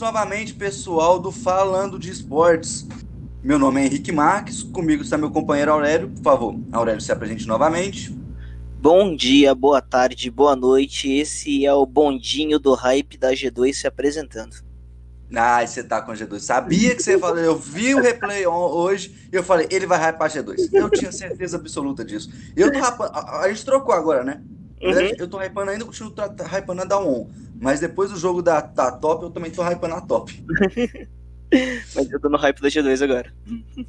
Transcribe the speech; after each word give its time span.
Novamente, 0.00 0.54
pessoal 0.54 1.18
do 1.18 1.30
Falando 1.30 1.98
de 1.98 2.10
Esportes. 2.10 2.88
Meu 3.44 3.58
nome 3.58 3.82
é 3.82 3.84
Henrique 3.84 4.10
Marques, 4.10 4.62
comigo 4.62 5.02
está 5.02 5.18
meu 5.18 5.30
companheiro 5.30 5.70
Aurélio. 5.70 6.08
Por 6.08 6.22
favor, 6.22 6.58
Aurélio, 6.72 7.02
se 7.02 7.12
apresente 7.12 7.46
novamente. 7.46 8.10
Bom 8.80 9.14
dia, 9.14 9.54
boa 9.54 9.82
tarde, 9.82 10.30
boa 10.30 10.56
noite. 10.56 11.12
Esse 11.12 11.66
é 11.66 11.74
o 11.74 11.84
bondinho 11.84 12.58
do 12.58 12.72
hype 12.72 13.18
da 13.18 13.32
G2 13.32 13.74
se 13.74 13.86
apresentando. 13.86 14.56
Ah, 15.36 15.64
você 15.66 15.84
tá 15.84 16.00
com 16.00 16.12
a 16.12 16.14
G2. 16.14 16.40
Sabia 16.40 16.96
que 16.96 17.02
você 17.02 17.18
falou. 17.18 17.36
Eu 17.36 17.58
vi 17.58 17.94
o 17.94 18.00
replay 18.00 18.46
hoje 18.46 19.28
e 19.30 19.36
eu 19.36 19.44
falei, 19.44 19.68
ele 19.70 19.86
vai 19.86 19.98
hypar 19.98 20.28
a 20.28 20.34
G2. 20.34 20.70
Eu 20.72 20.88
tinha 20.88 21.12
certeza 21.12 21.58
absoluta 21.58 22.02
disso. 22.02 22.32
Eu 22.56 22.72
tô 22.72 22.78
hypando, 22.78 23.12
a, 23.12 23.40
a 23.40 23.48
gente 23.50 23.66
trocou 23.66 23.94
agora, 23.94 24.24
né? 24.24 24.40
Uhum. 24.82 25.14
Eu 25.18 25.28
tô 25.28 25.38
hypando 25.38 25.70
ainda, 25.70 25.84
continuo 25.84 26.14
hypando 26.54 26.82
a 26.82 26.84
da 26.84 26.98
On. 26.98 27.28
Mas 27.60 27.80
depois 27.80 28.10
do 28.10 28.16
jogo 28.16 28.40
da, 28.40 28.60
da 28.60 28.90
Top, 28.90 29.22
eu 29.22 29.30
também 29.30 29.50
tô 29.50 29.62
hypando 29.62 29.94
a 29.94 30.00
Top. 30.00 30.32
Mas 31.94 32.10
eu 32.10 32.20
tô 32.20 32.28
no 32.28 32.38
hype 32.38 32.60
da 32.60 32.68
G2 32.68 33.02
agora. 33.02 33.32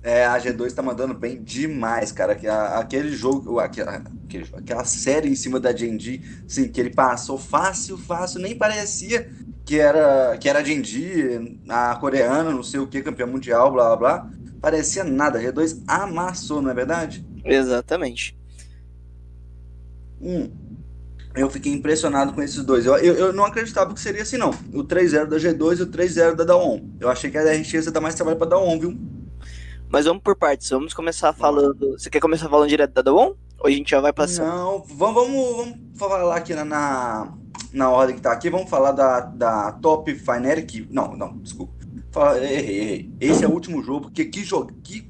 É, 0.01 0.25
a 0.25 0.37
G2 0.39 0.73
tá 0.73 0.81
mandando 0.81 1.13
bem 1.13 1.41
demais, 1.41 2.11
cara. 2.11 2.33
Aquele 2.77 3.11
jogo, 3.11 3.59
aquela, 3.59 4.01
aquela 4.57 4.83
série 4.83 5.29
em 5.29 5.35
cima 5.35 5.59
da 5.59 5.75
Genji, 5.75 6.21
assim, 6.45 6.67
que 6.67 6.81
ele 6.81 6.89
passou 6.89 7.37
fácil, 7.37 7.97
fácil, 7.97 8.41
nem 8.41 8.57
parecia 8.57 9.29
que 9.63 9.79
era 9.79 10.35
que 10.39 10.49
era 10.49 10.65
Genji, 10.65 11.59
a 11.69 11.95
coreana, 11.97 12.49
não 12.49 12.63
sei 12.63 12.79
o 12.79 12.87
que, 12.87 13.03
campeã 13.03 13.27
mundial, 13.27 13.71
blá 13.71 13.95
blá 13.95 13.97
blá. 13.97 14.31
Parecia 14.59 15.03
nada. 15.03 15.37
A 15.37 15.41
G2 15.41 15.83
amassou, 15.87 16.61
não 16.61 16.71
é 16.71 16.73
verdade? 16.73 17.23
Exatamente. 17.45 18.35
Hum 20.19 20.70
eu 21.35 21.49
fiquei 21.49 21.71
impressionado 21.71 22.33
com 22.33 22.41
esses 22.41 22.63
dois. 22.63 22.85
Eu, 22.85 22.97
eu, 22.97 23.13
eu, 23.15 23.33
não 23.33 23.45
acreditava 23.45 23.93
que 23.93 23.99
seria 23.99 24.21
assim, 24.21 24.37
não. 24.37 24.49
O 24.73 24.83
3-0 24.83 25.25
da 25.25 25.37
G2 25.37 25.79
e 25.79 25.83
o 25.83 25.87
3-0 25.87 26.35
da 26.35 26.43
Daon. 26.43 26.81
Eu 26.99 27.09
achei 27.09 27.31
que 27.31 27.37
a 27.37 27.43
DRX 27.43 27.73
ia 27.73 27.91
dar 27.91 28.01
mais 28.01 28.15
trabalho 28.15 28.37
pra 28.37 28.47
Daon, 28.47 28.79
viu? 28.79 28.97
Mas 29.89 30.05
vamos 30.05 30.23
por 30.23 30.35
partes. 30.35 30.69
Vamos 30.69 30.93
começar 30.93 31.31
falando. 31.33 31.91
Você 31.97 32.09
quer 32.09 32.19
começar 32.19 32.49
falando 32.49 32.69
direto 32.69 32.93
da 32.93 33.01
Daon? 33.01 33.33
Ou 33.59 33.67
a 33.67 33.71
gente 33.71 33.91
já 33.91 34.01
vai 34.01 34.11
passar? 34.11 34.45
Não, 34.45 34.83
vamos, 34.83 35.15
vamos, 35.15 35.55
vamos 35.55 35.79
falar 35.95 36.35
aqui 36.35 36.53
na, 36.53 36.65
na, 36.65 37.33
na, 37.71 37.89
ordem 37.89 38.15
que 38.15 38.21
tá 38.21 38.31
aqui. 38.31 38.49
Vamos 38.49 38.69
falar 38.69 38.91
da, 38.91 39.21
da 39.21 39.71
Top 39.73 40.13
Fnatic. 40.13 40.87
Não, 40.89 41.15
não, 41.15 41.37
desculpa. 41.37 41.73
Fala, 42.11 42.43
errei, 42.43 42.79
errei. 42.79 43.13
Esse 43.21 43.45
é 43.45 43.47
o 43.47 43.51
último 43.51 43.81
jogo, 43.81 44.07
porque 44.07 44.25
que 44.25 44.43
jogo. 44.43 44.73
Que, 44.83 45.09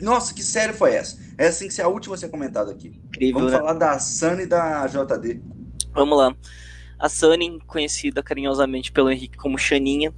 nossa, 0.00 0.32
que 0.32 0.42
série 0.42 0.72
foi 0.72 0.92
essa? 0.92 1.18
Essa 1.38 1.60
tem 1.60 1.68
que 1.68 1.74
ser 1.74 1.82
a 1.82 1.88
última 1.88 2.14
a 2.14 2.18
ser 2.18 2.28
comentada 2.28 2.70
aqui. 2.70 3.00
Incrível, 3.08 3.34
Vamos 3.34 3.52
né? 3.52 3.58
falar 3.58 3.72
da 3.72 3.98
Sun 3.98 4.40
e 4.40 4.46
da 4.46 4.86
JD. 4.86 5.55
Vamos 5.96 6.18
lá. 6.18 6.36
A 6.98 7.08
Sunny, 7.08 7.58
conhecida 7.66 8.22
carinhosamente 8.22 8.92
pelo 8.92 9.10
Henrique 9.10 9.36
como 9.38 9.58
Xaninha, 9.58 10.14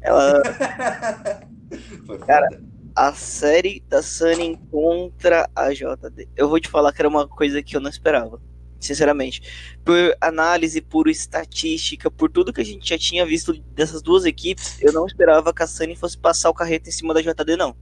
ela. 0.00 0.40
Cara, 2.26 2.48
a 2.94 3.12
série 3.12 3.82
da 3.88 4.02
Sunny 4.02 4.56
contra 4.70 5.50
a 5.54 5.72
JD. 5.72 6.28
Eu 6.36 6.48
vou 6.48 6.60
te 6.60 6.68
falar 6.68 6.92
que 6.92 7.02
era 7.02 7.08
uma 7.08 7.26
coisa 7.26 7.60
que 7.60 7.76
eu 7.76 7.80
não 7.80 7.90
esperava. 7.90 8.40
Sinceramente. 8.78 9.42
Por 9.84 10.16
análise, 10.20 10.80
por 10.80 11.08
estatística, 11.08 12.08
por 12.08 12.30
tudo 12.30 12.52
que 12.52 12.60
a 12.60 12.64
gente 12.64 12.88
já 12.88 12.96
tinha 12.96 13.26
visto 13.26 13.52
dessas 13.74 14.00
duas 14.00 14.24
equipes, 14.24 14.80
eu 14.80 14.92
não 14.92 15.06
esperava 15.06 15.52
que 15.52 15.62
a 15.62 15.66
Sunny 15.66 15.96
fosse 15.96 16.16
passar 16.16 16.50
o 16.50 16.54
carreto 16.54 16.88
em 16.88 16.92
cima 16.92 17.12
da 17.12 17.20
JD, 17.20 17.56
não. 17.56 17.76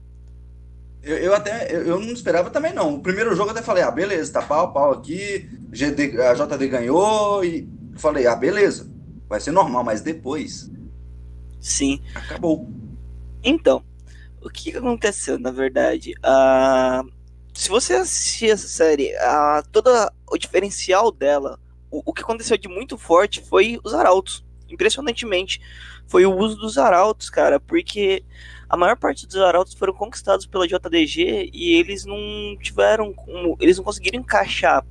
Eu, 1.05 1.19
eu 1.19 1.35
até 1.35 1.71
eu, 1.71 2.01
não 2.01 2.13
esperava 2.13 2.51
também, 2.51 2.73
não. 2.73 2.95
O 2.95 3.03
primeiro 3.03 3.35
jogo 3.37 3.51
eu 3.51 3.53
até 3.53 3.63
falei, 3.63 3.83
ah, 3.83 3.91
beleza, 3.91 4.33
tá 4.33 4.43
pau, 4.43 4.73
pau 4.73 4.93
aqui, 4.93 5.49
GD, 5.71 6.21
a 6.21 6.35
JD 6.35 6.69
ganhou, 6.69 7.45
e 7.45 7.69
falei, 7.97 8.27
ah, 8.27 8.35
beleza, 8.35 8.91
vai 9.29 9.39
ser 9.39 9.53
normal, 9.53 9.85
mas 9.85 10.01
depois. 10.01 10.71
Sim. 11.61 12.01
Acabou. 12.15 12.69
Então, 13.43 13.85
o 14.43 14.49
que 14.49 14.77
aconteceu, 14.77 15.39
na 15.39 15.51
verdade? 15.51 16.15
Uh, 16.25 17.11
se 17.53 17.69
você 17.69 17.95
assistir 17.95 18.51
essa 18.51 18.67
série, 18.67 19.15
uh, 19.15 19.67
todo 19.71 19.91
o 20.31 20.39
diferencial 20.39 21.13
dela, 21.13 21.59
o, 21.91 22.03
o 22.07 22.13
que 22.13 22.23
aconteceu 22.23 22.57
de 22.57 22.69
muito 22.69 22.97
forte 22.97 23.43
foi 23.43 23.79
os 23.85 23.93
arautos. 23.93 24.45
Impressionantemente, 24.69 25.61
foi 26.07 26.25
o 26.27 26.35
uso 26.35 26.57
dos 26.57 26.79
arautos, 26.79 27.31
cara, 27.31 27.61
porque 27.61 28.25
a 28.75 28.77
maior 28.77 28.97
parte 28.97 29.25
dos 29.25 29.37
arautos 29.37 29.73
foram 29.75 29.93
conquistados 29.93 30.47
pela 30.47 30.67
JDG 30.67 31.49
e 31.53 31.75
eles 31.75 32.05
não 32.05 32.19
tiveram 32.61 33.13
como, 33.13 33.57
eles 33.61 33.77
não 33.77 33.85
conseguiram 33.85 34.19
encaixar 34.19 34.85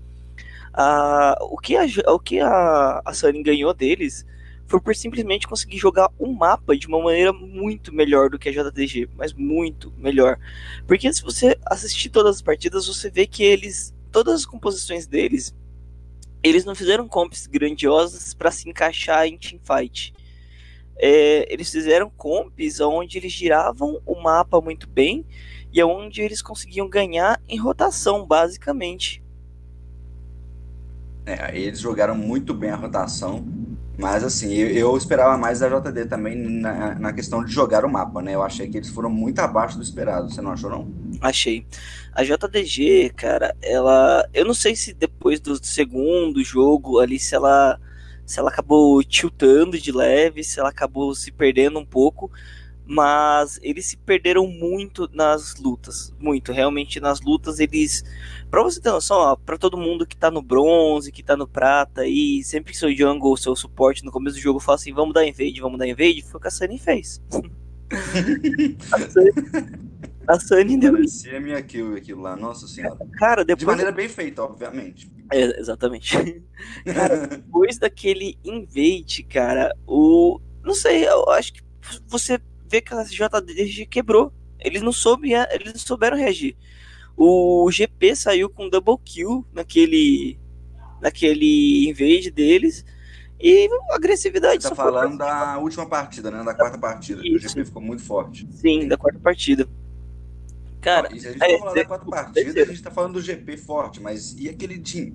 o 1.41 1.57
que 1.57 1.75
a, 1.75 1.83
o 2.07 2.17
que 2.17 2.39
a, 2.39 3.01
a 3.03 3.13
Sunny 3.13 3.43
ganhou 3.43 3.73
deles 3.73 4.25
foi 4.67 4.79
por 4.79 4.95
simplesmente 4.95 5.45
conseguir 5.45 5.77
jogar 5.77 6.09
um 6.17 6.31
mapa 6.31 6.77
de 6.77 6.87
uma 6.87 6.97
maneira 7.03 7.33
muito 7.33 7.93
melhor 7.93 8.29
do 8.29 8.39
que 8.39 8.47
a 8.47 8.51
JDG, 8.53 9.09
mas 9.17 9.33
muito 9.33 9.93
melhor. 9.97 10.39
Porque 10.87 11.11
se 11.11 11.21
você 11.21 11.59
assistir 11.65 12.09
todas 12.09 12.37
as 12.37 12.41
partidas, 12.41 12.87
você 12.87 13.09
vê 13.09 13.27
que 13.27 13.43
eles, 13.43 13.93
todas 14.13 14.33
as 14.33 14.45
composições 14.45 15.05
deles, 15.05 15.53
eles 16.41 16.63
não 16.63 16.73
fizeram 16.73 17.05
comps 17.05 17.47
grandiosas 17.47 18.33
para 18.33 18.49
se 18.49 18.69
encaixar 18.69 19.27
em 19.27 19.37
teamfight 19.37 20.13
é, 20.97 21.51
eles 21.51 21.71
fizeram 21.71 22.09
comps 22.09 22.79
onde 22.79 23.17
eles 23.17 23.31
giravam 23.31 24.01
o 24.05 24.21
mapa 24.21 24.61
muito 24.61 24.87
bem 24.87 25.25
e 25.71 25.83
onde 25.83 26.21
eles 26.21 26.41
conseguiam 26.41 26.87
ganhar 26.87 27.41
em 27.49 27.57
rotação, 27.57 28.25
basicamente. 28.25 29.23
É, 31.25 31.57
eles 31.57 31.79
jogaram 31.79 32.15
muito 32.15 32.53
bem 32.53 32.69
a 32.69 32.75
rotação, 32.75 33.45
mas 33.97 34.23
assim, 34.23 34.53
eu, 34.53 34.67
eu 34.69 34.97
esperava 34.97 35.37
mais 35.37 35.59
da 35.59 35.69
JD 35.69 36.05
também 36.05 36.35
na, 36.35 36.95
na, 36.95 37.13
questão 37.13 37.43
de 37.45 37.51
jogar 37.51 37.85
o 37.85 37.89
mapa, 37.89 38.21
né? 38.21 38.35
Eu 38.35 38.43
achei 38.43 38.67
que 38.67 38.77
eles 38.77 38.89
foram 38.89 39.09
muito 39.09 39.39
abaixo 39.39 39.77
do 39.77 39.83
esperado, 39.83 40.29
você 40.29 40.41
não 40.41 40.51
achou 40.51 40.69
não? 40.69 40.91
Achei. 41.21 41.65
A 42.11 42.23
JDG, 42.23 43.13
cara, 43.15 43.55
ela. 43.61 44.27
Eu 44.33 44.45
não 44.45 44.53
sei 44.53 44.75
se 44.75 44.93
depois 44.93 45.39
do 45.39 45.63
segundo 45.63 46.43
jogo 46.43 46.99
ali, 46.99 47.17
se 47.17 47.35
ela 47.35 47.79
se 48.25 48.39
ela 48.39 48.49
acabou 48.49 49.03
tiltando 49.03 49.79
de 49.79 49.91
leve, 49.91 50.43
se 50.43 50.59
ela 50.59 50.69
acabou 50.69 51.13
se 51.13 51.31
perdendo 51.31 51.79
um 51.79 51.85
pouco, 51.85 52.31
mas 52.85 53.59
eles 53.61 53.85
se 53.85 53.97
perderam 53.97 54.47
muito 54.47 55.09
nas 55.13 55.55
lutas, 55.55 56.13
muito, 56.19 56.51
realmente 56.51 56.99
nas 56.99 57.21
lutas 57.21 57.59
eles, 57.59 58.03
para 58.49 58.61
você 58.61 58.81
ter 58.81 58.91
noção, 58.91 59.37
para 59.45 59.57
todo 59.57 59.77
mundo 59.77 60.05
que 60.05 60.17
tá 60.17 60.29
no 60.29 60.41
bronze, 60.41 61.11
que 61.11 61.23
tá 61.23 61.37
no 61.37 61.47
prata 61.47 62.05
e 62.05 62.43
sempre 62.43 62.73
que 62.73 62.77
seu 62.77 62.93
jungle, 62.95 63.37
seu 63.37 63.55
suporte 63.55 64.03
no 64.03 64.11
começo 64.11 64.35
do 64.35 64.41
jogo 64.41 64.59
fala 64.59 64.75
assim, 64.75 64.93
vamos 64.93 65.13
dar 65.13 65.25
invade, 65.25 65.61
vamos 65.61 65.79
dar 65.79 65.87
invade, 65.87 66.23
foi 66.23 66.37
o 66.37 66.41
que 66.41 66.47
a 66.47 66.51
Sunny 66.51 66.77
fez. 66.77 67.21
a 70.27 70.39
Sunny, 70.39 70.77
deu. 70.77 70.93
Parecia 70.93 71.39
minha 71.39 71.61
kill 71.61 71.95
aquilo 71.95 72.21
lá, 72.21 72.35
nossa 72.35 72.67
senhora. 72.67 72.97
Cara, 73.17 73.43
depois... 73.43 73.59
De 73.59 73.65
maneira 73.65 73.91
bem 73.91 74.07
feita, 74.07 74.43
obviamente. 74.43 75.11
É, 75.31 75.59
exatamente. 75.59 76.43
Cara, 76.85 77.27
depois 77.27 77.77
daquele 77.77 78.37
invade, 78.43 79.23
cara, 79.23 79.75
o. 79.87 80.39
Não 80.63 80.73
sei, 80.73 81.07
eu 81.07 81.29
acho 81.29 81.53
que 81.53 81.61
você 82.07 82.39
vê 82.69 82.81
que 82.81 82.93
a 82.93 83.03
JDG 83.03 83.85
quebrou. 83.85 84.31
Eles 84.59 84.81
não, 84.81 84.93
soube, 84.93 85.33
eles 85.33 85.73
não 85.73 85.79
souberam 85.79 86.15
reagir. 86.15 86.55
O 87.17 87.69
GP 87.69 88.15
saiu 88.15 88.49
com 88.49 88.69
double 88.69 88.97
kill 89.03 89.45
naquele. 89.51 90.39
naquele 91.01 91.89
invade 91.89 92.31
deles. 92.31 92.85
E 93.39 93.67
agressividade. 93.91 94.63
Você 94.63 94.69
tá 94.69 94.75
falando 94.75 95.17
da 95.17 95.57
última 95.57 95.85
partida, 95.85 96.31
né? 96.31 96.41
Da 96.43 96.53
quarta 96.53 96.77
partida. 96.77 97.21
Isso. 97.25 97.45
O 97.45 97.49
GP 97.49 97.65
ficou 97.65 97.81
muito 97.81 98.01
forte. 98.01 98.47
Sim, 98.53 98.87
da 98.87 98.95
quarta 98.95 99.19
partida. 99.19 99.67
Cara, 100.83 101.09
não, 101.09 101.17
se 101.17 101.27
a 101.27 101.31
gente 101.31 101.43
é, 101.43 101.57
falar 101.57 101.73
da 101.73 101.85
quarta 101.85 102.05
partida, 102.05 102.61
a 102.61 102.65
gente 102.65 102.83
tá 102.83 102.91
falando 102.91 103.13
do 103.13 103.21
GP 103.21 103.55
forte, 103.55 104.01
mas 104.01 104.35
e 104.37 104.49
aquele 104.49 104.81
Jin? 104.83 105.13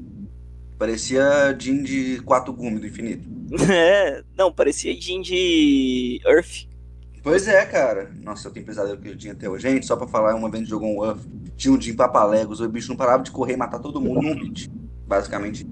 Parecia 0.78 1.54
Jin 1.58 1.82
de 1.82 2.22
4 2.22 2.52
gumes 2.52 2.80
do 2.80 2.86
infinito. 2.86 3.28
É, 3.70 4.22
não, 4.36 4.52
parecia 4.52 4.98
Jin 4.98 5.22
de 5.22 6.20
Earth. 6.26 6.68
Pois 7.22 7.48
é, 7.48 7.64
cara. 7.64 8.10
Nossa, 8.22 8.48
eu 8.48 8.52
tenho 8.52 8.64
pesadelo 8.64 8.98
que 8.98 9.08
eu 9.08 9.16
tinha 9.16 9.32
até 9.32 9.48
hoje. 9.48 9.68
Gente, 9.68 9.86
só 9.86 9.96
pra 9.96 10.06
falar, 10.06 10.34
uma 10.34 10.50
vez 10.50 10.68
jogou 10.68 10.88
um 10.88 11.04
Earth, 11.04 11.20
tinha 11.56 11.72
um 11.72 11.80
Jin 11.80 11.94
papalegos, 11.94 12.60
o 12.60 12.68
bicho 12.68 12.88
não 12.88 12.96
parava 12.96 13.22
de 13.22 13.30
correr 13.30 13.54
e 13.54 13.56
matar 13.56 13.78
todo 13.78 14.00
mundo 14.00 14.22
num 14.22 14.34
hit. 14.34 14.70
Basicamente. 15.06 15.66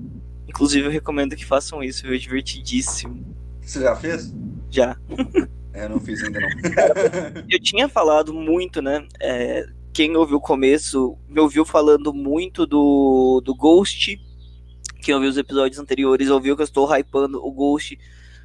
Inclusive, 0.48 0.86
eu 0.86 0.90
recomendo 0.90 1.36
que 1.36 1.44
façam 1.44 1.82
isso, 1.82 2.06
é 2.06 2.16
divertidíssimo. 2.16 3.24
Você 3.60 3.80
já 3.80 3.96
fez? 3.96 4.34
Já. 4.70 4.96
É, 5.76 5.84
eu 5.84 5.90
não 5.90 6.00
fiz 6.00 6.22
ainda 6.22 6.40
não. 6.40 6.48
eu 7.50 7.60
tinha 7.60 7.86
falado 7.86 8.32
muito, 8.32 8.80
né? 8.80 9.06
É, 9.20 9.66
quem 9.96 10.14
ouviu 10.14 10.36
o 10.36 10.40
começo 10.42 11.16
me 11.26 11.40
ouviu 11.40 11.64
falando 11.64 12.12
muito 12.12 12.66
do, 12.66 13.40
do 13.42 13.54
Ghost. 13.54 14.20
Quem 15.00 15.14
ouviu 15.14 15.30
os 15.30 15.38
episódios 15.38 15.80
anteriores 15.80 16.28
ouviu 16.28 16.54
que 16.54 16.60
eu 16.60 16.66
estou 16.66 16.86
hypando 16.94 17.42
o 17.42 17.50
Ghost 17.50 17.98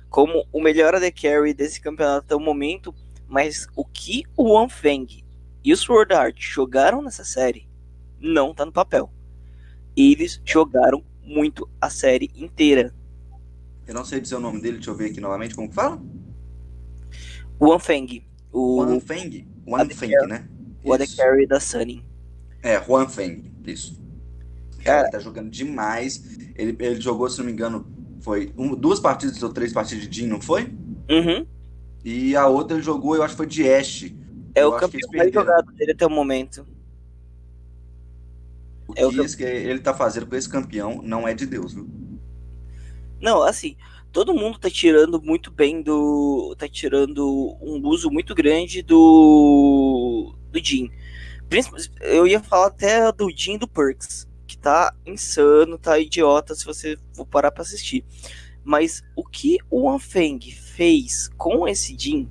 como 0.10 0.48
o 0.50 0.62
melhor 0.62 0.96
AD 0.96 1.12
Carry 1.12 1.54
desse 1.54 1.82
campeonato 1.82 2.20
até 2.20 2.34
o 2.38 2.40
momento. 2.40 2.96
Mas 3.28 3.68
o 3.76 3.84
que 3.84 4.24
o 4.38 4.54
Wanfeng 4.54 5.26
e 5.62 5.74
o 5.74 5.76
Sword 5.76 6.14
Art 6.14 6.38
jogaram 6.40 7.02
nessa 7.02 7.26
série 7.26 7.68
não 8.18 8.54
tá 8.54 8.66
no 8.66 8.72
papel. 8.72 9.12
Eles 9.94 10.42
jogaram 10.46 11.04
muito 11.22 11.70
a 11.82 11.90
série 11.90 12.32
inteira. 12.34 12.96
Eu 13.86 13.94
não 13.94 14.06
sei 14.06 14.22
dizer 14.22 14.36
o 14.36 14.40
nome 14.40 14.62
dele, 14.62 14.76
deixa 14.76 14.90
eu 14.90 14.96
ver 14.96 15.12
aqui 15.12 15.20
novamente 15.20 15.54
como 15.54 15.68
que 15.68 15.76
fala. 15.76 16.02
O 17.60 17.74
Anfeng. 17.74 18.26
O 18.54 18.82
Anfeng? 18.84 19.46
O 19.66 19.76
Anfeng, 19.76 20.12
né? 20.30 20.48
O 20.84 20.94
AD 20.94 21.08
Carry 21.16 21.46
da 21.46 21.60
Sunny. 21.60 22.04
É, 22.64 22.82
Juan 22.84 23.08
Feng, 23.08 23.52
isso. 23.66 24.00
Cara, 24.84 25.02
ele 25.02 25.12
tá 25.12 25.20
jogando 25.20 25.50
demais. 25.50 26.38
Ele, 26.56 26.76
ele 26.80 27.02
jogou, 27.02 27.30
se 27.30 27.40
não 27.40 27.46
me 27.46 27.52
engano, 27.52 27.86
foi 28.22 28.52
um, 28.58 28.76
duas 28.76 29.00
partidas 29.00 29.42
ou 29.44 29.50
três 29.50 29.74
partidas 29.74 30.08
de 30.08 30.22
Jin, 30.22 30.28
não 30.28 30.42
foi? 30.42 30.74
Uhum. 31.10 31.46
E 32.04 32.36
a 32.36 32.48
outra 32.48 32.76
ele 32.78 32.84
jogou, 32.84 33.16
eu 33.16 33.24
acho 33.24 33.34
que 33.34 33.38
foi 33.38 33.48
de 33.48 33.70
Ashe. 33.70 34.18
É 34.56 34.64
eu 34.64 34.70
o 34.70 34.78
campeão 34.78 35.10
mais 35.14 35.32
jogado 35.32 35.72
dele 35.74 35.92
até 35.92 36.06
o 36.06 36.10
momento. 36.10 36.66
O 38.88 38.94
que, 38.94 39.02
é 39.02 39.06
o 39.06 39.12
que 39.12 39.44
ele 39.44 39.80
tá 39.80 39.94
fazendo 39.94 40.26
com 40.26 40.36
esse 40.36 40.50
campeão 40.50 41.02
não 41.02 41.28
é 41.28 41.34
de 41.34 41.46
Deus, 41.46 41.74
viu? 41.74 41.88
Não, 43.22 43.42
assim, 43.44 43.78
todo 44.12 44.34
mundo 44.34 44.60
tá 44.60 44.70
tirando 44.70 45.22
muito 45.22 45.52
bem 45.52 45.82
do. 45.82 46.56
tá 46.58 46.68
tirando 46.68 47.56
um 47.62 47.82
uso 47.88 48.10
muito 48.10 48.36
grande 48.36 48.82
do. 48.82 50.36
Do 50.52 50.64
Jin. 50.64 50.92
Eu 52.00 52.28
ia 52.28 52.42
falar 52.42 52.68
até 52.68 53.12
do 53.12 53.30
Jin 53.30 53.58
do 53.58 53.68
Perks, 53.68 54.28
que 54.48 54.58
tá 54.58 54.94
insano, 55.06 55.78
tá 55.78 56.00
idiota 56.00 56.56
se 56.56 56.66
você 56.66 56.98
for 57.14 57.26
parar 57.26 57.52
pra 57.52 57.64
assistir. 57.64 58.06
Mas 58.64 59.02
o 59.16 59.24
que 59.24 59.58
o 59.70 59.90
Anfeng 59.90 60.40
fez 60.52 61.30
com 61.38 61.68
esse 61.68 61.98
Jin, 61.98 62.30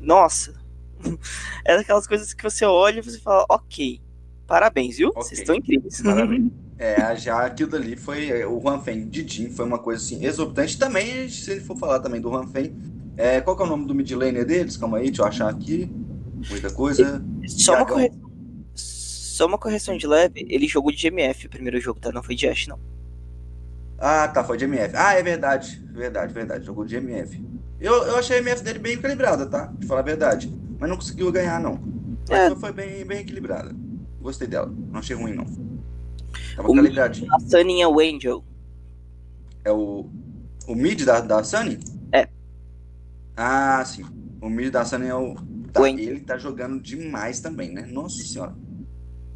nossa, 0.00 0.54
é 1.64 1.76
daquelas 1.76 2.06
coisas 2.06 2.34
que 2.34 2.42
você 2.42 2.64
olha 2.64 2.98
e 2.98 3.02
você 3.02 3.18
fala, 3.18 3.46
ok, 3.48 4.00
parabéns, 4.46 4.96
viu? 4.96 5.08
Okay. 5.08 5.22
Vocês 5.22 5.40
estão 5.40 5.54
incríveis. 5.54 6.00
Parabéns. 6.02 6.50
É, 6.78 7.16
já 7.16 7.44
aquilo 7.44 7.70
dali 7.70 7.96
foi. 7.96 8.28
É, 8.28 8.46
o 8.46 8.60
Juan 8.60 8.80
Feng 8.80 9.04
de 9.04 9.26
Jin 9.26 9.50
foi 9.50 9.64
uma 9.64 9.80
coisa 9.80 10.02
assim 10.02 10.24
exorbitante. 10.24 10.78
Também, 10.78 11.28
se 11.28 11.50
ele 11.50 11.60
for 11.60 11.76
falar 11.76 11.98
também 11.98 12.20
do 12.20 12.30
Juan 12.30 12.46
Feng, 12.46 12.72
é, 13.16 13.40
qual 13.40 13.56
que 13.56 13.62
é 13.64 13.66
o 13.66 13.68
nome 13.68 13.84
do 13.84 13.94
mid 13.94 14.08
laner 14.12 14.46
deles? 14.46 14.76
Calma 14.76 14.98
aí, 14.98 15.06
deixa 15.06 15.22
eu 15.22 15.26
achar 15.26 15.48
aqui. 15.48 15.90
Muita 16.48 16.70
coisa. 16.70 17.22
Só 17.46 17.74
uma, 17.74 17.86
correção, 17.86 18.20
só 18.74 19.46
uma 19.46 19.58
correção 19.58 19.96
de 19.96 20.06
leve, 20.06 20.46
ele 20.48 20.68
jogou 20.68 20.92
de 20.92 21.08
GMF 21.08 21.46
o 21.46 21.50
primeiro 21.50 21.80
jogo, 21.80 22.00
tá? 22.00 22.12
Não 22.12 22.22
foi 22.22 22.34
de 22.34 22.46
Ash, 22.48 22.66
não. 22.66 22.78
Ah, 23.98 24.28
tá, 24.28 24.44
foi 24.44 24.56
de 24.56 24.64
MF. 24.64 24.94
Ah, 24.96 25.14
é 25.14 25.22
verdade. 25.22 25.82
Verdade, 25.92 26.32
verdade. 26.32 26.64
Jogou 26.64 26.84
de 26.84 26.96
MF. 26.96 27.44
Eu, 27.80 27.94
eu 28.04 28.16
achei 28.16 28.36
a 28.36 28.40
MF 28.40 28.62
dele 28.62 28.78
bem 28.78 28.92
equilibrada, 28.92 29.46
tá? 29.46 29.72
De 29.76 29.86
falar 29.86 30.00
a 30.00 30.04
verdade. 30.04 30.52
Mas 30.78 30.88
não 30.88 30.96
conseguiu 30.96 31.32
ganhar, 31.32 31.60
não. 31.60 31.80
É. 32.30 32.54
Foi 32.54 32.72
bem, 32.72 33.04
bem 33.04 33.20
equilibrada. 33.20 33.74
Gostei 34.20 34.46
dela. 34.46 34.72
Não 34.90 35.00
achei 35.00 35.16
ruim, 35.16 35.34
não. 35.34 35.44
Tava 36.54 36.70
o 36.70 36.74
calibradinho. 36.74 37.32
A 37.34 37.40
Sunny 37.40 37.82
é 37.82 37.88
o 37.88 38.00
Angel. 38.00 38.44
É 39.64 39.72
o. 39.72 40.06
O 40.66 40.74
mid 40.74 41.04
da, 41.04 41.20
da 41.20 41.42
Sunny? 41.42 41.78
É. 42.12 42.28
Ah, 43.36 43.82
sim. 43.84 44.04
O 44.40 44.48
mid 44.48 44.70
da 44.70 44.84
Sunny 44.84 45.06
é 45.06 45.14
o. 45.14 45.34
Tá, 45.82 46.02
ele 46.02 46.20
tá 46.20 46.38
jogando 46.38 46.80
demais 46.80 47.40
também, 47.40 47.70
né? 47.70 47.86
Nossa 47.86 48.22
senhora. 48.22 48.54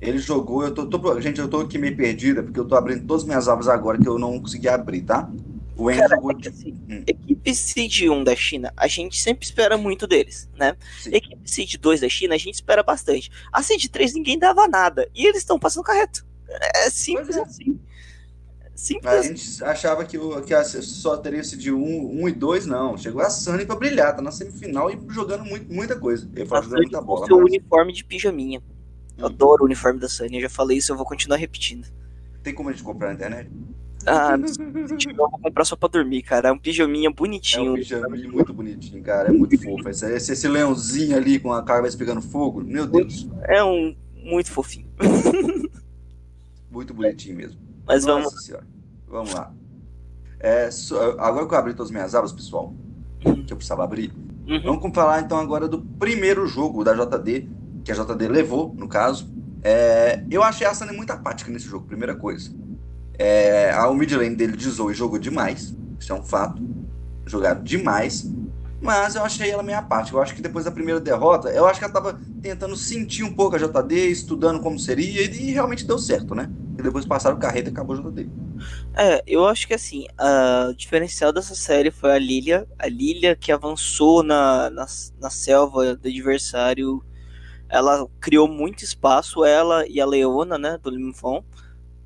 Ele 0.01 0.19
jogou, 0.19 0.65
eu 0.65 0.75
tô, 0.75 0.87
tô, 0.87 1.21
Gente, 1.21 1.41
eu 1.41 1.49
tô 1.49 1.61
aqui 1.61 1.79
meio 1.79 1.97
perdida, 1.97 2.43
porque 2.43 2.59
eu 2.59 2.65
tô 2.65 2.75
abrindo 2.75 3.07
todas 3.07 3.23
as 3.23 3.29
minhas 3.29 3.49
abas 3.49 3.69
agora 3.69 3.99
que 3.99 4.09
eu 4.09 4.19
não 4.19 4.41
consegui 4.41 4.69
abrir, 4.69 5.03
tá? 5.03 5.31
O 5.77 5.91
Enzo 5.91 6.01
Cara, 6.01 6.17
jogou. 6.17 6.33
É 6.33 6.49
assim, 6.49 6.77
hum. 6.89 7.03
Equipe 7.07 7.55
Seed 7.55 8.03
1 8.03 8.25
da 8.25 8.35
China, 8.35 8.73
a 8.77 8.89
gente 8.89 9.21
sempre 9.21 9.45
espera 9.45 9.79
muito 9.79 10.07
deles, 10.07 10.49
né? 10.57 10.77
Sim. 11.01 11.15
Equipe 11.15 11.49
Seed 11.49 11.77
2 11.77 12.01
da 12.01 12.09
China, 12.09 12.35
a 12.35 12.39
gente 12.39 12.55
espera 12.55 12.83
bastante. 12.83 13.31
A 13.53 13.63
Seed 13.63 13.87
3 13.87 14.15
ninguém 14.15 14.39
dava 14.39 14.67
nada. 14.67 15.09
E 15.15 15.25
eles 15.25 15.39
estão 15.39 15.59
passando 15.59 15.85
carreto. 15.85 16.27
É 16.77 16.91
simples 16.91 17.37
é. 17.37 17.41
assim. 17.41 17.79
Simples. 18.83 19.07
A 19.07 19.23
gente 19.23 19.65
achava 19.65 20.05
que, 20.05 20.19
o, 20.19 20.43
que 20.43 20.53
a, 20.53 20.65
só 20.65 21.17
teria 21.17 21.45
sido 21.45 21.63
de 21.63 21.71
1 21.71 22.21
um, 22.21 22.29
e 22.29 22.33
2, 22.33 22.67
não. 22.67 22.99
Chegou 22.99 23.23
a 23.23 23.31
Sunny 23.31 23.65
pra 23.65 23.77
brilhar, 23.77 24.17
tá 24.17 24.21
na 24.21 24.33
semifinal 24.33 24.91
e 24.91 24.99
jogando 25.09 25.45
muito, 25.45 25.73
muita 25.73 25.95
coisa. 25.95 26.29
Ele 26.35 26.45
falou 26.45 26.65
jogando 26.65 26.81
muita 26.81 27.01
bola. 27.01 27.27
Seu 27.27 27.37
mas... 27.37 27.47
uniforme 27.47 27.93
de 27.93 28.05
pijaminha. 28.05 28.61
Eu 29.17 29.27
adoro 29.27 29.63
o 29.63 29.67
uniforme 29.67 30.01
da 30.01 30.09
Sunny, 30.09 30.35
eu 30.35 30.43
já 30.43 30.49
falei 30.49 30.79
isso, 30.79 30.91
eu 30.91 30.97
vou 30.97 31.07
continuar 31.07 31.37
repetindo. 31.37 31.87
Tem 32.43 32.53
como 32.53 32.71
a 32.71 32.73
gente 32.73 32.83
comprar 32.83 33.07
na 33.07 33.15
internet? 33.15 33.49
Ah, 34.05 34.35
eu 34.35 35.15
vou 35.15 35.31
comprar 35.31 35.65
só 35.65 35.77
pra 35.77 35.89
dormir, 35.89 36.23
cara. 36.23 36.49
É 36.49 36.53
um 36.53 36.59
pijaminha 36.59 37.09
bonitinho. 37.09 37.69
É 37.69 37.71
um 37.71 37.75
pijaminha 37.75 38.29
muito 38.29 38.53
bonitinho, 38.53 39.01
cara. 39.01 39.29
É 39.29 39.33
muito 39.33 39.63
fofo. 39.63 39.89
Esse, 39.89 40.13
esse, 40.13 40.33
esse 40.33 40.49
leãozinho 40.49 41.17
ali 41.17 41.39
com 41.39 41.53
a 41.53 41.63
cabeça 41.63 41.97
pegando 41.97 42.21
fogo, 42.21 42.61
meu 42.65 42.85
Deus. 42.85 43.29
É 43.45 43.63
um 43.63 43.95
muito 44.17 44.51
fofinho. 44.51 44.89
Muito 46.73 46.95
bonitinho 46.95 47.37
mesmo. 47.37 47.61
Mas 47.87 48.07
Nossa 48.07 48.31
vamos. 48.31 48.45
Senhora. 48.45 48.72
Vamos 49.13 49.35
lá. 49.35 49.53
É, 50.41 50.71
agora 51.19 51.47
que 51.47 51.55
eu 51.55 51.59
abri 51.59 51.75
todas 51.75 51.89
as 51.89 51.93
minhas 51.93 52.15
abas, 52.15 52.33
pessoal, 52.33 52.75
uhum. 53.25 53.45
que 53.45 53.53
eu 53.53 53.57
precisava 53.59 53.85
abrir, 53.85 54.11
uhum. 54.49 54.63
vamos 54.81 54.95
falar 54.95 55.21
então 55.21 55.39
agora 55.39 55.69
do 55.69 55.83
primeiro 55.83 56.47
jogo 56.47 56.83
da 56.83 56.95
JD 56.95 57.49
que 57.85 57.93
a 57.93 57.95
JD 57.95 58.27
levou, 58.29 58.75
no 58.75 58.89
caso. 58.89 59.31
É, 59.63 60.25
eu 60.31 60.43
achei 60.43 60.67
a 60.67 60.75
Sunny 60.75 60.97
muito 60.97 61.11
apática 61.11 61.51
nesse 61.51 61.67
jogo, 61.67 61.87
primeira 61.87 62.17
coisa. 62.17 62.51
É, 63.19 63.71
a 63.71 63.93
mid 63.93 64.11
lane 64.13 64.35
dele 64.35 64.57
de 64.57 64.69
Zoe 64.69 64.95
jogou 64.95 65.19
demais, 65.19 65.77
isso 66.01 66.11
é 66.11 66.15
um 66.17 66.25
fato. 66.25 66.63
Jogaram 67.27 67.63
demais, 67.63 68.33
mas 68.81 69.15
eu 69.15 69.23
achei 69.23 69.51
ela 69.51 69.63
meio 69.63 69.79
apática. 69.79 70.17
Eu 70.17 70.23
acho 70.23 70.35
que 70.35 70.41
depois 70.41 70.65
da 70.65 70.71
primeira 70.71 70.99
derrota, 70.99 71.51
eu 71.51 71.67
acho 71.67 71.79
que 71.79 71.85
ela 71.85 71.93
tava 71.93 72.19
tentando 72.41 72.75
sentir 72.77 73.25
um 73.25 73.33
pouco 73.35 73.57
a 73.57 73.59
JD, 73.59 74.11
estudando 74.11 74.61
como 74.61 74.79
seria, 74.79 75.23
e, 75.23 75.51
e 75.51 75.53
realmente 75.53 75.87
deu 75.87 75.99
certo, 75.99 76.35
né? 76.35 76.51
E 76.79 76.83
depois 76.83 77.05
passaram 77.05 77.37
o 77.37 77.41
carreta 77.41 77.69
e 77.69 77.73
acabou 77.73 77.97
a 77.97 78.01
JD. 78.01 78.29
É, 78.95 79.23
eu 79.27 79.47
acho 79.47 79.67
que 79.67 79.75
assim, 79.75 80.07
o 80.69 80.73
diferencial 80.75 81.33
dessa 81.33 81.55
série 81.55 81.91
foi 81.91 82.13
a 82.13 82.19
Lilia. 82.19 82.67
A 82.79 82.89
Lilia 82.89 83.37
que 83.37 83.53
avançou 83.53 84.23
na, 84.23 84.71
na, 84.71 84.87
na 85.21 85.31
selva 85.31 85.95
do 85.97 86.09
adversário 86.09 87.03
ela 87.73 88.07
criou 88.21 88.47
muito 88.47 88.85
espaço, 88.85 89.47
ela 89.47 89.89
e 89.89 89.99
a 89.99 90.05
Leona, 90.05 90.59
né, 90.59 90.79
do 90.81 90.91
Limfon. 90.91 91.43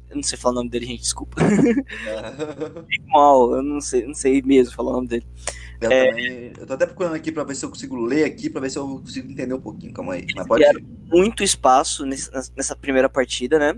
Eu 0.09 0.15
não 0.15 0.23
sei 0.23 0.39
falar 0.39 0.53
o 0.53 0.57
nome 0.59 0.71
dele, 0.71 0.87
gente, 0.87 1.01
desculpa. 1.01 1.43
Mal, 3.09 3.57
eu 3.57 3.63
não 3.65 3.81
sei, 3.81 4.07
não 4.07 4.15
sei 4.15 4.41
mesmo 4.43 4.73
falar 4.73 4.91
o 4.91 4.95
nome 4.95 5.09
dele. 5.09 5.27
Eu, 5.81 5.91
é, 5.91 6.09
também, 6.09 6.53
eu 6.57 6.67
tô 6.67 6.73
até 6.73 6.87
procurando 6.87 7.17
aqui 7.17 7.33
para 7.33 7.43
ver 7.43 7.57
se 7.57 7.65
eu 7.65 7.69
consigo 7.69 7.97
ler 7.97 8.25
aqui, 8.25 8.49
para 8.49 8.61
ver 8.61 8.71
se 8.71 8.79
eu 8.79 8.87
consigo 8.87 9.29
entender 9.29 9.55
um 9.55 9.61
pouquinho. 9.61 9.93
Calma 9.93 10.15
aí. 10.15 10.25
Mas 10.37 10.47
pode 10.47 10.65
muito 11.09 11.43
espaço 11.43 12.07
nesse, 12.07 12.31
nessa 12.57 12.77
primeira 12.77 13.09
partida, 13.09 13.59
né? 13.59 13.75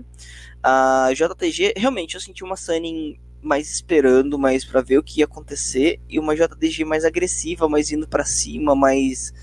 A 0.61 1.09
JTG, 1.13 1.73
realmente, 1.77 2.15
eu 2.15 2.21
senti 2.21 2.43
uma 2.43 2.55
Sunning 2.55 3.17
mais 3.41 3.71
esperando, 3.71 4.37
mais 4.37 4.65
para 4.65 4.81
ver 4.81 4.97
o 4.97 5.03
que 5.03 5.19
ia 5.19 5.25
acontecer, 5.25 5.99
e 6.09 6.19
uma 6.19 6.35
JTG 6.35 6.83
mais 6.83 7.05
agressiva, 7.05 7.69
mais 7.69 7.91
indo 7.91 8.07
para 8.07 8.25
cima, 8.25 8.75
mais 8.75 9.33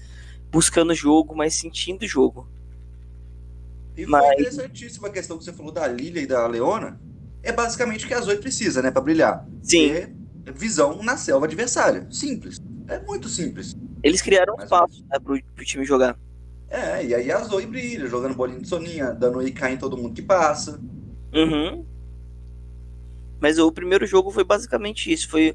buscando 0.51 0.91
o 0.91 0.95
jogo, 0.95 1.35
mas 1.35 1.55
sentindo 1.55 2.03
o 2.03 2.09
jogo. 2.09 2.49
E 3.97 4.05
mas... 4.05 4.25
foi 4.25 4.35
interessantíssima 4.35 5.09
a 5.09 5.11
questão 5.11 5.39
que 5.39 5.45
você 5.45 5.53
falou 5.53 5.73
da 5.73 5.87
Lilia 5.87 6.23
e 6.23 6.27
da 6.27 6.47
Leona. 6.47 7.01
É 7.43 7.53
basicamente 7.53 8.05
o 8.05 8.09
que 8.09 8.15
a 8.15 8.21
Zoe 8.21 8.37
precisa, 8.37 8.83
né, 8.83 8.91
para 8.91 9.01
brilhar. 9.01 9.47
Sim. 9.63 9.91
É 9.91 10.11
visão 10.53 11.03
na 11.03 11.17
selva 11.17 11.47
adversária. 11.47 12.07
Simples. 12.11 12.61
É 12.89 13.01
muito 13.01 13.29
simples. 13.29 13.77
Eles 14.03 14.23
criaram 14.23 14.55
um 14.57 14.63
espaço 14.63 15.05
né, 15.09 15.19
pro, 15.19 15.43
pro 15.55 15.65
time 15.65 15.85
jogar. 15.85 16.17
É, 16.69 17.05
e 17.05 17.15
aí 17.15 17.31
a 17.31 17.43
Zoe 17.43 17.67
brilha, 17.67 18.07
jogando 18.07 18.35
bolinha 18.35 18.61
de 18.61 18.69
soninha, 18.69 19.13
dando 19.13 19.47
IK 19.47 19.65
em 19.67 19.77
todo 19.77 19.97
mundo 19.97 20.15
que 20.15 20.23
passa. 20.23 20.81
Uhum. 21.33 21.85
Mas 23.41 23.59
o 23.59 23.71
primeiro 23.71 24.07
jogo 24.07 24.31
foi 24.31 24.45
basicamente 24.45 25.13
isso. 25.13 25.29
Foi 25.29 25.55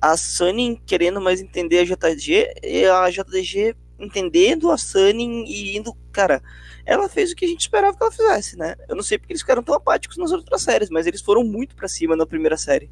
a 0.00 0.16
Sunny 0.16 0.80
querendo 0.86 1.20
mais 1.20 1.40
entender 1.40 1.78
a 1.78 1.84
JG 1.84 2.54
e 2.62 2.84
a 2.84 3.10
JDG 3.10 3.74
entendendo 3.98 4.70
a 4.70 4.76
Sunny 4.76 5.44
e 5.46 5.76
indo. 5.76 5.96
Cara, 6.12 6.42
ela 6.84 7.08
fez 7.08 7.32
o 7.32 7.36
que 7.36 7.44
a 7.44 7.48
gente 7.48 7.60
esperava 7.60 7.96
que 7.96 8.02
ela 8.02 8.12
fizesse, 8.12 8.56
né? 8.56 8.76
Eu 8.88 8.94
não 8.96 9.02
sei 9.02 9.18
porque 9.18 9.32
eles 9.32 9.42
ficaram 9.42 9.62
tão 9.62 9.74
apáticos 9.74 10.16
nas 10.16 10.32
outras 10.32 10.62
séries, 10.62 10.90
mas 10.90 11.06
eles 11.06 11.20
foram 11.20 11.42
muito 11.42 11.74
para 11.74 11.88
cima 11.88 12.14
na 12.14 12.26
primeira 12.26 12.56
série. 12.56 12.90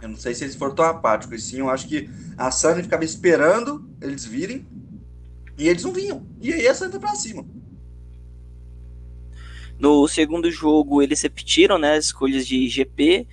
Eu 0.00 0.08
não 0.08 0.16
sei 0.16 0.34
se 0.34 0.44
eles 0.44 0.54
foram 0.54 0.74
tão 0.74 0.84
apáticos, 0.84 1.44
sim. 1.44 1.58
Eu 1.58 1.68
acho 1.68 1.86
que 1.86 2.08
a 2.36 2.50
Sunny 2.50 2.82
ficava 2.82 3.04
esperando 3.04 3.88
eles 4.00 4.24
virem 4.24 4.66
e 5.58 5.68
eles 5.68 5.82
não 5.82 5.92
vinham. 5.92 6.26
E 6.40 6.52
aí 6.52 6.66
a 6.66 6.74
Sunny 6.74 6.92
foi 6.92 7.00
pra 7.00 7.14
cima. 7.14 7.44
No 9.78 10.06
segundo 10.08 10.50
jogo, 10.50 11.02
eles 11.02 11.22
repetiram 11.22 11.78
né, 11.78 11.94
as 11.94 12.06
escolhas 12.06 12.46
de 12.46 12.68
GP, 12.68 13.26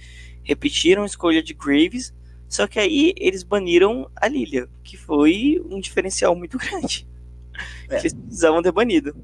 repetiram 0.44 1.04
a 1.04 1.08
escolha 1.08 1.42
de 1.42 1.54
Graves 1.54 2.14
só 2.48 2.68
que 2.68 2.80
aí 2.80 3.14
eles 3.18 3.44
baniram 3.44 4.10
a 4.16 4.28
Lilia, 4.28 4.70
que 4.84 4.96
foi 4.96 5.62
um 5.70 5.80
diferencial 5.80 6.36
muito 6.36 6.58
grande. 6.60 7.08
É. 7.90 7.96
Que 8.00 8.02
eles 8.04 8.14
precisavam 8.14 8.62
ter 8.62 8.72
banido. 8.72 9.16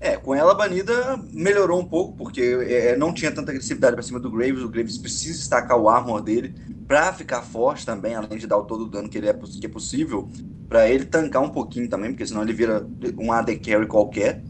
É, 0.00 0.16
com 0.16 0.32
ela 0.32 0.54
banida 0.54 1.16
melhorou 1.32 1.80
um 1.80 1.84
pouco, 1.84 2.16
porque 2.16 2.40
é, 2.40 2.96
não 2.96 3.12
tinha 3.12 3.32
tanta 3.32 3.50
agressividade 3.50 3.96
pra 3.96 4.02
cima 4.02 4.20
do 4.20 4.30
Graves. 4.30 4.62
O 4.62 4.68
Graves 4.68 4.96
precisa 4.96 5.38
destacar 5.38 5.76
o 5.76 5.88
armor 5.88 6.22
dele 6.22 6.54
pra 6.86 7.12
ficar 7.12 7.42
forte 7.42 7.84
também, 7.84 8.14
além 8.14 8.38
de 8.38 8.46
dar 8.46 8.62
todo 8.62 8.84
o 8.84 8.88
dano 8.88 9.08
que, 9.08 9.18
ele 9.18 9.28
é, 9.28 9.34
que 9.34 9.66
é 9.66 9.68
possível, 9.68 10.28
pra 10.68 10.88
ele 10.88 11.04
tancar 11.04 11.42
um 11.42 11.50
pouquinho 11.50 11.88
também, 11.88 12.12
porque 12.12 12.24
senão 12.24 12.42
ele 12.42 12.52
vira 12.52 12.86
um 13.18 13.32
AD 13.32 13.58
Carry 13.58 13.88
qualquer. 13.88 14.40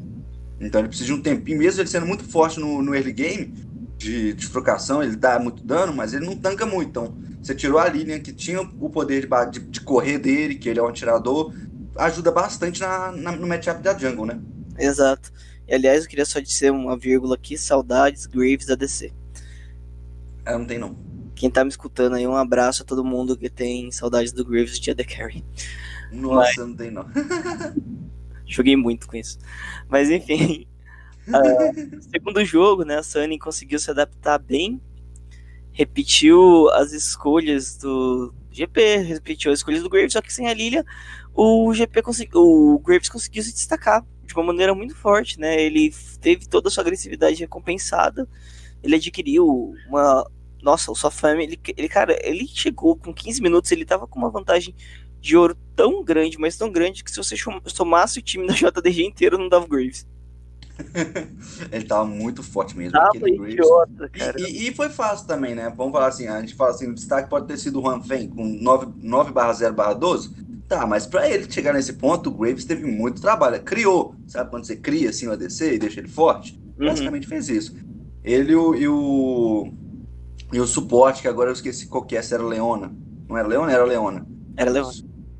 Então 0.60 0.80
ele 0.80 0.88
precisa 0.88 1.06
de 1.06 1.12
um 1.12 1.22
tempinho, 1.22 1.58
mesmo 1.58 1.80
ele 1.80 1.88
sendo 1.88 2.06
muito 2.06 2.24
forte 2.24 2.58
no, 2.58 2.82
no 2.82 2.94
early 2.94 3.12
game, 3.12 3.54
de, 3.98 4.34
trocação, 4.48 5.02
ele 5.02 5.16
dá 5.16 5.38
muito 5.38 5.62
dano, 5.64 5.92
mas 5.92 6.14
ele 6.14 6.24
não 6.24 6.36
tanca 6.36 6.64
muito. 6.64 6.88
Então 6.88 7.16
você 7.42 7.54
tirou 7.54 7.78
a 7.78 7.88
Lilian, 7.88 8.20
que 8.20 8.32
tinha 8.32 8.60
o 8.60 8.90
poder 8.90 9.26
de, 9.26 9.50
de, 9.50 9.66
de 9.66 9.80
correr 9.80 10.18
dele, 10.18 10.54
que 10.54 10.68
ele 10.68 10.78
é 10.78 10.82
um 10.82 10.88
atirador, 10.88 11.52
ajuda 11.96 12.30
bastante 12.30 12.80
na, 12.80 13.12
na, 13.12 13.32
no 13.32 13.46
matchup 13.46 13.82
da 13.82 13.96
jungle, 13.96 14.26
né? 14.26 14.40
Exato. 14.78 15.32
E, 15.66 15.74
aliás, 15.74 16.04
eu 16.04 16.08
queria 16.08 16.24
só 16.24 16.38
dizer 16.40 16.70
uma 16.70 16.96
vírgula 16.96 17.34
aqui, 17.34 17.58
saudades 17.58 18.26
Graves 18.26 18.66
da 18.66 18.74
DC. 18.74 19.12
É, 20.44 20.56
não 20.56 20.64
tem 20.64 20.78
não. 20.78 20.96
Quem 21.34 21.50
tá 21.50 21.62
me 21.62 21.70
escutando 21.70 22.14
aí, 22.14 22.26
um 22.26 22.36
abraço 22.36 22.82
a 22.82 22.86
todo 22.86 23.04
mundo 23.04 23.36
que 23.36 23.50
tem 23.50 23.92
saudades 23.92 24.32
do 24.32 24.44
Graves 24.44 24.78
de 24.78 24.94
The 24.94 25.04
Carry. 25.04 25.44
Nossa, 26.10 26.48
Mas... 26.48 26.56
não 26.56 26.74
tem 26.74 26.90
não. 26.90 27.06
Joguei 28.48 28.76
muito 28.76 29.06
com 29.06 29.16
isso. 29.16 29.38
Mas 29.88 30.10
enfim. 30.10 30.66
Uh, 31.28 32.00
segundo 32.10 32.44
jogo, 32.44 32.84
né, 32.84 32.96
a 32.96 33.02
Sunny 33.02 33.38
conseguiu 33.38 33.78
se 33.78 33.90
adaptar 33.90 34.38
bem. 34.38 34.80
Repetiu 35.70 36.68
as 36.70 36.92
escolhas 36.92 37.76
do 37.76 38.34
GP, 38.50 38.96
repetiu 38.96 39.52
as 39.52 39.60
escolhas 39.60 39.82
do 39.82 39.88
Graves, 39.88 40.14
só 40.14 40.20
que 40.20 40.32
sem 40.32 40.48
a 40.48 40.54
Lilia, 40.54 40.84
o 41.34 41.72
GP 41.72 42.02
conseguiu. 42.02 42.40
O 42.40 42.78
Graves 42.80 43.08
conseguiu 43.08 43.42
se 43.42 43.52
destacar 43.52 44.04
de 44.24 44.34
uma 44.34 44.42
maneira 44.42 44.74
muito 44.74 44.96
forte, 44.96 45.38
né? 45.38 45.60
Ele 45.60 45.94
teve 46.20 46.48
toda 46.48 46.68
a 46.68 46.70
sua 46.70 46.82
agressividade 46.82 47.38
recompensada. 47.38 48.26
Ele 48.82 48.96
adquiriu 48.96 49.74
uma. 49.88 50.28
Nossa, 50.62 50.90
o 50.90 50.94
Sofame, 50.94 51.44
ele, 51.44 51.60
ele, 51.76 51.88
cara, 51.88 52.18
ele 52.22 52.46
chegou 52.46 52.96
com 52.96 53.12
15 53.12 53.40
minutos, 53.40 53.70
ele 53.70 53.84
tava 53.84 54.06
com 54.06 54.18
uma 54.18 54.30
vantagem 54.30 54.74
de 55.20 55.36
ouro 55.36 55.56
tão 55.74 56.02
grande, 56.02 56.38
mas 56.38 56.56
tão 56.56 56.70
grande, 56.70 57.02
que 57.04 57.10
se 57.10 57.16
você 57.16 57.36
somasse 57.66 58.18
o 58.18 58.22
time 58.22 58.46
da 58.48 58.54
JDG 58.54 59.04
inteiro, 59.04 59.38
não 59.38 59.48
dava 59.48 59.64
o 59.64 59.68
Graves. 59.68 60.06
ele 61.72 61.84
tava 61.84 62.04
muito 62.04 62.42
forte 62.42 62.76
mesmo. 62.76 62.92
Tava 62.92 63.28
idiota, 63.28 64.08
cara. 64.08 64.40
E, 64.40 64.68
e, 64.68 64.74
foi 64.74 64.88
fácil 64.88 65.26
também, 65.26 65.54
né? 65.54 65.72
Vamos 65.76 65.92
falar 65.92 66.06
assim, 66.06 66.28
a 66.28 66.40
gente 66.40 66.54
fala 66.54 66.70
assim, 66.70 66.88
o 66.88 66.94
destaque 66.94 67.28
pode 67.28 67.46
ter 67.46 67.56
sido 67.56 67.80
o 67.80 67.82
Juan 67.82 68.00
Fen 68.02 68.28
com 68.28 68.44
9, 68.44 68.86
9 68.96 69.32
barra 69.32 69.52
0 69.52 69.74
barra 69.74 69.94
12. 69.94 70.48
Tá, 70.68 70.86
mas 70.86 71.06
para 71.06 71.28
ele 71.28 71.50
chegar 71.50 71.72
nesse 71.72 71.94
ponto, 71.94 72.28
o 72.28 72.32
Graves 72.32 72.64
teve 72.64 72.84
muito 72.84 73.22
trabalho. 73.22 73.60
Criou, 73.62 74.14
sabe 74.26 74.50
quando 74.50 74.66
você 74.66 74.76
cria 74.76 75.08
assim 75.08 75.26
o 75.26 75.32
ADC 75.32 75.74
e 75.74 75.78
deixa 75.78 75.98
ele 75.98 76.08
forte? 76.08 76.60
Uhum. 76.78 76.86
Basicamente 76.86 77.26
fez 77.26 77.48
isso. 77.48 77.74
Ele 78.22 78.54
o, 78.54 78.74
e 78.74 78.86
o. 78.86 79.72
E 80.52 80.60
o 80.60 80.66
suporte, 80.66 81.22
que 81.22 81.28
agora 81.28 81.50
eu 81.50 81.54
esqueci 81.54 81.86
qual 81.86 82.04
que 82.04 82.16
é, 82.16 82.22
se 82.22 82.34
era 82.34 82.42
Leona. 82.42 82.92
Não 83.28 83.36
era 83.36 83.46
Leona? 83.46 83.72
Era 83.72 83.84
Leona. 83.84 84.26
Era 84.56 84.70
Leona. 84.70 84.92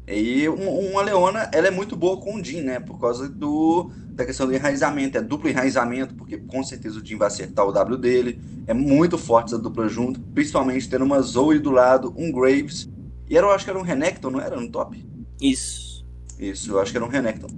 E 0.06 0.48
uma 0.48 1.02
Leona, 1.02 1.50
ela 1.52 1.68
é 1.68 1.70
muito 1.70 1.94
boa 1.94 2.18
com 2.18 2.36
o 2.36 2.44
Jin, 2.44 2.62
né? 2.62 2.80
Por 2.80 2.98
causa 2.98 3.28
do, 3.28 3.90
da 4.12 4.24
questão 4.24 4.46
do 4.46 4.54
enraizamento, 4.54 5.18
é 5.18 5.22
duplo 5.22 5.50
enraizamento, 5.50 6.14
porque 6.14 6.38
com 6.38 6.62
certeza 6.62 6.98
o 6.98 7.04
Jin 7.04 7.16
vai 7.16 7.28
acertar 7.28 7.66
o 7.66 7.72
W 7.72 7.98
dele. 7.98 8.40
É 8.66 8.72
muito 8.72 9.18
forte 9.18 9.48
essa 9.48 9.58
dupla 9.58 9.86
junto, 9.86 10.20
principalmente 10.20 10.88
tendo 10.88 11.04
uma 11.04 11.20
Zoe 11.20 11.58
do 11.58 11.70
lado, 11.70 12.14
um 12.16 12.32
Graves. 12.32 12.88
E 13.28 13.36
era, 13.36 13.46
eu 13.46 13.50
acho 13.50 13.64
que 13.64 13.70
era 13.70 13.78
um 13.78 13.82
Renekton, 13.82 14.30
não 14.30 14.40
era? 14.40 14.58
No 14.58 14.70
top? 14.70 15.06
Isso. 15.40 16.06
Isso, 16.38 16.72
eu 16.72 16.80
acho 16.80 16.90
que 16.90 16.96
era 16.96 17.04
um 17.04 17.10
Renekton. 17.10 17.48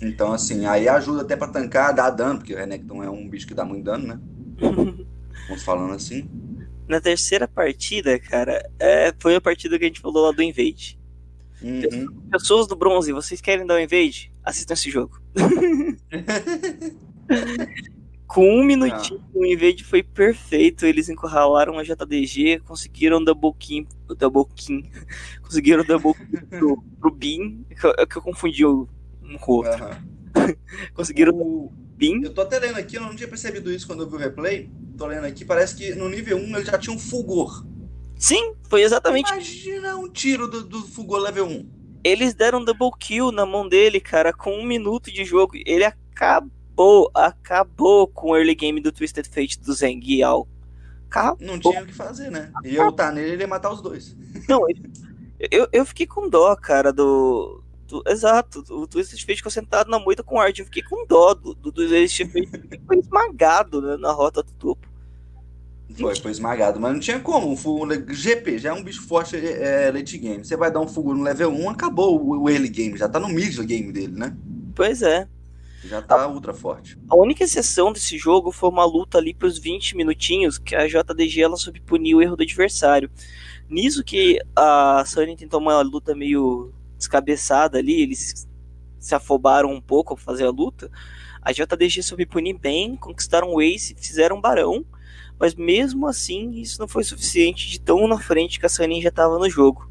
Então, 0.00 0.32
assim, 0.32 0.64
aí 0.64 0.88
ajuda 0.88 1.20
até 1.20 1.36
pra 1.36 1.48
tancar, 1.48 1.94
dar 1.94 2.10
dano, 2.10 2.38
porque 2.38 2.54
o 2.54 2.56
Renekton 2.56 3.02
é 3.02 3.10
um 3.10 3.28
bicho 3.28 3.46
que 3.46 3.54
dá 3.54 3.64
muito 3.64 3.84
dano, 3.84 4.06
né? 4.06 4.20
Vamos 5.48 5.62
falando 5.62 5.94
assim. 5.94 6.28
Na 6.88 7.00
terceira 7.00 7.48
partida, 7.48 8.18
cara, 8.18 8.68
é, 8.78 9.14
foi 9.18 9.34
a 9.34 9.40
partida 9.40 9.78
que 9.78 9.84
a 9.84 9.88
gente 9.88 10.00
falou 10.00 10.26
lá 10.26 10.32
do 10.32 10.42
Invade. 10.42 10.98
Uhum. 11.62 12.06
Pessoas 12.30 12.66
do 12.66 12.74
bronze, 12.74 13.12
vocês 13.12 13.40
querem 13.40 13.64
dar 13.64 13.76
o 13.76 13.80
invade? 13.80 14.32
Assistam 14.44 14.74
esse 14.74 14.90
jogo. 14.90 15.22
Com 18.26 18.48
um 18.48 18.64
minutinho, 18.64 19.22
ah. 19.22 19.28
o 19.34 19.44
invade 19.44 19.84
foi 19.84 20.02
perfeito. 20.02 20.86
Eles 20.86 21.10
encurralaram 21.10 21.78
a 21.78 21.82
JDG, 21.82 22.60
conseguiram 22.60 23.22
double 23.22 23.52
kill, 23.58 23.86
double 24.16 24.46
kill, 24.56 24.82
conseguiram 25.42 25.84
double 25.84 26.14
kill 26.14 26.40
pro, 26.48 26.82
pro 26.98 27.10
Bin, 27.10 27.62
que 27.78 27.86
eu, 27.86 27.94
que 28.06 28.16
eu 28.16 28.22
confundi 28.22 28.64
um 28.66 28.88
com 29.38 29.52
o 29.52 29.56
outro. 29.56 29.84
Uhum. 29.84 29.90
conseguiram 30.94 31.36
o 31.36 31.70
Eu 32.24 32.34
tô 32.34 32.40
até 32.40 32.58
lendo 32.58 32.78
aqui, 32.78 32.96
eu 32.96 33.02
não 33.02 33.14
tinha 33.14 33.28
percebido 33.28 33.72
isso 33.72 33.86
quando 33.86 34.02
eu 34.02 34.08
vi 34.08 34.16
o 34.16 34.18
replay. 34.18 34.70
Tô 34.96 35.06
lendo 35.06 35.24
aqui, 35.24 35.44
parece 35.44 35.76
que 35.76 35.94
no 35.94 36.08
nível 36.08 36.36
1 36.36 36.56
ele 36.56 36.64
já 36.64 36.78
tinha 36.78 36.94
um 36.94 36.98
fulgor. 36.98 37.64
Sim, 38.22 38.54
foi 38.68 38.82
exatamente. 38.82 39.32
Imagina 39.32 39.96
um 39.96 40.08
tiro 40.08 40.46
do, 40.46 40.62
do 40.62 40.82
Fugor 40.82 41.18
level 41.18 41.44
1. 41.44 41.70
Eles 42.04 42.34
deram 42.34 42.64
double 42.64 42.90
kill 42.98 43.32
na 43.32 43.44
mão 43.44 43.68
dele, 43.68 44.00
cara, 44.00 44.32
com 44.32 44.54
um 44.54 44.64
minuto 44.64 45.10
de 45.10 45.24
jogo. 45.24 45.54
Ele 45.66 45.84
acabou, 45.84 47.10
acabou 47.14 48.06
com 48.06 48.30
o 48.30 48.36
early 48.36 48.54
game 48.54 48.80
do 48.80 48.92
Twisted 48.92 49.26
Fate 49.26 49.60
do 49.60 49.72
Zeng 49.72 50.00
Yao. 50.04 50.48
Acabou. 51.08 51.46
Não 51.46 51.58
tinha 51.58 51.82
o 51.82 51.86
que 51.86 51.92
fazer, 51.92 52.30
né? 52.30 52.52
E 52.64 52.76
eu 52.76 52.92
tá 52.92 53.10
nele, 53.10 53.32
ele 53.32 53.42
ia 53.42 53.48
matar 53.48 53.72
os 53.72 53.82
dois. 53.82 54.16
Não, 54.48 54.66
eu, 55.50 55.68
eu 55.72 55.84
fiquei 55.84 56.06
com 56.06 56.28
dó, 56.28 56.54
cara, 56.54 56.92
do. 56.92 57.61
Do 57.92 58.02
exato, 58.06 58.64
o 58.70 58.86
Twisted 58.86 59.20
Fate 59.20 59.36
ficou 59.36 59.52
sentado 59.52 59.90
na 59.90 59.98
moita 59.98 60.22
com 60.22 60.36
o 60.36 60.40
Art. 60.40 60.58
Eu 60.58 60.64
fiquei 60.64 60.82
com 60.82 61.06
dó 61.06 61.34
do, 61.34 61.54
do 61.54 61.70
Twisted 61.70 62.30
Fate. 62.32 62.80
foi 62.86 62.98
esmagado 62.98 63.82
né, 63.82 63.96
na 63.98 64.10
rota 64.12 64.42
do 64.42 64.52
topo. 64.52 64.88
Foi, 65.94 66.16
foi 66.16 66.30
esmagado, 66.30 66.80
mas 66.80 66.92
não 66.94 67.00
tinha 67.00 67.20
como. 67.20 67.50
Um 67.50 67.56
fogo 67.56 67.86
GP 68.14 68.58
já 68.58 68.70
é 68.70 68.72
um 68.72 68.82
bicho 68.82 69.02
forte 69.06 69.36
é, 69.36 69.90
late 69.92 70.16
game. 70.16 70.42
Você 70.42 70.56
vai 70.56 70.70
dar 70.70 70.80
um 70.80 70.88
fogo 70.88 71.12
no 71.12 71.22
level 71.22 71.50
1, 71.50 71.68
acabou 71.68 72.18
o, 72.18 72.42
o 72.44 72.48
early 72.48 72.70
game, 72.70 72.96
já 72.96 73.08
tá 73.08 73.20
no 73.20 73.28
mid 73.28 73.58
game 73.60 73.92
dele, 73.92 74.14
né? 74.16 74.34
Pois 74.74 75.02
é. 75.02 75.28
Já 75.84 76.00
tá 76.00 76.22
a, 76.22 76.28
ultra 76.28 76.54
forte. 76.54 76.96
A 77.10 77.16
única 77.16 77.44
exceção 77.44 77.92
desse 77.92 78.16
jogo 78.16 78.52
foi 78.52 78.70
uma 78.70 78.86
luta 78.86 79.18
ali 79.18 79.34
pros 79.34 79.58
20 79.58 79.96
minutinhos 79.96 80.56
que 80.56 80.74
a 80.74 80.86
JDG 80.86 81.42
ela 81.42 81.56
soube 81.56 81.80
punir 81.80 82.14
o 82.14 82.22
erro 82.22 82.36
do 82.36 82.42
adversário. 82.42 83.10
Nisso 83.68 84.02
que 84.02 84.38
a 84.56 85.04
Sony 85.04 85.36
tentou 85.36 85.60
uma 85.60 85.82
luta 85.82 86.14
meio 86.14 86.72
descabeçada 87.02 87.78
ali, 87.78 88.00
eles 88.00 88.48
se 88.98 89.14
afobaram 89.14 89.70
um 89.70 89.80
pouco 89.80 90.12
ao 90.12 90.16
fazer 90.16 90.46
a 90.46 90.50
luta. 90.50 90.90
A 91.42 91.52
JDG 91.52 92.02
soube 92.02 92.24
punir 92.24 92.56
bem, 92.58 92.96
conquistaram 92.96 93.52
o 93.52 93.60
Ace, 93.60 93.96
fizeram 93.98 94.36
um 94.36 94.40
barão 94.40 94.86
mas 95.42 95.56
mesmo 95.56 96.06
assim 96.06 96.52
isso 96.52 96.78
não 96.78 96.86
foi 96.86 97.02
suficiente 97.02 97.68
de 97.68 97.80
tão 97.80 98.06
na 98.06 98.16
frente 98.16 98.60
que 98.60 98.66
a 98.66 98.68
Sunny 98.68 99.02
já 99.02 99.08
estava 99.08 99.40
no 99.40 99.50
jogo. 99.50 99.90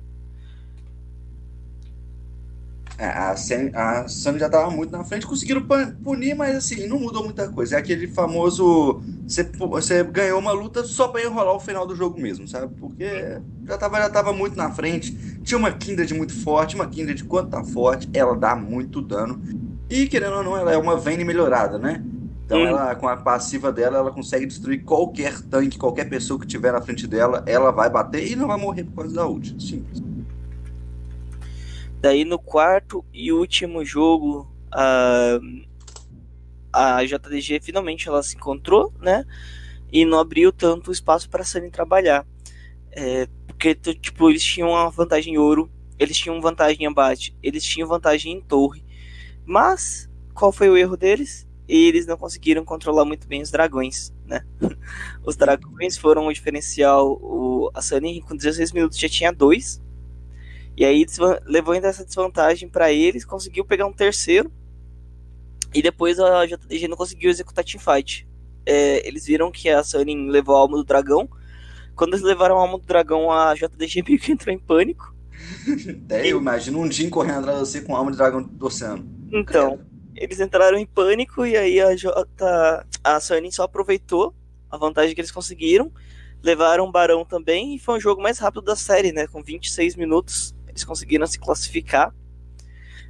É, 3.01 3.07
a, 3.07 3.31
a 3.31 4.07
Sunny 4.07 4.37
já 4.37 4.45
estava 4.45 4.69
muito 4.69 4.91
na 4.91 5.03
frente, 5.03 5.25
conseguiram 5.25 5.65
punir, 6.03 6.35
mas 6.35 6.55
assim, 6.55 6.85
não 6.85 6.99
mudou 6.99 7.23
muita 7.23 7.49
coisa. 7.49 7.75
É 7.75 7.79
aquele 7.79 8.05
famoso. 8.05 9.01
Você, 9.25 9.43
você 9.57 10.03
ganhou 10.03 10.37
uma 10.37 10.51
luta 10.51 10.83
só 10.83 11.07
para 11.07 11.23
enrolar 11.23 11.55
o 11.55 11.59
final 11.59 11.87
do 11.87 11.95
jogo 11.95 12.21
mesmo, 12.21 12.47
sabe? 12.47 12.71
Porque 12.79 13.41
já 13.65 13.73
estava 13.73 13.97
já 13.97 14.07
tava 14.07 14.31
muito 14.31 14.55
na 14.55 14.69
frente. 14.69 15.17
Tinha 15.41 15.57
uma 15.57 15.71
Kindred 15.71 16.13
muito 16.13 16.31
forte, 16.43 16.75
uma 16.75 16.85
Kindred 16.85 17.23
quanto 17.23 17.49
tá 17.49 17.63
forte, 17.63 18.07
ela 18.13 18.35
dá 18.35 18.55
muito 18.55 19.01
dano. 19.01 19.41
E 19.89 20.05
querendo 20.05 20.35
ou 20.35 20.43
não, 20.43 20.55
ela 20.55 20.71
é 20.71 20.77
uma 20.77 20.95
Vayne 20.95 21.25
melhorada, 21.25 21.79
né? 21.79 22.03
Então, 22.45 22.59
hum. 22.59 22.67
ela, 22.67 22.93
com 22.93 23.07
a 23.07 23.17
passiva 23.17 23.71
dela, 23.71 23.97
ela 23.97 24.11
consegue 24.11 24.45
destruir 24.45 24.83
qualquer 24.83 25.41
tanque, 25.41 25.79
qualquer 25.79 26.07
pessoa 26.07 26.39
que 26.39 26.45
tiver 26.45 26.71
na 26.71 26.81
frente 26.83 27.07
dela, 27.07 27.43
ela 27.47 27.71
vai 27.71 27.89
bater 27.89 28.31
e 28.31 28.35
não 28.35 28.47
vai 28.47 28.57
morrer 28.57 28.83
por 28.83 28.97
causa 28.97 29.15
da 29.15 29.27
ult. 29.27 29.55
Simples. 29.59 30.10
Daí 32.01 32.25
no 32.25 32.39
quarto 32.39 33.05
e 33.13 33.31
último 33.31 33.85
jogo, 33.85 34.51
a, 34.71 35.39
a 36.73 37.05
JDG 37.05 37.59
finalmente 37.61 38.09
ela 38.09 38.23
se 38.23 38.35
encontrou, 38.35 38.91
né? 38.99 39.23
E 39.91 40.03
não 40.03 40.17
abriu 40.17 40.51
tanto 40.51 40.91
espaço 40.91 41.29
para 41.29 41.43
Sunny 41.43 41.69
trabalhar. 41.69 42.25
É, 42.91 43.27
porque, 43.45 43.75
tipo, 43.75 44.31
eles 44.31 44.43
tinham 44.43 44.69
uma 44.69 44.89
vantagem 44.89 45.35
em 45.35 45.37
ouro, 45.37 45.71
eles 45.99 46.17
tinham 46.17 46.41
vantagem 46.41 46.85
em 46.85 46.87
abate, 46.87 47.37
eles 47.43 47.63
tinham 47.63 47.87
vantagem 47.87 48.33
em 48.33 48.41
torre. 48.41 48.83
Mas, 49.45 50.09
qual 50.33 50.51
foi 50.51 50.71
o 50.71 50.77
erro 50.77 50.97
deles? 50.97 51.47
eles 51.67 52.05
não 52.05 52.17
conseguiram 52.17 52.65
controlar 52.65 53.05
muito 53.05 53.27
bem 53.27 53.41
os 53.41 53.49
dragões, 53.49 54.13
né? 54.25 54.45
Os 55.23 55.35
dragões 55.37 55.97
foram 55.97 56.27
o 56.27 56.33
diferencial. 56.33 57.13
O, 57.21 57.71
a 57.73 57.81
Sunny 57.81 58.21
com 58.21 58.35
16 58.35 58.71
minutos 58.73 58.97
já 58.97 59.07
tinha 59.07 59.31
dois. 59.31 59.81
E 60.75 60.85
aí 60.85 61.05
levou 61.45 61.73
ainda 61.73 61.87
essa 61.87 62.05
desvantagem 62.05 62.69
para 62.69 62.91
eles, 62.91 63.25
conseguiu 63.25 63.65
pegar 63.65 63.85
um 63.85 63.93
terceiro. 63.93 64.51
E 65.73 65.81
depois 65.81 66.19
a 66.19 66.45
JDG 66.45 66.87
não 66.87 66.97
conseguiu 66.97 67.29
executar 67.29 67.63
teamfight. 67.63 68.27
É, 68.65 69.07
eles 69.07 69.25
viram 69.25 69.51
que 69.51 69.69
a 69.69 69.83
Sunny 69.83 70.29
levou 70.29 70.55
a 70.55 70.59
alma 70.59 70.77
do 70.77 70.83
dragão. 70.83 71.29
Quando 71.95 72.13
eles 72.13 72.23
levaram 72.23 72.57
a 72.57 72.61
alma 72.61 72.77
do 72.77 72.85
dragão, 72.85 73.31
a 73.31 73.53
JDG 73.53 74.03
meio 74.07 74.19
que 74.19 74.31
entrou 74.31 74.53
em 74.53 74.59
pânico. 74.59 75.15
É, 76.09 76.27
eu 76.27 76.37
imagino 76.37 76.79
um 76.79 76.91
Jin 76.91 77.09
correndo 77.09 77.39
atrás 77.39 77.59
de 77.59 77.65
você 77.65 77.81
com 77.81 77.95
a 77.95 77.99
alma 77.99 78.11
do 78.11 78.17
dragão 78.17 78.43
do 78.43 78.65
oceano. 78.65 79.07
Então, 79.31 79.79
eles 80.15 80.39
entraram 80.39 80.77
em 80.77 80.85
pânico 80.85 81.45
e 81.45 81.55
aí 81.55 81.79
a 81.79 81.95
J. 81.95 82.27
A 83.03 83.19
só 83.19 83.63
aproveitou 83.63 84.33
a 84.69 84.77
vantagem 84.77 85.15
que 85.15 85.21
eles 85.21 85.31
conseguiram. 85.31 85.91
Levaram 86.43 86.85
o 86.85 86.91
Barão 86.91 87.23
também 87.23 87.75
e 87.75 87.79
foi 87.79 87.97
um 87.97 87.99
jogo 87.99 88.21
mais 88.21 88.39
rápido 88.39 88.63
da 88.63 88.75
série, 88.75 89.11
né? 89.11 89.27
Com 89.27 89.43
26 89.43 89.95
minutos 89.95 90.55
eles 90.71 90.83
conseguiram 90.83 91.27
se 91.27 91.39
classificar. 91.39 92.13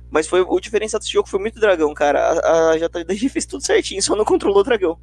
Mas 0.10 0.28
foi 0.28 0.42
o 0.42 0.60
diferencial 0.60 1.00
desse 1.00 1.12
jogo 1.12 1.30
foi 1.30 1.40
muito 1.40 1.60
dragão, 1.60 1.94
cara. 1.94 2.20
A, 2.20 2.72
a 2.72 2.78
JDG 2.78 3.30
fez 3.32 3.46
tudo 3.46 3.66
certinho, 3.66 4.04
só 4.04 4.16
não 4.16 4.26
controlou 4.26 4.60
o 4.60 4.64
dragão. 4.64 5.00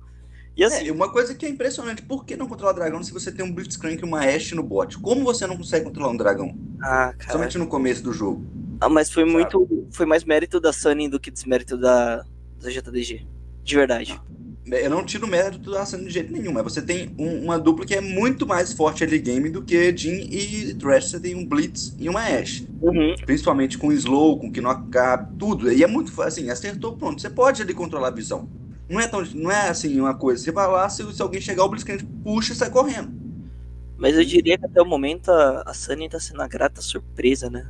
E 0.55 0.65
assim, 0.65 0.89
é, 0.89 0.93
uma 0.93 1.09
coisa 1.11 1.35
que 1.37 1.47
é 1.47 1.49
impressionante, 1.49 2.03
por 2.03 2.25
que 2.25 2.37
não 2.37 2.49
controlar 2.49 2.73
dragão 2.73 3.01
se 3.01 3.13
você 3.13 3.31
tem 3.31 3.45
um 3.45 3.53
Blitzcrank 3.53 4.03
e 4.03 4.05
uma 4.05 4.21
Ashe 4.21 4.57
no 4.57 4.63
bot? 4.63 4.99
Como 4.99 5.23
você 5.23 5.47
não 5.47 5.57
consegue 5.57 5.85
controlar 5.85 6.11
um 6.11 6.17
dragão? 6.17 6.53
Ah, 6.83 7.15
cara. 7.17 7.33
Somente 7.33 7.57
no 7.57 7.69
começo 7.69 8.03
do 8.03 8.13
jogo. 8.13 8.45
Ah, 8.81 8.89
mas 8.89 9.09
foi 9.09 9.23
sabe? 9.23 9.33
muito. 9.33 9.87
Foi 9.93 10.05
mais 10.05 10.25
mérito 10.25 10.61
da 10.61 10.73
Sunny 10.73 11.09
do 11.09 11.21
que 11.21 11.31
desmérito 11.31 11.77
da, 11.77 12.25
da 12.61 12.71
JDG. 12.71 13.25
De 13.63 13.77
verdade. 13.77 14.21
Eu 14.71 14.91
não 14.91 15.05
tiro 15.05 15.27
mérito 15.27 15.71
da 15.71 15.85
Sunny 15.87 16.07
de 16.07 16.11
jeito 16.11 16.33
nenhum, 16.33 16.53
mas 16.53 16.63
você 16.65 16.83
tem 16.83 17.15
um, 17.19 17.45
uma 17.45 17.59
dupla 17.59 17.87
que 17.87 17.95
é 17.95 18.01
muito 18.01 18.47
mais 18.47 18.73
forte 18.73 19.05
ali 19.05 19.19
game 19.19 19.49
do 19.49 19.63
que 19.63 19.97
Jin 19.97 20.29
e 20.31 20.75
Thresh. 20.75 21.11
Você 21.11 21.21
tem 21.21 21.35
um 21.35 21.47
Blitz 21.47 21.95
e 21.99 22.09
uma 22.09 22.21
Ashe. 22.21 22.69
Uhum. 22.81 23.15
Principalmente 23.25 23.79
com 23.79 23.93
Slow, 23.93 24.39
com 24.39 24.51
Knock 24.51 24.91
tudo. 25.39 25.73
E 25.73 25.83
é 25.83 25.87
muito 25.87 26.21
assim, 26.23 26.51
acertou, 26.51 26.97
pronto. 26.97 27.21
Você 27.21 27.31
pode 27.31 27.63
ali 27.63 27.73
controlar 27.73 28.09
a 28.09 28.13
visão. 28.13 28.49
Não 28.89 28.99
é, 28.99 29.07
tão, 29.07 29.23
não 29.35 29.51
é 29.51 29.69
assim 29.69 30.01
uma 30.01 30.15
coisa. 30.15 30.43
Você 30.43 30.51
vai 30.51 30.67
lá, 30.67 30.89
se, 30.89 31.13
se 31.13 31.21
alguém 31.21 31.41
chegar, 31.41 31.65
o 31.65 31.69
Blitzcrank 31.69 32.05
puxa 32.25 32.53
e 32.53 32.57
sai 32.57 32.71
correndo. 32.71 33.13
Mas 33.99 34.17
eu 34.17 34.25
diria 34.25 34.57
que 34.57 34.65
até 34.65 34.81
o 34.81 34.87
momento 34.87 35.31
a, 35.31 35.63
a 35.67 35.75
Sunny 35.75 36.09
tá 36.09 36.19
sendo 36.19 36.41
a 36.41 36.49
grata 36.49 36.81
surpresa, 36.81 37.51
né? 37.51 37.67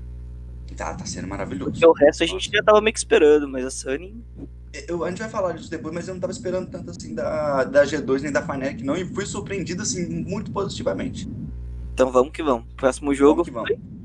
Tá, 0.76 0.95
tá 0.95 1.05
sendo 1.07 1.26
maravilhoso. 1.26 1.73
Porque 1.73 1.87
o 1.87 1.93
resto 1.93 2.23
a 2.23 2.26
gente 2.26 2.50
já 2.52 2.62
tava 2.62 2.81
meio 2.81 2.93
que 2.93 3.00
esperando, 3.00 3.49
mas 3.49 3.64
a 3.64 3.71
Sunny. 3.71 4.14
Eu, 4.87 5.05
a 5.05 5.09
gente 5.09 5.19
vai 5.19 5.29
falar 5.29 5.53
disso 5.53 5.71
depois, 5.71 5.95
mas 5.95 6.07
eu 6.09 6.15
não 6.15 6.21
tava 6.21 6.33
esperando 6.33 6.69
tanto 6.69 6.91
assim 6.91 7.15
da, 7.15 7.65
da 7.65 7.85
G2 7.85 8.23
nem 8.23 8.33
da 8.33 8.43
Fnatic, 8.43 8.85
não, 8.85 8.97
e 8.97 9.05
fui 9.05 9.25
surpreendido 9.25 9.83
assim 9.83 10.07
muito 10.07 10.51
positivamente. 10.51 11.29
Então 11.95 12.13
vamos 12.13 12.33
que 12.33 12.43
vamos. 12.43 12.67
Próximo 12.77 13.15
jogo. 13.15 13.43
Vamos 13.43 13.49
que 13.49 13.75
vamos. 13.75 13.99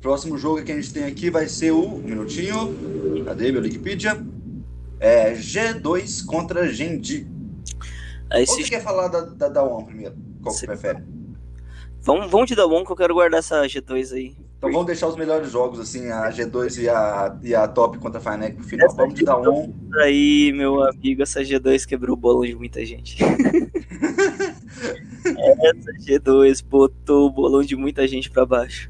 Próximo 0.00 0.36
jogo 0.36 0.64
que 0.64 0.72
a 0.72 0.74
gente 0.74 0.92
tem 0.92 1.04
aqui 1.04 1.30
vai 1.30 1.46
ser 1.46 1.70
o. 1.70 1.96
Um 1.96 1.98
minutinho. 1.98 3.24
Cadê 3.24 3.52
meu 3.52 3.62
Wikipedia? 3.62 4.20
É, 4.98 5.32
G2 5.34 6.24
contra 6.24 6.66
Gendi. 6.72 7.26
Esse... 8.32 8.52
Ou 8.52 8.58
você 8.58 8.70
quer 8.70 8.82
falar 8.82 9.08
da, 9.08 9.20
da, 9.20 9.48
da 9.48 9.64
primeiro? 9.82 10.16
Qual 10.42 10.54
você 10.54 10.66
prefere? 10.66 11.02
Vamos, 12.00 12.30
vamos 12.30 12.48
de 12.48 12.56
da 12.56 12.66
One 12.66 12.84
que 12.84 12.90
eu 12.90 12.96
quero 12.96 13.14
guardar 13.14 13.38
essa 13.38 13.62
G2 13.62 14.12
aí. 14.12 14.36
Então 14.62 14.70
vamos 14.70 14.86
deixar 14.86 15.08
os 15.08 15.16
melhores 15.16 15.50
jogos, 15.50 15.80
assim, 15.80 16.08
a 16.12 16.30
G2 16.30 16.80
e 16.80 16.88
a, 16.88 17.36
e 17.42 17.52
a 17.52 17.66
Top 17.66 17.98
contra 17.98 18.20
a 18.20 18.22
Fnatic 18.22 18.54
pro 18.54 18.64
final. 18.64 18.86
Essa 18.86 18.96
vamos 18.96 19.14
de 19.14 19.24
da 19.24 19.36
One. 19.36 19.74
Aí, 20.04 20.52
meu 20.52 20.84
amigo, 20.84 21.20
essa 21.20 21.40
G2 21.40 21.84
quebrou 21.84 22.16
o 22.16 22.16
bolão 22.16 22.42
de 22.44 22.54
muita 22.54 22.86
gente. 22.86 23.20
essa 25.26 25.92
G2 26.06 26.64
botou 26.64 27.26
o 27.26 27.30
bolão 27.32 27.64
de 27.64 27.74
muita 27.74 28.06
gente 28.06 28.30
pra 28.30 28.46
baixo. 28.46 28.88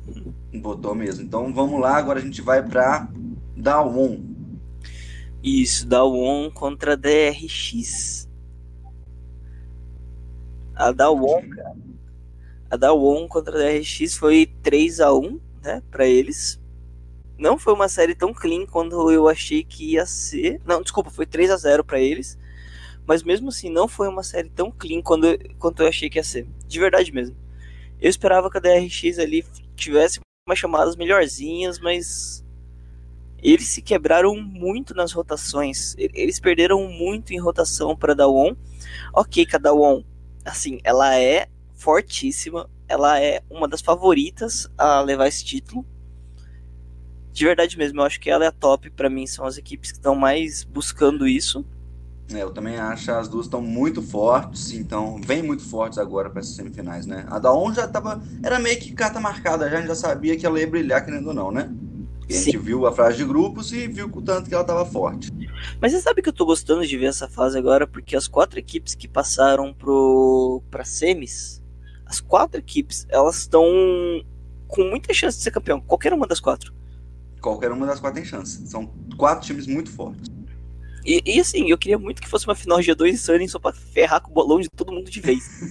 Botou 0.52 0.94
mesmo. 0.94 1.24
Então 1.24 1.50
vamos 1.54 1.80
lá, 1.80 1.96
agora 1.96 2.18
a 2.18 2.22
gente 2.22 2.42
vai 2.42 2.62
pra 2.62 3.08
Dawn. 3.56 4.20
Isso, 5.42 5.86
Dawon 5.88 6.50
contra 6.50 6.98
DRX. 6.98 8.28
A 10.74 10.92
Dawon, 10.92 11.48
cara. 11.48 11.74
A 12.68 12.76
Dawon 12.76 13.26
contra 13.26 13.56
a 13.56 13.58
DRX 13.72 14.18
foi 14.18 14.44
3 14.62 15.00
a 15.00 15.14
1 15.14 15.40
né, 15.62 15.83
para 15.90 16.07
eles. 16.07 16.61
Não 17.38 17.59
foi 17.59 17.73
uma 17.73 17.88
série 17.88 18.14
tão 18.14 18.33
clean 18.33 18.66
quando 18.66 19.11
eu 19.11 19.28
achei 19.28 19.64
que 19.64 19.92
ia 19.92 20.07
ser. 20.07 20.61
Não, 20.64 20.83
desculpa, 20.83 21.11
foi 21.11 21.26
3 21.26 21.50
a 21.50 21.57
0 21.57 21.85
para 21.85 22.00
eles. 22.00 22.38
Mas 23.07 23.23
mesmo 23.23 23.48
assim, 23.48 23.68
não 23.68 23.88
foi 23.88 24.09
uma 24.09 24.22
série 24.22 24.48
tão 24.48 24.70
clean 24.70 25.03
quando, 25.03 25.27
quanto 25.59 25.83
eu 25.83 25.88
achei 25.88 26.09
que 26.09 26.18
ia 26.18 26.25
ser. 26.25 26.46
De 26.66 26.79
verdade 26.79 27.12
mesmo. 27.12 27.37
Eu 28.01 28.11
esperava 28.11 28.51
que 28.51 28.59
a 28.59 28.61
DRX 28.61 29.18
ali 29.18 29.44
tivesse 29.75 30.20
umas 30.46 30.59
chamadas 30.59 30.96
melhorzinhas, 30.96 31.79
mas 31.79 32.44
eles 33.42 33.68
se 33.68 33.83
quebraram 33.83 34.37
muito 34.37 34.94
nas 34.94 35.12
rotações. 35.12 35.96
Eles 35.98 36.38
perderam 36.38 36.87
muito 36.88 37.33
em 37.33 37.40
rotação 37.40 37.96
para 37.96 38.14
Dawon. 38.14 38.55
Ok, 39.12 39.44
que 39.46 39.57
a 39.57 39.59
Dawon, 39.59 40.05
assim, 40.44 40.81
ela 40.85 41.18
é 41.18 41.48
fortíssima. 41.75 42.70
Ela 42.92 43.18
é 43.18 43.42
uma 43.48 43.66
das 43.66 43.81
favoritas 43.81 44.68
a 44.76 45.00
levar 45.00 45.26
esse 45.26 45.42
título. 45.42 45.83
De 47.33 47.42
verdade 47.46 47.78
mesmo, 47.78 48.00
eu 48.00 48.05
acho 48.05 48.20
que 48.20 48.28
ela 48.28 48.44
é 48.44 48.48
a 48.48 48.52
top. 48.52 48.90
Para 48.90 49.09
mim, 49.09 49.26
são 49.26 49.46
as 49.46 49.57
equipes 49.57 49.90
que 49.90 49.96
estão 49.96 50.14
mais 50.14 50.62
buscando 50.62 51.26
isso. 51.26 51.64
É, 52.35 52.42
eu 52.42 52.50
também 52.50 52.76
acho 52.76 53.11
as 53.11 53.28
duas 53.28 53.46
estão 53.46 53.62
muito 53.62 54.02
fortes, 54.02 54.72
então 54.72 55.18
vem 55.24 55.42
muito 55.42 55.62
fortes 55.62 55.98
agora 55.98 56.28
para 56.28 56.40
essas 56.40 56.55
semifinais, 56.55 57.07
né? 57.07 57.24
A 57.31 57.38
Daon 57.38 57.72
já 57.72 57.88
tava. 57.88 58.22
Era 58.42 58.59
meio 58.59 58.78
que 58.78 58.92
carta 58.92 59.18
marcada, 59.18 59.70
já, 59.70 59.78
a 59.78 59.81
gente 59.81 59.88
já 59.88 59.94
sabia 59.94 60.37
que 60.37 60.44
ela 60.44 60.61
ia 60.61 60.66
brilhar, 60.66 61.02
querendo 61.02 61.28
ou 61.28 61.35
não, 61.35 61.50
né? 61.50 61.70
A 62.28 62.33
gente 62.33 62.59
viu 62.59 62.87
a 62.87 62.92
fase 62.92 63.16
de 63.16 63.24
grupos 63.24 63.72
e 63.72 63.88
viu 63.88 64.11
o 64.12 64.22
tanto 64.22 64.48
que 64.48 64.55
ela 64.55 64.62
estava 64.62 64.85
forte. 64.85 65.33
Mas 65.81 65.92
você 65.92 66.00
sabe 66.00 66.20
que 66.20 66.28
eu 66.28 66.33
tô 66.33 66.44
gostando 66.44 66.87
de 66.87 66.98
ver 66.98 67.07
essa 67.07 67.26
fase 67.26 67.59
agora, 67.59 67.87
porque 67.87 68.14
as 68.14 68.28
quatro 68.28 68.59
equipes 68.59 68.94
que 68.94 69.09
passaram 69.09 69.72
pro 69.72 70.62
para 70.70 70.85
semis, 70.85 71.62
as 72.12 72.20
quatro 72.20 72.61
equipes, 72.61 73.07
elas 73.09 73.38
estão 73.38 73.64
com 74.68 74.85
muita 74.85 75.14
chance 75.14 75.38
de 75.38 75.44
ser 75.44 75.51
campeão, 75.51 75.81
qualquer 75.81 76.12
uma 76.12 76.27
das 76.27 76.40
quatro. 76.40 76.75
Qualquer 77.40 77.72
uma 77.72 77.87
das 77.87 77.98
quatro 77.98 78.20
tem 78.20 78.29
chance. 78.29 78.68
São 78.68 78.92
quatro 79.16 79.46
times 79.46 79.66
muito 79.66 79.90
fortes. 79.90 80.31
E, 81.05 81.20
e 81.25 81.40
assim, 81.40 81.68
eu 81.68 81.79
queria 81.79 81.98
muito 81.98 82.22
que 82.22 82.29
fosse 82.29 82.46
uma 82.46 82.55
final 82.55 82.79
G2 82.79 83.09
e 83.09 83.16
Sunny 83.16 83.48
só 83.48 83.59
pra 83.59 83.72
ferrar 83.72 84.20
com 84.20 84.31
o 84.31 84.35
bolão 84.35 84.61
de 84.61 84.68
todo 84.68 84.92
mundo 84.92 85.11
de 85.11 85.20
vez. 85.20 85.42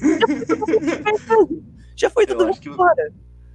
Já 1.95 2.09
foi 2.09 2.25
todo 2.25 2.45
mundo 2.45 2.59
embora. 2.65 3.13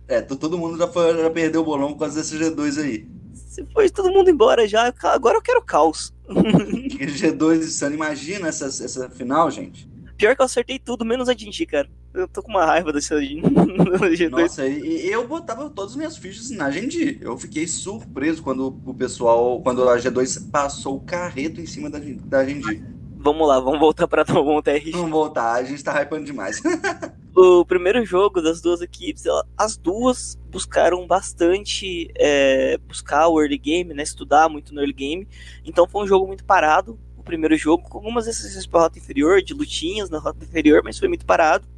É, 0.08 0.22
todo 0.22 0.56
mundo 0.56 0.78
já, 0.78 0.86
foi, 0.86 1.20
já 1.20 1.28
perdeu 1.28 1.62
o 1.62 1.64
bolão 1.64 1.92
por 1.92 1.98
causa 1.98 2.20
desse 2.20 2.38
G2 2.38 2.80
aí. 2.80 3.08
Se 3.34 3.66
foi 3.72 3.90
todo 3.90 4.12
mundo 4.12 4.30
embora 4.30 4.68
já, 4.68 4.94
agora 5.02 5.36
eu 5.36 5.42
quero 5.42 5.60
caos. 5.62 6.14
G2 6.28 7.58
e 7.58 7.64
Sun, 7.64 7.90
imagina 7.90 8.46
essa, 8.46 8.66
essa 8.66 9.10
final, 9.10 9.50
gente. 9.50 9.88
Pior 10.16 10.34
que 10.34 10.40
eu 10.40 10.46
acertei 10.46 10.78
tudo, 10.78 11.04
menos 11.04 11.28
a 11.28 11.34
Jinji, 11.34 11.66
cara. 11.66 11.88
Eu 12.14 12.26
tô 12.26 12.42
com 12.42 12.50
uma 12.50 12.64
raiva 12.64 12.92
desse 12.92 13.14
G2. 13.14 14.30
Nossa, 14.30 14.66
e 14.66 15.06
eu 15.06 15.28
botava 15.28 15.68
todas 15.68 15.92
as 15.92 15.96
minhas 15.96 16.16
fichas 16.16 16.50
na 16.50 16.70
Jinji. 16.70 17.18
Eu 17.20 17.36
fiquei 17.36 17.66
surpreso 17.66 18.42
quando 18.42 18.80
o 18.84 18.94
pessoal, 18.94 19.60
quando 19.60 19.86
a 19.86 19.98
G2 19.98 20.50
passou 20.50 20.96
o 20.96 21.00
carreto 21.00 21.60
em 21.60 21.66
cima 21.66 21.90
da, 21.90 21.98
da 21.98 22.44
Jinji. 22.44 22.82
Vamos 23.18 23.46
lá, 23.46 23.60
vamos 23.60 23.80
voltar 23.80 24.08
pra 24.08 24.24
Tomon 24.24 24.62
TR. 24.62 24.90
Vamos 24.92 25.10
voltar, 25.10 25.52
a 25.52 25.62
gente 25.62 25.84
tá 25.84 26.00
hypando 26.00 26.24
demais. 26.24 26.62
o 27.36 27.66
primeiro 27.66 28.02
jogo 28.04 28.40
das 28.40 28.62
duas 28.62 28.80
equipes, 28.80 29.24
as 29.58 29.76
duas 29.76 30.38
buscaram 30.50 31.06
bastante 31.06 32.10
é, 32.16 32.78
buscar 32.78 33.28
o 33.28 33.40
early 33.40 33.58
game, 33.58 33.92
né, 33.92 34.02
estudar 34.02 34.48
muito 34.48 34.74
no 34.74 34.80
early 34.80 34.94
game. 34.94 35.28
Então 35.64 35.86
foi 35.86 36.04
um 36.04 36.06
jogo 36.06 36.26
muito 36.26 36.44
parado. 36.44 36.98
Primeiro 37.26 37.56
jogo, 37.56 37.88
com 37.88 37.98
algumas 37.98 38.26
exceções 38.26 38.66
para 38.66 38.80
rota 38.80 38.98
inferior, 38.98 39.42
de 39.42 39.52
lutinhas 39.52 40.08
na 40.08 40.18
rota 40.18 40.44
inferior, 40.44 40.80
mas 40.82 40.98
foi 40.98 41.08
muito 41.08 41.26
parado. 41.26 41.68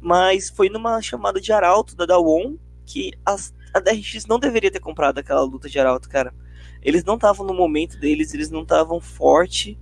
Mas 0.00 0.48
foi 0.48 0.70
numa 0.70 1.02
chamada 1.02 1.40
de 1.40 1.52
arauto 1.52 1.94
da 1.94 2.06
Dawon 2.06 2.56
que 2.86 3.12
as, 3.26 3.52
a 3.74 3.80
DRX 3.80 4.26
não 4.26 4.38
deveria 4.38 4.70
ter 4.70 4.80
comprado 4.80 5.18
aquela 5.18 5.42
luta 5.42 5.68
de 5.68 5.78
arauto, 5.78 6.08
cara. 6.08 6.32
Eles 6.80 7.02
não 7.04 7.16
estavam 7.16 7.44
no 7.44 7.52
momento 7.52 7.98
deles, 7.98 8.32
eles 8.32 8.50
não 8.50 8.62
estavam 8.62 9.00
forte. 9.00 9.78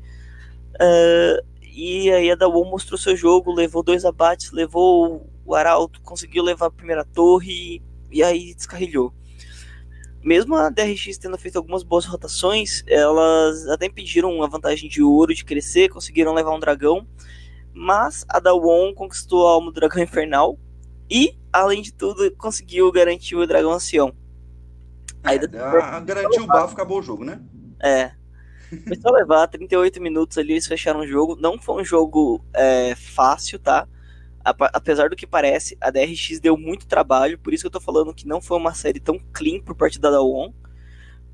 Uh, 0.74 1.44
e 1.62 2.10
aí 2.10 2.30
a 2.30 2.34
Dawon 2.34 2.64
mostrou 2.64 2.98
seu 2.98 3.14
jogo, 3.14 3.52
levou 3.52 3.82
dois 3.82 4.04
abates, 4.04 4.52
levou 4.52 5.30
o 5.44 5.54
Arauto, 5.54 6.00
conseguiu 6.02 6.42
levar 6.42 6.66
a 6.66 6.70
primeira 6.70 7.04
torre 7.04 7.82
e 8.10 8.22
aí 8.22 8.54
descarrilhou. 8.54 9.12
Mesmo 10.22 10.54
a 10.54 10.70
DRX 10.70 11.18
tendo 11.18 11.36
feito 11.36 11.56
algumas 11.56 11.82
boas 11.82 12.04
rotações, 12.04 12.84
elas 12.86 13.68
até 13.68 13.86
impediram 13.86 14.42
a 14.42 14.46
vantagem 14.46 14.88
de 14.88 15.02
ouro 15.02 15.34
de 15.34 15.44
crescer, 15.44 15.88
conseguiram 15.88 16.32
levar 16.32 16.54
um 16.54 16.60
dragão, 16.60 17.06
mas 17.74 18.24
a 18.28 18.38
Dawon 18.38 18.94
conquistou 18.94 19.46
a 19.48 19.52
alma 19.52 19.72
do 19.72 19.74
dragão 19.74 20.00
infernal 20.02 20.58
e, 21.10 21.36
além 21.52 21.82
de 21.82 21.92
tudo, 21.92 22.30
conseguiu 22.36 22.90
garantir 22.92 23.34
o 23.34 23.46
dragão 23.46 23.72
ancião. 23.72 24.14
Aí, 25.24 25.38
é, 25.38 26.00
garantiu 26.04 26.44
o 26.44 26.46
bafo, 26.46 26.74
acabou 26.74 26.98
o 26.98 27.02
jogo, 27.02 27.24
né? 27.24 27.40
É. 27.80 28.12
Foi 28.86 28.96
só 28.96 29.10
levar 29.10 29.46
38 29.48 30.00
minutos 30.00 30.38
ali, 30.38 30.52
eles 30.52 30.66
fecharam 30.66 31.00
o 31.00 31.06
jogo. 31.06 31.36
Não 31.36 31.60
foi 31.60 31.82
um 31.82 31.84
jogo 31.84 32.42
é, 32.54 32.94
fácil, 32.94 33.58
tá? 33.58 33.86
Apesar 34.44 35.08
do 35.08 35.16
que 35.16 35.26
parece, 35.26 35.76
a 35.80 35.90
DRX 35.90 36.40
deu 36.40 36.56
muito 36.56 36.86
trabalho, 36.86 37.38
por 37.38 37.52
isso 37.52 37.62
que 37.62 37.66
eu 37.66 37.72
tô 37.72 37.80
falando 37.80 38.14
que 38.14 38.26
não 38.26 38.40
foi 38.40 38.56
uma 38.58 38.74
série 38.74 39.00
tão 39.00 39.18
clean 39.32 39.60
por 39.60 39.74
parte 39.74 40.00
da 40.00 40.10
Dawon. 40.10 40.52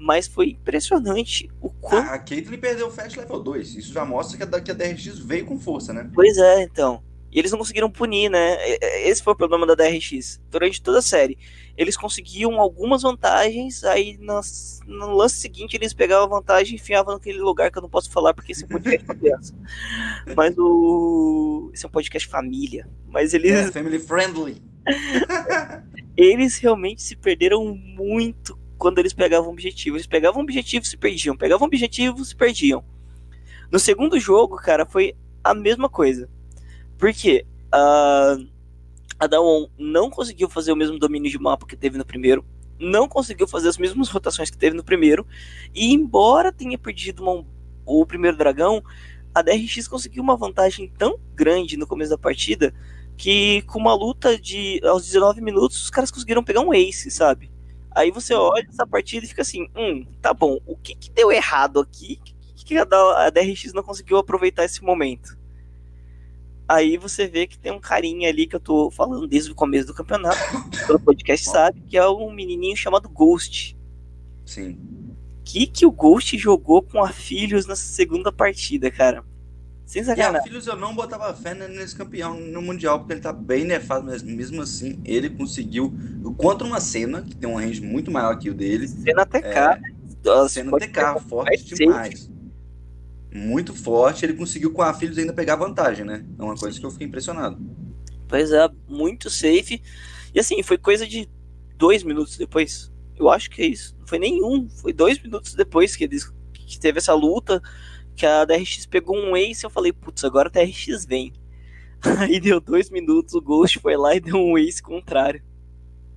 Mas 0.01 0.29
foi 0.29 0.51
impressionante 0.51 1.51
o 1.61 1.71
quanto. 1.71 2.09
A 2.09 2.19
Caitlyn 2.21 2.59
perdeu 2.59 2.87
o 2.87 2.91
Fast 2.91 3.19
Level 3.19 3.43
2. 3.43 3.75
Isso 3.75 3.93
já 3.93 4.05
mostra 4.05 4.37
que 4.37 4.45
a, 4.45 4.61
que 4.61 4.71
a 4.71 4.75
DRX 4.75 5.19
veio 5.19 5.45
com 5.45 5.59
força, 5.59 5.93
né? 5.93 6.09
Pois 6.15 6.39
é, 6.39 6.63
então. 6.63 7.03
E 7.33 7.39
eles 7.39 7.51
não 7.51 7.59
conseguiram 7.59 7.91
punir, 7.91 8.31
né? 8.31 8.57
Esse 9.05 9.23
foi 9.23 9.33
o 9.33 9.37
problema 9.37 9.67
da 9.67 9.75
DRX. 9.75 10.41
Durante 10.49 10.81
toda 10.81 11.01
a 11.01 11.03
série, 11.03 11.37
eles 11.79 11.97
conseguiam 11.97 12.61
algumas 12.61 13.03
vantagens, 13.03 13.85
aí 13.85 14.19
no 14.19 15.15
lance 15.15 15.37
seguinte 15.37 15.77
eles 15.77 15.95
pegavam 15.95 16.27
a 16.27 16.41
vantagem 16.41 16.73
e 16.73 16.75
enfiavam 16.75 17.15
naquele 17.15 17.39
lugar 17.39 17.71
que 17.71 17.79
eu 17.79 17.83
não 17.83 17.89
posso 17.89 18.11
falar 18.11 18.35
porque 18.35 18.51
esse 18.51 18.65
é 18.65 18.67
um 18.67 18.69
podcast 18.69 19.07
criança. 19.07 19.55
Mas 20.37 20.59
o. 20.59 21.71
Esse 21.73 21.87
é 21.87 21.89
um 21.89 21.93
podcast 21.93 22.27
família. 22.27 22.91
Mas 23.07 23.33
eles. 23.33 23.53
É, 23.53 23.71
family 23.71 24.01
friendly. 24.01 24.61
eles 26.17 26.59
realmente 26.59 27.01
se 27.01 27.15
perderam 27.15 27.65
muito 27.73 28.59
quando 28.77 28.99
eles 28.99 29.13
pegavam 29.13 29.53
objetivo. 29.53 29.97
Eles 29.97 30.07
pegavam 30.09 30.43
objetivo 30.43 30.85
e 30.85 30.89
se 30.89 30.97
perdiam. 30.97 31.37
Pegavam 31.37 31.69
objetivo 31.69 32.21
e 32.21 32.25
se 32.25 32.35
perdiam. 32.35 32.85
No 33.71 33.79
segundo 33.79 34.19
jogo, 34.19 34.57
cara, 34.57 34.85
foi 34.85 35.15
a 35.45 35.55
mesma 35.55 35.89
coisa. 35.89 36.29
Porque 36.99 37.47
uh, 37.73 38.45
a 39.19 39.27
Dawn 39.27 39.69
não 39.79 40.11
conseguiu 40.11 40.49
fazer 40.49 40.73
o 40.73 40.77
mesmo 40.77 40.99
domínio 40.99 41.31
de 41.31 41.39
mapa 41.39 41.67
que 41.67 41.77
teve 41.77 41.99
no 41.99 42.05
primeiro, 42.05 42.45
não 42.79 43.09
conseguiu 43.09 43.49
fazer 43.49 43.69
as 43.69 43.79
mesmas 43.79 44.09
rotações 44.09 44.51
que 44.51 44.59
teve 44.59 44.77
no 44.77 44.85
primeiro, 44.85 45.27
e 45.75 45.93
embora 45.93 46.53
tenha 46.53 46.79
perdido 46.79 47.23
uma, 47.23 47.45
o 47.85 48.07
primeiro 48.07 48.37
dragão, 48.37 48.83
a 49.35 49.43
DRX 49.43 49.89
conseguiu 49.89 50.23
uma 50.23 50.37
vantagem 50.37 50.93
tão 50.97 51.19
grande 51.35 51.77
no 51.77 51.87
começo 51.87 52.11
da 52.11 52.19
partida 52.19 52.73
que 53.17 53.63
com 53.63 53.81
uma 53.81 53.95
luta 53.95 54.39
de 54.39 54.81
aos 54.85 55.05
19 55.05 55.41
minutos 55.41 55.83
os 55.83 55.91
caras 55.91 56.11
conseguiram 56.11 56.43
pegar 56.43 56.61
um 56.61 56.73
ace, 56.73 57.11
sabe? 57.11 57.51
Aí 57.91 58.13
você 58.13 58.33
olha 58.33 58.67
essa 58.69 58.87
partida 58.87 59.27
e 59.27 59.29
fica 59.29 59.43
assim, 59.43 59.69
hum, 59.77 60.07
tá 60.23 60.33
bom, 60.33 60.61
o 60.65 60.77
que, 60.77 60.95
que 60.95 61.11
deu 61.11 61.33
errado 61.33 61.81
aqui? 61.81 62.21
O 62.51 62.55
que, 62.55 62.65
que 62.65 62.79
a, 62.79 62.83
a 62.83 63.31
DRX 63.31 63.73
não 63.73 63.83
conseguiu 63.83 64.19
aproveitar 64.19 64.65
esse 64.65 64.83
momento? 64.85 65.37
Aí 66.69 66.99
você 66.99 67.27
vê 67.27 67.47
que 67.47 67.59
tem 67.59 67.73
um 67.73 67.81
carinha 67.81 68.29
ali 68.29 68.47
que 68.47 68.55
eu 68.55 68.61
tô 68.61 68.91
falando 68.91 69.27
desde 69.27 69.51
o 69.51 69.55
começo 69.55 69.87
do 69.87 69.95
campeonato, 69.95 70.39
pelo 70.87 71.01
podcast 71.01 71.49
sabe, 71.49 71.81
que 71.81 71.97
é 71.97 72.07
um 72.07 72.31
menininho 72.31 72.77
chamado 72.77 73.09
Ghost. 73.09 73.75
Sim. 74.45 74.79
Que 75.43 75.67
que 75.67 75.87
o 75.87 75.91
Ghost 75.91 76.37
jogou 76.37 76.83
com 76.83 77.03
a 77.03 77.09
Filhos 77.09 77.67
nessa 77.67 77.87
segunda 77.87 78.31
partida, 78.31 78.91
cara? 78.91 79.25
Sem 79.87 80.05
sacanagem. 80.05 80.41
A 80.41 80.43
Filhos 80.43 80.67
eu 80.67 80.77
não 80.77 80.95
botava 80.95 81.33
fé 81.33 81.55
nesse 81.55 81.97
campeão 81.97 82.39
no 82.39 82.61
Mundial, 82.61 82.99
porque 82.99 83.15
ele 83.15 83.23
tá 83.23 83.33
bem 83.33 83.65
nefado, 83.65 84.05
mas 84.05 84.23
mesmo 84.23 84.61
assim 84.61 85.01
ele 85.07 85.31
conseguiu, 85.31 85.91
contra 86.37 86.67
uma 86.67 86.79
cena, 86.79 87.23
que 87.23 87.35
tem 87.35 87.49
um 87.49 87.57
range 87.57 87.81
muito 87.81 88.11
maior 88.11 88.39
que 88.39 88.51
o 88.51 88.55
dele. 88.55 88.87
Cena 88.87 89.25
TK. 89.25 89.47
É, 89.47 90.49
cena 90.51 90.73
TK, 90.79 91.21
forte 91.27 91.75
demais. 91.75 92.31
Muito 93.33 93.75
forte, 93.75 94.25
ele 94.25 94.35
conseguiu 94.35 94.73
com 94.73 94.83
a 94.83 94.95
Filhos 94.95 95.19
ainda 95.19 95.33
pegar 95.33 95.57
vantagem, 95.57 96.05
né? 96.05 96.25
É 96.39 96.43
uma 96.43 96.57
coisa 96.57 96.79
que 96.79 96.85
eu 96.85 96.91
fiquei 96.91 97.07
impressionado. 97.07 97.59
Pois 98.27 98.53
é, 98.53 98.69
muito 98.89 99.31
safe. 99.31 99.83
E 100.35 100.41
assim, 100.41 100.63
foi 100.63 100.79
coisa 100.79 101.07
de 101.07 101.29
dois 101.77 102.03
minutos 102.03 102.37
depois. 102.37 102.93
Eu 103.17 103.29
acho 103.29 103.51
que 103.51 103.63
é 103.63 103.67
isso. 103.67 103.97
Não 103.99 104.07
foi 104.07 104.19
nenhum. 104.19 104.69
Foi 104.69 104.93
dois 104.93 105.21
minutos 105.21 105.55
depois 105.55 105.97
que, 105.97 106.05
eles, 106.05 106.33
que 106.53 106.79
teve 106.79 106.99
essa 106.99 107.15
luta 107.15 107.63
que 108.19 108.27
a 108.27 108.45
DRX 108.45 108.85
pegou 108.87 109.17
um 109.17 109.37
ace, 109.37 109.65
eu 109.65 109.71
falei, 109.71 109.93
putz, 109.93 110.25
agora 110.25 110.49
a 110.49 110.53
DRX 110.53 111.07
vem. 111.07 111.33
Aí 112.19 112.41
deu 112.41 112.61
dois 112.61 112.91
minutos, 112.91 113.35
o 113.35 113.41
Ghost 113.41 113.79
foi 113.79 113.97
lá 113.97 114.15
e 114.15 114.21
deu 114.21 114.37
um 114.37 114.59
ace 114.59 114.83
contrário. 114.83 115.43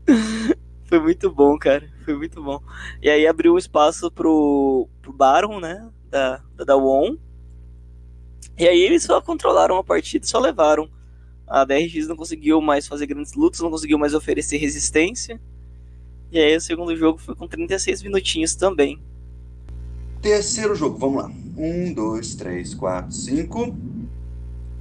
foi 0.86 1.00
muito 1.00 1.32
bom, 1.32 1.58
cara. 1.58 1.88
Foi 2.04 2.16
muito 2.16 2.42
bom. 2.44 2.62
E 3.02 3.10
aí 3.10 3.26
abriu 3.28 3.58
espaço 3.58 4.12
pro, 4.12 4.90
pro 5.02 5.14
Baron, 5.14 5.60
né? 5.60 5.90
Da, 6.12 6.42
da, 6.66 6.76
WON. 6.76 7.18
E 8.58 8.68
aí 8.68 8.82
eles 8.82 9.04
só 9.04 9.20
controlaram 9.22 9.78
a 9.78 9.84
partida, 9.84 10.28
só 10.28 10.40
levaram. 10.40 10.88
A 11.48 11.66
DRX 11.66 12.08
não 12.08 12.16
conseguiu 12.16 12.62
mais 12.62 12.88
fazer 12.88 13.08
grandes 13.08 13.34
lutas, 13.34 13.62
não 13.62 13.72
conseguiu 13.72 13.98
mais 13.98 14.14
oferecer 14.14 14.58
resistência. 14.58 15.42
E 16.32 16.38
aí 16.38 16.56
o 16.56 16.62
segundo 16.62 16.96
jogo 16.96 17.18
foi 17.18 17.36
com 17.36 17.48
36 17.48 18.04
minutinhos 18.04 18.56
também. 18.56 19.02
Terceiro 20.22 20.76
jogo, 20.76 20.98
vamos 20.98 21.24
lá. 21.24 21.32
Um, 21.58 21.94
dois, 21.94 22.36
três, 22.36 22.74
quatro, 22.74 23.12
cinco. 23.12 23.76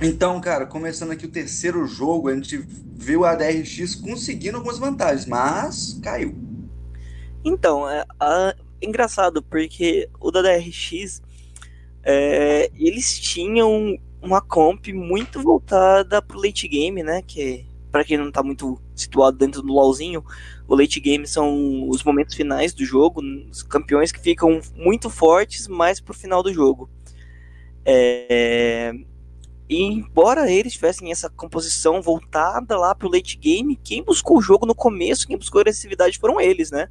Então, 0.01 0.41
cara, 0.41 0.67
começando 0.67 1.11
aqui 1.11 1.27
o 1.27 1.31
terceiro 1.31 1.87
jogo, 1.87 2.29
a 2.29 2.35
gente 2.35 2.57
viu 2.57 3.25
a 3.25 3.35
DRX 3.35 3.95
conseguindo 3.95 4.57
algumas 4.57 4.79
vantagens, 4.79 5.27
mas 5.27 5.99
caiu. 6.03 6.35
Então, 7.45 7.89
é, 7.89 8.05
a, 8.19 8.55
engraçado, 8.83 9.43
porque 9.43 10.09
o 10.19 10.31
da 10.31 10.43
DRX, 10.43 11.23
é, 12.03 12.71
eles 12.75 13.19
tinham 13.19 13.99
uma 14.23 14.41
comp 14.41 14.89
muito 14.89 15.41
voltada 15.41 16.21
pro 16.21 16.41
late 16.41 16.69
game, 16.69 17.03
né? 17.03 17.23
Que 17.23 17.67
para 17.91 18.05
quem 18.05 18.17
não 18.17 18.31
tá 18.31 18.43
muito 18.43 18.81
situado 18.95 19.37
dentro 19.37 19.63
do 19.63 19.73
LoLzinho, 19.73 20.25
o 20.69 20.77
late 20.77 21.01
game 21.01 21.27
são 21.27 21.89
os 21.89 22.05
momentos 22.05 22.35
finais 22.35 22.73
do 22.73 22.85
jogo, 22.85 23.21
os 23.51 23.63
campeões 23.63 24.13
que 24.13 24.21
ficam 24.21 24.61
muito 24.77 25.11
fortes 25.11 25.67
mais 25.67 26.01
pro 26.01 26.15
final 26.15 26.43
do 26.43 26.53
jogo. 26.53 26.89
É... 27.85 28.93
E 29.69 29.83
embora 29.83 30.51
eles 30.51 30.73
tivessem 30.73 31.13
essa 31.13 31.31
composição 31.31 32.03
voltada 32.03 32.77
lá 32.77 32.95
pro 32.95 33.11
late 33.11 33.37
game, 33.37 33.77
quem 33.77 34.03
buscou 34.03 34.39
o 34.39 34.43
jogo 34.43 34.67
no 34.67 34.75
começo, 34.75 35.27
quem 35.27 35.39
buscou 35.39 35.61
agressividade 35.61 36.19
foram 36.19 36.41
eles, 36.41 36.71
né? 36.71 36.89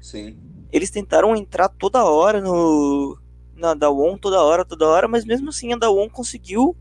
Sim. 0.00 0.36
Eles 0.72 0.90
tentaram 0.90 1.34
entrar 1.36 1.68
toda 1.68 2.04
hora 2.04 2.40
no 2.40 3.18
na 3.56 3.74
Dawon, 3.74 4.16
toda 4.16 4.42
hora, 4.42 4.64
toda 4.64 4.88
hora, 4.88 5.06
mas 5.06 5.24
mesmo 5.24 5.50
assim 5.50 5.72
a 5.72 5.76
Dawon 5.76 6.08
conseguiu 6.08 6.74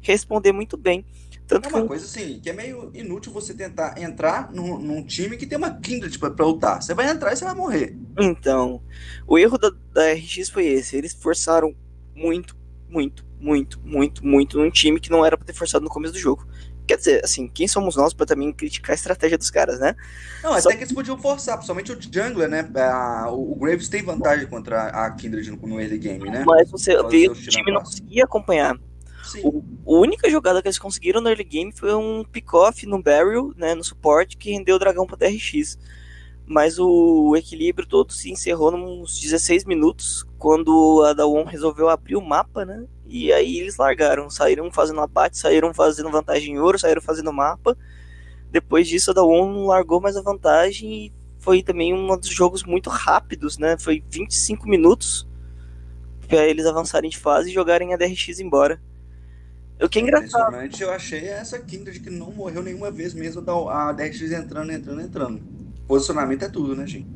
responder 0.00 0.52
muito 0.52 0.76
bem. 0.76 1.04
Tanto 1.46 1.68
é 1.68 1.72
uma 1.72 1.82
que... 1.82 1.88
coisa 1.88 2.04
assim, 2.04 2.40
que 2.40 2.48
é 2.48 2.52
meio 2.52 2.90
inútil 2.94 3.32
você 3.32 3.52
tentar 3.52 4.00
entrar 4.00 4.52
num, 4.52 4.78
num 4.78 5.04
time 5.04 5.36
que 5.36 5.46
tem 5.46 5.58
uma 5.58 5.74
Kindred 5.74 6.16
pra, 6.18 6.30
pra 6.30 6.46
lutar. 6.46 6.82
Você 6.82 6.94
vai 6.94 7.10
entrar 7.10 7.32
e 7.32 7.36
você 7.36 7.44
vai 7.44 7.54
morrer. 7.54 7.96
Então, 8.18 8.80
o 9.26 9.38
erro 9.38 9.58
da, 9.58 9.70
da 9.92 10.12
RX 10.12 10.48
foi 10.48 10.66
esse. 10.66 10.96
Eles 10.96 11.12
forçaram 11.12 11.74
muito, 12.14 12.56
muito, 12.88 13.26
muito, 13.38 13.80
muito, 13.84 14.24
muito 14.24 14.58
num 14.58 14.70
time 14.70 15.00
que 15.00 15.10
não 15.10 15.26
era 15.26 15.36
pra 15.36 15.46
ter 15.46 15.52
forçado 15.52 15.84
no 15.84 15.90
começo 15.90 16.14
do 16.14 16.20
jogo. 16.20 16.46
Quer 16.86 16.96
dizer, 16.96 17.24
assim, 17.24 17.48
quem 17.48 17.68
somos 17.68 17.96
nós 17.96 18.12
para 18.12 18.26
também 18.26 18.52
criticar 18.52 18.92
a 18.92 18.94
estratégia 18.94 19.38
dos 19.38 19.50
caras, 19.50 19.78
né? 19.78 19.94
Não, 20.42 20.52
Só... 20.60 20.68
até 20.68 20.76
que 20.76 20.84
eles 20.84 20.92
podiam 20.92 21.18
forçar, 21.18 21.56
principalmente 21.56 21.92
o 21.92 21.98
Jungler, 22.00 22.48
né? 22.48 22.68
A, 22.76 23.30
o 23.30 23.54
Graves 23.54 23.88
tem 23.88 24.02
vantagem 24.02 24.46
contra 24.46 24.88
a 24.88 25.10
Kindred 25.12 25.50
no, 25.50 25.80
early 25.80 25.98
game, 25.98 26.30
né? 26.30 26.44
Mas 26.46 26.70
você 26.70 27.00
vê 27.04 27.28
o 27.28 27.34
time 27.34 27.72
não 27.72 27.80
conseguia 27.80 28.24
acompanhar. 28.24 28.76
O, 29.42 29.62
a 29.86 30.00
única 30.00 30.28
jogada 30.28 30.60
que 30.60 30.68
eles 30.68 30.78
conseguiram 30.78 31.20
no 31.20 31.28
early 31.28 31.44
game 31.44 31.72
foi 31.72 31.94
um 31.94 32.24
pick-off 32.24 32.84
no 32.86 33.02
barrel, 33.02 33.52
né, 33.56 33.74
no 33.74 33.84
suporte, 33.84 34.36
que 34.36 34.50
rendeu 34.50 34.76
o 34.76 34.78
dragão 34.78 35.06
para 35.06 35.16
DRX. 35.16 35.78
Mas 36.46 36.78
o, 36.78 37.34
equilíbrio 37.36 37.86
todo 37.86 38.12
se 38.12 38.30
encerrou 38.30 38.72
nos 38.72 39.18
16 39.20 39.64
minutos, 39.64 40.26
quando 40.38 41.02
a 41.04 41.12
Dawon 41.12 41.44
resolveu 41.44 41.88
abrir 41.88 42.16
o 42.16 42.20
mapa, 42.20 42.64
né? 42.64 42.84
E 43.06 43.32
aí 43.32 43.58
eles 43.58 43.76
largaram, 43.76 44.28
saíram 44.28 44.70
fazendo 44.70 45.00
abate, 45.00 45.38
saíram 45.38 45.72
fazendo 45.72 46.10
vantagem 46.10 46.54
em 46.54 46.58
ouro, 46.58 46.78
saíram 46.78 47.00
fazendo 47.00 47.32
mapa. 47.32 47.76
Depois 48.50 48.88
disso 48.88 49.10
a 49.10 49.14
Dawon 49.14 49.66
largou 49.66 50.00
mais 50.00 50.16
a 50.16 50.22
vantagem 50.22 51.06
e 51.06 51.12
foi 51.38 51.62
também 51.62 51.92
um 51.92 52.16
dos 52.16 52.28
jogos 52.28 52.64
muito 52.64 52.90
rápidos, 52.90 53.58
né? 53.58 53.76
Foi 53.78 54.02
25 54.08 54.68
minutos 54.68 55.26
para 56.28 56.46
eles 56.46 56.66
avançarem 56.66 57.10
de 57.10 57.18
fase 57.18 57.50
e 57.50 57.54
jogarem 57.54 57.92
a 57.92 57.96
DRX 57.96 58.40
embora. 58.40 58.80
O 59.80 59.88
que 59.88 59.98
é 59.98 60.02
engraçado. 60.02 60.48
Impressionante, 60.48 60.82
eu 60.82 60.92
achei 60.92 61.28
essa 61.28 61.58
Kindred 61.58 61.98
que 62.00 62.10
não 62.10 62.30
morreu 62.30 62.62
nenhuma 62.62 62.90
vez 62.90 63.12
mesmo, 63.12 63.42
a 63.68 63.92
DRX 63.92 64.22
entrando, 64.32 64.70
entrando, 64.70 65.00
entrando. 65.00 65.42
Posicionamento 65.92 66.42
é 66.42 66.48
tudo, 66.48 66.74
né, 66.74 66.86
gente? 66.86 67.06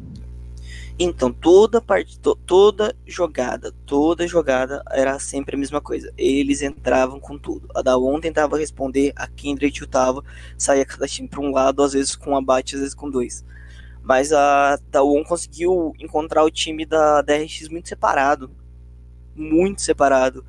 Então, 0.98 1.32
toda 1.32 1.80
parte, 1.80 2.20
to, 2.20 2.36
toda 2.36 2.94
jogada, 3.06 3.72
toda 3.86 4.28
jogada 4.28 4.82
era 4.90 5.18
sempre 5.18 5.56
a 5.56 5.58
mesma 5.58 5.80
coisa. 5.80 6.12
Eles 6.14 6.60
entravam 6.60 7.18
com 7.18 7.38
tudo. 7.38 7.70
A 7.74 7.80
Dawn 7.80 8.20
tentava 8.20 8.58
responder, 8.58 9.14
a 9.16 9.26
Kindred 9.26 9.74
chutava, 9.78 10.22
saía 10.58 10.84
cada 10.84 11.08
time 11.08 11.26
para 11.26 11.40
um 11.40 11.52
lado, 11.52 11.82
às 11.82 11.94
vezes 11.94 12.14
com 12.14 12.32
um 12.32 12.36
abate, 12.36 12.74
às 12.74 12.82
vezes 12.82 12.94
com 12.94 13.08
dois. 13.08 13.42
Mas 14.02 14.30
a 14.30 14.78
Dawn 14.90 15.24
conseguiu 15.24 15.94
encontrar 15.98 16.44
o 16.44 16.50
time 16.50 16.84
da 16.84 17.22
DRX 17.22 17.70
muito 17.70 17.88
separado. 17.88 18.50
Muito 19.34 19.80
separado. 19.80 20.44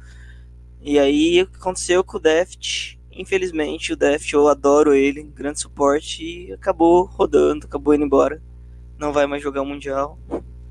E 0.81 0.99
aí 0.99 1.43
o 1.43 1.47
que 1.47 1.55
aconteceu 1.55 2.03
com 2.03 2.17
o 2.17 2.19
Deft? 2.19 2.96
Infelizmente, 3.17 3.93
o 3.93 3.95
Deft, 3.95 4.32
eu 4.32 4.47
adoro 4.47 4.93
ele, 4.93 5.23
grande 5.23 5.60
suporte, 5.60 6.23
e 6.23 6.53
acabou 6.53 7.06
rodando, 7.06 7.65
acabou 7.65 7.93
indo 7.93 8.06
embora. 8.06 8.41
Não 8.99 9.12
vai 9.12 9.25
mais 9.25 9.41
jogar 9.41 9.62
o 9.62 9.65
Mundial. 9.65 10.19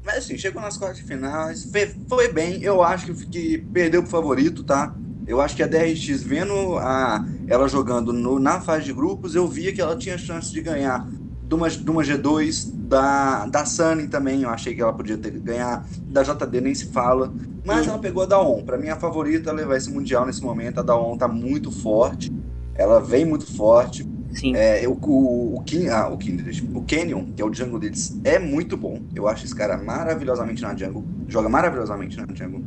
Mas 0.04 0.18
assim, 0.18 0.38
chegou 0.38 0.62
nas 0.62 0.76
quartas 0.76 0.98
de 0.98 1.04
finais, 1.04 1.68
foi 2.08 2.32
bem, 2.32 2.62
eu 2.62 2.82
acho 2.82 3.12
que 3.26 3.58
perdeu 3.58 4.02
pro 4.02 4.10
favorito, 4.10 4.62
tá? 4.62 4.94
Eu 5.26 5.40
acho 5.40 5.56
que 5.56 5.62
a 5.62 5.66
DRX, 5.66 6.22
vendo 6.22 6.78
a, 6.78 7.26
ela 7.48 7.68
jogando 7.68 8.12
no, 8.12 8.38
na 8.38 8.60
fase 8.60 8.84
de 8.84 8.92
grupos, 8.92 9.34
eu 9.34 9.48
via 9.48 9.72
que 9.72 9.80
ela 9.80 9.96
tinha 9.96 10.16
chance 10.16 10.52
de 10.52 10.60
ganhar 10.60 11.04
de 11.48 11.54
uma, 11.54 11.70
de 11.70 11.90
uma 11.90 12.02
G2, 12.02 12.72
da, 12.86 13.46
da 13.46 13.64
Sunny 13.64 14.08
também, 14.08 14.42
eu 14.42 14.50
achei 14.50 14.74
que 14.74 14.82
ela 14.82 14.92
podia 14.92 15.16
ter 15.16 15.30
ganhar, 15.30 15.86
da 16.08 16.22
JD 16.22 16.60
nem 16.60 16.74
se 16.74 16.86
fala, 16.86 17.32
mas 17.64 17.86
ela 17.86 17.98
pegou 17.98 18.22
a 18.22 18.26
Daon. 18.26 18.62
Para 18.64 18.78
mim, 18.78 18.88
a 18.88 18.96
favorita 18.96 19.50
a 19.50 19.52
levar 19.52 19.76
esse 19.76 19.90
Mundial 19.90 20.26
nesse 20.26 20.42
momento, 20.42 20.80
a 20.80 20.82
Daon 20.82 21.16
tá 21.16 21.28
muito 21.28 21.70
forte, 21.70 22.32
ela 22.78 23.00
vem 23.00 23.24
muito 23.24 23.46
forte. 23.56 24.06
Sim. 24.32 24.54
É, 24.54 24.86
o, 24.86 24.92
o, 24.92 25.56
o, 25.56 25.62
King, 25.62 25.88
ah, 25.88 26.08
o, 26.08 26.18
Kindred, 26.18 26.68
o 26.74 26.82
Canyon, 26.82 27.32
que 27.32 27.40
é 27.40 27.44
o 27.44 27.52
jungle 27.52 27.78
deles, 27.78 28.18
é 28.22 28.38
muito 28.38 28.76
bom. 28.76 29.00
Eu 29.14 29.26
acho 29.26 29.44
esse 29.44 29.54
cara 29.54 29.78
maravilhosamente 29.78 30.60
na 30.62 30.76
jungle. 30.76 31.04
Joga 31.26 31.48
maravilhosamente 31.48 32.16
na 32.18 32.26
jungle. 32.34 32.62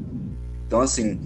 Então, 0.65 0.81
assim, 0.81 1.19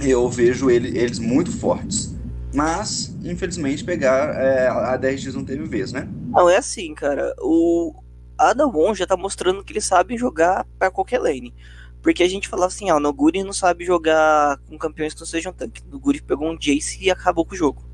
eu 0.00 0.28
vejo 0.30 0.70
ele, 0.70 0.96
eles 0.98 1.18
muito 1.18 1.52
fortes. 1.52 2.16
Mas, 2.54 3.14
infelizmente, 3.22 3.84
pegar 3.84 4.34
é, 4.34 4.68
a 4.68 4.96
DRX 4.96 5.34
não 5.34 5.44
teve 5.44 5.64
vez, 5.64 5.92
né? 5.92 6.08
Não, 6.28 6.48
é 6.48 6.56
assim, 6.56 6.94
cara. 6.94 7.34
O 7.40 7.94
Adamon 8.38 8.94
já 8.94 9.06
tá 9.06 9.16
mostrando 9.16 9.62
que 9.62 9.72
ele 9.72 9.80
sabe 9.80 10.16
jogar 10.16 10.66
para 10.78 10.90
qualquer 10.90 11.18
lane. 11.18 11.54
Porque 12.02 12.22
a 12.22 12.28
gente 12.28 12.48
falava 12.48 12.68
assim, 12.68 12.88
ah, 12.88 12.96
o 12.96 13.00
Noguri 13.00 13.42
não 13.42 13.52
sabe 13.52 13.84
jogar 13.84 14.58
com 14.68 14.78
campeões 14.78 15.12
que 15.12 15.20
não 15.20 15.26
sejam 15.26 15.52
tanque. 15.52 15.82
O 15.86 15.90
Noguri 15.90 16.22
pegou 16.22 16.48
um 16.48 16.56
Jace 16.56 17.02
e 17.02 17.10
acabou 17.10 17.44
com 17.44 17.54
o 17.54 17.58
jogo. 17.58 17.85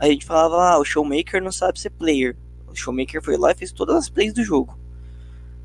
Aí 0.00 0.08
a 0.08 0.12
gente 0.12 0.24
falava, 0.24 0.56
ah, 0.56 0.78
o 0.78 0.84
Showmaker 0.84 1.42
não 1.42 1.52
sabe 1.52 1.78
ser 1.78 1.90
player. 1.90 2.34
O 2.66 2.74
Showmaker 2.74 3.22
foi 3.22 3.36
lá 3.36 3.52
e 3.52 3.54
fez 3.54 3.70
todas 3.70 3.94
as 3.94 4.08
plays 4.08 4.32
do 4.32 4.42
jogo. 4.42 4.78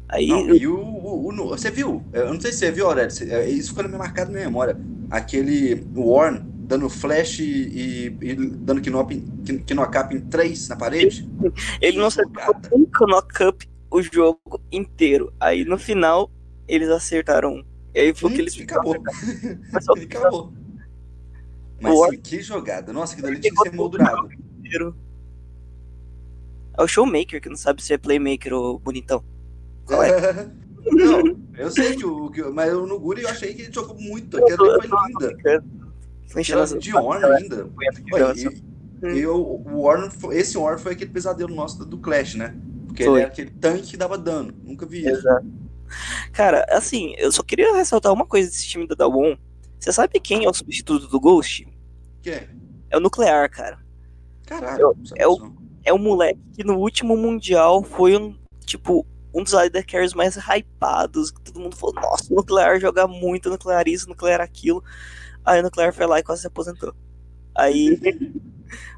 Aí. 0.09 0.27
Não, 0.27 0.53
e 0.53 0.67
o, 0.67 0.77
o, 0.77 1.29
o, 1.29 1.47
Você 1.49 1.71
viu? 1.71 2.03
Eu 2.11 2.33
não 2.33 2.39
sei 2.39 2.51
se 2.51 2.59
você 2.59 2.71
viu, 2.71 2.87
Aurélio. 2.87 3.11
É, 3.31 3.49
isso 3.49 3.73
ficou 3.73 3.89
marcado 3.97 4.31
na 4.31 4.37
minha 4.37 4.47
memória. 4.47 4.77
Aquele 5.09 5.75
Warren 5.95 6.45
dando 6.65 6.89
flash 6.89 7.39
e, 7.39 8.15
e 8.21 8.35
dando 8.35 8.81
knock-up 9.73 10.15
em 10.15 10.19
3 10.19 10.67
na 10.67 10.75
parede. 10.75 11.29
Ele 11.79 11.97
não 11.97 12.07
acertou 12.07 12.55
um 12.73 13.07
knock-up 13.07 13.67
o 13.89 14.01
jogo 14.01 14.59
inteiro. 14.71 15.33
Aí 15.39 15.63
no 15.63 15.77
final 15.77 16.29
eles 16.67 16.89
acertaram 16.89 17.63
E 17.93 17.99
aí 17.99 18.13
foi 18.13 18.33
que 18.33 18.41
eles 18.41 18.59
acabou. 18.59 18.97
Mas, 19.71 19.87
acabou. 20.03 20.53
Mas 21.79 21.97
sim, 22.09 22.17
que 22.17 22.41
jogada. 22.41 22.93
Nossa, 22.93 23.15
que 23.15 23.21
dali 23.21 23.39
tinha 23.39 23.53
que 23.53 23.61
ser 23.61 23.73
moldurado. 23.73 24.29
É 26.77 26.83
o 26.83 26.87
Showmaker 26.87 27.41
que 27.41 27.49
não 27.49 27.55
sabe 27.55 27.81
se 27.81 27.93
é 27.93 27.97
playmaker 27.97 28.53
ou 28.53 28.79
bonitão. 28.79 29.23
Qual 29.85 30.03
é? 30.03 30.49
não, 30.85 31.39
eu 31.57 31.71
sei 31.71 31.95
que 31.95 32.05
o. 32.05 32.29
Que, 32.29 32.43
mas 32.43 32.73
o 32.73 32.85
Nuguri 32.85 33.23
eu 33.23 33.29
achei 33.29 33.53
que 33.53 33.63
ele 33.63 33.73
jogou 33.73 33.99
muito. 33.99 34.37
Aquela 34.37 34.81
foi 34.81 34.89
linda. 35.07 35.63
Aquela 36.35 36.65
de 36.65 36.95
Orn 36.95 37.25
ainda. 37.25 37.69
E, 39.03 39.19
e 39.19 39.27
o, 39.27 39.37
o 39.37 39.83
Warren, 39.83 40.09
esse 40.31 40.57
Warren 40.57 40.79
foi 40.79 40.93
aquele 40.93 41.11
pesadelo 41.11 41.53
nosso 41.53 41.85
do 41.85 41.97
Clash, 41.97 42.35
né? 42.35 42.55
Porque 42.87 43.03
foi. 43.03 43.13
ele 43.13 43.21
era 43.21 43.31
aquele 43.31 43.51
tanque 43.51 43.91
que 43.91 43.97
dava 43.97 44.17
dano. 44.17 44.53
Nunca 44.63 44.85
vi 44.85 44.99
isso. 44.99 45.09
Exato. 45.09 45.45
Cara, 46.31 46.65
assim, 46.69 47.13
eu 47.17 47.31
só 47.31 47.43
queria 47.43 47.75
ressaltar 47.75 48.11
uma 48.11 48.25
coisa 48.25 48.49
desse 48.49 48.67
time 48.67 48.87
da 48.87 48.95
Dawon. 48.95 49.37
Você 49.85 49.91
sabe 49.91 50.19
quem 50.19 50.45
é 50.45 50.49
o 50.49 50.53
substituto 50.53 51.07
do 51.07 51.19
Ghost? 51.19 51.67
Quem? 52.23 52.49
É 52.89 52.97
o 52.97 52.99
Nuclear, 52.99 53.47
cara. 53.51 53.77
Caralho. 54.43 54.97
É, 55.15 55.21
é 55.21 55.27
o, 55.27 55.53
é 55.83 55.93
o 55.93 55.99
moleque 55.99 56.39
que 56.55 56.63
no 56.63 56.79
último 56.79 57.15
Mundial 57.15 57.83
foi 57.83 58.17
um, 58.17 58.35
tipo, 58.65 59.05
um 59.31 59.43
dos 59.43 59.53
Lider 59.53 59.85
Carries 59.85 60.15
mais 60.15 60.35
hypados. 60.37 61.31
Todo 61.31 61.59
mundo 61.59 61.75
falou, 61.75 61.93
nossa, 62.01 62.33
o 62.33 62.35
Nuclear 62.35 62.79
joga 62.79 63.05
muito, 63.05 63.47
Nuclear 63.47 63.87
isso, 63.87 64.09
Nuclear 64.09 64.41
aquilo. 64.41 64.83
Aí 65.45 65.59
o 65.59 65.63
Nuclear 65.63 65.93
foi 65.93 66.07
lá 66.07 66.19
e 66.19 66.23
quase 66.23 66.41
se 66.41 66.47
aposentou. 66.47 66.91
Aí. 67.53 67.99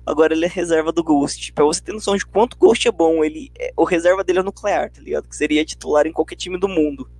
Agora 0.05 0.33
ele 0.33 0.45
é 0.45 0.47
reserva 0.47 0.93
do 0.93 1.03
Ghost. 1.03 1.51
Pra 1.51 1.65
você 1.65 1.81
ter 1.81 1.91
noção 1.91 2.15
de 2.15 2.25
quanto 2.25 2.57
Ghost 2.57 2.87
é 2.87 2.91
bom, 2.93 3.25
ele 3.25 3.51
é, 3.59 3.73
o 3.75 3.83
reserva 3.83 4.23
dele 4.23 4.39
é 4.39 4.41
o 4.41 4.45
nuclear, 4.45 4.89
tá 4.89 5.01
ligado? 5.01 5.27
Que 5.27 5.35
seria 5.35 5.65
titular 5.65 6.07
em 6.07 6.13
qualquer 6.13 6.37
time 6.37 6.57
do 6.57 6.69
mundo. 6.69 7.11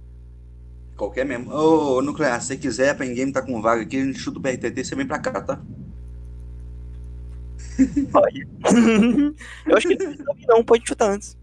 Qualquer 0.97 1.23
mesmo. 1.23 1.53
Ô, 1.53 2.01
Nuclear, 2.01 2.41
se 2.41 2.47
você 2.47 2.57
quiser, 2.57 2.97
pra 2.97 3.05
game 3.05 3.31
tá 3.31 3.41
com 3.41 3.61
vaga 3.61 3.83
aqui, 3.83 3.97
a 3.97 4.03
gente 4.03 4.17
chuta 4.17 4.39
o 4.39 4.41
BRTT, 4.41 4.83
você 4.83 4.95
vem 4.95 5.05
pra 5.05 5.19
cá, 5.19 5.39
tá? 5.39 5.61
Pode. 8.11 8.47
Eu 9.67 9.77
acho 9.77 9.87
que 9.87 9.97
não 10.47 10.63
pode 10.63 10.87
chutar 10.87 11.11
antes. 11.11 11.37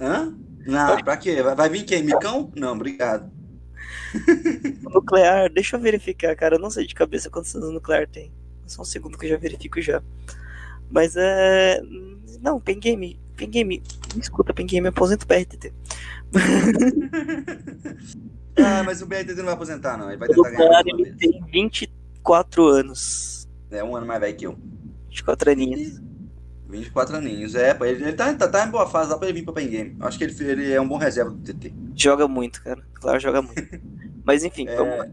Hã? 0.00 0.32
Não, 0.64 1.02
pra 1.02 1.16
quê? 1.16 1.42
Vai, 1.42 1.56
vai 1.56 1.68
vir 1.68 1.84
quem? 1.84 2.04
Micão? 2.04 2.52
Não, 2.54 2.74
obrigado. 2.74 3.28
nuclear, 4.82 5.50
deixa 5.50 5.76
eu 5.76 5.80
verificar, 5.80 6.36
cara. 6.36 6.54
Eu 6.54 6.60
não 6.60 6.70
sei 6.70 6.86
de 6.86 6.94
cabeça 6.94 7.28
quantos 7.28 7.54
anos 7.56 7.68
o 7.68 7.72
nuclear 7.72 8.06
tem. 8.06 8.32
Só 8.66 8.82
um 8.82 8.84
segundo 8.84 9.18
que 9.18 9.26
eu 9.26 9.30
já 9.30 9.36
verifico 9.36 9.80
já. 9.80 10.00
Mas 10.88 11.16
é. 11.16 11.80
Não, 12.40 12.60
Pen 12.60 12.78
Game. 12.78 13.18
Pen 13.36 13.50
Game. 13.50 13.82
Me 14.14 14.20
escuta, 14.20 14.54
Pen 14.54 14.66
Game, 14.66 14.86
aposenta 14.86 15.24
o 15.24 15.28
BRTT. 15.28 15.72
ah, 18.58 18.82
mas 18.84 19.02
o 19.02 19.06
BRTT 19.06 19.34
não 19.36 19.44
vai 19.44 19.54
aposentar, 19.54 19.96
não. 19.96 20.08
Ele 20.08 20.18
vai 20.18 20.28
tentar 20.28 20.50
ganhar. 20.50 20.68
Cara, 20.68 20.84
ele 20.86 21.12
tem 21.12 21.42
24 21.52 22.66
anos. 22.66 23.48
É 23.70 23.82
um 23.82 23.96
ano 23.96 24.06
mais 24.06 24.20
velho 24.20 24.36
que 24.36 24.46
eu. 24.46 24.58
24 25.08 25.50
aninhos. 25.50 26.00
24 26.68 27.16
aninhos, 27.16 27.54
é, 27.54 27.76
ele, 27.82 28.04
ele 28.04 28.12
tá, 28.12 28.34
tá, 28.34 28.48
tá, 28.48 28.66
em 28.66 28.70
boa 28.70 28.88
fase, 28.88 29.10
dá 29.10 29.16
pra 29.16 29.28
ele 29.28 29.38
vir 29.38 29.44
pra 29.44 29.54
Pen 29.54 29.68
Game. 29.68 29.96
Acho 30.00 30.18
que 30.18 30.24
ele, 30.24 30.34
ele 30.44 30.72
é 30.72 30.80
um 30.80 30.88
bom 30.88 30.96
reserva 30.96 31.30
do 31.30 31.38
TT. 31.38 31.72
Joga 31.94 32.26
muito, 32.26 32.60
cara. 32.62 32.82
Claro, 32.94 33.20
joga 33.20 33.40
muito. 33.40 33.80
Mas 34.24 34.42
enfim, 34.42 34.66
é... 34.66 34.76
vamos 34.76 34.98
lá. 34.98 35.06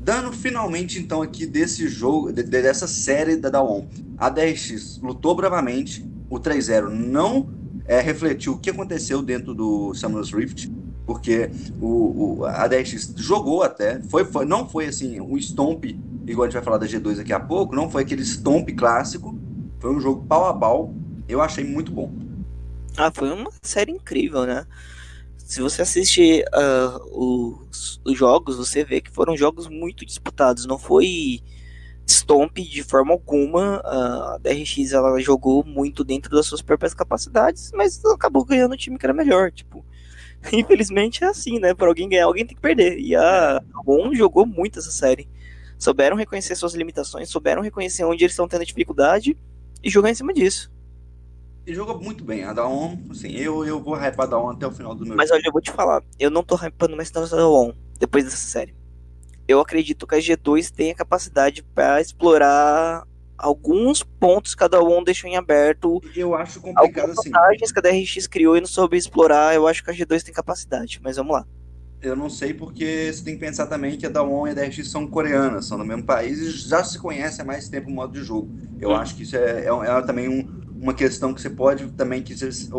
Dando 0.00 0.32
finalmente, 0.32 0.98
então, 0.98 1.20
aqui 1.20 1.44
desse 1.44 1.86
jogo, 1.88 2.32
de, 2.32 2.42
dessa 2.42 2.86
série 2.86 3.36
da 3.36 3.50
Dawn. 3.50 3.86
A 4.16 4.30
DRX 4.30 4.98
lutou 5.02 5.34
bravamente, 5.34 6.08
o 6.30 6.38
3-0 6.38 6.88
não 6.88 7.50
é, 7.84 8.00
refletiu 8.00 8.54
o 8.54 8.58
que 8.58 8.70
aconteceu 8.70 9.20
dentro 9.20 9.52
do 9.52 9.92
Summer's 9.94 10.32
Rift, 10.32 10.70
porque 11.10 11.50
o, 11.80 12.38
o, 12.38 12.44
a 12.44 12.68
DRX 12.68 13.14
jogou 13.16 13.64
até, 13.64 14.00
foi, 14.02 14.24
foi, 14.24 14.44
não 14.44 14.68
foi 14.68 14.86
assim, 14.86 15.20
um 15.20 15.36
stomp, 15.38 15.86
igual 16.24 16.44
a 16.44 16.46
gente 16.46 16.54
vai 16.54 16.62
falar 16.62 16.78
da 16.78 16.86
G2 16.86 17.16
daqui 17.16 17.32
a 17.32 17.40
pouco, 17.40 17.74
não 17.74 17.90
foi 17.90 18.02
aquele 18.02 18.22
stomp 18.22 18.68
clássico, 18.78 19.36
foi 19.80 19.90
um 19.90 19.98
jogo 19.98 20.24
pau 20.28 20.44
a 20.44 20.54
pau, 20.54 20.94
eu 21.28 21.42
achei 21.42 21.64
muito 21.64 21.90
bom. 21.90 22.12
Ah, 22.96 23.10
foi 23.12 23.28
uma 23.32 23.50
série 23.60 23.90
incrível, 23.90 24.46
né? 24.46 24.64
se 25.36 25.60
você 25.60 25.82
assiste 25.82 26.44
uh, 26.54 27.58
os, 27.68 28.00
os, 28.04 28.16
jogos, 28.16 28.56
você 28.56 28.84
vê 28.84 29.00
que 29.00 29.10
foram 29.10 29.36
jogos 29.36 29.66
muito 29.66 30.06
disputados. 30.06 30.64
Não 30.64 30.78
foi 30.78 31.40
stomp 32.06 32.56
de 32.56 32.84
forma 32.84 33.12
alguma. 33.12 33.80
Uh, 33.84 34.34
a 34.34 34.38
DRX 34.38 34.92
ela 34.92 35.18
jogou 35.18 35.64
muito 35.64 36.04
dentro 36.04 36.30
das 36.30 36.46
suas 36.46 36.62
próprias 36.62 36.94
capacidades, 36.94 37.72
mas 37.74 38.00
acabou 38.04 38.44
ganhando 38.44 38.74
o 38.74 38.76
time 38.76 38.96
que 38.96 39.04
era 39.04 39.12
melhor. 39.12 39.50
Tipo, 39.50 39.84
infelizmente 40.52 41.22
é 41.24 41.28
assim, 41.28 41.58
né? 41.58 41.74
Para 41.74 41.88
alguém 41.88 42.08
ganhar, 42.08 42.24
alguém 42.24 42.46
tem 42.46 42.54
que 42.54 42.62
perder. 42.62 42.98
E 42.98 43.14
a 43.14 43.62
ON 43.86 44.14
jogou 44.14 44.46
muito 44.46 44.78
essa 44.78 44.90
série. 44.90 45.28
Souberam 45.78 46.16
reconhecer 46.16 46.54
suas 46.54 46.74
limitações, 46.74 47.30
souberam 47.30 47.62
reconhecer 47.62 48.04
onde 48.04 48.24
eles 48.24 48.32
estão 48.32 48.48
tendo 48.48 48.64
dificuldade 48.64 49.36
e 49.82 49.90
jogar 49.90 50.10
em 50.10 50.14
cima 50.14 50.32
disso. 50.32 50.70
Ele 51.66 51.76
jogou 51.76 52.00
muito 52.00 52.24
bem. 52.24 52.44
A 52.44 52.52
Daon, 52.52 52.98
assim, 53.10 53.30
eu, 53.32 53.64
eu 53.64 53.80
vou 53.80 53.94
hypar 53.94 54.26
a 54.26 54.30
Daon 54.30 54.50
até 54.50 54.66
o 54.66 54.72
final 54.72 54.94
do 54.94 55.06
meu 55.06 55.16
Mas 55.16 55.30
olha, 55.30 55.42
eu 55.44 55.52
vou 55.52 55.60
te 55.60 55.70
falar, 55.70 56.02
eu 56.18 56.30
não 56.30 56.42
tô 56.42 56.56
hypando 56.56 56.96
mais 56.96 57.14
a 57.14 57.36
Daon 57.36 57.72
depois 57.98 58.24
dessa 58.24 58.36
série. 58.36 58.74
Eu 59.46 59.60
acredito 59.60 60.06
que 60.06 60.14
a 60.14 60.18
G2 60.18 60.70
tem 60.70 60.90
a 60.90 60.94
capacidade 60.94 61.62
para 61.62 62.00
explorar 62.00 63.06
alguns 63.40 64.02
pontos 64.02 64.54
cada 64.54 64.82
um 64.82 65.02
deixou 65.02 65.28
em 65.28 65.36
aberto. 65.36 66.00
Eu 66.14 66.34
acho 66.34 66.60
complicado 66.60 67.10
assim. 67.10 67.30
vantagens 67.30 67.72
que 67.72 67.78
a 67.78 67.82
DRX 67.82 68.26
criou 68.26 68.56
e 68.56 68.60
não 68.60 68.68
soube 68.68 68.96
explorar, 68.96 69.54
eu 69.54 69.66
acho 69.66 69.82
que 69.82 69.90
a 69.90 69.94
G2 69.94 70.22
tem 70.22 70.34
capacidade, 70.34 71.00
mas 71.02 71.16
vamos 71.16 71.32
lá. 71.32 71.46
Eu 72.02 72.16
não 72.16 72.30
sei 72.30 72.54
porque 72.54 73.12
você 73.12 73.22
tem 73.22 73.34
que 73.34 73.40
pensar 73.40 73.66
também 73.66 73.98
que 73.98 74.06
a 74.06 74.08
Daon 74.08 74.46
e 74.46 74.50
a 74.50 74.54
DRX 74.54 74.88
são 74.88 75.06
coreanas, 75.06 75.66
são 75.66 75.76
do 75.76 75.84
mesmo 75.84 76.04
país 76.04 76.38
e 76.38 76.50
já 76.50 76.82
se 76.82 76.98
conhecem 76.98 77.42
há 77.42 77.44
mais 77.44 77.68
tempo 77.68 77.90
o 77.90 77.92
modo 77.92 78.18
de 78.18 78.24
jogo. 78.24 78.50
Eu 78.80 78.90
hum. 78.90 78.96
acho 78.96 79.14
que 79.14 79.22
isso 79.22 79.36
é, 79.36 79.66
é, 79.66 79.68
é 79.68 80.02
também 80.02 80.26
um, 80.26 80.48
uma 80.80 80.94
questão 80.94 81.34
que 81.34 81.42
você 81.42 81.50
pode 81.50 81.86
também 81.92 82.22
que 82.22 82.34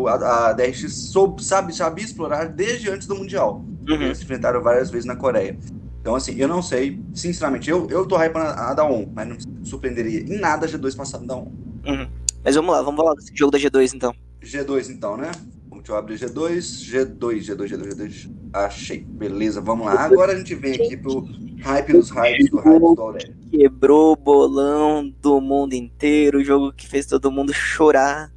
a, 0.08 0.48
a 0.48 0.52
DRX 0.52 0.92
soube, 0.92 1.44
sabe, 1.44 1.74
sabia 1.74 2.04
explorar 2.04 2.46
desde 2.46 2.90
antes 2.90 3.06
do 3.06 3.14
Mundial. 3.14 3.64
Uhum. 3.88 4.02
Eles 4.02 4.18
se 4.18 4.24
enfrentaram 4.24 4.60
várias 4.60 4.90
vezes 4.90 5.06
na 5.06 5.14
Coreia. 5.14 5.56
Então, 6.02 6.16
assim, 6.16 6.34
eu 6.36 6.48
não 6.48 6.60
sei, 6.60 7.00
sinceramente, 7.14 7.70
eu, 7.70 7.88
eu 7.88 8.04
tô 8.04 8.16
hypando 8.20 8.46
a, 8.60 8.74
da 8.74 8.84
ON, 8.84 9.06
mas 9.14 9.28
não 9.28 9.36
me 9.36 9.64
surpreenderia 9.64 10.18
em 10.18 10.36
nada 10.36 10.66
a 10.66 10.68
G2 10.68 10.96
passando 10.96 11.28
da 11.28 11.36
ON. 11.36 11.52
Uhum. 11.86 12.08
Mas 12.44 12.56
vamos 12.56 12.74
lá, 12.74 12.82
vamos 12.82 13.00
falar 13.00 13.14
desse 13.14 13.30
jogo 13.36 13.52
da 13.52 13.58
G2 13.58 13.94
então. 13.94 14.12
G2 14.42 14.90
então, 14.90 15.16
né? 15.16 15.30
Deixa 15.70 15.92
eu 15.92 15.96
abrir 15.96 16.14
G2, 16.16 16.58
G2, 16.58 17.38
G2, 17.40 17.68
G2, 17.68 17.94
G2. 17.94 18.30
Achei, 18.52 19.00
beleza, 19.00 19.60
vamos 19.60 19.86
lá. 19.86 20.00
Agora 20.00 20.32
a 20.32 20.36
gente 20.36 20.56
vem 20.56 20.74
aqui 20.74 20.96
pro 20.96 21.28
hype 21.60 21.92
dos 21.92 22.10
hypes 22.10 22.50
do 22.50 22.58
hype 22.58 22.94
do 22.94 23.00
Aurélio. 23.00 23.36
Quebrou 23.50 24.12
o 24.12 24.16
bolão 24.16 25.08
do 25.20 25.40
mundo 25.40 25.74
inteiro, 25.74 26.38
o 26.38 26.44
jogo 26.44 26.72
que 26.72 26.88
fez 26.88 27.06
todo 27.06 27.30
mundo 27.30 27.52
chorar 27.52 28.32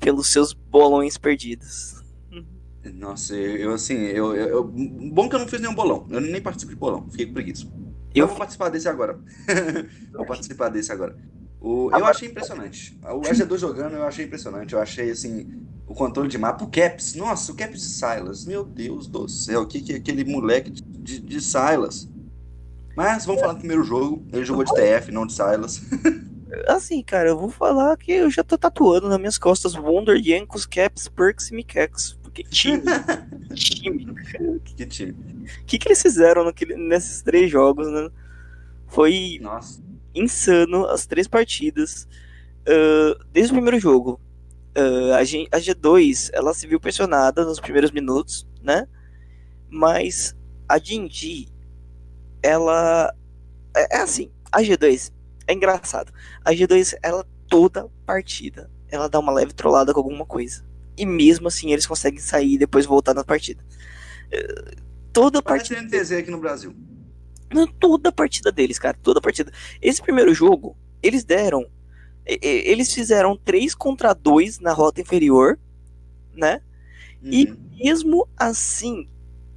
pelos 0.00 0.28
seus 0.28 0.54
bolões 0.54 1.18
perdidos. 1.18 2.01
Nossa, 2.94 3.34
eu 3.34 3.72
assim, 3.72 3.94
eu, 3.94 4.34
eu, 4.34 4.64
bom 4.64 5.28
que 5.28 5.34
eu 5.34 5.38
não 5.38 5.48
fiz 5.48 5.60
nenhum 5.60 5.74
bolão. 5.74 6.06
Eu 6.10 6.20
nem 6.20 6.40
participo 6.40 6.72
de 6.72 6.78
bolão, 6.78 7.08
fiquei 7.10 7.26
com 7.26 7.32
preguiça. 7.32 7.66
Eu, 8.14 8.24
eu 8.24 8.26
vou 8.26 8.36
participar 8.36 8.68
desse 8.68 8.88
agora. 8.88 9.18
vou 10.12 10.26
participar 10.26 10.68
desse 10.68 10.90
agora. 10.90 11.16
O, 11.60 11.90
eu 11.92 12.04
achei 12.04 12.28
impressionante. 12.28 12.98
O 13.04 13.20
AG2 13.20 13.58
jogando 13.58 13.94
eu 13.94 14.04
achei 14.04 14.24
impressionante. 14.24 14.74
Eu 14.74 14.80
achei 14.80 15.10
assim, 15.10 15.62
o 15.86 15.94
controle 15.94 16.28
de 16.28 16.36
mapa. 16.36 16.64
O 16.64 16.70
Caps, 16.70 17.14
nossa, 17.14 17.52
o 17.52 17.54
Caps 17.54 17.80
de 17.80 17.86
Silas. 17.86 18.44
Meu 18.44 18.64
Deus 18.64 19.06
do 19.06 19.28
céu, 19.28 19.62
o 19.62 19.66
que, 19.66 19.80
que 19.80 19.92
é 19.92 19.96
aquele 19.96 20.24
moleque 20.24 20.70
de, 20.70 20.82
de, 20.82 21.20
de 21.20 21.40
Silas? 21.40 22.08
Mas 22.96 23.24
vamos 23.24 23.40
falar 23.40 23.54
do 23.54 23.60
primeiro 23.60 23.84
jogo. 23.84 24.26
Ele 24.32 24.44
jogou 24.44 24.64
de 24.64 24.74
TF, 24.74 25.12
não 25.12 25.24
de 25.24 25.34
Silas. 25.34 25.80
assim, 26.66 27.02
cara, 27.02 27.28
eu 27.28 27.38
vou 27.38 27.48
falar 27.48 27.96
que 27.96 28.12
eu 28.12 28.30
já 28.30 28.42
tô 28.42 28.58
tatuando 28.58 29.08
nas 29.08 29.18
minhas 29.18 29.38
costas 29.38 29.74
Wonder, 29.74 30.20
Yankos, 30.20 30.66
Caps, 30.66 31.08
Perks 31.08 31.50
e 31.50 31.54
Mikex. 31.54 32.18
Porque 32.32 32.44
time. 32.44 32.82
time, 33.54 34.14
cara. 34.14 34.58
Que 34.64 34.86
time. 34.86 35.12
O 35.12 35.64
que, 35.66 35.78
que 35.78 35.86
eles 35.86 36.00
fizeram 36.00 36.44
naquele, 36.44 36.76
nesses 36.76 37.20
três 37.20 37.50
jogos, 37.50 37.86
né? 37.92 38.08
Foi 38.88 39.38
Nossa. 39.40 39.82
insano 40.14 40.86
as 40.86 41.04
três 41.04 41.28
partidas. 41.28 42.08
Uh, 42.62 43.22
desde 43.30 43.52
o 43.52 43.56
primeiro 43.56 43.78
jogo. 43.78 44.18
Uh, 44.74 45.12
a, 45.12 45.22
G, 45.22 45.46
a 45.52 45.58
G2 45.58 46.30
ela 46.32 46.54
se 46.54 46.66
viu 46.66 46.80
pressionada 46.80 47.44
nos 47.44 47.60
primeiros 47.60 47.90
minutos, 47.90 48.48
né? 48.62 48.88
Mas 49.68 50.34
a 50.66 50.78
Jinji 50.78 51.48
ela 52.42 53.14
é, 53.76 53.98
é 53.98 54.00
assim, 54.00 54.30
a 54.50 54.62
G2 54.62 55.12
é 55.46 55.52
engraçado. 55.52 56.10
A 56.42 56.52
G2 56.52 56.94
ela 57.02 57.26
toda 57.48 57.86
partida, 58.06 58.70
ela 58.88 59.10
dá 59.10 59.18
uma 59.18 59.32
leve 59.32 59.52
trollada 59.52 59.92
com 59.92 60.00
alguma 60.00 60.24
coisa. 60.24 60.64
E 60.96 61.06
mesmo 61.06 61.48
assim 61.48 61.72
eles 61.72 61.86
conseguem 61.86 62.20
sair 62.20 62.54
e 62.54 62.58
depois 62.58 62.84
voltar 62.86 63.14
na 63.14 63.24
partida. 63.24 63.64
É, 64.30 64.74
toda 65.12 65.42
Parece 65.42 65.74
partida 65.74 65.98
NTZ 65.98 66.12
aqui 66.12 66.30
no 66.30 66.38
Brasil. 66.38 66.74
Não, 67.52 67.66
toda 67.66 68.10
partida 68.10 68.50
deles, 68.50 68.78
cara, 68.78 68.96
toda 69.02 69.20
partida. 69.20 69.52
Esse 69.80 70.00
primeiro 70.02 70.32
jogo, 70.34 70.76
eles 71.02 71.24
deram 71.24 71.66
e- 72.26 72.38
e- 72.42 72.70
eles 72.70 72.92
fizeram 72.94 73.36
3 73.36 73.74
contra 73.74 74.14
2 74.14 74.58
na 74.58 74.72
rota 74.72 75.00
inferior, 75.00 75.58
né? 76.34 76.60
E 77.22 77.44
Uhum. 77.46 77.56
mesmo 77.84 78.28
assim, 78.36 79.08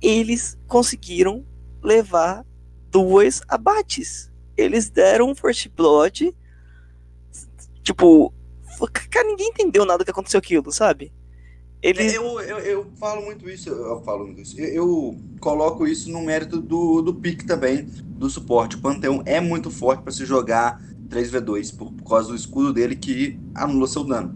eles 0.01 0.57
conseguiram 0.67 1.45
levar 1.81 2.45
duas 2.91 3.41
abates. 3.47 4.31
Eles 4.57 4.89
deram 4.89 5.29
um 5.29 5.35
First 5.35 5.69
Blood. 5.75 6.33
Tipo, 7.83 8.33
cara, 9.11 9.27
ninguém 9.27 9.49
entendeu 9.49 9.85
nada 9.85 10.03
que 10.03 10.11
aconteceu 10.11 10.39
aquilo, 10.39 10.71
sabe? 10.71 11.13
É, 11.85 12.17
Eu, 12.17 12.39
eu, 12.41 12.57
eu 12.59 12.85
falo 12.95 13.23
muito 13.23 13.47
isso, 13.47 13.69
eu 13.69 14.01
falo 14.01 14.25
muito 14.25 14.41
isso. 14.41 14.59
Eu, 14.59 14.67
eu 14.73 15.17
coloco 15.39 15.85
isso 15.85 16.09
no 16.09 16.19
mérito 16.23 16.59
do, 16.59 16.99
do 17.03 17.13
pick 17.13 17.43
também, 17.45 17.83
do 17.83 18.27
suporte. 18.27 18.75
O 18.75 18.81
Panteão 18.81 19.21
é 19.23 19.39
muito 19.39 19.69
forte 19.69 20.01
para 20.01 20.11
se 20.11 20.25
jogar 20.25 20.81
3v2, 21.07 21.77
por, 21.77 21.91
por 21.93 22.09
causa 22.09 22.29
do 22.29 22.35
escudo 22.35 22.73
dele 22.73 22.95
que 22.95 23.39
anula 23.53 23.85
seu 23.85 24.03
dano. 24.03 24.35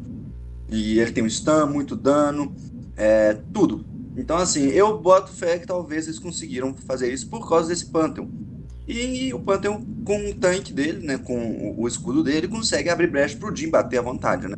E 0.69 0.99
ele 0.99 1.11
tem 1.11 1.23
um 1.23 1.29
stun, 1.29 1.65
muito 1.65 1.95
dano, 1.95 2.55
é, 2.95 3.33
tudo. 3.51 3.83
Então, 4.15 4.37
assim, 4.37 4.67
eu 4.67 4.99
boto 4.99 5.31
fé 5.31 5.57
que 5.57 5.65
talvez 5.65 6.05
eles 6.05 6.19
conseguiram 6.19 6.75
fazer 6.85 7.11
isso 7.11 7.27
por 7.29 7.49
causa 7.49 7.69
desse 7.69 7.87
Pantheon. 7.87 8.27
E 8.87 9.33
o 9.33 9.39
Pantheon, 9.39 9.83
com 10.05 10.29
o 10.29 10.35
tanque 10.35 10.71
dele, 10.71 11.03
né, 11.03 11.17
com 11.17 11.75
o 11.75 11.87
escudo 11.87 12.23
dele, 12.23 12.47
consegue 12.47 12.89
abrir 12.89 13.07
brecha 13.07 13.37
pro 13.37 13.55
Jim 13.55 13.69
bater 13.69 13.97
à 13.97 14.01
vontade, 14.03 14.47
né? 14.47 14.55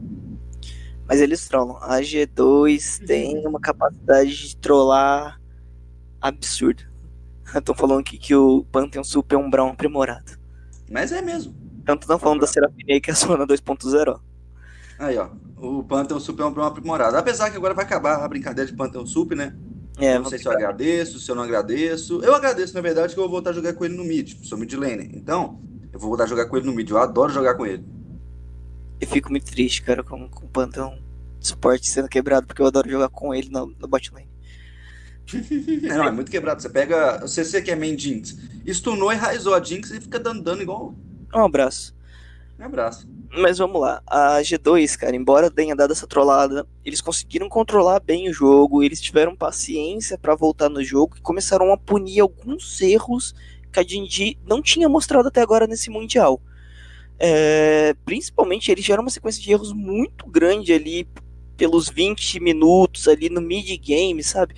Mas 1.12 1.20
eles 1.20 1.46
trollam. 1.46 1.76
A 1.82 2.00
G2 2.00 3.06
tem 3.06 3.46
uma 3.46 3.60
capacidade 3.60 4.34
de 4.34 4.56
trollar 4.56 5.42
absurda. 6.22 6.90
Estão 7.54 7.76
falando 7.76 8.00
aqui 8.00 8.18
que 8.18 8.34
o 8.34 8.64
Pantheon 8.72 9.04
Super 9.04 9.36
é 9.36 9.38
um 9.38 9.50
Brown 9.50 9.72
aprimorado. 9.72 10.40
Mas 10.90 11.12
é 11.12 11.22
mesmo. 11.22 11.54
Tanto 11.86 12.04
estão 12.04 12.18
falando 12.18 12.40
da 12.40 12.48
Serafine 12.48 12.94
aí 12.94 13.02
que 13.02 13.10
é 13.10 13.14
a 13.14 13.16
Sona 13.16 13.46
2.0. 13.46 14.08
ó. 14.08 14.20
Aí, 15.00 15.18
ó. 15.18 15.28
O 15.58 15.84
Pantheon 15.84 16.18
Super 16.18 16.44
é 16.44 16.46
um 16.46 16.54
programa 16.54 16.72
aprimorado. 16.72 17.18
Apesar 17.18 17.50
que 17.50 17.58
agora 17.58 17.74
vai 17.74 17.84
acabar 17.84 18.24
a 18.24 18.28
brincadeira 18.30 18.72
de 18.72 18.78
Pantheon 18.78 19.06
Super, 19.06 19.36
né? 19.36 19.54
É, 19.98 20.16
Eu 20.16 20.22
não 20.22 20.30
sei 20.30 20.40
se 20.40 20.48
eu 20.48 20.54
agradeço, 20.54 21.20
se 21.20 21.30
eu 21.30 21.36
não 21.36 21.44
agradeço. 21.44 22.22
Eu 22.24 22.34
agradeço, 22.34 22.74
na 22.74 22.80
verdade, 22.80 23.14
que 23.14 23.20
eu 23.20 23.24
vou 23.24 23.32
voltar 23.32 23.50
a 23.50 23.54
jogar 23.54 23.74
com 23.74 23.84
ele 23.84 23.98
no 23.98 24.06
mid. 24.06 24.34
Sou 24.46 24.58
mid 24.58 24.72
laner. 24.76 25.10
Então, 25.14 25.62
eu 25.92 26.00
vou 26.00 26.08
voltar 26.08 26.24
a 26.24 26.28
jogar 26.28 26.46
com 26.46 26.56
ele 26.56 26.68
no 26.68 26.74
mid. 26.74 26.90
Eu 26.90 27.00
adoro 27.00 27.34
jogar 27.34 27.56
com 27.56 27.66
ele. 27.66 27.84
Eu 29.02 29.08
fico 29.08 29.32
muito 29.32 29.46
triste, 29.46 29.82
cara, 29.82 30.04
com, 30.04 30.30
com 30.30 30.46
o 30.46 30.50
Pantheon 30.50 30.98
suporte 31.40 31.90
sendo 31.90 32.08
quebrado, 32.08 32.46
porque 32.46 32.62
eu 32.62 32.68
adoro 32.68 32.90
jogar 32.90 33.10
com 33.10 33.34
ele 33.34 33.50
no, 33.50 33.66
no 33.66 33.88
bot 33.88 34.14
lane. 34.14 34.30
Não, 35.82 36.08
é 36.08 36.12
muito 36.12 36.30
quebrado. 36.30 36.62
Você 36.62 36.70
pega. 36.70 37.20
Você, 37.22 37.44
você 37.44 37.62
que 37.62 37.72
é 37.72 37.76
main 37.76 37.98
Jinx, 37.98 38.38
stunou 38.68 39.12
e 39.12 39.16
raizou 39.16 39.56
a 39.56 39.64
Jinx 39.64 39.90
e 39.92 40.00
fica 40.00 40.20
dando 40.20 40.44
dano 40.44 40.62
igual. 40.62 40.94
Um 41.34 41.40
abraço. 41.44 41.96
Um 42.60 42.66
abraço. 42.66 43.10
Mas 43.34 43.58
vamos 43.58 43.80
lá, 43.80 44.04
a 44.06 44.42
G2, 44.42 44.98
cara, 44.98 45.16
embora 45.16 45.50
tenha 45.50 45.74
dado 45.74 45.94
essa 45.94 46.06
trollada, 46.06 46.68
eles 46.84 47.00
conseguiram 47.00 47.48
controlar 47.48 48.02
bem 48.02 48.30
o 48.30 48.34
jogo, 48.34 48.84
eles 48.84 49.00
tiveram 49.00 49.38
paciência 49.38 50.18
pra 50.18 50.36
voltar 50.36 50.68
no 50.68 50.84
jogo 50.84 51.16
e 51.18 51.22
começaram 51.22 51.72
a 51.72 51.78
punir 51.78 52.20
alguns 52.20 52.82
erros 52.82 53.34
que 53.72 53.80
a 53.80 53.84
D&D 53.84 54.38
não 54.46 54.62
tinha 54.62 54.90
mostrado 54.90 55.30
até 55.30 55.42
agora 55.42 55.66
nesse 55.66 55.90
Mundial. 55.90 56.42
É, 57.24 57.94
principalmente, 58.04 58.72
eles 58.72 58.84
geram 58.84 59.04
uma 59.04 59.10
sequência 59.12 59.40
de 59.40 59.52
erros 59.52 59.72
muito 59.72 60.26
grande 60.26 60.74
ali 60.74 61.08
pelos 61.56 61.88
20 61.88 62.40
minutos 62.40 63.08
ali 63.08 63.30
no 63.30 63.40
mid-game, 63.40 64.24
sabe? 64.24 64.56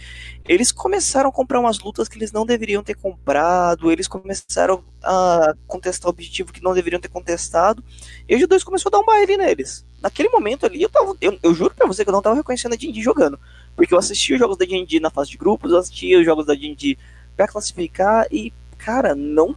Eles 0.47 0.71
começaram 0.71 1.29
a 1.29 1.33
comprar 1.33 1.59
umas 1.59 1.77
lutas 1.79 2.07
que 2.07 2.17
eles 2.17 2.31
não 2.31 2.45
deveriam 2.45 2.81
ter 2.81 2.95
comprado, 2.95 3.91
eles 3.91 4.07
começaram 4.07 4.81
a 5.03 5.53
contestar 5.67 6.09
objetivo 6.09 6.53
que 6.53 6.63
não 6.63 6.73
deveriam 6.73 7.01
ter 7.01 7.09
contestado, 7.09 7.83
e 8.29 8.33
o 8.33 8.39
G2 8.39 8.63
começou 8.63 8.89
a 8.89 8.91
dar 8.91 8.99
um 8.99 9.05
baile 9.05 9.35
neles. 9.35 9.85
Naquele 10.01 10.29
momento 10.29 10.65
ali, 10.65 10.81
eu, 10.81 10.89
tava, 10.89 11.17
eu, 11.19 11.37
eu 11.43 11.53
juro 11.53 11.75
pra 11.75 11.85
você 11.85 12.05
que 12.05 12.09
eu 12.09 12.13
não 12.13 12.21
tava 12.21 12.37
reconhecendo 12.37 12.71
a 12.71 12.77
D&D 12.77 13.01
jogando, 13.01 13.37
porque 13.75 13.93
eu 13.93 13.99
assistia 13.99 14.37
os 14.37 14.39
jogos 14.39 14.55
da 14.55 14.63
D&D 14.63 15.01
na 15.01 15.09
fase 15.09 15.31
de 15.31 15.37
grupos, 15.37 15.69
eu 15.69 15.79
assistia 15.79 16.17
os 16.17 16.23
jogos 16.23 16.45
da 16.45 16.53
D&D 16.53 16.97
pra 17.35 17.45
classificar, 17.45 18.25
e, 18.31 18.53
cara, 18.77 19.13
não 19.13 19.53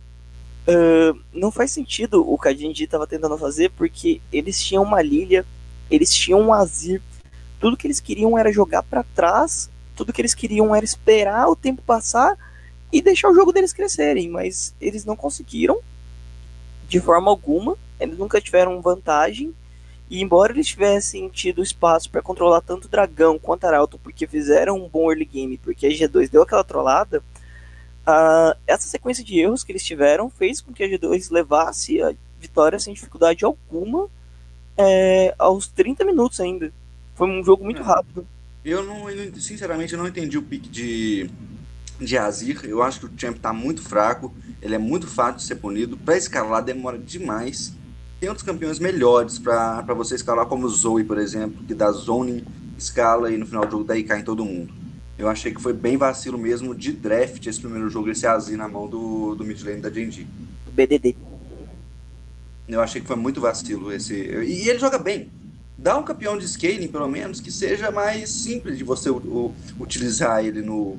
uh, 0.68 1.18
não 1.32 1.50
faz 1.50 1.70
sentido 1.70 2.28
o 2.28 2.38
que 2.38 2.48
a 2.48 2.52
D&D 2.52 2.86
tava 2.86 3.06
tentando 3.06 3.36
fazer, 3.38 3.70
porque 3.70 4.20
eles 4.32 4.62
tinham 4.62 4.82
uma 4.82 5.02
Lilia, 5.02 5.44
eles 5.90 6.12
tinham 6.12 6.40
um 6.40 6.52
Azir, 6.52 7.00
tudo 7.58 7.76
que 7.76 7.86
eles 7.86 8.00
queriam 8.00 8.36
era 8.36 8.52
jogar 8.52 8.82
para 8.82 9.04
trás, 9.14 9.70
tudo 9.94 10.12
que 10.12 10.20
eles 10.20 10.34
queriam 10.34 10.74
era 10.74 10.84
esperar 10.84 11.48
o 11.48 11.56
tempo 11.56 11.82
passar 11.82 12.36
e 12.92 13.00
deixar 13.00 13.30
o 13.30 13.34
jogo 13.34 13.52
deles 13.52 13.72
crescerem, 13.72 14.28
mas 14.28 14.74
eles 14.80 15.04
não 15.04 15.16
conseguiram 15.16 15.78
de 16.88 17.00
forma 17.00 17.30
alguma, 17.30 17.76
eles 17.98 18.18
nunca 18.18 18.40
tiveram 18.40 18.80
vantagem. 18.80 19.54
E 20.08 20.22
embora 20.22 20.52
eles 20.52 20.68
tivessem 20.68 21.28
tido 21.28 21.62
espaço 21.62 22.08
para 22.08 22.22
controlar 22.22 22.60
tanto 22.60 22.84
o 22.84 22.88
dragão 22.88 23.40
quanto 23.40 23.64
Arauto, 23.64 23.98
porque 23.98 24.24
fizeram 24.26 24.76
um 24.76 24.88
bom 24.88 25.10
early 25.10 25.24
game, 25.24 25.58
porque 25.58 25.86
a 25.86 25.90
G2 25.90 26.30
deu 26.30 26.42
aquela 26.42 26.62
trollada, 26.62 27.24
uh, 28.06 28.56
essa 28.66 28.86
sequência 28.88 29.24
de 29.24 29.38
erros 29.38 29.64
que 29.64 29.72
eles 29.72 29.84
tiveram 29.84 30.30
fez 30.30 30.60
com 30.60 30.72
que 30.72 30.82
a 30.82 30.88
G2 30.88 31.30
levasse 31.30 32.00
a 32.02 32.14
vitória 32.40 32.78
sem 32.78 32.94
dificuldade 32.94 33.44
alguma 33.44 34.08
é, 34.76 35.34
aos 35.38 35.66
30 35.68 36.04
minutos 36.04 36.38
ainda. 36.40 36.72
Foi 37.14 37.28
um 37.28 37.42
jogo 37.42 37.64
muito 37.64 37.80
É. 37.82 37.84
rápido. 37.84 38.26
Eu 38.64 38.82
não, 38.82 39.06
sinceramente, 39.38 39.92
eu 39.92 39.98
não 39.98 40.08
entendi 40.08 40.36
o 40.36 40.42
pick 40.42 40.68
de, 40.68 41.30
de 42.00 42.18
Azir. 42.18 42.64
Eu 42.64 42.82
acho 42.82 43.00
que 43.00 43.06
o 43.06 43.10
champ 43.16 43.38
tá 43.38 43.52
muito 43.52 43.80
fraco. 43.80 44.34
Ele 44.60 44.74
é 44.74 44.78
muito 44.78 45.06
fácil 45.06 45.36
de 45.36 45.44
ser 45.44 45.56
punido. 45.56 45.96
Pra 45.96 46.16
escalar 46.16 46.62
demora 46.64 46.98
demais. 46.98 47.72
Tem 48.18 48.28
outros 48.28 48.44
campeões 48.44 48.78
melhores 48.78 49.38
pra 49.38 49.82
pra 49.82 49.94
você 49.94 50.14
escalar, 50.16 50.46
como 50.46 50.66
o 50.66 50.68
Zoe, 50.68 51.04
por 51.04 51.18
exemplo, 51.18 51.62
que 51.64 51.74
dá 51.74 51.92
zoning, 51.92 52.44
escala 52.76 53.30
e 53.30 53.36
no 53.36 53.46
final 53.46 53.64
do 53.66 53.70
jogo 53.70 53.84
daí 53.84 54.02
cai 54.02 54.20
em 54.20 54.24
todo 54.24 54.44
mundo. 54.44 54.72
Eu 55.18 55.28
achei 55.28 55.52
que 55.52 55.60
foi 55.60 55.72
bem 55.72 55.96
vacilo 55.96 56.36
mesmo 56.38 56.74
de 56.74 56.92
draft 56.92 57.46
esse 57.46 57.60
primeiro 57.60 57.88
jogo, 57.88 58.10
esse 58.10 58.26
Azir 58.26 58.56
na 58.58 58.68
mão 58.68 58.86
do, 58.86 59.34
do 59.34 59.44
mid 59.44 59.62
lane 59.62 59.80
da 59.80 59.90
Genji. 59.90 60.26
BDD. 60.72 61.16
Eu 62.68 62.80
achei 62.80 63.00
que 63.00 63.06
foi 63.06 63.16
muito 63.16 63.40
vacilo 63.40 63.92
esse. 63.92 64.14
E 64.14 64.68
ele 64.68 64.78
joga 64.78 64.98
bem. 64.98 65.30
Dá 65.78 65.96
um 65.96 66.02
campeão 66.02 66.36
de 66.36 66.46
scaling, 66.48 66.88
pelo 66.88 67.08
menos, 67.08 67.40
que 67.40 67.50
seja 67.52 67.90
mais 67.90 68.30
simples 68.30 68.76
de 68.76 68.84
você 68.84 69.08
u- 69.10 69.54
utilizar 69.78 70.44
ele 70.44 70.62
no, 70.62 70.98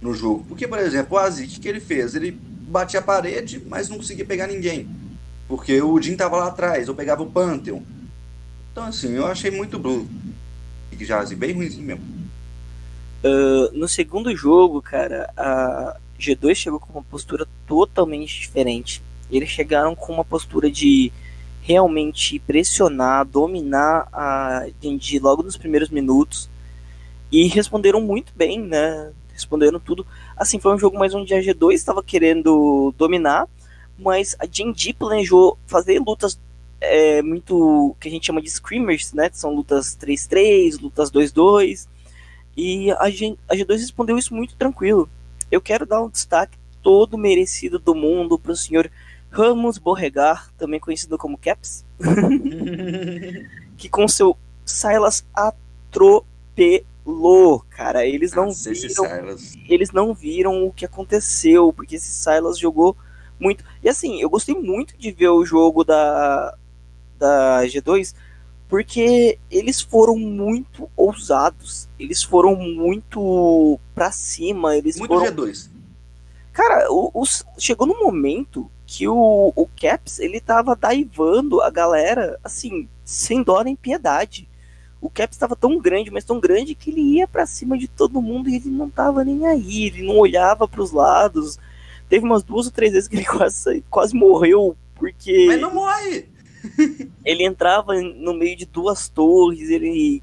no 0.00 0.14
jogo. 0.14 0.44
Porque, 0.48 0.66
por 0.66 0.78
exemplo, 0.78 1.16
o 1.16 1.18
Azik, 1.18 1.58
o 1.58 1.60
que 1.60 1.68
ele 1.68 1.80
fez? 1.80 2.14
Ele 2.14 2.32
batia 2.32 3.00
a 3.00 3.02
parede, 3.02 3.62
mas 3.68 3.88
não 3.88 3.98
conseguia 3.98 4.24
pegar 4.24 4.46
ninguém. 4.46 4.88
Porque 5.48 5.80
o 5.80 6.00
Jin 6.00 6.16
tava 6.16 6.36
lá 6.38 6.48
atrás, 6.48 6.88
ou 6.88 6.94
pegava 6.94 7.22
o 7.22 7.30
Pantheon. 7.30 7.82
Então, 8.72 8.84
assim, 8.84 9.12
eu 9.12 9.26
achei 9.26 9.50
muito 9.50 9.78
blue. 9.78 10.08
Que 10.96 11.04
já 11.04 11.20
assim, 11.20 11.36
bem 11.36 11.52
ruimzinho 11.52 11.84
mesmo. 11.86 12.15
Uh, 13.26 13.76
no 13.76 13.88
segundo 13.88 14.34
jogo, 14.36 14.80
cara, 14.80 15.28
a 15.36 15.96
G2 16.16 16.54
chegou 16.54 16.78
com 16.78 16.92
uma 16.92 17.02
postura 17.02 17.46
totalmente 17.66 18.38
diferente. 18.38 19.02
Eles 19.30 19.48
chegaram 19.48 19.96
com 19.96 20.12
uma 20.12 20.24
postura 20.24 20.70
de 20.70 21.12
realmente 21.60 22.38
pressionar, 22.38 23.26
dominar 23.26 24.06
a 24.12 24.68
Genji 24.80 25.18
logo 25.18 25.42
nos 25.42 25.56
primeiros 25.56 25.88
minutos 25.88 26.48
e 27.32 27.48
responderam 27.48 28.00
muito 28.00 28.32
bem, 28.36 28.60
né? 28.60 29.10
Responderam 29.32 29.80
tudo. 29.80 30.06
Assim, 30.36 30.60
foi 30.60 30.72
um 30.72 30.78
jogo 30.78 30.96
mais 30.96 31.12
onde 31.12 31.34
a 31.34 31.40
G2 31.40 31.72
estava 31.72 32.04
querendo 32.04 32.94
dominar, 32.96 33.48
mas 33.98 34.36
a 34.38 34.46
Genji 34.46 34.92
planejou 34.92 35.58
fazer 35.66 35.98
lutas 35.98 36.38
é, 36.80 37.20
muito 37.22 37.96
que 37.98 38.06
a 38.06 38.10
gente 38.10 38.26
chama 38.26 38.40
de 38.40 38.48
screamers, 38.48 39.12
né? 39.12 39.28
Que 39.28 39.38
são 39.38 39.52
lutas 39.52 39.98
3-3, 40.00 40.80
lutas 40.80 41.10
2-2. 41.10 41.88
E 42.56 42.90
a, 42.92 43.10
G, 43.10 43.36
a 43.48 43.54
G2 43.54 43.76
respondeu 43.78 44.16
isso 44.16 44.34
muito 44.34 44.56
tranquilo. 44.56 45.08
Eu 45.50 45.60
quero 45.60 45.84
dar 45.84 46.02
um 46.02 46.08
destaque 46.08 46.56
todo 46.82 47.18
merecido 47.18 47.78
do 47.78 47.94
mundo 47.94 48.38
para 48.38 48.52
o 48.52 48.56
senhor 48.56 48.90
Ramos 49.30 49.76
Borregar, 49.76 50.50
também 50.56 50.80
conhecido 50.80 51.18
como 51.18 51.36
Caps, 51.36 51.84
que 53.76 53.88
com 53.88 54.08
seu 54.08 54.36
Silas 54.64 55.26
atropelou, 55.34 56.40
cara. 57.68 58.06
Eles 58.06 58.32
não 58.32 58.46
Nossa, 58.46 58.72
viram, 58.72 59.04
eles 59.68 59.90
não 59.92 60.14
viram 60.14 60.64
o 60.66 60.72
que 60.72 60.84
aconteceu, 60.84 61.72
porque 61.72 61.96
esse 61.96 62.08
Silas 62.08 62.58
jogou 62.58 62.96
muito. 63.38 63.64
E 63.82 63.88
assim, 63.88 64.20
eu 64.20 64.30
gostei 64.30 64.54
muito 64.54 64.96
de 64.96 65.12
ver 65.12 65.28
o 65.28 65.44
jogo 65.44 65.84
da 65.84 66.56
da 67.18 67.62
G2, 67.64 68.14
porque 68.76 69.38
eles 69.50 69.80
foram 69.80 70.18
muito 70.18 70.86
ousados, 70.94 71.88
eles 71.98 72.22
foram 72.22 72.54
muito 72.54 73.80
pra 73.94 74.12
cima, 74.12 74.76
eles 74.76 74.98
Muito 74.98 75.14
foram 75.14 75.34
G2. 75.34 75.70
Cara, 76.52 76.92
o, 76.92 77.10
o, 77.14 77.24
chegou 77.58 77.86
no 77.86 77.98
momento 77.98 78.70
que 78.86 79.08
o, 79.08 79.50
o 79.56 79.66
Caps 79.80 80.18
ele 80.18 80.42
tava 80.42 80.76
daivando 80.76 81.62
a 81.62 81.70
galera, 81.70 82.38
assim, 82.44 82.86
sem 83.02 83.42
dó 83.42 83.62
nem 83.62 83.74
piedade. 83.74 84.46
O 85.00 85.08
Caps 85.08 85.36
estava 85.36 85.56
tão 85.56 85.78
grande, 85.78 86.10
mas 86.10 86.24
tão 86.24 86.38
grande 86.38 86.74
que 86.74 86.90
ele 86.90 87.00
ia 87.00 87.26
para 87.26 87.46
cima 87.46 87.78
de 87.78 87.88
todo 87.88 88.20
mundo 88.20 88.50
e 88.50 88.56
ele 88.56 88.68
não 88.68 88.90
tava 88.90 89.24
nem 89.24 89.46
aí, 89.46 89.84
ele 89.84 90.02
não 90.02 90.18
olhava 90.18 90.68
para 90.68 90.82
os 90.82 90.92
lados. 90.92 91.58
Teve 92.10 92.26
umas 92.26 92.42
duas 92.42 92.66
ou 92.66 92.72
três 92.72 92.92
vezes 92.92 93.08
que 93.08 93.16
ele 93.16 93.24
quase, 93.24 93.82
quase 93.88 94.14
morreu 94.14 94.76
porque. 94.96 95.46
Mas 95.46 95.60
não 95.62 95.72
morre! 95.72 96.35
ele 97.24 97.44
entrava 97.44 97.94
no 97.94 98.34
meio 98.34 98.56
de 98.56 98.66
duas 98.66 99.08
torres, 99.08 99.70
ele 99.70 100.22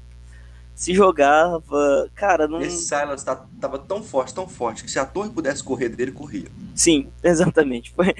se 0.74 0.92
jogava. 0.92 2.10
Cara, 2.14 2.48
não. 2.48 2.60
Esse 2.60 2.84
Silas 2.84 3.22
tá, 3.22 3.46
tava 3.60 3.78
tão 3.78 4.02
forte, 4.02 4.34
tão 4.34 4.48
forte, 4.48 4.82
que 4.82 4.90
se 4.90 4.98
a 4.98 5.06
torre 5.06 5.30
pudesse 5.30 5.62
correr 5.62 5.88
dele, 5.88 6.12
corria. 6.12 6.48
Sim, 6.74 7.08
exatamente. 7.22 7.92
Foi... 7.92 8.12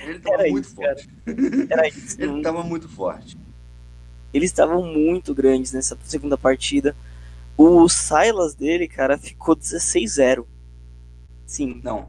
Ele 0.00 0.18
tava 0.18 0.36
Era 0.42 0.50
muito 0.50 0.64
isso, 0.64 0.74
forte. 0.74 1.08
Isso. 1.26 2.20
ele 2.20 2.32
não... 2.32 2.42
tava 2.42 2.62
muito 2.62 2.88
forte. 2.88 3.38
Eles 4.32 4.50
estavam 4.50 4.84
muito 4.84 5.34
grandes 5.34 5.72
nessa 5.72 5.96
segunda 6.04 6.36
partida. 6.36 6.94
O 7.56 7.88
Silas 7.88 8.54
dele, 8.54 8.86
cara, 8.86 9.18
ficou 9.18 9.56
16-0. 9.56 10.44
Sim. 11.46 11.80
Não. 11.82 12.08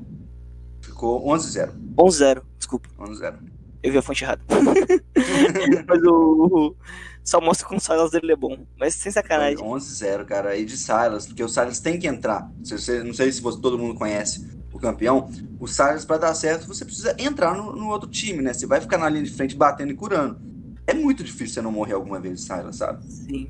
Ficou 0.82 1.26
11-0. 1.26 1.72
11-0, 1.97 2.43
desculpa. 2.57 2.89
11-0. 2.99 3.36
Eu 3.82 3.91
vi 3.91 3.97
a 3.97 4.01
fonte 4.01 4.23
errada. 4.23 4.41
Mas 5.88 6.03
o, 6.03 6.75
Só 7.23 7.39
mostra 7.39 7.67
como 7.67 7.77
o 7.77 7.82
Silas 7.82 8.11
dele 8.11 8.34
é 8.34 8.36
bom. 8.36 8.65
Mas 8.77 8.95
sem 8.95 9.11
sacanagem. 9.11 9.63
11-0, 9.63 10.25
cara. 10.25 10.57
E 10.57 10.65
de 10.65 10.77
Silas, 10.77 11.27
porque 11.27 11.43
o 11.43 11.49
Silas 11.49 11.80
tem 11.80 11.97
que 11.97 12.07
entrar. 12.07 12.51
Você, 12.63 13.03
não 13.03 13.13
sei 13.13 13.32
se 13.32 13.41
você, 13.41 13.59
todo 13.61 13.77
mundo 13.77 13.95
conhece 13.95 14.45
o 14.73 14.80
campeão. 14.80 15.30
O 15.59 15.67
Silas, 15.67 16.03
para 16.03 16.17
dar 16.17 16.34
certo, 16.34 16.67
você 16.67 16.84
precisa 16.84 17.15
entrar 17.17 17.55
no, 17.55 17.73
no, 17.73 17.88
outro 17.88 18.09
time, 18.09 18.41
né? 18.41 18.53
Você 18.53 18.67
vai 18.67 18.82
ficar 18.82 18.97
na 18.97 19.07
linha 19.07 19.23
de 19.23 19.32
frente 19.32 19.55
batendo 19.55 19.91
e 19.93 19.95
curando. 19.95 20.39
É 20.86 20.93
muito 20.93 21.23
difícil 21.23 21.55
você 21.55 21.61
não 21.61 21.71
morrer 21.71 21.93
alguma 21.93 22.19
vez, 22.19 22.41
Silas, 22.41 22.75
sabe? 22.77 23.05
Sim. 23.05 23.49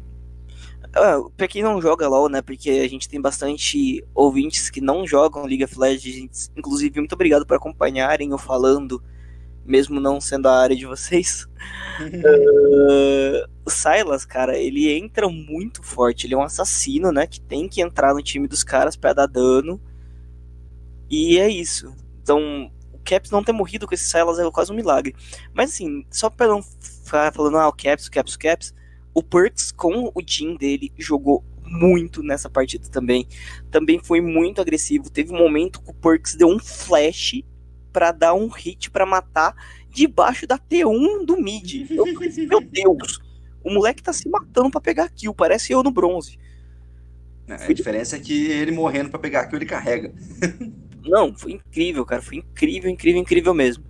Uh, 0.90 1.30
pra 1.32 1.48
quem 1.48 1.64
não 1.64 1.82
joga 1.82 2.08
LOL, 2.08 2.30
né? 2.30 2.42
Porque 2.42 2.70
a 2.70 2.88
gente 2.88 3.08
tem 3.08 3.22
bastante 3.22 4.04
ouvintes 4.14 4.70
que 4.70 4.82
não 4.82 5.08
jogam 5.08 5.46
League 5.46 5.64
of 5.64 5.80
Legends. 5.80 6.52
Inclusive, 6.56 7.00
muito 7.00 7.14
obrigado 7.14 7.46
por 7.46 7.56
acompanharem 7.56 8.32
eu 8.32 8.38
falando 8.38 9.02
mesmo 9.70 10.00
não 10.00 10.20
sendo 10.20 10.48
a 10.48 10.60
área 10.60 10.76
de 10.76 10.86
vocês. 10.88 11.48
uh, 12.02 13.48
o 13.64 13.70
Silas, 13.70 14.26
cara, 14.26 14.58
ele 14.58 14.92
entra 14.92 15.30
muito 15.30 15.84
forte. 15.84 16.26
Ele 16.26 16.34
é 16.34 16.38
um 16.38 16.44
assassino, 16.44 17.12
né? 17.12 17.28
Que 17.28 17.40
tem 17.40 17.70
que 17.70 17.82
entrar 17.82 18.14
no 18.14 18.24
time 18.24 18.48
dos 18.48 18.64
caras 18.64 18.96
para 18.96 19.14
dar 19.14 19.28
dano. 19.28 19.80
E 21.08 21.38
é 21.38 21.48
isso. 21.48 21.94
Então, 22.22 22.72
o 22.92 22.98
Caps 23.04 23.30
não 23.30 23.44
ter 23.44 23.52
morrido 23.52 23.88
com 23.88 23.94
esse 23.94 24.10
Silas 24.10 24.40
é 24.40 24.52
quase 24.52 24.72
um 24.72 24.76
milagre. 24.76 25.16
Mas 25.54 25.72
assim, 25.72 26.04
só 26.10 26.30
pra 26.30 26.48
não 26.48 26.64
ficar 26.64 27.32
falando, 27.32 27.58
ah, 27.58 27.68
o 27.68 27.74
Caps, 27.74 28.08
o 28.08 28.12
Caps, 28.12 28.34
o 28.34 28.40
Caps. 28.40 28.74
O 29.14 29.24
Perks 29.24 29.72
com 29.72 30.12
o 30.14 30.22
Jin 30.26 30.56
dele 30.56 30.92
jogou 30.98 31.44
muito 31.64 32.24
nessa 32.24 32.50
partida 32.50 32.88
também. 32.90 33.28
Também 33.70 34.00
foi 34.00 34.22
muito 34.22 34.62
agressivo. 34.62 35.10
Teve 35.10 35.34
um 35.34 35.38
momento 35.38 35.82
que 35.82 35.92
o 35.92 35.94
Perks 35.94 36.36
deu 36.36 36.48
um 36.48 36.60
flash 36.60 37.44
para 37.92 38.12
dar 38.12 38.34
um 38.34 38.48
hit 38.48 38.90
para 38.90 39.06
matar 39.06 39.56
debaixo 39.90 40.46
da 40.48 40.58
T1 40.58 41.26
do 41.26 41.38
mid. 41.42 41.90
Eu 41.90 42.06
meu 42.48 42.62
Deus, 42.62 43.20
o 43.64 43.72
moleque 43.72 44.04
tá 44.04 44.14
se 44.14 44.30
matando 44.30 44.72
para 44.72 44.82
pegar 44.82 45.10
kill, 45.10 45.34
parece 45.34 45.74
eu 45.74 45.84
no 45.84 45.92
bronze. 45.92 46.38
É, 47.48 47.66
a 47.66 47.74
diferença 47.74 48.16
é 48.16 48.20
que 48.20 48.48
ele 48.48 48.72
morrendo 48.72 49.10
para 49.10 49.20
pegar 49.20 49.48
kill, 49.48 49.58
ele 49.58 49.66
carrega. 49.66 50.14
Não, 51.04 51.34
foi 51.34 51.54
incrível, 51.54 52.06
cara, 52.06 52.22
foi 52.22 52.38
incrível, 52.38 52.90
incrível, 52.90 53.22
incrível 53.22 53.54
mesmo. 53.54 53.84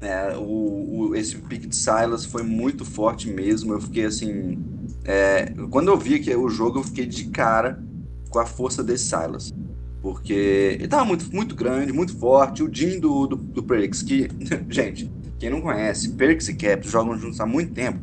É, 0.00 0.36
o, 0.36 1.08
o, 1.08 1.16
esse 1.16 1.36
pick 1.36 1.66
de 1.66 1.74
Silas 1.74 2.24
foi 2.24 2.42
muito 2.42 2.84
forte 2.84 3.28
mesmo. 3.28 3.72
Eu 3.72 3.80
fiquei 3.80 4.04
assim. 4.04 4.58
É, 5.04 5.52
quando 5.70 5.88
eu 5.88 5.96
vi 5.96 6.20
que 6.20 6.34
o 6.34 6.48
jogo, 6.48 6.80
eu 6.80 6.84
fiquei 6.84 7.06
de 7.06 7.28
cara 7.30 7.82
com 8.30 8.38
a 8.38 8.46
força 8.46 8.82
desse 8.82 9.06
Silas. 9.06 9.52
Porque 10.06 10.76
ele 10.78 10.86
tava 10.86 11.04
muito, 11.04 11.34
muito 11.34 11.56
grande, 11.56 11.92
muito 11.92 12.16
forte. 12.16 12.62
O 12.62 12.72
Jim 12.72 13.00
do, 13.00 13.26
do, 13.26 13.34
do 13.34 13.60
Perks, 13.60 14.02
que, 14.02 14.28
gente, 14.70 15.10
quem 15.36 15.50
não 15.50 15.60
conhece, 15.60 16.10
Perks 16.10 16.48
e 16.48 16.54
Caps 16.54 16.92
jogam 16.92 17.18
juntos 17.18 17.40
há 17.40 17.44
muito 17.44 17.72
tempo. 17.72 17.98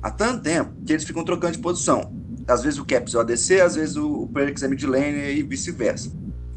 Há 0.00 0.10
tanto 0.10 0.44
tempo 0.44 0.72
que 0.86 0.94
eles 0.94 1.04
ficam 1.04 1.22
trocando 1.22 1.52
de 1.52 1.58
posição. 1.58 2.10
Às 2.48 2.62
vezes 2.62 2.78
o 2.78 2.86
Caps 2.86 3.12
é 3.12 3.18
o 3.18 3.20
ADC, 3.20 3.60
às 3.60 3.74
vezes 3.74 3.96
o, 3.96 4.22
o 4.22 4.28
Perks 4.28 4.62
é 4.62 4.68
mid 4.68 4.82
lane 4.82 5.30
e 5.30 5.42
vice-versa. 5.42 6.10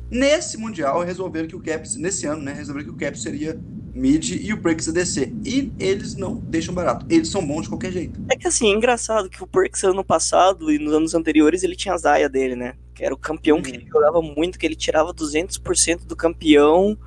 Nesse 0.10 0.58
Mundial, 0.58 1.04
resolveram 1.04 1.50
que 1.50 1.58
o 1.58 1.60
Caps, 1.60 1.98
nesse 1.98 2.26
ano, 2.26 2.42
né, 2.42 2.54
resolveram 2.54 2.88
que 2.88 2.94
o 2.94 2.98
Caps 2.98 3.22
seria 3.22 3.60
mid 3.94 4.30
e 4.30 4.54
o 4.54 4.62
Perks 4.62 4.88
ADC. 4.88 5.34
E 5.44 5.74
eles 5.78 6.16
não 6.16 6.38
deixam 6.38 6.74
barato. 6.74 7.06
Eles 7.10 7.28
são 7.28 7.46
bons 7.46 7.64
de 7.64 7.68
qualquer 7.68 7.92
jeito. 7.92 8.18
É 8.32 8.38
que 8.38 8.48
assim, 8.48 8.72
é 8.72 8.74
engraçado 8.74 9.30
que 9.30 9.44
o 9.44 9.48
Perks 9.48 9.84
ano 9.84 10.06
passado 10.06 10.72
e 10.72 10.80
nos 10.80 10.94
anos 10.94 11.14
anteriores 11.14 11.64
ele 11.64 11.76
tinha 11.76 11.94
a 11.94 11.98
Zaya 11.98 12.30
dele, 12.30 12.56
né? 12.56 12.76
Que 12.96 13.04
era 13.04 13.14
o 13.14 13.18
campeão 13.18 13.62
que 13.62 13.70
ele 13.70 13.84
uhum. 13.84 13.90
jogava 13.90 14.22
muito, 14.22 14.58
que 14.58 14.66
ele 14.66 14.76
tirava 14.76 15.14
200% 15.14 16.06
do 16.06 16.16
campeão. 16.16 16.98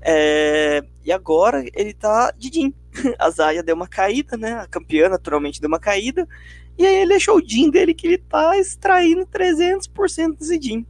É, 0.00 0.82
e 1.04 1.12
agora 1.12 1.64
ele 1.74 1.92
tá 1.92 2.32
de 2.36 2.52
Jin. 2.52 2.74
A 3.18 3.28
Zaya 3.28 3.62
deu 3.62 3.76
uma 3.76 3.86
caída, 3.86 4.36
né? 4.36 4.54
A 4.54 4.66
campeã 4.66 5.10
naturalmente 5.10 5.60
deu 5.60 5.68
uma 5.68 5.78
caída. 5.78 6.26
E 6.78 6.86
aí 6.86 6.96
ele 7.02 7.14
achou 7.14 7.36
o 7.36 7.46
Jin 7.46 7.70
dele 7.70 7.92
que 7.92 8.06
ele 8.06 8.18
tá 8.18 8.56
extraindo 8.58 9.26
300% 9.26 10.38
do 10.38 10.62
Jin. 10.62 10.86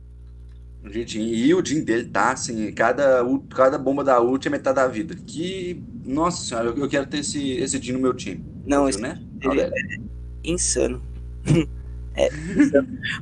E 0.94 1.52
o 1.52 1.64
Jin 1.64 1.82
dele 1.82 2.04
tá 2.04 2.30
assim, 2.30 2.72
cada, 2.72 3.24
cada 3.50 3.76
bomba 3.76 4.04
da 4.04 4.20
ult 4.20 4.46
é 4.46 4.50
metade 4.50 4.76
da 4.76 4.86
vida. 4.86 5.16
Que, 5.26 5.82
nossa 6.04 6.44
senhora, 6.44 6.68
eu, 6.68 6.88
quero 6.88 7.06
ter 7.06 7.18
esse, 7.18 7.52
esse 7.52 7.82
Jin 7.82 7.92
no 7.92 7.98
meu 7.98 8.14
time. 8.14 8.44
Não, 8.64 8.88
esse, 8.88 9.00
né? 9.00 9.20
Ele 9.42 9.60
é 9.60 9.70
insano. 10.44 11.02
É, 12.16 12.28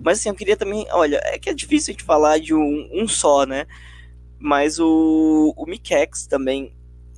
mas 0.01 0.18
assim, 0.18 0.28
eu 0.28 0.34
queria 0.34 0.57
também. 0.57 0.86
Olha, 0.90 1.20
é 1.24 1.38
que 1.38 1.51
é 1.51 1.55
difícil 1.55 1.90
a 1.90 1.92
gente 1.92 2.05
falar 2.05 2.38
de 2.38 2.55
um, 2.55 2.88
um 2.92 3.09
só, 3.09 3.45
né? 3.45 3.66
Mas 4.38 4.78
o, 4.78 5.53
o 5.57 5.66
Mikex 5.66 6.26
também 6.26 6.72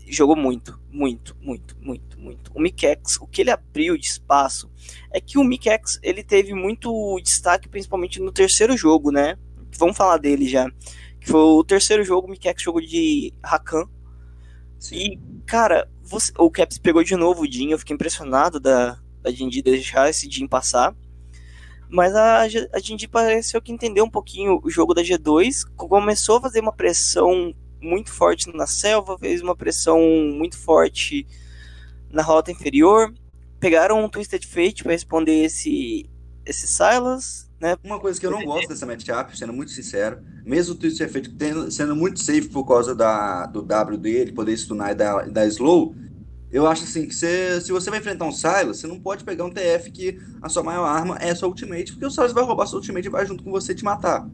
jogou 0.08 0.36
muito, 0.36 0.80
muito, 0.90 1.36
muito, 1.40 1.76
muito, 1.80 2.18
muito. 2.18 2.52
O 2.54 2.60
Mikex, 2.60 3.16
o 3.20 3.26
que 3.26 3.42
ele 3.42 3.50
abriu 3.50 3.96
de 3.98 4.06
espaço 4.06 4.70
é 5.12 5.20
que 5.20 5.36
o 5.36 5.44
Mikex 5.44 5.98
ele 6.02 6.22
teve 6.22 6.54
muito 6.54 7.20
destaque, 7.20 7.68
principalmente 7.68 8.20
no 8.20 8.32
terceiro 8.32 8.76
jogo, 8.76 9.10
né? 9.10 9.36
Vamos 9.76 9.96
falar 9.96 10.18
dele 10.18 10.48
já. 10.48 10.70
Que 11.20 11.28
foi 11.28 11.40
o 11.40 11.64
terceiro 11.64 12.04
jogo, 12.04 12.28
o 12.28 12.30
Mikex 12.30 12.62
jogou 12.62 12.80
de 12.80 13.34
Rakan. 13.42 13.84
E, 14.92 15.18
cara, 15.46 15.88
você, 16.02 16.32
o 16.38 16.50
Caps 16.50 16.78
pegou 16.78 17.02
de 17.02 17.16
novo 17.16 17.42
o 17.42 17.50
Jin, 17.50 17.70
eu 17.70 17.78
fiquei 17.78 17.94
impressionado 17.94 18.60
da, 18.60 18.98
da 19.22 19.30
Jinji 19.30 19.62
deixar 19.62 20.08
esse 20.08 20.30
Jin 20.30 20.46
passar. 20.46 20.94
Mas 21.88 22.14
a, 22.14 22.42
a 22.42 22.78
gente 22.80 23.06
pareceu 23.06 23.62
que 23.62 23.72
entendeu 23.72 24.04
um 24.04 24.10
pouquinho 24.10 24.60
o 24.62 24.70
jogo 24.70 24.92
da 24.92 25.02
G2, 25.02 25.64
começou 25.76 26.38
a 26.38 26.40
fazer 26.40 26.60
uma 26.60 26.72
pressão 26.72 27.54
muito 27.80 28.10
forte 28.10 28.54
na 28.54 28.66
selva, 28.66 29.18
fez 29.18 29.40
uma 29.40 29.54
pressão 29.54 30.00
muito 30.32 30.58
forte 30.58 31.26
na 32.10 32.22
rota 32.22 32.50
inferior. 32.50 33.12
Pegaram 33.60 34.04
um 34.04 34.08
Twisted 34.08 34.44
Fate 34.46 34.82
para 34.82 34.92
responder 34.92 35.44
esse, 35.44 36.08
esse 36.44 36.66
Silas, 36.66 37.48
né? 37.60 37.76
Uma 37.82 37.98
coisa 37.98 38.18
que 38.18 38.26
eu 38.26 38.30
não 38.30 38.44
gosto 38.44 38.68
dessa 38.68 38.84
matchup, 38.84 39.36
sendo 39.36 39.52
muito 39.52 39.70
sincero, 39.70 40.20
mesmo 40.44 40.74
o 40.74 40.76
Twisted 40.76 41.08
Fate 41.10 41.34
sendo 41.70 41.96
muito 41.96 42.20
safe 42.20 42.48
por 42.48 42.66
causa 42.66 42.94
da, 42.94 43.46
do 43.46 43.62
W 43.62 43.98
dele, 43.98 44.32
poder 44.32 44.56
stunar 44.56 44.90
e 44.90 44.94
dar, 44.94 45.30
dar 45.30 45.46
slow, 45.46 45.94
eu 46.50 46.66
acho 46.66 46.84
assim 46.84 47.06
que 47.06 47.14
você, 47.14 47.60
se 47.60 47.72
você 47.72 47.90
vai 47.90 47.98
enfrentar 47.98 48.24
um 48.24 48.32
Silas, 48.32 48.78
você 48.78 48.86
não 48.86 49.00
pode 49.00 49.24
pegar 49.24 49.44
um 49.44 49.50
TF 49.50 49.90
que 49.90 50.18
a 50.40 50.48
sua 50.48 50.62
maior 50.62 50.84
arma 50.84 51.16
é 51.18 51.30
a 51.30 51.34
sua 51.34 51.48
ultimate, 51.48 51.92
porque 51.92 52.06
o 52.06 52.10
Silas 52.10 52.32
vai 52.32 52.44
roubar 52.44 52.66
sua 52.66 52.78
ultimate 52.78 53.06
e 53.06 53.10
vai 53.10 53.26
junto 53.26 53.42
com 53.42 53.50
você 53.50 53.74
te 53.74 53.84
matar. 53.84 54.28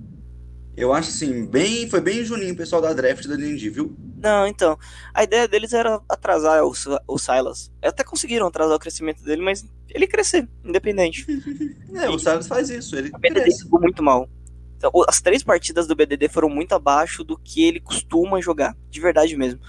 Eu 0.77 0.93
acho 0.93 1.11
assim, 1.11 1.47
bem, 1.47 1.89
foi 1.89 2.01
bem 2.01 2.25
juninho 2.25 2.55
o 2.55 2.57
pessoal 2.57 2.81
da 2.81 2.93
draft 2.93 3.27
da 3.27 3.37
D&D, 3.37 3.69
viu? 3.69 3.95
Não, 4.17 4.47
então, 4.47 4.79
a 5.13 5.23
ideia 5.23 5.47
deles 5.47 5.73
era 5.73 6.01
atrasar 6.09 6.65
o, 6.65 6.73
o 7.07 7.19
Silas. 7.19 7.71
Até 7.83 8.03
conseguiram 8.05 8.47
atrasar 8.47 8.77
o 8.77 8.81
crescimento 8.81 9.23
dele, 9.23 9.43
mas 9.43 9.67
ele 9.91 10.07
crescer, 10.07 10.49
independente. 10.65 11.27
é, 11.95 12.09
o 12.09 12.19
Silas 12.19 12.47
faz 12.47 12.71
isso, 12.71 12.97
ele 12.97 13.11
O 13.15 13.19
BDD 13.19 13.51
ficou 13.59 13.81
muito 13.81 14.03
mal. 14.03 14.29
Então, 14.77 14.91
as 15.07 15.21
três 15.21 15.43
partidas 15.43 15.87
do 15.87 15.95
BDD 15.95 16.29
foram 16.29 16.49
muito 16.49 16.75
abaixo 16.75 17.23
do 17.23 17.39
que 17.39 17.63
ele 17.63 17.79
costuma 17.79 18.41
jogar, 18.41 18.77
de 18.89 19.01
verdade 19.01 19.37
mesmo. 19.37 19.61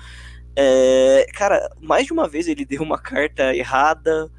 É, 0.55 1.25
cara, 1.33 1.69
mais 1.81 2.05
de 2.05 2.13
uma 2.13 2.27
vez 2.27 2.47
ele 2.47 2.65
deu 2.65 2.81
uma 2.81 2.97
carta 2.97 3.55
errada. 3.55 4.31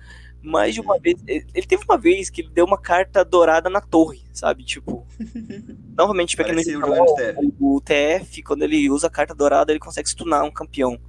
Mais 0.42 0.74
de 0.74 0.80
uma 0.80 0.98
vez. 0.98 1.16
Ele 1.26 1.66
teve 1.66 1.84
uma 1.88 1.96
vez 1.96 2.28
que 2.28 2.42
ele 2.42 2.50
deu 2.50 2.66
uma 2.66 2.76
carta 2.78 3.24
dourada 3.24 3.70
na 3.70 3.80
torre, 3.80 4.22
sabe? 4.30 4.62
Tipo. 4.62 5.06
novamente, 5.96 6.36
pra 6.36 6.44
quem 6.44 6.54
não 6.76 6.90
o, 7.58 7.76
o 7.76 7.80
TF, 7.80 8.42
quando 8.42 8.62
ele 8.62 8.90
usa 8.90 9.06
a 9.06 9.10
carta 9.10 9.34
dourada, 9.34 9.72
ele 9.72 9.80
consegue 9.80 10.08
stunar 10.08 10.44
um 10.44 10.50
campeão. 10.50 11.00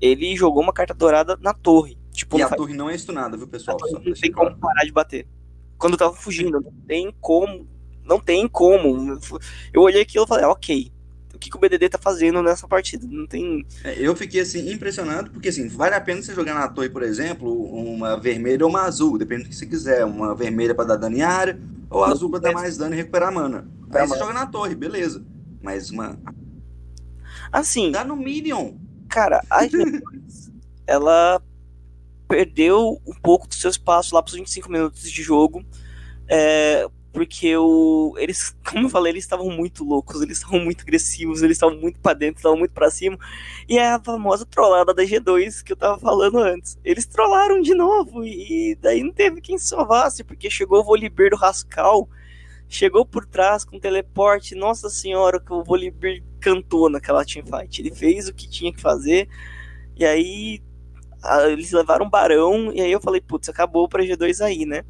Ele 0.00 0.36
jogou 0.36 0.60
uma 0.60 0.72
carta 0.72 0.92
dourada 0.92 1.38
na 1.40 1.54
torre. 1.54 1.96
Tipo, 2.12 2.38
e 2.38 2.42
a 2.42 2.48
faz... 2.48 2.56
torre 2.56 2.74
não 2.74 2.90
é 2.90 2.98
stunada, 2.98 3.36
viu, 3.36 3.46
pessoal? 3.46 3.76
Não 4.04 4.12
tem 4.12 4.32
como 4.32 4.56
parar 4.56 4.84
de 4.84 4.92
bater. 4.92 5.26
Quando 5.78 5.94
eu 5.94 5.98
tava 5.98 6.14
fugindo, 6.14 6.60
não 6.60 6.72
tem 6.86 7.14
como. 7.20 7.68
Não 8.04 8.20
tem 8.20 8.48
como. 8.48 9.18
Eu 9.72 9.82
olhei 9.82 10.02
aquilo 10.02 10.24
e 10.24 10.28
falei, 10.28 10.44
ok, 10.44 10.90
o 10.90 10.93
que, 11.44 11.50
que 11.50 11.56
o 11.56 11.60
BDD 11.60 11.90
tá 11.90 11.98
fazendo 11.98 12.42
nessa 12.42 12.66
partida. 12.66 13.06
Não 13.08 13.26
tem. 13.26 13.66
É, 13.84 13.94
eu 13.98 14.16
fiquei 14.16 14.40
assim 14.40 14.72
impressionado, 14.72 15.30
porque 15.30 15.48
assim, 15.48 15.68
vale 15.68 15.94
a 15.94 16.00
pena 16.00 16.22
você 16.22 16.34
jogar 16.34 16.54
na 16.54 16.68
torre, 16.68 16.88
por 16.88 17.02
exemplo, 17.02 17.52
uma 17.52 18.16
vermelha 18.16 18.64
ou 18.64 18.70
uma 18.70 18.82
azul, 18.82 19.18
depende 19.18 19.44
do 19.44 19.48
que 19.50 19.56
você 19.56 19.66
quiser. 19.66 20.04
Uma 20.04 20.34
vermelha 20.34 20.74
para 20.74 20.86
dar 20.86 20.96
dano 20.96 21.16
em 21.16 21.22
área, 21.22 21.60
ou 21.90 22.02
azul 22.02 22.30
para 22.30 22.40
dar 22.40 22.52
mais 22.52 22.76
dano 22.76 22.94
e 22.94 22.96
recuperar 22.96 23.32
mana. 23.32 23.68
Aí 23.92 24.06
você 24.06 24.18
joga 24.18 24.32
na 24.32 24.46
torre, 24.46 24.74
beleza. 24.74 25.24
Mas 25.62 25.90
uma. 25.90 26.18
Assim. 27.52 27.90
Dá 27.90 28.04
no 28.04 28.16
Minion. 28.16 28.74
Cara, 29.08 29.42
a 29.50 29.60
ela 30.86 31.40
perdeu 32.28 33.00
um 33.06 33.14
pouco 33.14 33.46
do 33.46 33.54
seu 33.54 33.70
espaço 33.70 34.14
lá 34.14 34.22
para 34.22 34.30
os 34.30 34.36
25 34.36 34.70
minutos 34.70 35.10
de 35.10 35.22
jogo. 35.22 35.64
É, 36.26 36.86
porque 37.14 37.56
o, 37.56 38.14
eles, 38.18 38.54
como 38.68 38.86
eu 38.86 38.90
falei, 38.90 39.12
eles 39.12 39.24
estavam 39.24 39.48
muito 39.48 39.84
loucos, 39.84 40.20
eles 40.20 40.38
estavam 40.38 40.60
muito 40.60 40.82
agressivos, 40.82 41.42
eles 41.42 41.56
estavam 41.56 41.78
muito 41.78 42.00
para 42.00 42.12
dentro, 42.12 42.38
estavam 42.38 42.58
muito 42.58 42.72
para 42.72 42.90
cima. 42.90 43.16
E 43.68 43.78
é 43.78 43.92
a 43.92 44.00
famosa 44.02 44.44
trollada 44.44 44.92
da 44.92 45.04
G2 45.04 45.62
que 45.62 45.72
eu 45.72 45.76
tava 45.76 45.96
falando 45.98 46.38
antes. 46.38 46.76
Eles 46.84 47.06
trollaram 47.06 47.60
de 47.60 47.72
novo 47.72 48.24
e 48.24 48.76
daí 48.82 49.02
não 49.04 49.12
teve 49.12 49.40
quem 49.40 49.56
salvasse, 49.56 50.24
porque 50.24 50.50
chegou 50.50 50.80
o 50.80 50.84
Volibear 50.84 51.30
do 51.30 51.36
Rascal, 51.36 52.08
chegou 52.68 53.06
por 53.06 53.24
trás 53.24 53.64
com 53.64 53.78
teleporte. 53.78 54.56
Nossa 54.56 54.90
senhora, 54.90 55.40
que 55.40 55.52
o 55.52 55.62
Volibear 55.62 56.20
cantou 56.40 56.90
naquela 56.90 57.24
teamfight. 57.24 57.80
Ele 57.80 57.94
fez 57.94 58.28
o 58.28 58.34
que 58.34 58.50
tinha 58.50 58.72
que 58.74 58.80
fazer. 58.80 59.28
E 59.96 60.04
aí 60.04 60.60
eles 61.48 61.70
levaram 61.70 62.06
um 62.06 62.10
barão, 62.10 62.72
e 62.72 62.80
aí 62.80 62.92
eu 62.92 63.00
falei, 63.00 63.20
putz, 63.20 63.48
acabou 63.48 63.88
pra 63.88 64.02
G2 64.02 64.44
aí, 64.44 64.66
né? 64.66 64.84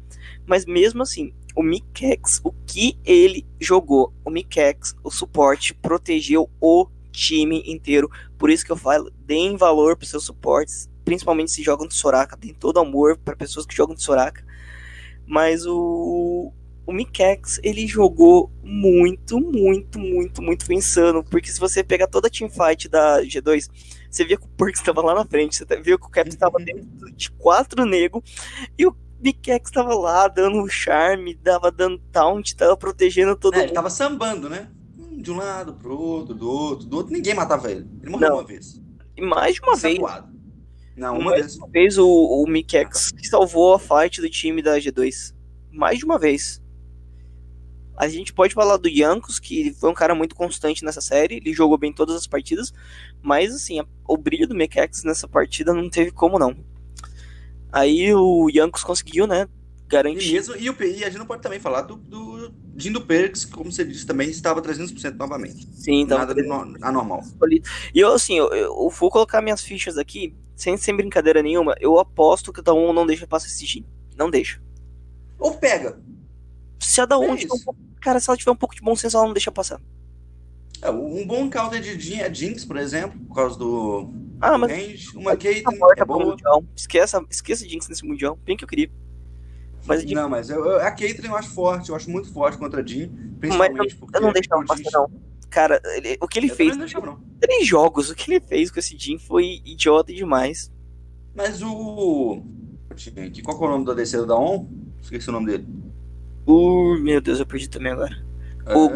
Mas 0.45 0.65
mesmo 0.65 1.01
assim, 1.01 1.33
o 1.55 1.63
Mikex, 1.63 2.41
o 2.43 2.51
que 2.51 2.97
ele 3.05 3.45
jogou, 3.59 4.13
o 4.23 4.29
Mikex, 4.29 4.95
o 5.03 5.09
suporte, 5.09 5.73
protegeu 5.73 6.49
o 6.59 6.87
time 7.11 7.63
inteiro. 7.65 8.09
Por 8.37 8.49
isso 8.49 8.65
que 8.65 8.71
eu 8.71 8.77
falo, 8.77 9.11
deem 9.25 9.55
valor 9.55 9.95
para 9.95 10.07
seus 10.07 10.25
suportes, 10.25 10.89
principalmente 11.05 11.51
se 11.51 11.63
jogam 11.63 11.87
de 11.87 11.95
Soraka, 11.95 12.35
tem 12.35 12.53
todo 12.53 12.79
amor 12.79 13.17
para 13.17 13.35
pessoas 13.35 13.65
que 13.65 13.75
jogam 13.75 13.95
de 13.95 14.03
Soraka. 14.03 14.43
Mas 15.25 15.65
o 15.65 16.53
o 16.85 16.93
Mikex, 16.93 17.59
ele 17.63 17.87
jogou 17.87 18.51
muito, 18.63 19.39
muito, 19.39 19.97
muito, 19.97 20.41
muito 20.41 20.71
insano, 20.71 21.23
porque 21.23 21.51
se 21.51 21.59
você 21.59 21.83
pegar 21.83 22.07
toda 22.07 22.27
a 22.27 22.29
teamfight 22.29 22.87
da 22.87 23.21
G2, 23.23 23.67
você 24.09 24.23
via 24.23 24.37
que 24.37 24.45
o 24.45 24.49
Perks 24.49 24.81
estava 24.81 25.01
lá 25.01 25.15
na 25.15 25.25
frente, 25.25 25.55
você 25.55 25.81
viu 25.81 25.97
que 25.97 26.05
o 26.05 26.09
Cap 26.09 26.29
estava 26.29 26.59
dentro 26.59 27.11
de 27.11 27.31
quatro 27.31 27.85
nego 27.85 28.23
e 28.77 28.85
o 28.85 28.95
Bikex 29.25 29.71
tava 29.71 29.95
lá 29.95 30.27
dando 30.27 30.69
charme, 30.69 31.33
dava 31.33 31.71
dando 31.71 31.97
taunt, 32.11 32.55
tava 32.55 32.77
protegendo 32.77 33.35
todo 33.35 33.55
é, 33.55 33.57
mundo. 33.57 33.65
Ele 33.65 33.73
tava 33.73 33.89
sambando, 33.89 34.47
né? 34.47 34.69
De 35.17 35.31
um 35.31 35.37
lado 35.37 35.73
pro 35.73 35.97
outro, 35.97 36.35
do 36.35 36.47
outro, 36.47 36.85
do 36.85 36.97
outro. 36.97 37.11
Ninguém 37.11 37.33
matava 37.33 37.71
ele. 37.71 37.89
Ele 38.01 38.11
morreu 38.11 38.29
Não. 38.29 38.35
uma 38.37 38.45
vez. 38.45 38.79
E 39.17 39.21
mais 39.21 39.55
de 39.55 39.61
uma 39.61 39.75
vez. 39.75 39.99
Não, 40.95 41.17
uma 41.17 41.31
mais 41.31 41.41
vez. 41.41 41.55
Uma 41.55 41.67
vez 41.69 41.97
o, 41.97 42.07
o 42.07 42.45
Mikex 42.47 43.13
salvou 43.23 43.73
a 43.73 43.79
fight 43.79 44.21
do 44.21 44.29
time 44.29 44.61
da 44.61 44.77
G2. 44.77 45.33
Mais 45.71 45.97
de 45.97 46.05
uma 46.05 46.19
vez. 46.19 46.61
A 47.97 48.07
gente 48.07 48.31
pode 48.31 48.53
falar 48.53 48.77
do 48.77 48.87
Yankos, 48.89 49.39
que 49.39 49.73
foi 49.73 49.89
um 49.89 49.93
cara 49.95 50.13
muito 50.13 50.35
constante 50.35 50.85
nessa 50.85 51.01
série, 51.01 51.37
ele 51.37 51.53
jogou 51.53 51.77
bem 51.77 51.93
todas 51.93 52.15
as 52.15 52.27
partidas, 52.27 52.73
mas 53.23 53.55
assim, 53.55 53.79
a, 53.79 53.85
o 54.05 54.17
brilho 54.17 54.47
do 54.47 54.53
Mikex 54.53 55.03
nessa 55.03 55.27
partida 55.27 55.73
não 55.73 55.89
teve 55.89 56.11
como 56.11 56.37
não. 56.37 56.55
Aí 57.75 58.13
o 58.15 58.49
Yankos 58.49 58.85
conseguiu, 58.85 59.27
né? 59.27 59.49
Garantir. 59.85 60.29
E, 60.29 60.33
mesmo, 60.33 60.55
e, 60.55 60.69
o, 60.69 60.75
e 60.81 61.03
a 61.03 61.09
gente 61.09 61.19
não 61.19 61.25
pode 61.25 61.41
também 61.41 61.59
falar 61.59 61.81
do, 61.81 61.97
do 61.97 62.53
Dindo 62.73 63.01
Perks, 63.01 63.43
como 63.43 63.69
você 63.69 63.83
disse, 63.83 64.05
também 64.05 64.29
estava 64.29 64.61
300% 64.61 65.17
novamente. 65.17 65.67
Sim, 65.73 65.99
então. 65.99 66.17
Nada 66.17 66.33
no, 66.33 66.77
anormal. 66.81 67.21
E 67.93 67.99
eu, 67.99 68.13
assim, 68.13 68.37
eu, 68.37 68.47
eu, 68.53 68.89
vou 68.89 69.11
colocar 69.11 69.41
minhas 69.41 69.61
fichas 69.61 69.97
aqui, 69.97 70.33
sem, 70.55 70.77
sem 70.77 70.95
brincadeira 70.95 71.43
nenhuma, 71.43 71.75
eu 71.81 71.99
aposto 71.99 72.53
que 72.53 72.61
a 72.61 72.63
Daon 72.63 72.93
não 72.93 73.05
deixa 73.05 73.27
passar 73.27 73.47
esse 73.47 73.65
Jin. 73.65 73.85
Não 74.17 74.29
deixa. 74.29 74.61
Ou 75.37 75.55
pega. 75.55 75.99
Se 76.79 77.01
a 77.01 77.05
Daon 77.05 77.33
é 77.33 77.35
tiver 77.35 77.55
um 77.55 77.59
pouco, 77.59 77.79
Cara, 77.99 78.21
se 78.21 78.29
ela 78.29 78.37
tiver 78.37 78.51
um 78.51 78.55
pouco 78.55 78.73
de 78.73 78.81
bom 78.81 78.95
senso, 78.95 79.17
ela 79.17 79.25
não 79.25 79.33
deixa 79.33 79.51
passar. 79.51 79.81
É, 80.81 80.89
um 80.89 81.27
bom 81.27 81.49
counter 81.49 81.81
de 81.81 82.21
é 82.21 82.33
Jinx, 82.33 82.63
por 82.63 82.77
exemplo, 82.77 83.19
por 83.27 83.35
causa 83.35 83.59
do 83.59 84.13
ah, 84.41 84.57
mas. 84.57 84.71
Range, 84.71 85.17
uma 85.17 85.35
tá 85.35 85.49
é 85.97 86.05
boa. 86.05 86.25
Mundial. 86.25 86.63
Esqueça, 86.75 87.23
esqueça 87.29 87.67
Jinx 87.67 87.87
nesse 87.87 88.05
Mundial. 88.05 88.37
Bem 88.43 88.57
que 88.57 88.63
eu 88.63 88.67
queria. 88.67 88.89
Mas 89.85 90.03
a 90.03 90.15
Não, 90.15 90.29
mas 90.29 90.49
eu, 90.49 90.77
a 90.81 90.91
Caitlyn 90.91 91.29
eu 91.29 91.35
acho 91.35 91.49
forte, 91.49 91.89
eu 91.89 91.95
acho 91.95 92.09
muito 92.09 92.31
forte 92.31 92.57
contra 92.57 92.81
a 92.81 92.85
Jean. 92.85 93.09
Principalmente 93.39 93.77
mas 93.77 93.93
porque. 93.93 94.17
Eu 94.17 94.21
não 94.21 94.33
deixo 94.33 94.49
ela 94.51 94.65
passar, 94.65 94.89
não. 94.91 95.11
Cara, 95.49 95.81
ele, 95.95 96.17
o 96.19 96.27
que 96.27 96.39
ele 96.39 96.49
eu 96.49 96.55
fez. 96.55 96.75
Não. 96.75 97.19
Três 97.39 97.67
jogos, 97.67 98.09
o 98.09 98.15
que 98.15 98.31
ele 98.31 98.39
fez 98.39 98.71
com 98.71 98.79
esse 98.79 98.97
Jean 98.97 99.19
foi 99.19 99.61
idiota 99.63 100.13
demais. 100.13 100.71
Mas 101.33 101.61
o. 101.61 102.41
Qual 103.43 103.63
é 103.63 103.67
o 103.67 103.69
nome 103.69 103.85
da 103.85 103.93
DC 103.93 104.25
da 104.25 104.35
ON? 104.35 104.67
Esqueci 105.01 105.29
o 105.29 105.33
nome 105.33 105.47
dele. 105.47 105.67
Uh, 106.47 106.97
meu 106.99 107.21
Deus, 107.21 107.39
eu 107.39 107.45
perdi 107.45 107.69
também 107.69 107.91
agora. 107.91 108.23
É... 108.65 108.75
O 108.75 108.89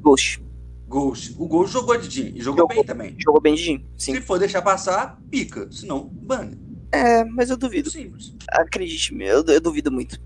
Ghost. 0.00 0.42
Ghost. 0.86 1.34
O 1.38 1.46
Ghost 1.46 1.72
jogou 1.72 1.96
de 1.96 2.10
Jin. 2.10 2.32
E 2.34 2.40
jogou, 2.40 2.62
jogou, 2.62 2.68
bem 2.68 2.84
também. 2.84 3.16
Jogou 3.18 3.40
bem 3.40 3.54
de 3.54 3.62
Jin, 3.62 3.86
sim. 3.96 4.14
Se 4.14 4.20
for 4.20 4.38
deixar 4.38 4.62
passar, 4.62 5.18
pica. 5.30 5.70
Se 5.70 5.86
não, 5.86 6.08
bane. 6.08 6.58
É, 6.92 7.24
mas 7.24 7.50
eu 7.50 7.56
duvido. 7.56 7.90
Simples. 7.90 8.34
Acredite-me, 8.48 9.24
eu, 9.26 9.44
eu, 9.44 9.60
duvido 9.60 9.90
muito. 9.90 10.20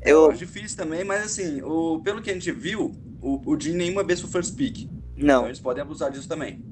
Eu... 0.00 0.30
acho 0.30 0.40
difícil 0.40 0.76
também, 0.76 1.04
mas 1.04 1.24
assim, 1.24 1.62
o, 1.62 2.00
pelo 2.00 2.20
que 2.20 2.30
a 2.30 2.34
gente 2.34 2.50
viu, 2.50 2.92
o, 3.20 3.52
o 3.52 3.60
Jin 3.60 3.74
nenhuma 3.74 4.02
vez 4.02 4.20
foi 4.20 4.30
first 4.30 4.56
pick. 4.56 4.90
Não. 5.16 5.34
Então 5.36 5.46
eles 5.46 5.60
podem 5.60 5.82
abusar 5.82 6.10
disso 6.10 6.28
também. 6.28 6.64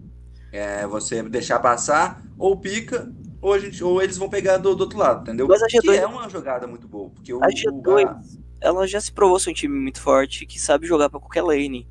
É, 0.53 0.85
você 0.87 1.23
deixar 1.23 1.61
passar, 1.61 2.25
ou 2.37 2.57
pica, 2.57 3.13
ou, 3.41 3.53
a 3.53 3.59
gente, 3.59 3.85
ou 3.85 4.03
eles 4.03 4.19
vão 4.19 4.29
pegar 4.29 4.57
do, 4.57 4.75
do 4.75 4.81
outro 4.81 4.99
lado, 4.99 5.23
entendeu? 5.23 5.47
Mas 5.47 5.63
a 5.63 5.67
G2... 5.69 5.81
Que 5.83 5.91
é 5.91 6.07
uma 6.07 6.29
jogada 6.29 6.67
muito 6.67 6.89
boa. 6.89 7.11
Porque 7.11 7.33
o, 7.33 7.43
a 7.43 7.49
G2, 7.49 8.05
a... 8.05 8.21
ela 8.61 8.87
já 8.89 9.01
se 9.01 9.13
provou 9.13 9.39
ser 9.39 9.51
um 9.51 9.55
time 9.55 9.79
muito 9.79 10.01
forte, 10.01 10.45
que 10.45 10.61
sabe 10.61 10.89
jogar 10.89 11.09
para 11.09 11.21
qualquer 11.21 11.43
lane 11.43 11.87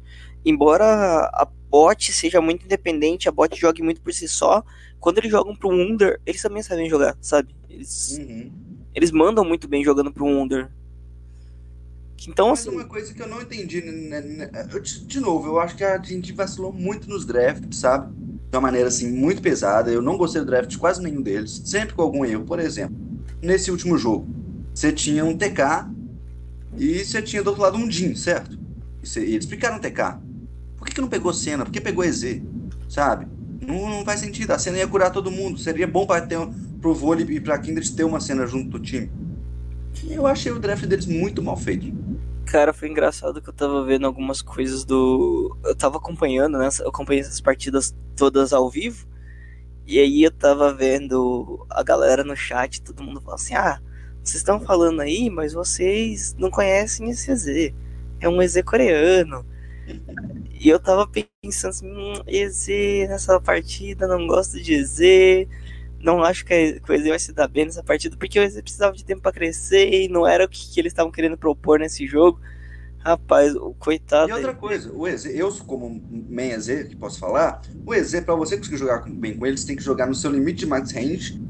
embora 0.49 1.29
a 1.33 1.47
bot 1.69 2.11
seja 2.11 2.41
muito 2.41 2.65
independente, 2.65 3.29
a 3.29 3.31
bot 3.31 3.55
jogue 3.59 3.81
muito 3.81 4.01
por 4.01 4.13
si 4.13 4.27
só, 4.27 4.63
quando 4.99 5.19
eles 5.19 5.31
jogam 5.31 5.55
pro 5.55 5.69
Wunder, 5.69 6.19
eles 6.25 6.41
também 6.41 6.63
sabem 6.63 6.89
jogar, 6.89 7.17
sabe? 7.21 7.55
Eles, 7.69 8.17
uhum. 8.17 8.51
eles 8.93 9.11
mandam 9.11 9.45
muito 9.45 9.67
bem 9.67 9.83
jogando 9.83 10.11
pro 10.11 10.25
Wunder. 10.25 10.69
Então, 12.27 12.49
Mas 12.49 12.59
assim. 12.59 12.71
uma 12.71 12.83
coisa 12.83 13.13
que 13.13 13.21
eu 13.21 13.27
não 13.27 13.41
entendi, 13.41 13.81
né, 13.81 14.19
né, 14.19 14.47
né 14.51 14.67
eu, 14.73 14.81
de 14.81 15.19
novo, 15.19 15.47
eu 15.47 15.59
acho 15.59 15.75
que 15.75 15.83
a 15.83 16.01
gente 16.01 16.33
vacilou 16.33 16.73
muito 16.73 17.07
nos 17.09 17.25
drafts, 17.25 17.79
sabe? 17.79 18.13
De 18.13 18.57
uma 18.57 18.61
maneira 18.61 18.89
assim, 18.89 19.09
muito 19.09 19.41
pesada. 19.41 19.89
Eu 19.89 20.01
não 20.01 20.17
gostei 20.17 20.41
do 20.41 20.47
draft 20.47 20.69
de 20.69 20.77
quase 20.77 21.01
nenhum 21.01 21.21
deles, 21.21 21.61
sempre 21.63 21.95
com 21.95 22.01
algum 22.01 22.25
erro. 22.25 22.43
Por 22.43 22.59
exemplo, 22.59 22.97
nesse 23.41 23.71
último 23.71 23.97
jogo, 23.97 24.27
você 24.73 24.91
tinha 24.91 25.23
um 25.23 25.37
TK 25.37 25.87
e 26.77 27.05
você 27.05 27.21
tinha 27.21 27.41
do 27.41 27.47
outro 27.47 27.61
lado 27.61 27.77
um 27.77 27.89
Jin, 27.89 28.15
certo? 28.15 28.59
E 29.15 29.19
eles 29.19 29.45
explicaram 29.45 29.79
TK. 29.79 30.28
Por 30.79 30.87
que, 30.87 30.95
que 30.95 31.01
não 31.01 31.09
pegou 31.09 31.33
cena? 31.33 31.65
Por 31.65 31.71
que 31.71 31.81
pegou 31.81 32.03
EZ? 32.03 32.41
Sabe? 32.87 33.27
Não, 33.61 33.89
não 33.89 34.05
faz 34.05 34.21
sentido. 34.21 34.51
A 34.51 34.57
cena 34.57 34.77
ia 34.77 34.87
curar 34.87 35.11
todo 35.11 35.29
mundo. 35.29 35.59
Seria 35.59 35.85
bom 35.85 36.07
para 36.07 36.25
ter 36.25 36.39
pro 36.81 36.95
vôlei 36.95 37.25
e 37.29 37.39
pra 37.39 37.59
Kindred 37.59 37.91
ter 37.91 38.05
uma 38.05 38.19
cena 38.19 38.47
junto 38.47 38.69
do 38.69 38.79
time. 38.79 39.11
Eu 40.09 40.25
achei 40.25 40.51
o 40.51 40.59
draft 40.59 40.85
deles 40.85 41.05
muito 41.05 41.43
mal 41.43 41.57
feito. 41.57 41.93
Cara, 42.45 42.73
foi 42.73 42.89
engraçado 42.89 43.41
que 43.41 43.49
eu 43.49 43.53
tava 43.53 43.83
vendo 43.83 44.07
algumas 44.07 44.41
coisas 44.41 44.85
do. 44.85 45.55
Eu 45.63 45.75
tava 45.75 45.97
acompanhando, 45.97 46.57
né? 46.57 46.69
Eu 46.79 46.89
acompanhei 46.89 47.21
essas 47.21 47.41
partidas 47.41 47.93
todas 48.15 48.53
ao 48.53 48.69
vivo. 48.69 49.07
E 49.85 49.99
aí 49.99 50.23
eu 50.23 50.31
tava 50.31 50.73
vendo 50.73 51.65
a 51.69 51.83
galera 51.83 52.23
no 52.23 52.35
chat, 52.35 52.81
todo 52.81 53.03
mundo 53.03 53.21
falando 53.21 53.39
assim: 53.39 53.53
ah, 53.53 53.79
vocês 54.23 54.37
estão 54.37 54.59
falando 54.59 55.01
aí, 55.01 55.29
mas 55.29 55.53
vocês 55.53 56.35
não 56.39 56.49
conhecem 56.49 57.09
esse 57.09 57.31
EZ. 57.31 57.73
É 58.19 58.29
um 58.29 58.41
EZ 58.41 58.61
coreano. 58.63 59.45
E 60.59 60.67
eu 60.67 60.77
tava 60.77 61.07
pensando 61.07 61.69
assim, 61.69 61.87
hum, 61.89 62.21
EZ 62.27 62.67
nessa 63.07 63.39
partida, 63.39 64.05
não 64.05 64.27
gosto 64.27 64.61
de 64.61 64.73
EZ, 64.73 65.47
não 66.01 66.21
acho 66.21 66.43
que, 66.43 66.81
o 66.87 66.93
EZ 66.93 67.07
vai 67.07 67.19
se 67.19 67.31
dar 67.31 67.47
bem 67.47 67.63
nessa 67.63 67.81
partida, 67.81 68.17
porque 68.17 68.37
o 68.37 68.43
EZ 68.43 68.61
precisava 68.61 68.93
de 68.93 69.05
tempo 69.05 69.21
para 69.21 69.31
crescer 69.31 69.89
e 69.89 70.09
não 70.09 70.27
era 70.27 70.43
o 70.43 70.49
que, 70.49 70.69
que 70.69 70.77
eles 70.77 70.91
estavam 70.91 71.13
querendo 71.13 71.37
propor 71.37 71.79
nesse 71.79 72.05
jogo. 72.05 72.41
Rapaz, 72.97 73.55
o 73.55 73.73
coitado. 73.75 74.29
E 74.29 74.33
outra 74.33 74.53
coisa, 74.53 74.91
o 74.91 75.07
EZ, 75.07 75.27
eu 75.27 75.49
como 75.65 76.03
main 76.29 76.49
EZ, 76.49 76.89
que 76.89 76.95
posso 76.97 77.17
falar, 77.17 77.61
o 77.85 77.93
EZ, 77.93 78.19
para 78.19 78.35
você 78.35 78.57
conseguir 78.57 78.75
jogar 78.75 79.09
bem 79.09 79.37
com 79.37 79.45
eles, 79.45 79.63
tem 79.63 79.77
que 79.77 79.81
jogar 79.81 80.07
no 80.07 80.15
seu 80.15 80.29
limite 80.29 80.59
de 80.59 80.65
max 80.65 80.91
range 80.91 81.41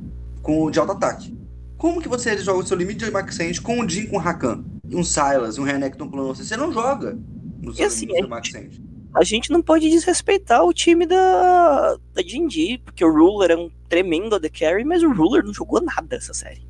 com 0.44 0.70
de 0.70 0.78
alto 0.78 0.92
ataque. 0.92 1.36
Como 1.78 2.00
que 2.00 2.08
você 2.08 2.38
joga 2.38 2.60
o 2.60 2.68
seu 2.68 2.78
limite 2.78 3.04
de 3.04 3.10
max 3.10 3.36
range 3.40 3.60
com 3.60 3.80
um 3.80 3.90
Jin 3.90 4.06
com 4.06 4.18
Rakan, 4.18 4.64
um 4.86 5.04
Silas, 5.04 5.58
um 5.58 5.64
Renekton 5.64 6.08
pulando 6.08 6.28
você? 6.28 6.44
Você 6.44 6.56
não 6.56 6.72
joga 6.72 7.18
no 7.60 7.74
seu 7.74 7.84
e 7.84 7.88
assim, 7.88 8.06
limite 8.06 8.22
de 8.22 8.30
max 8.30 8.54
range 8.54 8.89
a 9.14 9.24
gente 9.24 9.52
não 9.52 9.62
pode 9.62 9.90
desrespeitar 9.90 10.64
o 10.64 10.74
time 10.74 11.06
da, 11.06 11.98
da 12.14 12.22
D&D, 12.22 12.82
porque 12.84 13.04
o 13.04 13.12
Ruler 13.12 13.52
é 13.52 13.56
um 13.56 13.72
tremendo 13.88 14.36
AD 14.36 14.50
Carry, 14.50 14.84
mas 14.84 15.02
o 15.04 15.12
Ruler 15.12 15.44
não 15.44 15.54
jogou 15.54 15.82
nada 15.82 16.16
essa 16.16 16.34
série. 16.34 16.68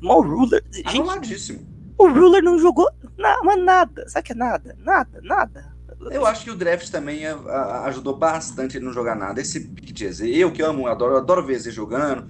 Mal 0.00 0.20
Ruler... 0.20 0.62
Gente, 0.72 1.60
o 1.98 2.08
Ruler 2.08 2.42
não 2.42 2.58
jogou 2.58 2.88
na, 3.16 3.56
nada, 3.56 4.08
sabe 4.08 4.26
que 4.26 4.32
é 4.32 4.34
nada? 4.34 4.76
Nada, 4.78 5.20
nada. 5.22 5.76
Eu 6.10 6.24
acho 6.24 6.44
que 6.44 6.50
o 6.50 6.56
draft 6.56 6.88
também 6.90 7.26
a, 7.26 7.34
a, 7.34 7.84
ajudou 7.88 8.16
bastante 8.16 8.78
ele 8.78 8.86
não 8.86 8.92
jogar 8.92 9.14
nada. 9.14 9.40
Esse 9.40 9.60
pick 9.60 9.92
de 9.92 10.06
EZ, 10.06 10.20
eu 10.20 10.50
que 10.50 10.62
amo, 10.62 10.86
adoro, 10.86 11.16
adoro 11.18 11.44
ver 11.44 11.56
EZ 11.56 11.74
jogando, 11.74 12.26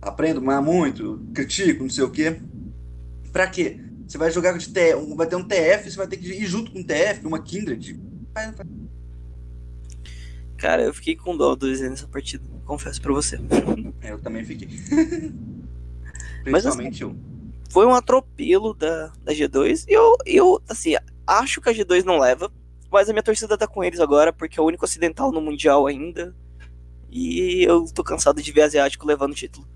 aprendo 0.00 0.40
muito, 0.40 1.24
critico, 1.32 1.84
não 1.84 1.90
sei 1.90 2.02
o 2.02 2.10
quê. 2.10 2.40
Pra 3.32 3.46
quê? 3.46 3.80
Você 4.06 4.18
vai 4.18 4.30
jogar 4.30 4.58
de 4.58 4.68
TF, 4.68 5.14
vai 5.14 5.26
ter 5.28 5.36
um 5.36 5.44
TF, 5.44 5.90
você 5.90 5.96
vai 5.96 6.08
ter 6.08 6.16
que 6.16 6.26
ir 6.26 6.46
junto 6.46 6.72
com 6.72 6.80
um 6.80 6.84
TF, 6.84 7.24
uma 7.24 7.40
Kindred. 7.40 7.98
Cara, 10.56 10.82
eu 10.82 10.94
fiquei 10.94 11.16
com 11.16 11.36
dó 11.36 11.54
do 11.54 11.68
EZ 11.68 11.80
nessa 11.80 12.06
partida, 12.06 12.44
confesso 12.64 13.02
pra 13.02 13.12
você. 13.12 13.40
Eu 14.02 14.20
também 14.20 14.44
fiquei. 14.44 14.68
Mas 16.46 16.66
assim, 16.66 16.90
foi 17.70 17.86
um 17.86 17.94
atropelo 17.94 18.74
da, 18.74 19.12
da 19.24 19.32
G2 19.32 19.86
e 19.88 19.92
eu, 19.92 20.16
eu, 20.26 20.62
assim, 20.68 20.94
acho 21.26 21.60
que 21.60 21.70
a 21.70 21.72
G2 21.72 22.04
não 22.04 22.18
leva, 22.18 22.50
mas 22.90 23.08
a 23.08 23.12
minha 23.12 23.22
torcida 23.22 23.56
tá 23.56 23.66
com 23.66 23.82
eles 23.82 24.00
agora, 24.00 24.32
porque 24.32 24.58
é 24.58 24.62
o 24.62 24.66
único 24.66 24.84
ocidental 24.84 25.32
no 25.32 25.40
Mundial 25.40 25.86
ainda. 25.86 26.34
E 27.10 27.62
eu 27.62 27.84
tô 27.92 28.02
cansado 28.02 28.42
de 28.42 28.52
ver 28.52 28.62
asiático 28.62 29.06
levando 29.06 29.32
o 29.32 29.34
título. 29.34 29.66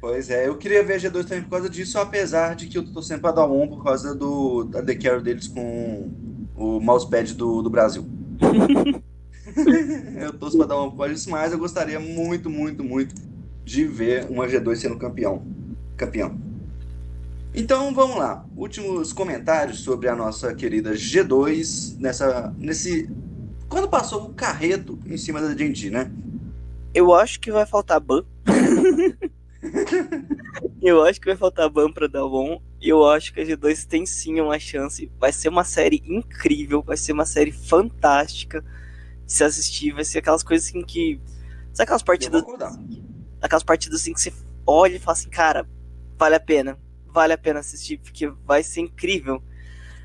Pois 0.00 0.30
é, 0.30 0.48
eu 0.48 0.56
queria 0.56 0.82
ver 0.82 0.94
a 0.94 0.98
G2 0.98 1.24
também 1.24 1.42
por 1.42 1.50
causa 1.50 1.68
disso, 1.68 1.98
apesar 1.98 2.54
de 2.54 2.66
que 2.66 2.76
eu 2.76 2.92
tô 2.92 3.02
sempre 3.02 3.22
pra 3.22 3.32
dar 3.32 3.46
um 3.46 3.66
por 3.66 3.82
causa 3.82 4.14
do, 4.14 4.64
da 4.64 4.82
The 4.82 4.94
Carry 4.94 5.22
deles 5.22 5.48
com 5.48 6.43
o 6.54 6.80
mousepad 6.80 7.34
do, 7.34 7.62
do 7.62 7.70
Brasil. 7.70 8.04
eu 10.20 10.32
torço 10.32 10.56
pra 10.56 10.66
dar 10.66 10.82
um 10.82 10.90
causa 10.90 11.14
disso, 11.14 11.30
mas 11.30 11.52
eu 11.52 11.58
gostaria 11.58 12.00
muito, 12.00 12.50
muito, 12.50 12.82
muito 12.82 13.14
de 13.64 13.84
ver 13.84 14.26
uma 14.30 14.46
G2 14.46 14.76
sendo 14.76 14.98
campeão. 14.98 15.42
Campeão. 15.96 16.38
Então 17.54 17.94
vamos 17.94 18.16
lá. 18.16 18.44
Últimos 18.56 19.12
comentários 19.12 19.80
sobre 19.80 20.08
a 20.08 20.16
nossa 20.16 20.54
querida 20.54 20.92
G2 20.92 21.98
nessa 21.98 22.54
nesse 22.58 23.08
quando 23.68 23.88
passou 23.88 24.24
o 24.24 24.34
carreto 24.34 24.98
em 25.06 25.16
cima 25.16 25.40
da 25.40 25.56
Genji, 25.56 25.90
né? 25.90 26.10
Eu 26.92 27.12
acho 27.12 27.40
que 27.40 27.50
vai 27.50 27.66
faltar 27.66 28.00
ban. 28.00 28.24
eu 30.82 31.02
acho 31.02 31.20
que 31.20 31.26
vai 31.26 31.36
faltar 31.36 31.68
ban 31.68 31.92
para 31.92 32.08
Dalbon. 32.08 32.60
E 32.84 32.88
eu 32.90 33.06
acho 33.06 33.32
que 33.32 33.40
a 33.40 33.44
G2 33.44 33.86
tem 33.86 34.04
sim 34.04 34.40
uma 34.40 34.58
chance. 34.58 35.10
Vai 35.18 35.32
ser 35.32 35.48
uma 35.48 35.64
série 35.64 36.02
incrível, 36.06 36.82
vai 36.82 36.96
ser 36.96 37.12
uma 37.12 37.24
série 37.24 37.52
fantástica 37.52 38.62
de 39.24 39.32
se 39.32 39.42
assistir. 39.42 39.92
Vai 39.92 40.04
ser 40.04 40.18
aquelas 40.18 40.42
coisas 40.42 40.68
assim 40.68 40.82
que. 40.82 41.20
Sabe 41.72 41.84
aquelas 41.84 42.02
partidas. 42.02 42.44
Aquelas 43.40 43.62
partidas 43.62 44.00
assim 44.00 44.12
que 44.12 44.20
você 44.20 44.32
olha 44.66 44.96
e 44.96 44.98
fala 44.98 45.12
assim, 45.12 45.30
cara, 45.30 45.66
vale 46.18 46.34
a 46.34 46.40
pena 46.40 46.78
vale 47.14 47.32
a 47.32 47.38
pena 47.38 47.60
assistir, 47.60 47.98
porque 47.98 48.26
vai 48.44 48.62
ser 48.64 48.80
incrível. 48.80 49.40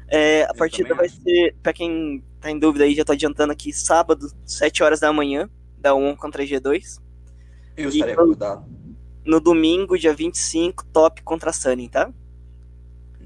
É, 0.08 0.44
a 0.44 0.50
Eu 0.50 0.56
partida 0.56 0.94
vai 0.94 1.08
acho. 1.08 1.20
ser, 1.22 1.56
pra 1.62 1.74
quem 1.74 2.24
tá 2.40 2.52
em 2.52 2.60
dúvida 2.60 2.86
aí, 2.86 2.94
já 2.94 3.04
tô 3.04 3.12
adiantando 3.12 3.52
aqui, 3.52 3.74
sábado, 3.74 4.32
7 4.46 4.84
horas 4.84 5.00
da 5.00 5.12
manhã, 5.12 5.50
da 5.80 5.96
1 5.96 6.16
contra 6.16 6.44
a 6.44 6.46
G2. 6.46 7.02
Eu 7.76 7.90
estarei 7.90 8.14
acordado. 8.14 8.66
No 9.26 9.40
domingo, 9.40 9.98
dia 9.98 10.14
25, 10.14 10.86
top 10.86 11.24
contra 11.24 11.50
a 11.50 11.54
Sunny, 11.54 11.90
tá? 11.90 12.12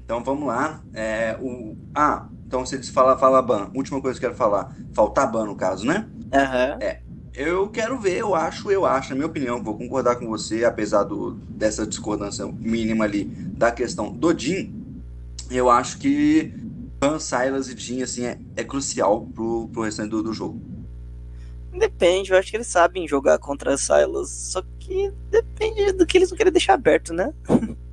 Então 0.04 0.22
vamos 0.22 0.46
lá. 0.46 0.82
É, 0.92 1.36
o... 1.40 1.76
Ah, 1.94 2.28
então 2.46 2.64
você 2.64 2.78
disse 2.78 2.92
fala, 2.92 3.16
fala 3.18 3.42
ban. 3.42 3.70
Última 3.74 4.00
coisa 4.00 4.18
que 4.18 4.24
eu 4.24 4.30
quero 4.30 4.38
falar. 4.38 4.74
Faltar 4.92 5.30
ban, 5.30 5.46
no 5.46 5.56
caso, 5.56 5.86
né? 5.86 6.06
Uhum. 6.32 6.78
É. 6.80 7.00
Eu 7.34 7.68
quero 7.68 7.98
ver, 7.98 8.18
eu 8.18 8.32
acho, 8.32 8.70
eu 8.70 8.86
acho, 8.86 9.10
na 9.10 9.16
minha 9.16 9.26
opinião, 9.26 9.60
vou 9.60 9.76
concordar 9.76 10.14
com 10.16 10.28
você, 10.28 10.64
apesar 10.64 11.02
do, 11.02 11.32
dessa 11.32 11.84
discordância 11.84 12.46
mínima 12.46 13.04
ali 13.04 13.24
da 13.24 13.72
questão 13.72 14.12
do 14.12 14.38
Jin, 14.38 14.72
eu 15.50 15.68
acho 15.68 15.98
que 15.98 16.54
Pan, 17.00 17.18
Silas 17.18 17.68
e 17.68 17.76
Jin, 17.76 18.02
assim, 18.02 18.24
é, 18.24 18.38
é 18.54 18.62
crucial 18.62 19.26
pro, 19.34 19.68
pro 19.72 19.82
restante 19.82 20.10
do, 20.10 20.22
do 20.22 20.32
jogo. 20.32 20.60
Depende, 21.76 22.30
eu 22.30 22.38
acho 22.38 22.52
que 22.52 22.56
eles 22.56 22.68
sabem 22.68 23.08
jogar 23.08 23.38
contra 23.38 23.76
Silas, 23.76 24.30
só 24.30 24.62
que 24.78 25.12
depende 25.28 25.90
do 25.92 26.06
que 26.06 26.18
eles 26.18 26.30
vão 26.30 26.36
querer 26.36 26.52
deixar 26.52 26.74
aberto, 26.74 27.12
né? 27.12 27.34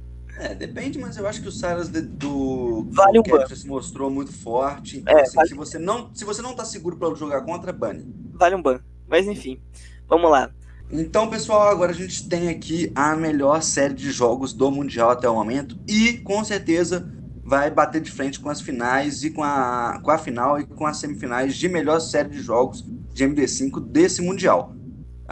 É, 0.41 0.55
depende, 0.55 0.97
mas 0.97 1.17
eu 1.17 1.27
acho 1.27 1.39
que 1.39 1.47
o 1.47 1.51
de, 1.51 2.01
do 2.01 2.87
vale 2.89 3.19
um 3.19 3.21
Capture 3.21 3.55
se 3.55 3.67
mostrou 3.67 4.09
muito 4.09 4.33
forte. 4.33 4.97
Então, 4.97 5.15
é, 5.15 5.21
assim, 5.21 5.35
vale... 5.35 5.49
se, 5.49 5.53
você 5.53 5.77
não, 5.77 6.09
se 6.15 6.25
você 6.25 6.41
não 6.41 6.55
tá 6.55 6.65
seguro 6.65 6.97
para 6.97 7.13
jogar 7.13 7.41
contra, 7.41 7.71
bane. 7.71 8.11
Vale 8.33 8.55
um 8.55 8.61
ban. 8.61 8.79
Mas 9.07 9.27
enfim, 9.27 9.61
vamos 10.09 10.31
lá. 10.31 10.49
Então, 10.91 11.29
pessoal, 11.29 11.69
agora 11.69 11.91
a 11.91 11.95
gente 11.95 12.27
tem 12.27 12.49
aqui 12.49 12.91
a 12.95 13.15
melhor 13.15 13.61
série 13.61 13.93
de 13.93 14.09
jogos 14.09 14.51
do 14.51 14.71
Mundial 14.71 15.11
até 15.11 15.29
o 15.29 15.35
momento 15.35 15.77
e 15.87 16.13
com 16.17 16.43
certeza 16.43 17.07
vai 17.43 17.69
bater 17.69 18.01
de 18.01 18.09
frente 18.09 18.39
com 18.39 18.49
as 18.49 18.61
finais 18.61 19.23
e 19.23 19.29
com 19.29 19.43
a, 19.43 20.01
com 20.03 20.09
a 20.09 20.17
final 20.17 20.59
e 20.59 20.65
com 20.65 20.87
as 20.87 20.97
semifinais 20.97 21.55
de 21.55 21.69
melhor 21.69 21.99
série 21.99 22.29
de 22.29 22.41
jogos 22.41 22.83
de 23.13 23.25
MD5 23.25 23.79
desse 23.79 24.23
Mundial. 24.23 24.75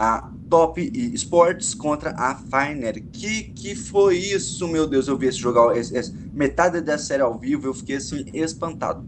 A 0.00 0.30
Top 0.48 0.80
Sports 1.14 1.74
contra 1.74 2.10
a 2.12 2.34
Finer. 2.34 3.02
Que 3.12 3.44
que 3.44 3.74
foi 3.74 4.16
isso, 4.16 4.66
meu 4.66 4.86
Deus? 4.86 5.08
Eu 5.08 5.18
vi 5.18 5.26
esse 5.26 5.38
jogo, 5.38 5.72
esse, 5.72 5.96
esse, 5.96 6.12
metade 6.32 6.80
dessa 6.80 7.04
série 7.04 7.22
ao 7.22 7.38
vivo, 7.38 7.66
eu 7.66 7.74
fiquei 7.74 7.96
assim 7.96 8.24
espantado 8.32 9.06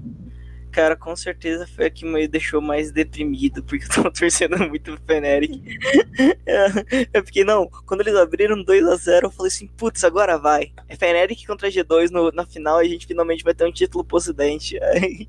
cara, 0.73 0.97
com 0.97 1.15
certeza 1.15 1.67
foi 1.67 1.87
a 1.87 1.91
que 1.91 2.05
me 2.05 2.27
deixou 2.27 2.61
mais 2.61 2.91
deprimido, 2.91 3.63
porque 3.63 3.85
eu 3.85 3.89
tava 3.89 4.11
torcendo 4.11 4.59
muito 4.59 4.97
pro 4.97 5.07
Feneric. 5.07 5.63
eu 7.13 7.25
fiquei, 7.25 7.45
não, 7.45 7.69
quando 7.87 8.01
eles 8.01 8.17
abriram 8.17 8.65
2 8.65 8.87
a 8.87 8.97
0 8.97 9.27
eu 9.27 9.31
falei 9.31 9.49
assim, 9.49 9.67
putz, 9.69 10.03
agora 10.03 10.39
vai. 10.39 10.73
É 10.89 10.97
Feneric 10.97 11.47
contra 11.47 11.69
G2 11.69 12.11
no, 12.11 12.33
na 12.33 12.47
final 12.47 12.83
e 12.83 12.87
a 12.87 12.89
gente 12.89 13.07
finalmente 13.07 13.45
vai 13.45 13.55
ter 13.55 13.67
um 13.67 13.73
título 13.73 14.03
pro 14.03 14.17
ocidente. 14.17 14.81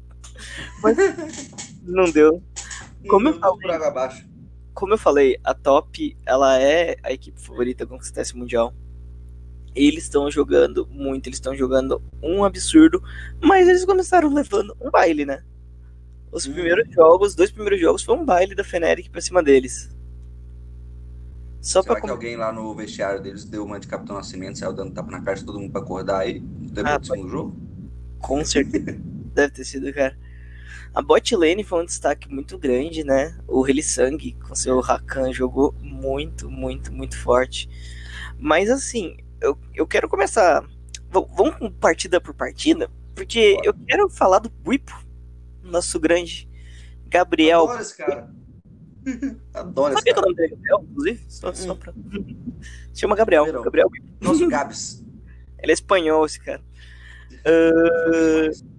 Mas 0.81 0.97
não 1.83 2.05
deu. 2.09 2.41
Como 3.07 3.27
eu 3.27 3.37
falei, 3.37 3.77
como 4.73 4.93
eu 4.93 4.97
falei, 4.97 5.39
a 5.43 5.53
Top, 5.53 6.17
ela 6.25 6.59
é 6.59 6.97
a 7.03 7.11
equipe 7.11 7.39
favorita 7.39 7.83
a 7.83 7.87
conquistar 7.87 8.21
esse 8.21 8.35
Mundial 8.35 8.73
eles 9.75 10.03
estão 10.03 10.29
jogando 10.29 10.87
muito, 10.91 11.27
eles 11.27 11.37
estão 11.37 11.55
jogando 11.55 12.01
um 12.21 12.43
absurdo, 12.43 13.03
mas 13.41 13.67
eles 13.67 13.85
começaram 13.85 14.33
levando 14.33 14.75
um 14.79 14.89
baile, 14.89 15.25
né? 15.25 15.43
Os 16.31 16.45
hum. 16.45 16.53
primeiros 16.53 16.87
jogos, 16.93 17.29
os 17.29 17.35
dois 17.35 17.51
primeiros 17.51 17.79
jogos, 17.79 18.03
foi 18.03 18.15
um 18.15 18.25
baile 18.25 18.55
da 18.55 18.63
Feneric 18.63 19.09
pra 19.09 19.21
cima 19.21 19.41
deles. 19.41 19.89
Só 21.61 21.81
Será 21.81 21.95
pra 21.95 22.03
que 22.03 22.09
alguém 22.09 22.35
lá 22.35 22.51
no 22.51 22.75
vestiário 22.75 23.21
deles 23.21 23.45
deu 23.45 23.63
uma 23.63 23.79
de 23.79 23.87
Capitão 23.87 24.17
Nascimento, 24.17 24.59
saiu 24.59 24.73
dando 24.73 24.91
tapa 24.91 25.09
na 25.09 25.21
cara 25.21 25.37
de 25.37 25.45
todo 25.45 25.59
mundo 25.59 25.71
pra 25.71 25.81
acordar 25.81 26.19
aí 26.19 26.39
depois 26.39 26.95
ah, 26.95 26.97
do 26.97 27.07
segundo 27.07 27.29
jogo? 27.29 27.55
Com 28.19 28.43
certeza. 28.43 28.99
Deve 29.33 29.53
ter 29.53 29.65
sido, 29.65 29.93
cara. 29.93 30.15
A 30.93 31.01
bot 31.01 31.35
lane 31.35 31.63
foi 31.63 31.81
um 31.81 31.85
destaque 31.85 32.29
muito 32.29 32.57
grande, 32.57 33.03
né? 33.03 33.37
O 33.47 33.67
Helisang 33.67 34.33
com 34.33 34.55
seu 34.55 34.79
Rakan 34.79 35.31
jogou 35.33 35.73
muito, 35.81 36.49
muito, 36.49 36.91
muito 36.93 37.17
forte. 37.17 37.69
Mas 38.37 38.69
assim, 38.69 39.17
eu, 39.41 39.57
eu 39.73 39.87
quero 39.87 40.07
começar. 40.07 40.63
Vamos 41.09 41.55
partida 41.79 42.19
por 42.19 42.33
partida, 42.33 42.89
porque 43.15 43.57
eu 43.63 43.73
quero 43.87 44.09
falar 44.09 44.39
do 44.39 44.49
Buipo, 44.49 44.93
nosso 45.61 45.99
grande 45.99 46.49
Gabriel. 47.07 47.63
Adoro 47.63 47.81
esse 47.81 47.97
cara. 47.97 48.29
Adoro 49.53 49.93
Sabia 49.93 50.11
esse 50.11 50.13
cara. 50.13 50.13
que 50.13 50.19
o 50.19 50.21
nome 50.21 50.35
dele 50.35 50.47
é 50.47 50.55
Gabriel, 50.55 50.87
inclusive? 50.89 51.25
Só, 51.27 51.49
hum. 51.49 51.55
só 51.55 51.75
pra... 51.75 51.93
Se 52.91 53.01
chama 53.01 53.15
Gabriel. 53.15 53.45
Gabriel. 53.45 53.63
Gabriel. 53.63 53.89
Nosso 54.21 54.47
Gabs. 54.47 55.05
Ele 55.59 55.71
é 55.71 55.73
espanhol, 55.73 56.25
esse 56.25 56.39
cara. 56.39 56.61
Uh, 57.45 58.72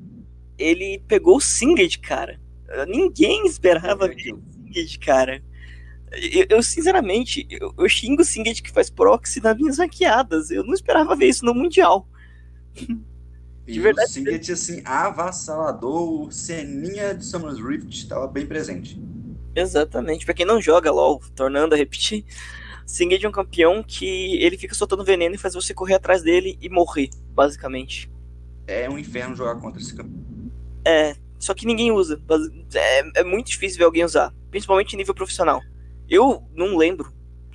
ele 0.59 1.03
pegou 1.07 1.37
o 1.37 1.41
Singed, 1.41 1.99
cara. 1.99 2.41
Ninguém 2.89 3.47
esperava 3.47 4.09
ver 4.09 4.35
o 4.35 4.43
Singed, 4.53 4.99
cara. 4.99 5.43
Eu, 6.13 6.47
eu 6.49 6.63
sinceramente, 6.63 7.47
eu, 7.51 7.75
eu, 7.77 7.89
xingo 7.89 8.23
o 8.23 8.25
Singed 8.25 8.63
que 8.63 8.71
faz 8.71 8.89
proxy 8.89 9.41
nas 9.41 9.57
minhas 9.57 9.79
hackeadas. 9.79 10.51
Eu 10.51 10.65
não 10.65 10.75
esperava 10.75 11.17
ver 11.17 11.27
isso 11.27 11.45
no 11.45 11.55
Mundial. 11.55 12.09
De 13.67 13.79
e 13.79 13.81
verdade. 13.81 14.11
O 14.11 14.13
Singed, 14.13 14.53
assim, 14.53 14.83
avassalador, 14.85 16.27
o 16.27 16.31
Seninha 16.31 17.15
de 17.15 17.25
Summer's 17.25 17.59
Rift 17.59 17.97
estava 17.97 18.27
bem 18.27 18.47
presente. 18.47 19.01
Exatamente. 19.57 20.25
Pra 20.25 20.35
quem 20.35 20.45
não 20.45 20.61
joga 20.61 20.91
LOL, 20.91 21.21
tornando 21.35 21.75
a 21.75 21.79
repetir, 21.79 22.25
Singed 22.87 23.25
é 23.25 23.29
um 23.29 23.33
campeão 23.33 23.83
que 23.83 24.37
ele 24.37 24.59
fica 24.59 24.75
soltando 24.75 25.05
veneno 25.05 25.35
e 25.35 25.39
faz 25.39 25.55
você 25.55 25.73
correr 25.73 25.95
atrás 25.95 26.23
dele 26.23 26.59
e 26.61 26.69
morrer, 26.69 27.09
basicamente. 27.31 28.11
É 28.67 28.89
um 28.89 28.99
inferno 28.99 29.35
jogar 29.35 29.57
contra 29.57 29.81
esse 29.81 29.95
campeão. 29.95 30.34
É, 30.85 31.17
só 31.39 31.55
que 31.55 31.67
ninguém 31.67 31.91
usa. 31.91 32.21
É, 32.75 33.21
é 33.21 33.25
muito 33.25 33.49
difícil 33.49 33.79
ver 33.79 33.85
alguém 33.85 34.05
usar, 34.05 34.33
principalmente 34.51 34.95
em 34.95 34.97
nível 34.97 35.15
profissional. 35.15 35.61
Eu 36.09 36.43
não 36.55 36.77
lembro, 36.77 37.13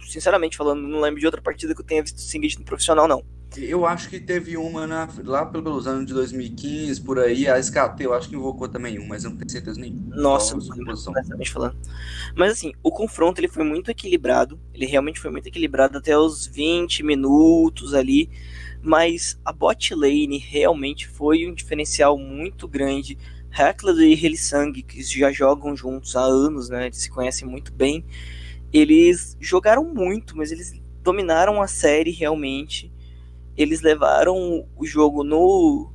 sinceramente 0.07 0.57
falando, 0.57 0.81
não 0.81 1.01
lembro 1.01 1.19
de 1.19 1.25
outra 1.25 1.41
partida 1.41 1.73
que 1.73 1.81
eu 1.81 1.85
tenha 1.85 2.01
visto 2.01 2.19
Singed 2.19 2.59
no 2.59 2.65
profissional, 2.65 3.07
não. 3.07 3.23
Eu 3.57 3.85
acho 3.85 4.09
que 4.09 4.19
teve 4.19 4.55
uma 4.57 4.85
na, 4.85 5.09
lá 5.23 5.43
pelos 5.43 5.87
anos 5.87 6.05
de 6.05 6.13
2015, 6.13 7.01
por 7.01 7.17
aí, 7.17 7.47
a 7.47 7.57
SKT, 7.57 8.03
eu 8.03 8.13
acho 8.13 8.29
que 8.29 8.35
invocou 8.35 8.67
também 8.67 8.99
um, 8.99 9.07
mas 9.07 9.23
eu 9.23 9.31
não 9.31 9.37
tenho 9.37 9.49
certeza 9.49 9.79
nenhuma. 9.79 10.15
Nossa, 10.15 10.55
falando. 11.51 11.75
Mas 12.35 12.51
assim, 12.53 12.73
o 12.83 12.91
confronto 12.91 13.41
ele 13.41 13.47
foi 13.47 13.63
muito 13.63 13.89
equilibrado, 13.89 14.59
ele 14.71 14.85
realmente 14.85 15.19
foi 15.19 15.31
muito 15.31 15.47
equilibrado 15.47 15.97
até 15.97 16.15
os 16.15 16.45
20 16.45 17.01
minutos 17.01 17.95
ali, 17.95 18.29
mas 18.81 19.39
a 19.43 19.51
bot 19.51 19.93
lane 19.93 20.37
realmente 20.37 21.07
foi 21.07 21.47
um 21.47 21.53
diferencial 21.53 22.17
muito 22.17 22.67
grande 22.67 23.17
Heckler 23.51 23.97
e 23.97 24.13
Helisang, 24.13 24.81
que 24.83 25.01
já 25.01 25.31
jogam 25.31 25.75
juntos 25.75 26.15
há 26.15 26.21
anos, 26.21 26.69
né? 26.69 26.85
Eles 26.85 26.97
se 26.97 27.09
conhecem 27.09 27.47
muito 27.47 27.73
bem. 27.73 28.05
Eles 28.71 29.35
jogaram 29.39 29.83
muito, 29.83 30.37
mas 30.37 30.51
eles 30.51 30.79
dominaram 31.01 31.61
a 31.61 31.67
série 31.67 32.11
realmente. 32.11 32.91
Eles 33.57 33.81
levaram 33.81 34.67
o 34.75 34.85
jogo 34.85 35.23
no, 35.23 35.91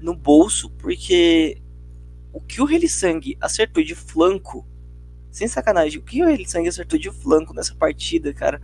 no 0.00 0.14
bolso, 0.14 0.70
porque 0.70 1.60
o 2.32 2.40
que 2.40 2.60
o 2.60 2.70
Helisang 2.70 3.36
acertou 3.40 3.82
de 3.82 3.94
flanco, 3.94 4.66
sem 5.30 5.48
sacanagem, 5.48 5.98
o 5.98 6.02
que 6.02 6.22
o 6.22 6.28
Helisang 6.28 6.68
acertou 6.68 6.98
de 6.98 7.10
flanco 7.10 7.54
nessa 7.54 7.74
partida, 7.74 8.32
cara, 8.32 8.60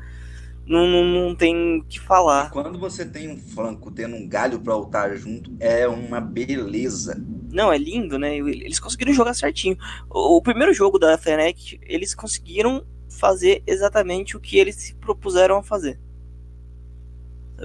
não, 0.67 0.87
não, 0.87 1.05
não 1.05 1.35
tem 1.35 1.79
o 1.79 1.85
que 1.85 2.01
falar. 2.01 2.51
Quando 2.51 2.79
você 2.79 3.05
tem 3.05 3.31
um 3.31 3.37
flanco 3.37 3.91
tendo 3.91 4.17
um 4.17 4.27
galho 4.27 4.61
para 4.61 4.73
altar 4.73 5.17
junto, 5.17 5.53
é 5.61 5.87
uma 5.87 6.21
beleza. 6.21 7.23
Não, 7.51 7.73
é 7.73 7.77
lindo, 7.77 8.19
né? 8.19 8.37
Eles 8.37 8.81
conseguiram 8.81 9.12
jogar 9.12 9.35
certinho. 9.35 9.77
O, 10.09 10.37
o 10.37 10.43
primeiro 10.43 10.73
jogo 10.73 10.99
da 10.99 11.19
Fnatic, 11.19 11.79
eles 11.83 12.15
conseguiram 12.15 12.85
fazer 13.09 13.62
exatamente 13.67 14.37
o 14.37 14.41
que 14.41 14.59
eles 14.59 14.77
se 14.77 14.95
propuseram 14.95 15.59
a 15.59 15.62
fazer. 15.62 15.99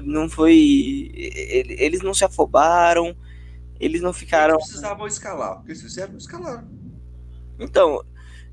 Não 0.04 0.30
foi. 0.30 1.10
Eles 1.16 2.02
não 2.02 2.14
se 2.14 2.26
afobaram, 2.26 3.16
eles 3.80 4.02
não 4.02 4.14
ficaram. 4.14 4.56
Eles 4.56 4.68
precisavam 4.68 5.08
escalar, 5.08 5.56
porque 5.58 5.74
se 5.74 5.84
fizeram, 5.84 6.18
escalaram. 6.18 6.68
Então, 7.58 8.04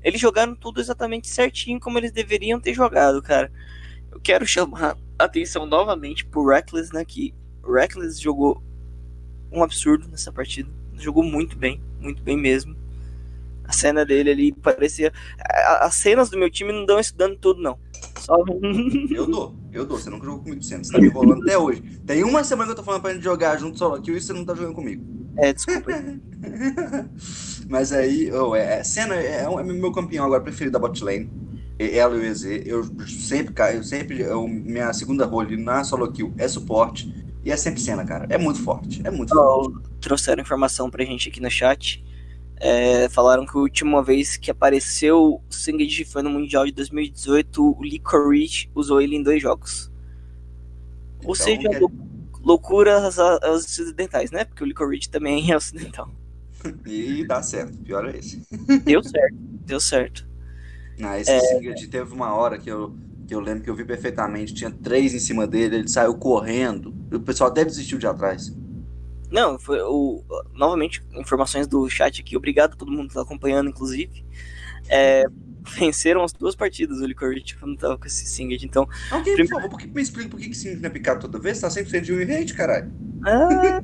eles 0.03 0.19
jogaram 0.19 0.55
tudo 0.55 0.79
exatamente 0.79 1.27
certinho 1.27 1.79
como 1.79 1.97
eles 1.97 2.11
deveriam 2.11 2.59
ter 2.59 2.73
jogado, 2.73 3.21
cara. 3.21 3.51
Quero 4.27 4.45
chamar 4.45 4.97
a 5.17 5.23
atenção 5.23 5.65
novamente 5.65 6.25
pro 6.25 6.45
Reckless, 6.45 6.93
né? 6.93 7.05
Que 7.05 7.33
o 7.63 7.71
Reckless 7.71 8.21
jogou 8.21 8.61
um 9.49 9.63
absurdo 9.63 10.05
nessa 10.09 10.33
partida. 10.33 10.69
Jogou 10.95 11.23
muito 11.23 11.57
bem, 11.57 11.81
muito 11.97 12.21
bem 12.21 12.35
mesmo. 12.35 12.75
A 13.63 13.71
cena 13.71 14.05
dele 14.05 14.29
ali 14.29 14.51
parecia. 14.51 15.13
As 15.79 15.95
cenas 15.95 16.29
do 16.29 16.37
meu 16.37 16.51
time 16.51 16.73
não 16.73 16.85
dão 16.85 16.99
isso 16.99 17.15
dando 17.15 17.37
tudo, 17.37 17.61
não. 17.61 17.79
Só... 18.19 18.35
eu 19.15 19.27
dou, 19.27 19.55
eu 19.71 19.85
dou. 19.85 19.97
Você 19.97 20.09
nunca 20.09 20.25
jogou 20.25 20.43
comigo 20.43 20.61
sempre. 20.61 20.83
Você 20.83 20.91
tá 20.91 20.99
me 20.99 21.07
enrolando 21.07 21.43
até 21.43 21.57
hoje. 21.57 21.81
Tem 22.05 22.21
uma 22.25 22.43
semana 22.43 22.67
que 22.67 22.71
eu 22.73 22.75
tô 22.75 22.83
falando 22.83 23.03
pra 23.03 23.13
gente 23.13 23.23
jogar 23.23 23.57
junto 23.57 23.77
solo 23.77 23.95
aqui 23.95 24.11
e 24.11 24.19
você 24.19 24.33
não 24.33 24.43
tá 24.43 24.53
jogando 24.53 24.75
comigo. 24.75 25.05
É, 25.37 25.53
desculpa. 25.53 25.89
Mas 27.69 27.93
aí, 27.93 28.29
oh, 28.33 28.53
é, 28.53 28.83
cena 28.83 29.15
é, 29.15 29.43
é, 29.43 29.63
meu 29.63 29.93
campeão 29.93 30.25
agora 30.25 30.43
preferido 30.43 30.73
da 30.73 30.79
bot 30.79 31.01
lane. 31.01 31.46
Ela 31.79 32.15
e 32.15 32.19
o 32.19 32.23
EZ. 32.23 32.43
Eu 32.65 32.83
sempre, 33.07 33.53
eu 33.75 33.83
sempre, 33.83 34.21
eu, 34.21 34.47
minha 34.47 34.91
segunda 34.93 35.25
role 35.25 35.57
na 35.57 35.83
solo 35.83 36.11
kill 36.11 36.33
é 36.37 36.47
suporte. 36.47 37.13
E 37.45 37.51
é 37.51 37.55
sempre 37.55 37.79
cena, 37.79 38.03
cara. 38.03 38.25
É 38.29 38.37
muito 38.37 38.61
forte. 38.61 39.01
É 39.05 39.11
muito 39.11 39.31
oh, 39.33 39.71
forte. 39.71 39.89
Trouxeram 40.01 40.41
informação 40.41 40.89
pra 40.89 41.05
gente 41.05 41.29
aqui 41.29 41.39
no 41.39 41.49
chat. 41.49 42.03
É, 42.59 43.07
falaram 43.09 43.45
que 43.45 43.55
a 43.55 43.61
última 43.61 44.03
vez 44.03 44.35
que 44.35 44.49
apareceu 44.49 45.35
o 45.35 45.41
Singed 45.49 46.03
foi 46.05 46.23
no 46.23 46.29
Mundial 46.29 46.65
de 46.65 46.71
2018. 46.71 47.77
O 47.79 47.83
Licorice 47.83 48.69
usou 48.73 48.99
ele 48.99 49.15
em 49.15 49.23
dois 49.23 49.41
jogos. 49.41 49.91
Ou 51.23 51.33
então, 51.33 51.35
seja, 51.35 51.69
é... 51.71 51.79
loucura 52.43 52.99
aos 53.43 53.65
ocidentais, 53.65 54.31
né? 54.31 54.43
Porque 54.43 54.63
o 54.63 54.67
Licorice 54.67 55.09
também 55.09 55.51
é 55.51 55.55
ocidental. 55.57 56.09
e 56.85 57.25
dá 57.25 57.41
certo, 57.41 57.77
pior 57.77 58.05
é 58.07 58.17
esse. 58.17 58.41
Deu 58.83 59.03
certo, 59.03 59.37
deu 59.65 59.79
certo. 59.79 60.27
Ah, 61.01 61.19
esse 61.19 61.31
é... 61.31 61.39
Singed 61.39 61.87
teve 61.87 62.13
uma 62.13 62.33
hora 62.33 62.57
que 62.57 62.69
eu, 62.69 62.95
que 63.27 63.33
eu 63.33 63.39
lembro 63.39 63.63
que 63.63 63.69
eu 63.69 63.75
vi 63.75 63.85
perfeitamente. 63.85 64.53
Tinha 64.53 64.71
três 64.71 65.13
em 65.13 65.19
cima 65.19 65.45
dele, 65.45 65.77
ele 65.77 65.87
saiu 65.87 66.15
correndo. 66.15 66.93
O 67.11 67.19
pessoal 67.19 67.49
até 67.49 67.63
desistiu 67.63 67.97
de 67.97 68.07
atrás. 68.07 68.55
Não, 69.29 69.59
foi 69.59 69.81
o. 69.81 70.23
Novamente, 70.53 71.03
informações 71.13 71.67
do 71.67 71.89
chat 71.89 72.21
aqui. 72.21 72.37
Obrigado 72.37 72.73
a 72.73 72.75
todo 72.75 72.91
mundo 72.91 73.09
que 73.09 73.13
tá 73.13 73.21
acompanhando, 73.21 73.69
inclusive. 73.69 74.25
É, 74.89 75.25
venceram 75.77 76.23
as 76.23 76.31
duas 76.31 76.55
partidas 76.55 76.99
o 76.99 77.05
Licorice 77.05 77.55
quando 77.57 77.77
tava 77.77 77.97
com 77.97 78.05
esse 78.05 78.25
Singed, 78.25 78.65
então. 78.65 78.87
Alguém, 79.11 79.35
prim... 79.35 79.47
por 79.47 79.55
favor, 79.55 79.69
por 79.69 79.79
que, 79.79 79.87
me 79.87 80.01
explica 80.01 80.29
por 80.29 80.39
que, 80.39 80.49
que 80.49 80.55
Singed 80.55 80.81
não 80.81 80.89
é 80.89 80.91
picado 80.91 81.21
toda 81.21 81.39
vez? 81.39 81.59
Tá 81.59 81.69
sempre 81.69 81.91
sendo 81.91 82.05
de 82.05 82.13
win 82.13 82.25
rate, 82.25 82.53
caralho. 82.53 82.91
Ah. 83.25 83.81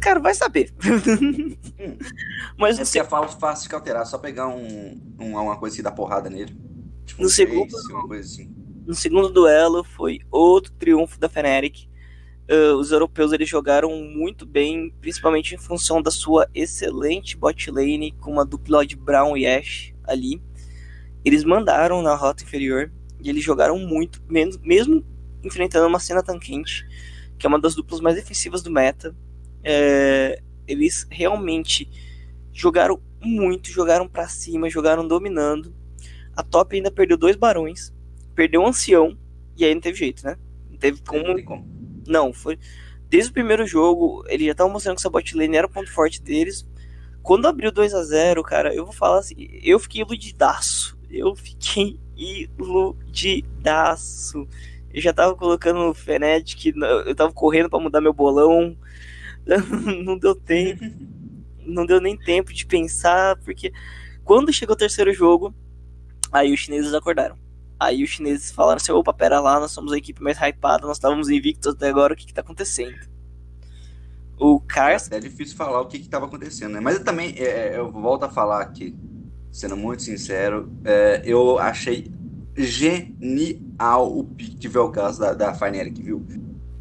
Cara, 0.00 0.20
vai 0.20 0.34
saber. 0.34 0.72
Mas 2.58 2.78
é 2.78 2.84
você... 2.84 3.04
fala 3.04 3.28
fácil 3.28 3.68
de 3.68 3.74
alterar, 3.74 4.06
só 4.06 4.18
pegar 4.18 4.48
um, 4.48 5.00
um, 5.18 5.32
uma 5.36 5.56
coisa 5.56 5.74
assim, 5.74 5.82
dar 5.82 5.92
porrada 5.92 6.28
nele. 6.30 6.56
Tipo, 7.04 7.22
no, 7.22 7.26
um 7.26 7.30
segundo, 7.30 7.68
uma 7.90 8.06
coisa 8.06 8.24
assim. 8.24 8.54
no 8.86 8.94
segundo 8.94 9.28
duelo 9.30 9.82
foi 9.82 10.20
outro 10.30 10.72
triunfo 10.72 11.18
da 11.18 11.28
Fnatic 11.28 11.88
uh, 12.48 12.74
os 12.76 12.90
europeus 12.90 13.32
eles 13.32 13.48
jogaram 13.48 13.90
muito 14.02 14.46
bem, 14.46 14.92
principalmente 15.00 15.54
em 15.54 15.58
função 15.58 16.00
da 16.00 16.10
sua 16.10 16.48
excelente 16.54 17.36
bot 17.36 17.70
lane 17.70 18.12
com 18.12 18.32
uma 18.32 18.44
dupla 18.44 18.86
de 18.86 18.96
Brown 18.96 19.36
e 19.36 19.46
Ash 19.46 19.92
ali. 20.04 20.42
Eles 21.24 21.44
mandaram 21.44 22.02
na 22.02 22.14
rota 22.14 22.42
inferior 22.42 22.90
e 23.20 23.28
eles 23.28 23.44
jogaram 23.44 23.78
muito, 23.78 24.22
mesmo 24.28 25.04
enfrentando 25.44 25.86
uma 25.86 26.00
cena 26.00 26.22
tão 26.22 26.38
quente, 26.38 26.86
que 27.38 27.46
é 27.46 27.48
uma 27.48 27.60
das 27.60 27.74
duplas 27.74 28.00
mais 28.00 28.16
defensivas 28.16 28.62
do 28.62 28.70
meta. 28.70 29.14
É, 29.62 30.40
eles 30.66 31.06
realmente 31.10 31.88
jogaram 32.52 33.00
muito, 33.20 33.70
jogaram 33.70 34.08
para 34.08 34.28
cima, 34.28 34.70
jogaram 34.70 35.06
dominando. 35.06 35.74
A 36.36 36.42
top 36.42 36.76
ainda 36.76 36.90
perdeu 36.90 37.16
dois 37.16 37.36
barões, 37.36 37.92
perdeu 38.34 38.60
um 38.62 38.68
ancião, 38.68 39.18
e 39.56 39.64
aí 39.64 39.74
não 39.74 39.80
teve 39.80 39.98
jeito, 39.98 40.24
né? 40.24 40.36
Não 40.70 40.78
teve 40.78 41.02
como. 41.02 41.26
Não 41.26 41.42
como 41.42 41.78
não, 42.08 42.32
foi. 42.32 42.58
Desde 43.08 43.30
o 43.30 43.34
primeiro 43.34 43.66
jogo, 43.66 44.24
ele 44.28 44.46
já 44.46 44.54
tava 44.54 44.70
mostrando 44.70 44.96
que 44.96 45.00
essa 45.02 45.10
bot 45.10 45.36
lane 45.36 45.56
era 45.56 45.66
o 45.66 45.70
ponto 45.70 45.92
forte 45.92 46.22
deles. 46.22 46.66
Quando 47.22 47.46
abriu 47.46 47.70
2 47.70 47.94
a 47.94 48.02
0 48.02 48.42
cara, 48.42 48.74
eu 48.74 48.84
vou 48.84 48.92
falar 48.94 49.18
assim, 49.18 49.34
eu 49.62 49.78
fiquei 49.78 50.00
iludidaço. 50.02 50.98
Eu 51.10 51.36
fiquei 51.36 52.00
iludidaço. 52.58 54.48
Eu 54.92 55.00
já 55.02 55.12
tava 55.12 55.34
colocando 55.36 55.80
o 55.80 55.94
Fnatic, 55.94 56.74
eu 57.06 57.14
tava 57.14 57.32
correndo 57.32 57.68
para 57.68 57.78
mudar 57.78 58.00
meu 58.00 58.12
bolão. 58.12 58.76
Não 60.04 60.18
deu 60.18 60.34
tempo. 60.34 60.84
Não 61.64 61.84
deu 61.84 62.00
nem 62.00 62.16
tempo 62.16 62.52
de 62.52 62.66
pensar, 62.66 63.36
porque 63.38 63.72
quando 64.24 64.52
chegou 64.52 64.74
o 64.74 64.78
terceiro 64.78 65.12
jogo, 65.12 65.54
aí 66.32 66.52
os 66.52 66.60
chineses 66.60 66.94
acordaram. 66.94 67.36
Aí 67.80 68.02
os 68.02 68.10
chineses 68.10 68.50
falaram 68.50 68.76
assim: 68.76 68.92
opa, 68.92 69.12
pera 69.12 69.40
lá, 69.40 69.60
nós 69.60 69.72
somos 69.72 69.92
a 69.92 69.98
equipe 69.98 70.22
mais 70.22 70.38
hypada, 70.38 70.86
nós 70.86 70.96
estávamos 70.96 71.28
invictos 71.28 71.74
até 71.74 71.88
agora, 71.88 72.12
o 72.14 72.16
que, 72.16 72.26
que 72.26 72.34
tá 72.34 72.40
acontecendo? 72.40 72.96
O 74.38 74.60
Cars. 74.60 75.10
É, 75.10 75.18
difícil 75.18 75.56
falar 75.56 75.80
o 75.80 75.86
que 75.86 75.96
estava 75.96 76.26
acontecendo, 76.26 76.72
né? 76.72 76.80
Mas 76.80 76.96
eu 76.96 77.04
também, 77.04 77.34
é, 77.36 77.74
é, 77.74 77.78
eu 77.78 77.90
volto 77.90 78.24
a 78.24 78.28
falar 78.28 78.60
aqui, 78.62 78.96
sendo 79.50 79.76
muito 79.76 80.02
sincero, 80.02 80.72
é, 80.84 81.22
eu 81.24 81.58
achei 81.58 82.10
genial 82.56 84.16
o 84.16 84.24
pique 84.24 84.56
de 84.56 84.68
Velcas 84.68 85.18
da, 85.18 85.32
da 85.34 85.54
Fnatic, 85.54 86.02
viu? 86.02 86.24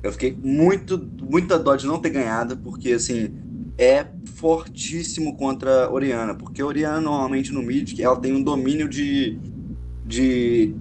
Eu 0.03 0.11
fiquei 0.11 0.31
muito, 0.33 0.97
muita 1.29 1.59
dó 1.59 1.75
de 1.75 1.85
não 1.85 1.99
ter 1.99 2.09
ganhado, 2.09 2.57
porque 2.57 2.93
assim, 2.93 3.33
é 3.77 4.05
fortíssimo 4.35 5.35
contra 5.35 5.85
a 5.85 5.91
Oriana, 5.91 6.35
porque 6.35 6.61
a 6.61 6.65
Oriana 6.65 7.01
normalmente 7.01 7.51
no 7.51 7.61
mid, 7.61 7.99
ela 7.99 8.19
tem 8.19 8.33
um 8.33 8.41
domínio 8.41 8.87
de, 8.87 9.39
de 10.05 10.75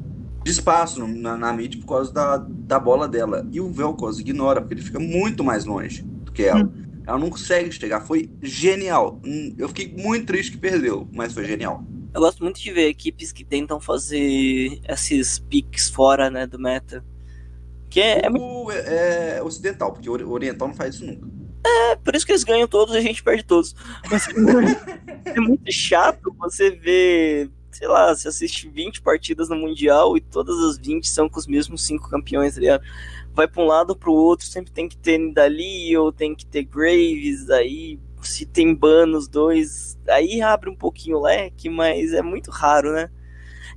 de 0.47 0.53
espaço 0.53 1.05
na, 1.09 1.37
na 1.37 1.53
mid 1.53 1.75
por 1.81 1.89
causa 1.89 2.13
da, 2.13 2.37
da 2.37 2.79
bola 2.79 3.09
dela. 3.09 3.45
E 3.51 3.61
o 3.61 3.69
Velcos 3.69 4.21
ignora, 4.21 4.61
porque 4.61 4.75
ele 4.75 4.83
fica 4.83 5.01
muito 5.01 5.43
mais 5.43 5.65
longe 5.65 6.03
do 6.05 6.31
que 6.31 6.45
ela. 6.45 6.63
Hum. 6.63 7.03
Ela 7.05 7.19
não 7.19 7.29
consegue 7.29 7.73
chegar. 7.73 8.01
Foi 8.01 8.31
genial. 8.41 9.21
Hum, 9.27 9.53
eu 9.59 9.67
fiquei 9.69 9.93
muito 10.01 10.27
triste 10.27 10.53
que 10.53 10.59
perdeu, 10.59 11.09
mas 11.13 11.35
foi 11.35 11.45
genial. 11.45 11.85
Eu 12.15 12.21
gosto 12.21 12.45
muito 12.45 12.61
de 12.61 12.71
ver 12.71 12.87
equipes 12.89 13.33
que 13.33 13.45
tentam 13.45 13.81
fazer 13.81 14.81
esses 14.89 15.41
picks 15.41 15.91
fora 15.91 16.31
né, 16.31 16.47
do 16.47 16.61
meta. 16.61 17.05
Que 17.89 18.01
é, 18.01 18.29
o, 18.31 18.71
é, 18.71 19.39
é 19.39 19.43
ocidental, 19.43 19.93
porque 19.93 20.09
o 20.09 20.31
oriental 20.31 20.69
não 20.69 20.75
faz 20.75 20.97
isso 20.97 21.07
nunca. 21.07 21.27
É, 21.65 21.97
por 21.97 22.15
isso 22.15 22.25
que 22.25 22.33
eles 22.33 22.45
ganham 22.45 22.69
todos 22.69 22.95
e 22.95 22.99
a 22.99 23.01
gente 23.01 23.23
perde 23.23 23.45
todos. 23.45 23.75
Mas 24.11 24.29
é 25.25 25.41
muito 25.41 25.71
chato 25.73 26.35
você 26.39 26.71
ver 26.71 27.51
sei 27.77 27.89
lá, 27.89 28.15
você 28.15 28.29
assiste 28.29 28.71
20 28.71 29.03
partidas 29.03 29.51
no 29.51 29.57
Mundial 29.57 30.17
e 30.17 30.21
todas 30.21 30.59
as 30.61 30.79
20 30.79 31.07
são 31.07 31.29
com 31.29 31.39
os 31.39 31.47
mesmos 31.47 31.85
cinco 31.85 32.09
campeões, 32.09 32.55
tá 32.55 32.61
ligado? 32.61 32.83
Vai 33.35 33.47
pra 33.47 33.63
um 33.63 33.67
lado 33.67 33.95
pro 33.95 34.15
outro, 34.15 34.47
sempre 34.47 34.73
tem 34.73 34.89
que 34.89 34.97
ter 34.97 35.19
Nidali 35.19 35.95
ou 35.95 36.11
tem 36.11 36.35
que 36.35 36.47
ter 36.47 36.65
Graves, 36.65 37.51
aí 37.51 38.01
se 38.23 38.47
tem 38.47 38.75
ban 38.75 39.05
nos 39.05 39.29
dois, 39.29 39.99
aí 40.09 40.41
abre 40.41 40.71
um 40.71 40.75
pouquinho 40.75 41.19
o 41.19 41.23
leque, 41.23 41.69
mas 41.69 42.15
é 42.15 42.23
muito 42.23 42.51
raro, 42.51 42.93
né? 42.93 43.11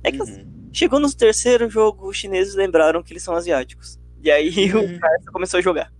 É 0.02 0.10
que 0.10 0.22
uhum. 0.22 0.70
chegou 0.72 0.98
no 0.98 1.12
terceiro 1.14 1.68
jogo, 1.68 2.08
os 2.08 2.16
chineses 2.16 2.54
lembraram 2.54 3.02
que 3.02 3.12
eles 3.12 3.22
são 3.22 3.34
asiáticos. 3.34 3.99
E 4.22 4.30
aí 4.30 4.70
uhum. 4.74 4.96
o 4.96 5.00
Carça 5.00 5.30
começou 5.32 5.58
a 5.58 5.62
jogar. 5.62 5.92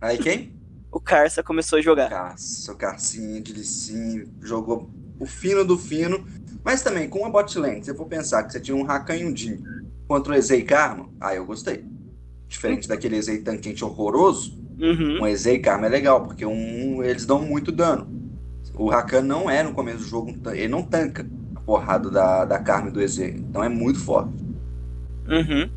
Aí 0.00 0.18
quem? 0.18 0.52
O 0.90 1.00
Carça 1.00 1.42
começou 1.42 1.78
a 1.78 1.82
jogar. 1.82 2.08
Carça, 2.08 2.72
o 2.72 2.76
Carcinha 2.76 3.40
de 3.40 3.52
Licim, 3.52 4.26
jogou 4.40 4.90
o 5.18 5.26
fino 5.26 5.64
do 5.64 5.78
fino 5.78 6.24
mas 6.66 6.82
também, 6.82 7.08
com 7.08 7.24
a 7.24 7.30
bot 7.30 7.56
lane, 7.60 7.84
se 7.84 7.92
eu 7.92 7.94
for 7.94 8.06
pensar 8.06 8.42
que 8.42 8.52
você 8.52 8.58
tinha 8.58 8.76
um 8.76 8.82
Rakan 8.82 9.14
e 9.14 9.24
um 9.24 9.36
Jin 9.36 9.62
contra 10.08 10.32
o 10.32 10.34
Ezei 10.34 10.62
Karma, 10.62 11.08
aí 11.20 11.36
eu 11.36 11.46
gostei. 11.46 11.84
Diferente 12.48 12.88
daquele 12.88 13.14
Ezei 13.14 13.38
tanquente 13.38 13.84
horroroso, 13.84 14.58
uhum. 14.76 15.22
um 15.22 15.26
Ezei 15.28 15.60
Karma 15.60 15.86
é 15.86 15.88
legal, 15.88 16.24
porque 16.24 16.44
um, 16.44 17.04
eles 17.04 17.24
dão 17.24 17.40
muito 17.40 17.70
dano. 17.70 18.08
O 18.74 18.88
Rakan 18.88 19.22
não 19.22 19.48
é 19.48 19.62
no 19.62 19.74
começo 19.74 19.98
do 19.98 20.08
jogo, 20.08 20.34
ele 20.50 20.66
não 20.66 20.82
tanca 20.82 21.24
a 21.54 21.60
porrada 21.60 22.10
da, 22.10 22.44
da 22.44 22.58
Carmen 22.58 22.92
do 22.92 23.00
EZ. 23.00 23.20
Então 23.20 23.62
é 23.62 23.68
muito 23.68 24.00
forte. 24.00 24.34
Uhum. 25.28 25.70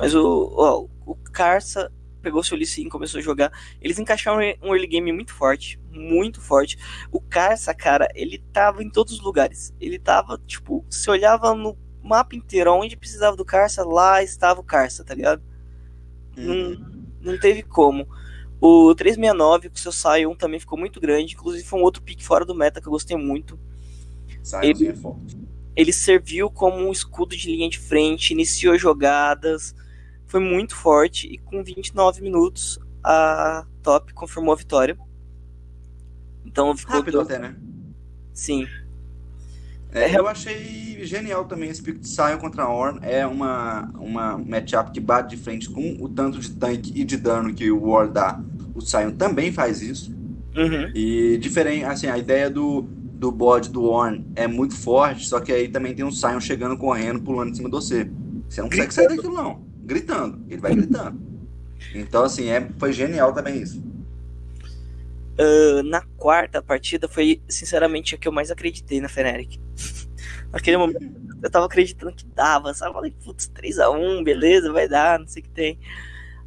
Mas 0.00 0.14
o, 0.14 0.54
ó, 0.56 0.86
o 1.06 1.14
Carça 1.14 1.92
pegou 2.20 2.42
seu 2.42 2.56
Lee 2.56 2.66
e 2.78 2.88
começou 2.88 3.18
a 3.18 3.22
jogar. 3.22 3.52
Eles 3.80 3.98
encaixaram 3.98 4.38
um 4.62 4.74
early 4.74 4.86
game 4.86 5.12
muito 5.12 5.32
forte, 5.32 5.80
muito 5.90 6.40
forte. 6.40 6.78
O 7.10 7.20
Carça, 7.20 7.74
cara, 7.74 8.08
ele 8.14 8.38
tava 8.52 8.82
em 8.82 8.90
todos 8.90 9.14
os 9.14 9.20
lugares. 9.20 9.74
Ele 9.80 9.98
tava, 9.98 10.40
tipo, 10.46 10.84
se 10.88 11.10
olhava 11.10 11.54
no 11.54 11.76
mapa 12.02 12.34
inteiro, 12.34 12.72
onde 12.72 12.96
precisava 12.96 13.36
do 13.36 13.44
Carça, 13.44 13.84
lá 13.84 14.22
estava 14.22 14.60
o 14.60 14.64
Carça, 14.64 15.04
tá 15.04 15.14
ligado? 15.14 15.42
Uhum. 16.36 16.78
Não, 17.20 17.32
não 17.32 17.40
teve 17.40 17.62
como. 17.62 18.08
O 18.60 18.94
369 18.94 19.70
com 19.70 19.76
seu 19.76 19.92
Sion 19.92 20.34
também 20.34 20.60
ficou 20.60 20.78
muito 20.78 21.00
grande. 21.00 21.34
Inclusive 21.34 21.64
foi 21.64 21.80
um 21.80 21.82
outro 21.82 22.02
pique 22.02 22.24
fora 22.24 22.44
do 22.44 22.54
meta 22.54 22.80
que 22.80 22.86
eu 22.86 22.92
gostei 22.92 23.16
muito. 23.16 23.58
Ele, 24.62 24.88
é 24.88 24.94
forte. 24.94 25.36
ele 25.76 25.92
serviu 25.92 26.50
como 26.50 26.76
um 26.76 26.92
escudo 26.92 27.36
de 27.36 27.50
linha 27.50 27.68
de 27.68 27.78
frente, 27.78 28.32
iniciou 28.32 28.78
jogadas, 28.78 29.74
foi 30.30 30.38
muito 30.38 30.76
forte 30.76 31.26
e 31.26 31.38
com 31.38 31.62
29 31.62 32.22
minutos 32.22 32.78
a 33.02 33.66
top 33.82 34.14
confirmou 34.14 34.54
a 34.54 34.56
vitória. 34.56 34.96
Então 36.46 36.76
ficou 36.76 36.96
rápido 36.96 37.20
até, 37.20 37.36
né? 37.36 37.56
Sim. 38.32 38.64
É, 39.92 40.16
eu 40.16 40.28
achei 40.28 41.04
genial 41.04 41.46
também 41.46 41.68
esse 41.68 41.82
pick 41.82 41.98
de 41.98 42.08
Sion 42.08 42.38
contra 42.38 42.62
a 42.62 42.72
Orn. 42.72 43.00
É 43.02 43.26
uma, 43.26 43.90
uma 43.98 44.38
matchup 44.38 44.92
que 44.92 45.00
bate 45.00 45.34
de 45.34 45.42
frente 45.42 45.68
com 45.68 45.96
o 46.00 46.08
tanto 46.08 46.38
de 46.38 46.52
tanque 46.52 46.92
e 46.94 47.02
de 47.02 47.16
dano 47.16 47.52
que 47.52 47.68
o 47.68 47.88
War 47.88 48.08
dá. 48.08 48.40
O 48.72 48.80
Sion 48.80 49.10
também 49.10 49.50
faz 49.50 49.82
isso. 49.82 50.14
Uhum. 50.56 50.92
E 50.94 51.38
diferente, 51.38 51.84
assim, 51.86 52.06
a 52.06 52.16
ideia 52.16 52.48
do, 52.48 52.82
do 52.82 53.32
bode 53.32 53.68
do 53.68 53.82
Orn 53.82 54.24
é 54.36 54.46
muito 54.46 54.76
forte, 54.76 55.26
só 55.26 55.40
que 55.40 55.50
aí 55.50 55.66
também 55.66 55.92
tem 55.92 56.04
um 56.04 56.12
Sion 56.12 56.38
chegando 56.38 56.76
correndo, 56.76 57.20
pulando 57.20 57.50
em 57.50 57.54
cima 57.54 57.68
de 57.68 57.74
você. 57.74 58.08
Você 58.48 58.62
não 58.62 58.68
consegue 58.68 58.94
sair 58.94 59.08
daquilo, 59.08 59.34
não. 59.34 59.69
Gritando. 59.90 60.40
Ele 60.48 60.60
vai 60.60 60.72
gritando. 60.72 61.20
Então, 61.92 62.22
assim, 62.22 62.48
é, 62.48 62.70
foi 62.78 62.92
genial 62.92 63.32
também 63.32 63.60
isso. 63.60 63.82
Uh, 65.36 65.82
na 65.82 66.00
quarta 66.16 66.62
partida 66.62 67.08
foi, 67.08 67.42
sinceramente, 67.48 68.14
a 68.14 68.18
que 68.18 68.28
eu 68.28 68.32
mais 68.32 68.52
acreditei 68.52 69.00
na 69.00 69.08
Fnatic. 69.08 69.58
Naquele 70.52 70.76
momento 70.76 71.20
eu 71.42 71.50
tava 71.50 71.66
acreditando 71.66 72.14
que 72.14 72.24
dava, 72.24 72.72
sabe? 72.72 72.92
Falei, 72.92 73.12
putz, 73.24 73.50
3x1, 73.50 74.22
beleza, 74.22 74.72
vai 74.72 74.88
dar, 74.88 75.18
não 75.18 75.26
sei 75.26 75.42
o 75.42 75.44
que 75.44 75.50
tem. 75.50 75.76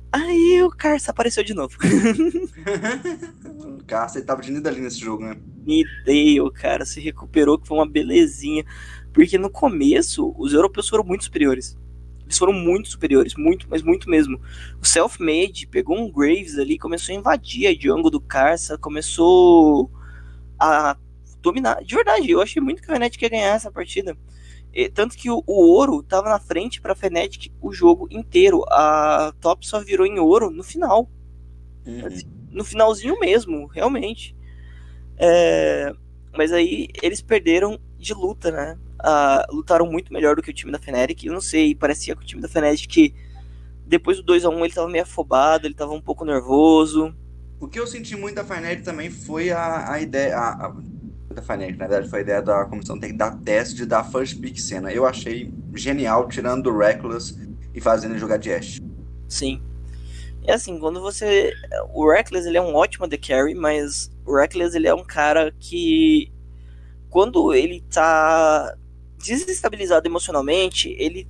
Aí 0.09 0.63
o 0.63 0.69
Carça 0.69 1.11
apareceu 1.11 1.43
de 1.43 1.53
novo. 1.53 1.75
o 3.77 3.83
Carça 3.83 4.19
ele 4.19 4.25
tava 4.25 4.41
de 4.41 4.51
Nidalee 4.51 4.79
nesse 4.79 4.99
jogo, 4.99 5.25
né? 5.25 5.35
Nidale, 5.65 6.49
cara, 6.53 6.85
se 6.85 7.01
recuperou, 7.01 7.59
que 7.59 7.67
foi 7.67 7.77
uma 7.77 7.89
belezinha. 7.89 8.63
Porque 9.11 9.37
no 9.37 9.49
começo, 9.49 10.33
os 10.37 10.53
europeus 10.53 10.87
foram 10.87 11.03
muito 11.03 11.25
superiores. 11.25 11.77
Eles 12.25 12.37
foram 12.37 12.53
muito 12.53 12.89
superiores, 12.89 13.35
muito, 13.35 13.67
mas 13.69 13.81
muito 13.81 14.09
mesmo. 14.09 14.39
O 14.81 14.85
Self-Made 14.85 15.67
pegou 15.67 15.97
um 15.97 16.11
Graves 16.11 16.57
ali, 16.57 16.77
começou 16.77 17.13
a 17.13 17.17
invadir 17.17 17.67
a 17.67 17.73
jungle 17.73 18.09
do 18.09 18.21
Carça, 18.21 18.77
começou 18.77 19.91
a 20.59 20.97
dominar. 21.41 21.83
De 21.83 21.93
verdade, 21.93 22.31
eu 22.31 22.41
achei 22.41 22.61
muito 22.61 22.81
que 22.81 22.89
a 22.89 22.95
Fnatic 22.95 23.21
ia 23.21 23.29
ganhar 23.29 23.55
essa 23.55 23.71
partida. 23.71 24.17
E, 24.73 24.89
tanto 24.89 25.15
que 25.15 25.29
o, 25.29 25.43
o, 25.45 25.53
ouro 25.53 26.01
tava 26.01 26.29
na 26.29 26.39
frente 26.39 26.81
pra 26.81 26.95
Fnatic 26.95 27.51
o 27.61 27.71
jogo 27.71 28.07
inteiro. 28.09 28.63
A 28.69 29.33
top 29.39 29.67
só 29.67 29.79
virou 29.79 30.05
em 30.05 30.17
ouro 30.17 30.49
no 30.49 30.63
final. 30.63 31.09
Uhum. 31.85 32.07
Assim, 32.07 32.25
no 32.49 32.63
finalzinho 32.63 33.19
mesmo, 33.19 33.67
realmente. 33.67 34.35
É, 35.17 35.93
mas 36.35 36.51
aí 36.51 36.87
eles 37.01 37.21
perderam 37.21 37.79
de 38.03 38.13
luta, 38.13 38.51
né? 38.51 38.77
Uh, 38.99 39.55
lutaram 39.55 39.85
muito 39.85 40.13
melhor 40.13 40.35
do 40.35 40.41
que 40.41 40.51
o 40.51 40.53
time 40.53 40.71
da 40.71 40.79
Fnatic. 40.79 41.23
Eu 41.23 41.33
não 41.33 41.41
sei, 41.41 41.73
parecia 41.73 42.15
que 42.15 42.23
o 42.23 42.25
time 42.25 42.41
da 42.41 42.47
Fnatic, 42.47 43.13
depois 43.85 44.17
do 44.17 44.23
2 44.23 44.45
a 44.45 44.49
1 44.49 44.65
ele 44.65 44.73
tava 44.73 44.89
meio 44.89 45.03
afobado, 45.03 45.67
ele 45.67 45.73
tava 45.73 45.93
um 45.93 46.01
pouco 46.01 46.25
nervoso. 46.25 47.15
O 47.59 47.67
que 47.67 47.79
eu 47.79 47.87
senti 47.87 48.15
muito 48.15 48.35
da 48.35 48.43
Fnatic 48.43 48.83
também 48.83 49.09
foi 49.09 49.51
a, 49.51 49.91
a 49.91 50.01
ideia. 50.01 50.37
A, 50.37 50.67
a, 50.67 50.75
da 51.33 51.41
Fnatic, 51.41 51.77
na 51.77 51.87
verdade, 51.87 52.09
foi 52.09 52.19
a 52.19 52.21
ideia 52.21 52.41
da 52.41 52.65
comissão 52.65 52.99
técnica 52.99 53.25
dar 53.25 53.37
teste 53.39 53.75
de 53.75 53.85
dar 53.85 54.03
first 54.03 54.39
pick 54.39 54.57
cena. 54.59 54.91
Eu 54.91 55.05
achei 55.05 55.51
genial, 55.73 56.27
tirando 56.27 56.63
do 56.63 56.77
Reckless 56.77 57.35
e 57.73 57.81
fazendo 57.81 58.11
ele 58.11 58.19
jogar 58.19 58.37
de 58.37 58.53
Ashe. 58.53 58.79
Sim. 59.27 59.61
É 60.45 60.53
assim, 60.53 60.77
quando 60.77 60.99
você. 60.99 61.53
O 61.93 62.11
Reckless 62.11 62.47
ele 62.47 62.57
é 62.57 62.61
um 62.61 62.75
ótimo 62.75 63.07
de 63.07 63.17
carry, 63.17 63.55
mas 63.55 64.11
o 64.25 64.35
Reckless 64.35 64.75
ele 64.75 64.87
é 64.87 64.93
um 64.93 65.03
cara 65.03 65.53
que. 65.57 66.32
Quando 67.13 67.53
ele 67.53 67.79
tá 67.93 68.75
desestabilizado 69.23 70.07
emocionalmente, 70.07 70.89
ele, 70.97 71.27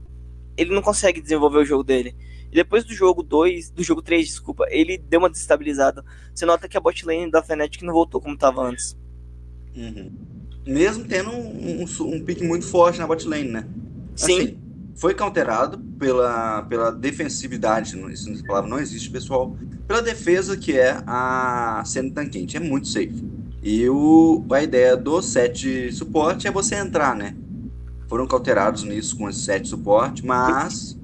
ele 0.56 0.74
não 0.74 0.82
consegue 0.82 1.20
desenvolver 1.20 1.58
o 1.58 1.66
jogo 1.66 1.84
dele. 1.84 2.16
E 2.50 2.56
depois 2.56 2.86
do 2.86 2.94
jogo 2.94 3.22
2, 3.22 3.72
do 3.72 3.84
jogo 3.84 4.02
3, 4.02 4.26
desculpa, 4.26 4.66
ele 4.70 4.98
deu 4.98 5.20
uma 5.20 5.30
desestabilizada. 5.30 6.02
Você 6.34 6.46
nota 6.46 6.70
que 6.70 6.78
a 6.78 6.80
bot 6.80 7.06
lane 7.06 7.30
da 7.30 7.44
Fnatic 7.44 7.82
não 7.82 7.92
voltou 7.92 8.22
como 8.22 8.36
estava 8.36 8.62
antes. 8.66 8.98
Uhum. 9.76 10.10
Mesmo 10.66 11.04
tendo 11.04 11.32
um, 11.32 11.84
um, 11.84 12.14
um 12.16 12.24
pique 12.24 12.46
muito 12.46 12.66
forte 12.66 12.98
na 12.98 13.06
bot 13.06 13.28
lane, 13.28 13.50
né? 13.50 13.68
Sim. 14.16 14.40
Assim, 14.40 14.58
foi 14.96 15.14
counterado 15.14 15.80
pela, 16.00 16.62
pela 16.64 16.94
defensividade, 16.94 18.00
isso 18.10 18.30
nessa 18.30 18.46
palavra 18.46 18.70
não 18.70 18.80
existe, 18.80 19.10
pessoal, 19.10 19.58
pela 19.86 20.02
defesa 20.02 20.56
que 20.56 20.80
é 20.80 21.04
a 21.06 21.84
sendo 21.86 22.14
tanquente, 22.14 22.56
é 22.56 22.62
muito 22.62 22.88
safe. 22.88 23.43
E 23.64 23.88
o, 23.90 24.44
a 24.52 24.62
ideia 24.62 24.98
do 24.98 25.22
set 25.22 25.92
suporte 25.94 26.48
é 26.48 26.52
você 26.52 26.76
entrar, 26.76 27.16
né? 27.16 27.36
foram 28.14 28.28
cauterados 28.28 28.84
nisso 28.84 29.18
com 29.18 29.28
esse 29.28 29.40
set 29.40 29.68
suporte, 29.68 30.24
mas 30.24 30.96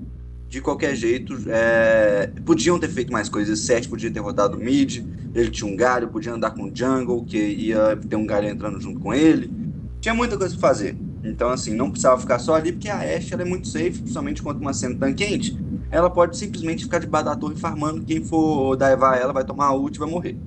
de 0.48 0.62
qualquer 0.62 0.96
jeito 0.96 1.36
é, 1.48 2.32
podiam 2.46 2.78
ter 2.78 2.88
feito 2.88 3.12
mais 3.12 3.28
coisas. 3.28 3.58
Esse 3.58 3.66
set 3.66 3.90
podia 3.90 4.12
ter 4.12 4.20
rodado 4.20 4.56
mid, 4.58 5.04
ele 5.34 5.50
tinha 5.50 5.68
um 5.68 5.76
galho, 5.76 6.10
podia 6.10 6.32
andar 6.32 6.52
com 6.52 6.70
jungle, 6.72 7.26
que 7.26 7.36
ia 7.36 7.98
ter 7.98 8.16
um 8.16 8.28
galho 8.28 8.48
entrando 8.48 8.80
junto 8.80 9.00
com 9.00 9.12
ele. 9.12 9.52
Tinha 10.00 10.14
muita 10.14 10.38
coisa 10.38 10.56
para 10.56 10.68
fazer. 10.68 10.96
Então, 11.24 11.50
assim, 11.50 11.74
não 11.74 11.90
precisava 11.90 12.22
ficar 12.22 12.38
só 12.38 12.54
ali, 12.54 12.74
porque 12.74 12.90
a 12.90 13.00
Ashe 13.00 13.34
é 13.34 13.44
muito 13.44 13.68
safe, 13.68 14.02
principalmente 14.02 14.44
quando 14.44 14.62
uma 14.62 14.72
tão 14.72 15.12
quente. 15.12 15.58
Ela 15.90 16.12
pode 16.12 16.38
simplesmente 16.38 16.84
ficar 16.84 17.00
debaixo 17.00 17.26
da 17.26 17.36
torre 17.36 17.56
farmando. 17.56 18.06
Quem 18.06 18.24
for 18.24 18.76
daivar 18.76 19.18
ela 19.18 19.34
vai 19.34 19.44
tomar 19.44 19.66
a 19.66 19.74
ult 19.74 19.96
e 19.96 20.00
vai 20.00 20.08
morrer. 20.08 20.38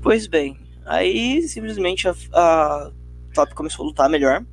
Pois 0.00 0.26
bem, 0.26 0.56
aí 0.86 1.42
simplesmente 1.48 2.08
a, 2.08 2.14
a 2.32 2.92
Top 3.34 3.54
começou 3.54 3.84
a 3.84 3.88
lutar 3.88 4.08
melhor 4.08 4.44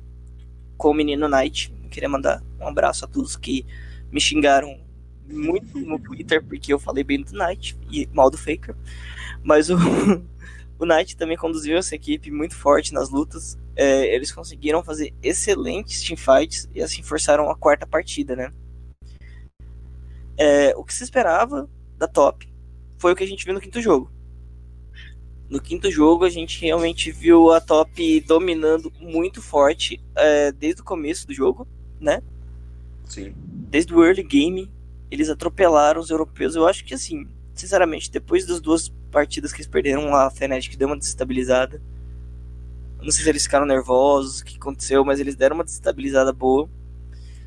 com 0.76 0.90
o 0.90 0.94
menino 0.94 1.28
Knight. 1.28 1.72
Eu 1.82 1.88
queria 1.88 2.08
mandar 2.08 2.42
um 2.60 2.66
abraço 2.66 3.04
a 3.04 3.08
todos 3.08 3.36
que 3.36 3.64
me 4.10 4.20
xingaram 4.20 4.78
muito 5.28 5.78
no 5.78 5.98
Twitter 5.98 6.44
porque 6.44 6.72
eu 6.72 6.78
falei 6.78 7.02
bem 7.02 7.22
do 7.22 7.32
Knight 7.32 7.78
e 7.90 8.08
mal 8.12 8.30
do 8.30 8.36
Faker. 8.36 8.74
Mas 9.42 9.70
o, 9.70 9.76
o 10.78 10.84
Knight 10.84 11.16
também 11.16 11.36
conduziu 11.36 11.76
essa 11.76 11.94
equipe 11.94 12.30
muito 12.30 12.56
forte 12.56 12.92
nas 12.92 13.08
lutas. 13.08 13.56
É, 13.74 14.14
eles 14.14 14.32
conseguiram 14.32 14.82
fazer 14.82 15.14
excelentes 15.22 16.02
teamfights 16.02 16.68
e 16.74 16.82
assim 16.82 17.02
forçaram 17.02 17.50
a 17.50 17.56
quarta 17.56 17.86
partida, 17.86 18.34
né? 18.34 18.50
É, 20.36 20.74
o 20.76 20.84
que 20.84 20.92
se 20.92 21.04
esperava 21.04 21.68
da 21.96 22.06
top 22.06 22.52
foi 22.98 23.12
o 23.12 23.16
que 23.16 23.24
a 23.24 23.26
gente 23.26 23.44
viu 23.44 23.54
no 23.54 23.60
quinto 23.60 23.80
jogo. 23.80 24.10
No 25.48 25.60
quinto 25.60 25.90
jogo, 25.90 26.24
a 26.24 26.30
gente 26.30 26.60
realmente 26.60 27.12
viu 27.12 27.52
a 27.52 27.60
top 27.60 28.20
dominando 28.22 28.92
muito 29.00 29.40
forte 29.40 30.02
é, 30.16 30.50
desde 30.50 30.80
o 30.80 30.84
começo 30.84 31.26
do 31.26 31.32
jogo, 31.32 31.66
né? 32.00 32.20
Sim. 33.08 33.32
Desde 33.70 33.94
o 33.94 34.04
early 34.04 34.24
game, 34.24 34.70
eles 35.10 35.28
atropelaram 35.28 36.00
os 36.00 36.10
europeus. 36.10 36.56
Eu 36.56 36.66
acho 36.66 36.84
que, 36.84 36.94
assim, 36.94 37.28
sinceramente, 37.54 38.10
depois 38.10 38.44
das 38.44 38.60
duas 38.60 38.88
partidas 39.10 39.52
que 39.52 39.58
eles 39.58 39.68
perderam, 39.68 40.14
a 40.14 40.30
Fnatic 40.30 40.76
deu 40.76 40.88
uma 40.88 40.96
desestabilizada. 40.96 41.80
Não 43.00 43.12
sei 43.12 43.22
se 43.22 43.28
eles 43.28 43.44
ficaram 43.44 43.66
nervosos, 43.66 44.40
o 44.40 44.44
que 44.44 44.56
aconteceu, 44.56 45.04
mas 45.04 45.20
eles 45.20 45.36
deram 45.36 45.54
uma 45.54 45.64
desestabilizada 45.64 46.32
boa. 46.32 46.68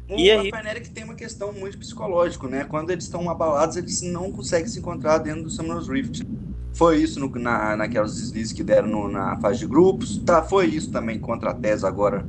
e 0.08 0.32
aí... 0.32 0.50
A 0.54 0.58
Fnatic 0.58 0.88
tem 0.94 1.04
uma 1.04 1.16
questão 1.16 1.52
muito 1.52 1.78
psicológica, 1.78 2.48
né? 2.48 2.64
Quando 2.64 2.92
eles 2.92 3.04
estão 3.04 3.30
abalados, 3.30 3.76
eles 3.76 4.02
não 4.02 4.32
conseguem 4.32 4.68
se 4.68 4.80
encontrar 4.80 5.18
dentro 5.18 5.44
do 5.44 5.50
Summoner's 5.50 5.90
Rift. 5.90 6.26
Foi 6.74 6.98
isso 6.98 7.20
no, 7.20 7.30
na, 7.30 7.76
naquelas 7.76 8.16
deslizes 8.16 8.54
que 8.54 8.64
deram 8.64 8.88
no, 8.88 9.08
na 9.08 9.40
fase 9.40 9.60
de 9.60 9.68
grupos. 9.68 10.18
Tá, 10.20 10.42
foi 10.44 10.68
isso 10.68 10.92
também 10.92 11.20
contra 11.20 11.52
a 11.52 11.54
TES 11.54 11.84
agora 11.84 12.26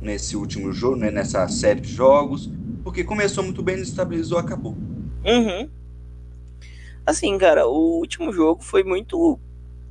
nesse 0.00 0.36
último 0.36 0.72
jogo, 0.72 0.96
né, 0.96 1.10
nessa 1.10 1.48
série 1.48 1.80
de 1.80 1.92
jogos. 1.92 2.50
Porque 2.82 3.02
começou 3.02 3.42
muito 3.42 3.62
bem, 3.62 3.80
estabilizou, 3.80 4.38
acabou. 4.38 4.76
Uhum. 5.24 5.70
Assim, 7.06 7.36
cara, 7.38 7.66
o 7.66 7.98
último 7.98 8.32
jogo 8.32 8.62
foi 8.62 8.84
muito 8.84 9.18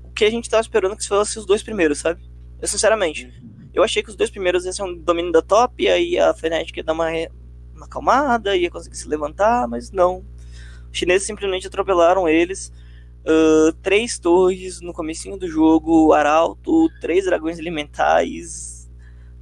o 0.03 0.09
que 0.13 0.25
a 0.25 0.29
gente 0.29 0.49
tava 0.49 0.61
esperando 0.61 0.95
que 0.95 1.07
fosse 1.07 1.39
os 1.39 1.45
dois 1.45 1.63
primeiros, 1.63 1.99
sabe? 1.99 2.21
Eu, 2.61 2.67
sinceramente. 2.67 3.31
Eu 3.73 3.83
achei 3.83 4.03
que 4.03 4.09
os 4.09 4.15
dois 4.15 4.29
primeiros 4.29 4.65
iam 4.65 4.73
ser 4.73 4.83
um 4.83 4.95
domínio 4.95 5.31
da 5.31 5.41
top, 5.41 5.87
aí 5.87 6.19
a 6.19 6.31
Fnatic 6.35 6.77
ia 6.77 6.83
dar 6.83 6.93
uma, 6.93 7.09
uma 7.75 7.85
acalmada, 7.85 8.55
ia 8.55 8.69
conseguir 8.69 8.95
se 8.95 9.07
levantar, 9.07 9.67
mas 9.67 9.91
não. 9.91 10.23
Os 10.91 10.97
chineses 10.99 11.25
simplesmente 11.25 11.65
atropelaram 11.65 12.29
eles 12.29 12.71
Uh, 13.25 13.71
três 13.81 14.19
torres 14.19 14.81
no 14.81 14.91
comecinho 14.91 15.37
do 15.37 15.47
jogo, 15.47 16.11
arauto, 16.11 16.89
três 16.99 17.25
dragões 17.25 17.57
elementais. 17.57 18.89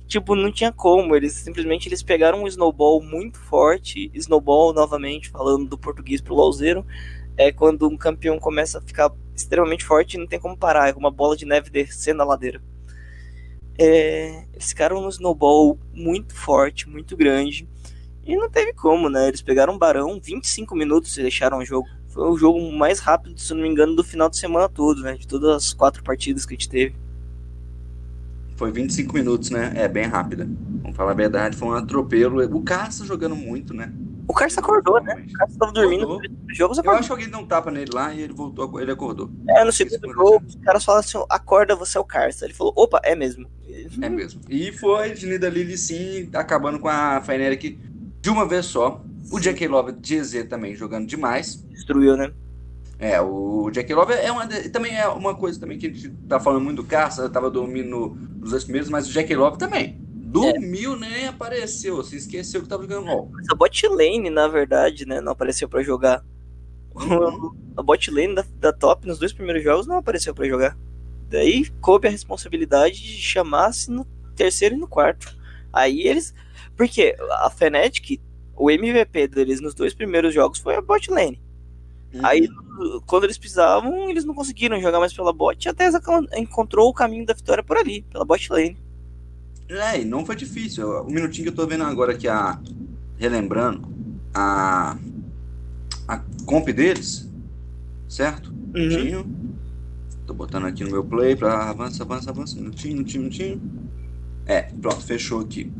Tipo, 0.07 0.35
não 0.35 0.51
tinha 0.51 0.71
como. 0.71 1.15
Eles 1.15 1.33
simplesmente 1.33 1.87
eles 1.87 2.03
pegaram 2.03 2.43
um 2.43 2.47
snowball 2.47 3.01
muito 3.01 3.39
forte. 3.39 4.11
Snowball, 4.13 4.73
novamente, 4.73 5.29
falando 5.29 5.67
do 5.67 5.77
português 5.77 6.21
pro 6.21 6.35
Lauzeiro, 6.35 6.85
é 7.37 7.51
quando 7.51 7.87
um 7.87 7.97
campeão 7.97 8.37
começa 8.37 8.77
a 8.77 8.81
ficar 8.81 9.11
extremamente 9.35 9.85
forte 9.85 10.15
e 10.15 10.19
não 10.19 10.27
tem 10.27 10.39
como 10.39 10.57
parar. 10.57 10.89
É 10.89 10.93
como 10.93 11.07
uma 11.07 11.11
bola 11.11 11.35
de 11.35 11.45
neve 11.45 11.69
descendo 11.69 12.21
a 12.21 12.25
ladeira. 12.25 12.61
É, 13.79 14.45
eles 14.53 14.69
ficaram 14.69 15.01
no 15.01 15.09
snowball 15.09 15.79
muito 15.93 16.35
forte, 16.35 16.87
muito 16.87 17.15
grande. 17.15 17.67
E 18.23 18.35
não 18.35 18.49
teve 18.49 18.73
como, 18.73 19.09
né? 19.09 19.27
Eles 19.29 19.41
pegaram 19.41 19.73
um 19.73 19.77
barão, 19.77 20.19
25 20.21 20.75
minutos 20.75 21.17
e 21.17 21.21
deixaram 21.21 21.59
o 21.59 21.65
jogo. 21.65 21.87
Foi 22.11 22.29
o 22.29 22.37
jogo 22.37 22.71
mais 22.71 22.99
rápido, 22.99 23.39
se 23.39 23.53
não 23.53 23.61
me 23.61 23.69
engano, 23.69 23.95
do 23.95 24.03
final 24.03 24.29
de 24.29 24.37
semana 24.37 24.67
todo, 24.67 25.01
né? 25.01 25.15
De 25.15 25.25
todas 25.25 25.49
as 25.49 25.73
quatro 25.73 26.03
partidas 26.03 26.45
que 26.45 26.53
a 26.53 26.57
gente 26.57 26.69
teve. 26.69 26.95
Foi 28.57 28.69
25 28.69 29.13
minutos, 29.13 29.49
né? 29.49 29.71
É, 29.75 29.87
bem 29.87 30.05
rápida. 30.05 30.47
Vamos 30.81 30.95
falar 30.95 31.11
a 31.11 31.15
verdade, 31.15 31.55
foi 31.55 31.69
um 31.69 31.73
atropelo. 31.73 32.43
O 32.55 32.61
Carça 32.61 33.05
jogando 33.05 33.35
muito, 33.35 33.73
né? 33.73 33.91
O 34.27 34.33
Carça 34.33 34.59
acordou, 34.59 35.01
né? 35.01 35.25
O 35.29 35.33
Carça 35.33 35.57
tava 35.57 35.71
dormindo. 35.71 36.19
Eu 36.59 36.69
acho 36.69 37.07
que 37.07 37.11
alguém 37.11 37.29
deu 37.29 37.39
um 37.39 37.45
tapa 37.45 37.71
nele 37.71 37.91
lá 37.93 38.13
e 38.13 38.21
ele 38.21 38.33
voltou, 38.33 38.79
ele 38.79 38.91
acordou. 38.91 39.31
É, 39.49 39.63
no 39.63 39.71
segundo 39.71 40.13
jogo, 40.13 40.43
os 40.45 40.55
caras 40.55 40.83
falaram 40.83 41.05
assim: 41.05 41.25
acorda, 41.29 41.75
você 41.75 41.97
é 41.97 42.01
o 42.01 42.05
Carça. 42.05 42.45
Ele 42.45 42.53
falou: 42.53 42.73
opa, 42.75 42.99
é 43.03 43.15
mesmo. 43.15 43.47
É 44.01 44.09
mesmo. 44.09 44.41
E 44.49 44.71
foi 44.73 45.11
de 45.11 45.27
Nida 45.27 45.49
Lily 45.49 45.77
sim, 45.77 46.29
acabando 46.33 46.77
com 46.77 46.89
a 46.89 47.21
Feneric 47.21 47.79
de 48.21 48.29
uma 48.29 48.45
vez 48.45 48.65
só. 48.65 49.01
O 49.31 49.39
Jack 49.39 49.67
Love 49.67 49.93
GZ 49.93 50.47
também 50.47 50.75
jogando 50.75 51.05
demais. 51.05 51.65
Destruiu, 51.69 52.15
né? 52.15 52.31
É, 52.97 53.19
o 53.19 53.69
Jack 53.71 53.91
Love 53.93 54.13
é 54.13 54.31
uma, 54.31 54.47
também 54.47 54.95
é 54.95 55.07
uma 55.07 55.33
coisa 55.33 55.59
também 55.59 55.77
que 55.77 55.87
a 55.87 55.89
gente 55.89 56.09
tá 56.29 56.39
falando 56.39 56.63
muito 56.63 56.83
do 56.83 56.87
Carça, 56.87 57.27
tava 57.29 57.49
dormindo 57.49 58.15
nos 58.39 58.51
dois 58.51 58.63
primeiros, 58.63 58.89
mas 58.89 59.09
o 59.09 59.11
Jack 59.11 59.33
Love 59.35 59.57
também. 59.57 59.99
Dormiu, 60.13 60.93
é. 60.93 60.99
nem 60.99 61.27
apareceu, 61.27 62.01
se 62.03 62.15
esqueceu 62.15 62.61
que 62.61 62.69
tava 62.69 62.83
jogando 62.83 63.07
LOL. 63.07 63.31
A 63.51 63.55
bot 63.55 63.87
lane, 63.87 64.29
na 64.29 64.47
verdade, 64.47 65.05
né, 65.05 65.19
não 65.19 65.31
apareceu 65.31 65.67
para 65.67 65.81
jogar. 65.81 66.23
Uhum. 66.95 67.55
A 67.75 67.81
bot 67.81 68.11
lane 68.11 68.35
da, 68.35 68.45
da 68.59 68.71
top 68.71 69.07
nos 69.07 69.17
dois 69.17 69.33
primeiros 69.33 69.63
jogos 69.63 69.87
não 69.87 69.97
apareceu 69.97 70.33
para 70.33 70.47
jogar. 70.47 70.77
Daí 71.27 71.69
coube 71.81 72.07
a 72.07 72.11
responsabilidade 72.11 73.01
de 73.01 73.21
chamar-se 73.21 73.89
no 73.89 74.05
terceiro 74.35 74.75
e 74.75 74.77
no 74.77 74.87
quarto. 74.87 75.35
Aí 75.73 76.07
eles. 76.07 76.33
Porque 76.77 77.15
a 77.31 77.49
Fnatic, 77.49 78.21
o 78.61 78.69
MVP 78.69 79.27
deles 79.27 79.59
nos 79.59 79.73
dois 79.73 79.91
primeiros 79.91 80.35
jogos 80.35 80.59
foi 80.59 80.75
a 80.75 80.81
bot 80.81 81.09
lane. 81.09 81.41
Uhum. 82.13 82.19
Aí, 82.23 82.47
quando 83.07 83.23
eles 83.23 83.37
precisavam, 83.37 84.07
eles 84.07 84.23
não 84.23 84.35
conseguiram 84.35 84.79
jogar 84.79 84.99
mais 84.99 85.11
pela 85.11 85.33
bot. 85.33 85.67
Até 85.67 85.89
encontrou 86.37 86.87
o 86.87 86.93
caminho 86.93 87.25
da 87.25 87.33
vitória 87.33 87.63
por 87.63 87.75
ali, 87.75 88.03
pela 88.03 88.23
bot 88.23 88.51
lane. 88.51 88.77
É, 89.67 90.01
e 90.01 90.05
não 90.05 90.23
foi 90.23 90.35
difícil. 90.35 90.87
O 91.01 91.09
minutinho 91.09 91.45
que 91.45 91.49
eu 91.49 91.55
tô 91.55 91.65
vendo 91.65 91.83
agora 91.83 92.11
aqui, 92.11 92.27
a, 92.27 92.61
relembrando, 93.17 93.87
a, 94.31 94.95
a 96.07 96.17
comp 96.45 96.69
deles, 96.69 97.27
certo? 98.07 98.51
Uhum. 98.51 98.73
Minutinho. 98.73 99.35
Tô 100.27 100.35
botando 100.35 100.67
aqui 100.67 100.83
no 100.83 100.91
meu 100.91 101.03
play 101.03 101.35
pra 101.35 101.71
avança, 101.71 102.03
avança, 102.03 102.29
avança. 102.29 102.55
Minutinho, 102.57 102.93
minutinho, 102.93 103.23
minutinho. 103.23 103.61
É, 104.45 104.61
pronto, 104.61 105.01
fechou 105.01 105.39
aqui. 105.39 105.71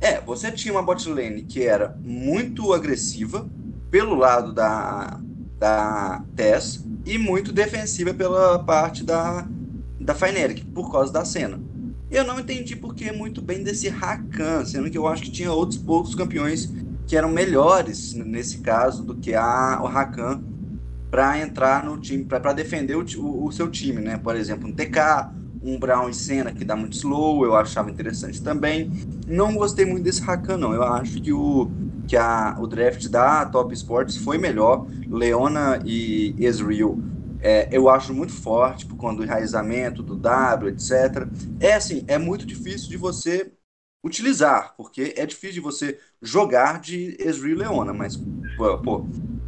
É, 0.00 0.20
você 0.20 0.50
tinha 0.50 0.72
uma 0.72 0.82
bot 0.82 1.08
lane 1.08 1.42
que 1.42 1.62
era 1.62 1.96
muito 2.02 2.72
agressiva 2.72 3.48
pelo 3.90 4.14
lado 4.14 4.52
da, 4.52 5.20
da 5.58 6.24
Tess 6.34 6.84
e 7.04 7.18
muito 7.18 7.52
defensiva 7.52 8.14
pela 8.14 8.58
parte 8.60 9.04
da, 9.04 9.46
da 10.00 10.14
Fnatic, 10.14 10.64
por 10.72 10.90
causa 10.90 11.12
da 11.12 11.24
cena. 11.24 11.60
Eu 12.10 12.24
não 12.24 12.40
entendi 12.40 12.74
porque 12.74 13.12
muito 13.12 13.40
bem 13.40 13.62
desse 13.62 13.88
Rakan, 13.88 14.64
sendo 14.64 14.90
que 14.90 14.98
eu 14.98 15.06
acho 15.06 15.22
que 15.22 15.30
tinha 15.30 15.52
outros 15.52 15.78
poucos 15.78 16.14
campeões 16.14 16.72
que 17.06 17.16
eram 17.16 17.28
melhores 17.28 18.14
nesse 18.14 18.58
caso 18.58 19.04
do 19.04 19.16
que 19.16 19.34
a, 19.34 19.80
o 19.82 19.86
Rakan 19.86 20.42
para 21.10 21.38
entrar 21.40 21.84
no 21.84 21.98
time, 21.98 22.24
para 22.24 22.52
defender 22.52 22.96
o, 22.96 23.04
o, 23.18 23.46
o, 23.46 23.52
seu 23.52 23.68
time, 23.68 24.00
né? 24.00 24.16
Por 24.16 24.36
exemplo, 24.36 24.68
um 24.68 24.72
TK, 24.72 25.30
um 25.62 25.78
Brown 25.78 26.08
e 26.08 26.14
Senna 26.14 26.52
que 26.52 26.64
dá 26.64 26.74
muito 26.74 26.94
slow, 26.94 27.44
eu 27.44 27.54
achava 27.54 27.90
interessante 27.90 28.42
também. 28.42 28.90
Não 29.26 29.54
gostei 29.54 29.84
muito 29.84 30.04
desse 30.04 30.22
Rakan, 30.22 30.56
não. 30.56 30.72
Eu 30.72 30.82
acho 30.82 31.20
que 31.20 31.32
o, 31.32 31.70
que 32.06 32.16
a, 32.16 32.56
o 32.58 32.66
draft 32.66 33.08
da 33.08 33.46
Top 33.46 33.72
Sports 33.74 34.16
foi 34.16 34.38
melhor. 34.38 34.86
Leona 35.08 35.80
e 35.84 36.34
Ezreal 36.38 36.98
é, 37.42 37.68
eu 37.72 37.88
acho 37.88 38.12
muito 38.12 38.32
forte 38.32 38.86
por 38.86 38.96
conta 38.96 39.18
do 39.18 39.24
enraizamento, 39.24 40.02
do 40.02 40.14
W, 40.14 40.68
etc. 40.70 41.26
É 41.58 41.74
assim, 41.74 42.04
é 42.06 42.18
muito 42.18 42.44
difícil 42.44 42.88
de 42.88 42.96
você 42.96 43.50
utilizar, 44.04 44.74
porque 44.76 45.14
é 45.16 45.26
difícil 45.26 45.54
de 45.54 45.60
você 45.60 45.98
jogar 46.22 46.80
de 46.80 47.16
Ezreal 47.18 47.58
Leona, 47.58 47.92
mas, 47.92 48.16
pô, 48.56 48.78
pô 48.78 49.06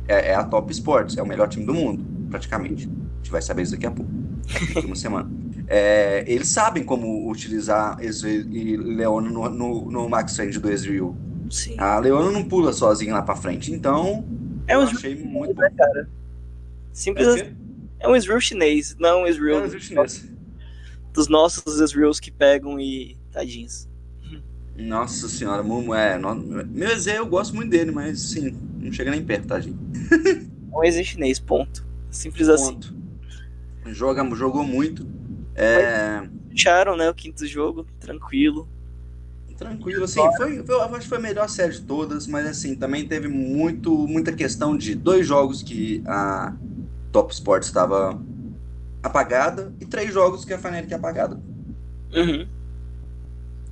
é, 0.09 0.31
é, 0.31 0.35
a 0.35 0.45
Top 0.45 0.71
Sports, 0.73 1.17
é 1.17 1.23
o 1.23 1.27
melhor 1.27 1.49
time 1.49 1.65
do 1.65 1.75
mundo, 1.75 2.05
praticamente. 2.31 2.87
A 2.87 3.17
gente 3.17 3.31
vai 3.31 3.43
saber 3.43 3.63
isso 3.63 3.73
daqui 3.73 3.87
a 3.87 3.91
pouco, 3.91 4.11
daqui 4.75 4.87
uma 4.87 4.97
semana. 4.97 5.42
É, 5.69 6.25
eles 6.27 6.49
sabem 6.49 6.85
como 6.85 7.31
utilizar 7.31 7.99
Ezreal 8.03 8.47
e 8.51 8.77
Leona 8.77 9.31
no, 9.31 9.49
no, 9.49 9.91
no 9.91 10.09
max 10.09 10.37
range 10.39 10.59
do 10.59 10.71
Ezreal. 10.71 11.17
Sim. 11.51 11.77
A 11.79 11.99
Leona 11.99 12.31
não 12.31 12.45
pula 12.45 12.73
sozinha 12.73 13.15
lá 13.15 13.23
pra 13.23 13.37
frente, 13.37 13.73
então 13.73 14.25
é 14.67 14.77
um 14.77 14.83
eu 14.83 14.89
achei 14.89 15.15
muito 15.15 15.55
bom. 15.55 15.63
Cara. 15.77 16.09
Simples 16.93 17.27
é, 17.27 17.31
assim. 17.31 17.57
é 18.01 18.09
um 18.09 18.17
Ezreal 18.17 18.41
chinês, 18.41 18.97
não 18.99 19.23
um 19.23 19.27
Ezreal, 19.27 19.61
é 19.61 19.63
um 19.63 19.65
Ezreal 19.67 20.09
chinês. 20.09 20.33
dos 21.13 21.29
nossos 21.29 21.81
Ezreals 21.81 22.19
que 22.21 22.31
pegam 22.31 22.79
e 22.79 23.17
tadinhos. 23.31 23.89
Nossa 24.77 25.29
senhora, 25.29 25.63
é, 25.63 26.19
meu 26.67 26.91
Ezreal 26.91 27.25
eu 27.25 27.27
gosto 27.27 27.55
muito 27.55 27.71
dele, 27.71 27.91
mas 27.91 28.21
sim, 28.21 28.57
não 28.81 28.91
chega 28.91 29.11
nem 29.11 29.23
perto, 29.23 29.49
tadinho. 29.49 29.79
um 30.73 30.83
Ezreal 30.85 31.05
chinês, 31.05 31.39
ponto. 31.39 31.87
Simples 32.11 32.49
assim. 32.49 32.75
ponto. 32.75 32.95
assim. 33.85 33.95
Joga, 33.95 34.25
jogou 34.35 34.65
muito. 34.65 35.07
É... 35.55 36.23
Fecharam, 36.51 36.97
né, 36.97 37.09
o 37.09 37.15
quinto 37.15 37.47
jogo, 37.47 37.87
tranquilo. 38.01 38.69
Tranquilo, 39.57 40.05
assim, 40.05 40.21
foi, 40.37 40.65
foi, 40.65 40.81
acho 40.81 41.01
que 41.01 41.09
foi 41.09 41.19
a 41.19 41.21
melhor 41.21 41.49
série 41.49 41.73
de 41.73 41.83
todas, 41.83 42.27
mas 42.27 42.47
assim, 42.47 42.75
também 42.75 43.07
teve 43.07 43.29
muito, 43.29 44.09
muita 44.09 44.33
questão 44.33 44.77
de 44.77 44.95
dois 44.95 45.27
jogos 45.27 45.63
que 45.63 46.03
a 46.07 46.53
Top 47.13 47.33
Sports 47.33 47.69
estava 47.69 48.21
apagada 49.03 49.73
e 49.81 49.87
três 49.87 50.13
jogos 50.13 50.45
que 50.45 50.53
a 50.53 50.59
Fnatic 50.59 50.91
é 50.91 50.95
apagada. 50.95 51.41
Uhum. 52.15 52.47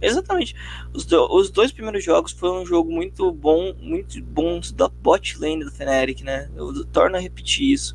Exatamente. 0.01 0.55
Os, 0.95 1.05
do, 1.05 1.27
os 1.35 1.51
dois 1.51 1.73
primeiros 1.73 2.03
jogos 2.03 2.33
foram 2.33 2.63
um 2.63 2.67
jogo 2.67 2.91
muito 2.91 3.31
bom, 3.33 3.75
muito 3.81 4.23
bom 4.23 4.61
da 4.75 4.89
bot 4.89 5.39
lane 5.39 5.65
da 5.65 5.71
Fnatic, 5.71 6.23
né? 6.23 6.49
Eu 6.57 6.85
torno 6.87 7.17
a 7.17 7.21
repetir 7.21 7.73
isso. 7.73 7.95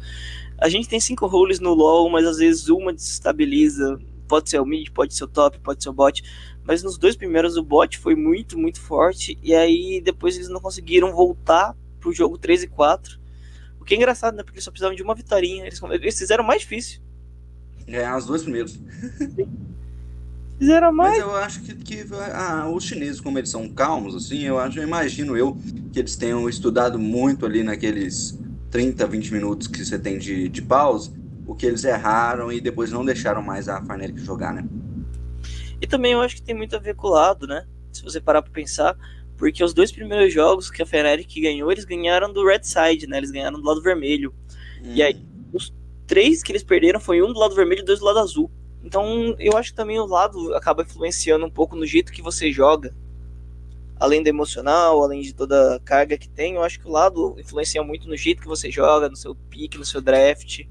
A 0.57 0.69
gente 0.69 0.87
tem 0.87 0.99
cinco 0.99 1.27
roles 1.27 1.59
no 1.59 1.73
LoL, 1.73 2.09
mas 2.09 2.25
às 2.25 2.37
vezes 2.37 2.69
uma 2.69 2.93
desestabiliza. 2.93 3.99
Pode 4.27 4.49
ser 4.49 4.59
o 4.59 4.65
mid, 4.65 4.89
pode 4.89 5.13
ser 5.13 5.25
o 5.25 5.27
top, 5.27 5.59
pode 5.59 5.83
ser 5.83 5.89
o 5.89 5.93
bot. 5.93 6.23
Mas 6.63 6.81
nos 6.81 6.97
dois 6.97 7.15
primeiros 7.15 7.57
o 7.57 7.63
bot 7.63 7.97
foi 7.99 8.15
muito, 8.15 8.57
muito 8.57 8.81
forte. 8.81 9.37
E 9.43 9.53
aí 9.53 10.01
depois 10.01 10.35
eles 10.35 10.49
não 10.49 10.59
conseguiram 10.59 11.11
voltar 11.11 11.75
pro 11.99 12.11
jogo 12.11 12.37
3 12.37 12.63
e 12.63 12.67
4. 12.67 13.19
O 13.79 13.85
que 13.85 13.93
é 13.93 13.97
engraçado, 13.97 14.35
né? 14.35 14.43
Porque 14.43 14.57
eles 14.57 14.63
só 14.63 14.71
precisavam 14.71 14.95
de 14.95 15.03
uma 15.03 15.13
vitória. 15.13 15.45
Eles, 15.45 15.79
eles 15.83 16.17
fizeram 16.17 16.43
mais 16.43 16.61
difícil. 16.61 17.01
Ganhar 17.87 18.17
os 18.17 18.25
dois 18.25 18.41
primeiros. 18.41 18.79
Fizeram 20.57 20.91
mais. 20.93 21.17
Mas 21.17 21.21
eu 21.21 21.35
acho 21.35 21.61
que, 21.61 21.75
que 21.75 22.05
ah, 22.33 22.69
os 22.73 22.83
chineses, 22.85 23.19
como 23.19 23.37
eles 23.37 23.49
são 23.49 23.67
calmos, 23.67 24.15
assim, 24.15 24.43
eu 24.43 24.57
acho, 24.57 24.79
eu 24.79 24.83
imagino 24.83 25.35
eu 25.35 25.57
que 25.91 25.99
eles 25.99 26.15
tenham 26.15 26.47
estudado 26.47 26.97
muito 26.97 27.45
ali 27.45 27.61
naqueles 27.61 28.39
30, 28.75 29.07
20 29.07 29.31
minutos 29.31 29.67
que 29.67 29.85
você 29.85 29.97
tem 29.97 30.17
de, 30.17 30.49
de 30.49 30.61
pausa, 30.61 31.13
o 31.47 31.55
que 31.55 31.65
eles 31.65 31.85
erraram 31.85 32.51
e 32.51 32.59
depois 32.59 32.91
não 32.91 33.05
deixaram 33.05 33.41
mais 33.41 33.69
a 33.69 33.81
Fnatic 33.81 34.17
jogar, 34.17 34.53
né? 34.53 34.67
E 35.79 35.87
também 35.87 36.11
eu 36.11 36.19
acho 36.19 36.35
que 36.35 36.41
tem 36.41 36.53
muito 36.53 36.75
a 36.75 36.79
ver 36.79 36.93
com 36.93 37.07
o 37.07 37.11
lado, 37.11 37.47
né? 37.47 37.65
Se 37.93 38.03
você 38.03 38.19
parar 38.19 38.41
pra 38.41 38.51
pensar, 38.51 38.97
porque 39.37 39.63
os 39.63 39.73
dois 39.73 39.93
primeiros 39.93 40.33
jogos 40.33 40.69
que 40.69 40.83
a 40.83 40.85
Fnatic 40.85 41.41
ganhou, 41.41 41.71
eles 41.71 41.85
ganharam 41.85 42.33
do 42.33 42.45
Red 42.45 42.63
Side, 42.63 43.07
né? 43.07 43.15
Eles 43.15 43.31
ganharam 43.31 43.57
do 43.57 43.65
lado 43.65 43.81
vermelho. 43.81 44.33
Hum. 44.83 44.91
E 44.93 45.01
aí, 45.01 45.25
os 45.53 45.73
três 46.05 46.43
que 46.43 46.51
eles 46.51 46.61
perderam 46.61 46.99
foi 46.99 47.21
um 47.21 47.31
do 47.31 47.39
lado 47.39 47.55
vermelho 47.55 47.79
e 47.79 47.85
dois 47.85 47.99
do 47.99 48.05
lado 48.05 48.19
azul. 48.19 48.51
Então, 48.83 49.37
eu 49.39 49.55
acho 49.55 49.69
que 49.69 49.77
também 49.77 49.97
o 49.99 50.05
lado 50.05 50.53
acaba 50.53 50.83
influenciando 50.83 51.45
um 51.45 51.49
pouco 51.49 51.77
no 51.77 51.85
jeito 51.85 52.11
que 52.11 52.21
você 52.21 52.51
joga. 52.51 52.93
Além 53.97 54.21
do 54.21 54.27
emocional, 54.27 55.01
além 55.01 55.21
de 55.21 55.33
toda 55.33 55.75
a 55.75 55.79
carga 55.79 56.17
que 56.17 56.29
tem, 56.29 56.55
eu 56.55 56.63
acho 56.63 56.79
que 56.79 56.87
o 56.87 56.91
lado 56.91 57.35
influencia 57.39 57.83
muito 57.83 58.07
no 58.07 58.17
jeito 58.17 58.41
que 58.41 58.47
você 58.47 58.69
joga, 58.69 59.09
no 59.09 59.15
seu 59.15 59.33
pique, 59.33 59.77
no 59.77 59.85
seu 59.85 60.01
draft. 60.01 60.63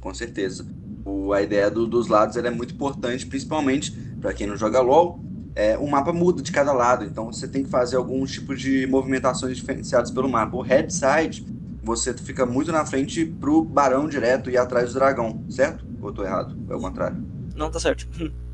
Com 0.00 0.12
certeza 0.14 0.66
o, 1.08 1.32
a 1.32 1.42
ideia 1.42 1.70
do, 1.70 1.86
dos 1.86 2.08
lados 2.08 2.36
é 2.36 2.50
muito 2.50 2.74
importante, 2.74 3.26
principalmente 3.26 3.92
para 4.20 4.32
quem 4.32 4.46
não 4.46 4.56
joga 4.56 4.80
LOL. 4.80 5.20
É, 5.54 5.76
o 5.76 5.88
mapa 5.88 6.12
muda 6.12 6.40
de 6.40 6.52
cada 6.52 6.72
lado, 6.72 7.04
então 7.04 7.32
você 7.32 7.48
tem 7.48 7.64
que 7.64 7.70
fazer 7.70 7.96
alguns 7.96 8.30
tipos 8.30 8.60
de 8.60 8.86
movimentações 8.86 9.56
diferenciadas 9.56 10.10
pelo 10.10 10.28
mapa. 10.28 10.56
O 10.56 10.60
head 10.60 10.92
side, 10.92 11.44
você 11.82 12.14
fica 12.14 12.46
muito 12.46 12.70
na 12.70 12.86
frente 12.86 13.24
pro 13.24 13.62
barão 13.64 14.08
direto 14.08 14.50
e 14.50 14.56
atrás 14.56 14.92
do 14.92 14.98
dragão, 14.98 15.42
certo? 15.48 15.84
Ou 16.00 16.10
eu 16.10 16.14
tô 16.14 16.22
errado? 16.22 16.56
É 16.68 16.76
o 16.76 16.80
contrário. 16.80 17.16
Não, 17.56 17.70
tá 17.70 17.80
certo. 17.80 18.06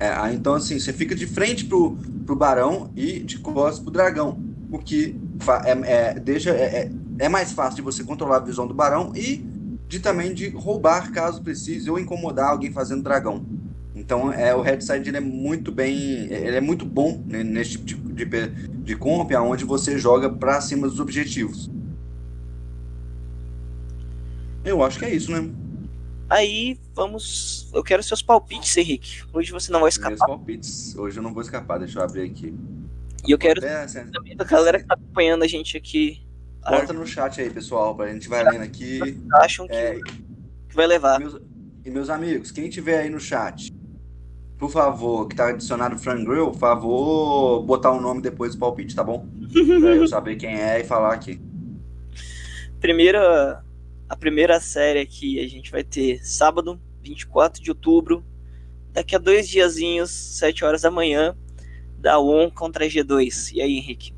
É, 0.00 0.08
ah, 0.08 0.32
então, 0.32 0.54
assim, 0.54 0.78
você 0.78 0.92
fica 0.92 1.14
de 1.14 1.26
frente 1.26 1.64
pro, 1.64 1.96
pro 2.24 2.36
barão 2.36 2.90
e 2.94 3.20
de 3.20 3.38
costas 3.38 3.80
pro 3.80 3.90
dragão. 3.90 4.38
O 4.70 4.78
que 4.78 5.16
é, 5.64 5.92
é, 5.92 6.14
deixa, 6.20 6.50
é, 6.50 6.62
é, 6.64 6.90
é 7.18 7.28
mais 7.28 7.52
fácil 7.52 7.76
de 7.76 7.82
você 7.82 8.04
controlar 8.04 8.36
a 8.36 8.40
visão 8.40 8.66
do 8.66 8.74
barão 8.74 9.12
e 9.16 9.44
de 9.88 9.98
também 9.98 10.34
de 10.34 10.50
roubar 10.50 11.10
caso 11.10 11.42
precise 11.42 11.90
ou 11.90 11.98
incomodar 11.98 12.50
alguém 12.50 12.70
fazendo 12.70 13.02
dragão. 13.02 13.44
Então, 13.94 14.32
é, 14.32 14.54
o 14.54 14.60
headside 14.60 15.08
ele 15.08 15.16
é 15.16 15.20
muito 15.20 15.72
bem, 15.72 15.96
ele 16.30 16.56
é 16.56 16.60
muito 16.60 16.84
bom 16.84 17.20
né, 17.26 17.42
nesse 17.42 17.78
tipo 17.78 18.12
de, 18.12 18.24
de, 18.24 18.48
de 18.48 18.96
comp, 18.96 19.32
onde 19.32 19.64
você 19.64 19.98
joga 19.98 20.30
para 20.30 20.60
cima 20.60 20.86
dos 20.86 21.00
objetivos. 21.00 21.68
Eu 24.64 24.84
acho 24.84 24.98
que 24.98 25.04
é 25.04 25.14
isso, 25.14 25.32
né? 25.32 25.48
Aí 26.28 26.78
vamos. 26.94 27.70
Eu 27.72 27.82
quero 27.82 28.02
seus 28.02 28.20
palpites, 28.20 28.76
Henrique. 28.76 29.22
Hoje 29.32 29.50
você 29.50 29.72
não 29.72 29.80
vai 29.80 29.88
escapar. 29.88 30.10
Meus 30.10 30.20
palpites. 30.20 30.96
Hoje 30.96 31.18
eu 31.18 31.22
não 31.22 31.32
vou 31.32 31.42
escapar, 31.42 31.78
deixa 31.78 31.98
eu 31.98 32.02
abrir 32.02 32.22
aqui. 32.22 32.54
E 33.26 33.32
eu 33.32 33.38
quero 33.38 33.64
é, 33.64 33.86
também 34.12 34.36
da 34.36 34.44
galera 34.44 34.78
que 34.78 34.86
tá 34.86 34.94
acompanhando 34.94 35.42
a 35.42 35.46
gente 35.46 35.76
aqui. 35.76 36.22
Bota 36.68 36.92
no 36.92 37.06
chat 37.06 37.40
aí, 37.40 37.50
pessoal, 37.50 37.94
pra 37.94 38.12
gente 38.12 38.28
vai 38.28 38.44
lendo 38.44 38.62
aqui. 38.62 39.00
Acham 39.34 39.66
que, 39.66 39.74
é, 39.74 39.98
que 40.68 40.74
vai 40.74 40.86
levar. 40.86 41.20
E 41.20 41.24
meus, 41.24 41.40
e 41.84 41.90
meus 41.90 42.10
amigos, 42.10 42.50
quem 42.50 42.68
tiver 42.68 42.98
aí 42.98 43.10
no 43.10 43.18
chat, 43.18 43.72
por 44.58 44.70
favor, 44.70 45.26
que 45.28 45.34
tá 45.34 45.48
adicionado 45.48 45.98
Frank 45.98 46.24
Grill, 46.24 46.50
por 46.50 46.58
favor, 46.58 47.62
botar 47.62 47.90
o 47.90 47.96
um 47.96 48.00
nome 48.00 48.20
depois 48.20 48.54
do 48.54 48.58
palpite, 48.58 48.94
tá 48.94 49.02
bom? 49.02 49.26
pra 49.80 49.96
eu 49.96 50.06
saber 50.06 50.36
quem 50.36 50.54
é 50.54 50.80
e 50.80 50.84
falar 50.84 51.14
aqui. 51.14 51.40
Primeira 52.80 53.64
a 54.08 54.16
primeira 54.16 54.60
série 54.60 55.00
aqui 55.00 55.38
a 55.38 55.48
gente 55.48 55.70
vai 55.70 55.84
ter 55.84 56.24
sábado, 56.24 56.80
24 57.02 57.62
de 57.62 57.70
outubro, 57.70 58.24
daqui 58.92 59.14
a 59.14 59.18
dois 59.18 59.48
diazinhos, 59.48 60.10
7 60.10 60.64
horas 60.64 60.82
da 60.82 60.90
manhã, 60.90 61.36
da 61.98 62.18
ON 62.18 62.50
contra 62.50 62.84
a 62.84 62.88
G2. 62.88 63.52
E 63.54 63.60
aí, 63.60 63.76
Henrique? 63.76 64.14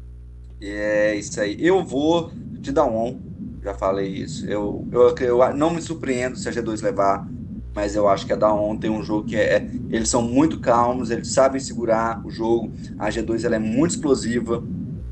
É 0.60 1.14
isso 1.14 1.40
aí. 1.40 1.56
Eu 1.58 1.82
vou 1.84 2.30
de 2.34 2.70
dar 2.70 2.84
ON, 2.84 3.18
já 3.62 3.74
falei 3.74 4.08
isso. 4.08 4.46
Eu, 4.46 4.86
eu, 4.92 5.14
eu 5.16 5.54
não 5.54 5.70
me 5.70 5.80
surpreendo 5.82 6.36
se 6.36 6.48
a 6.48 6.52
G2 6.52 6.82
levar, 6.82 7.26
mas 7.74 7.96
eu 7.96 8.08
acho 8.08 8.26
que 8.26 8.32
a 8.32 8.36
da 8.36 8.52
ON 8.52 8.76
tem 8.76 8.90
um 8.90 9.02
jogo 9.02 9.26
que 9.26 9.36
é. 9.36 9.68
Eles 9.90 10.08
são 10.08 10.22
muito 10.22 10.60
calmos, 10.60 11.10
eles 11.10 11.28
sabem 11.32 11.60
segurar 11.60 12.24
o 12.24 12.30
jogo. 12.30 12.72
A 12.98 13.08
G2 13.08 13.44
ela 13.44 13.56
é 13.56 13.60
muito 13.60 13.92
explosiva. 13.92 14.62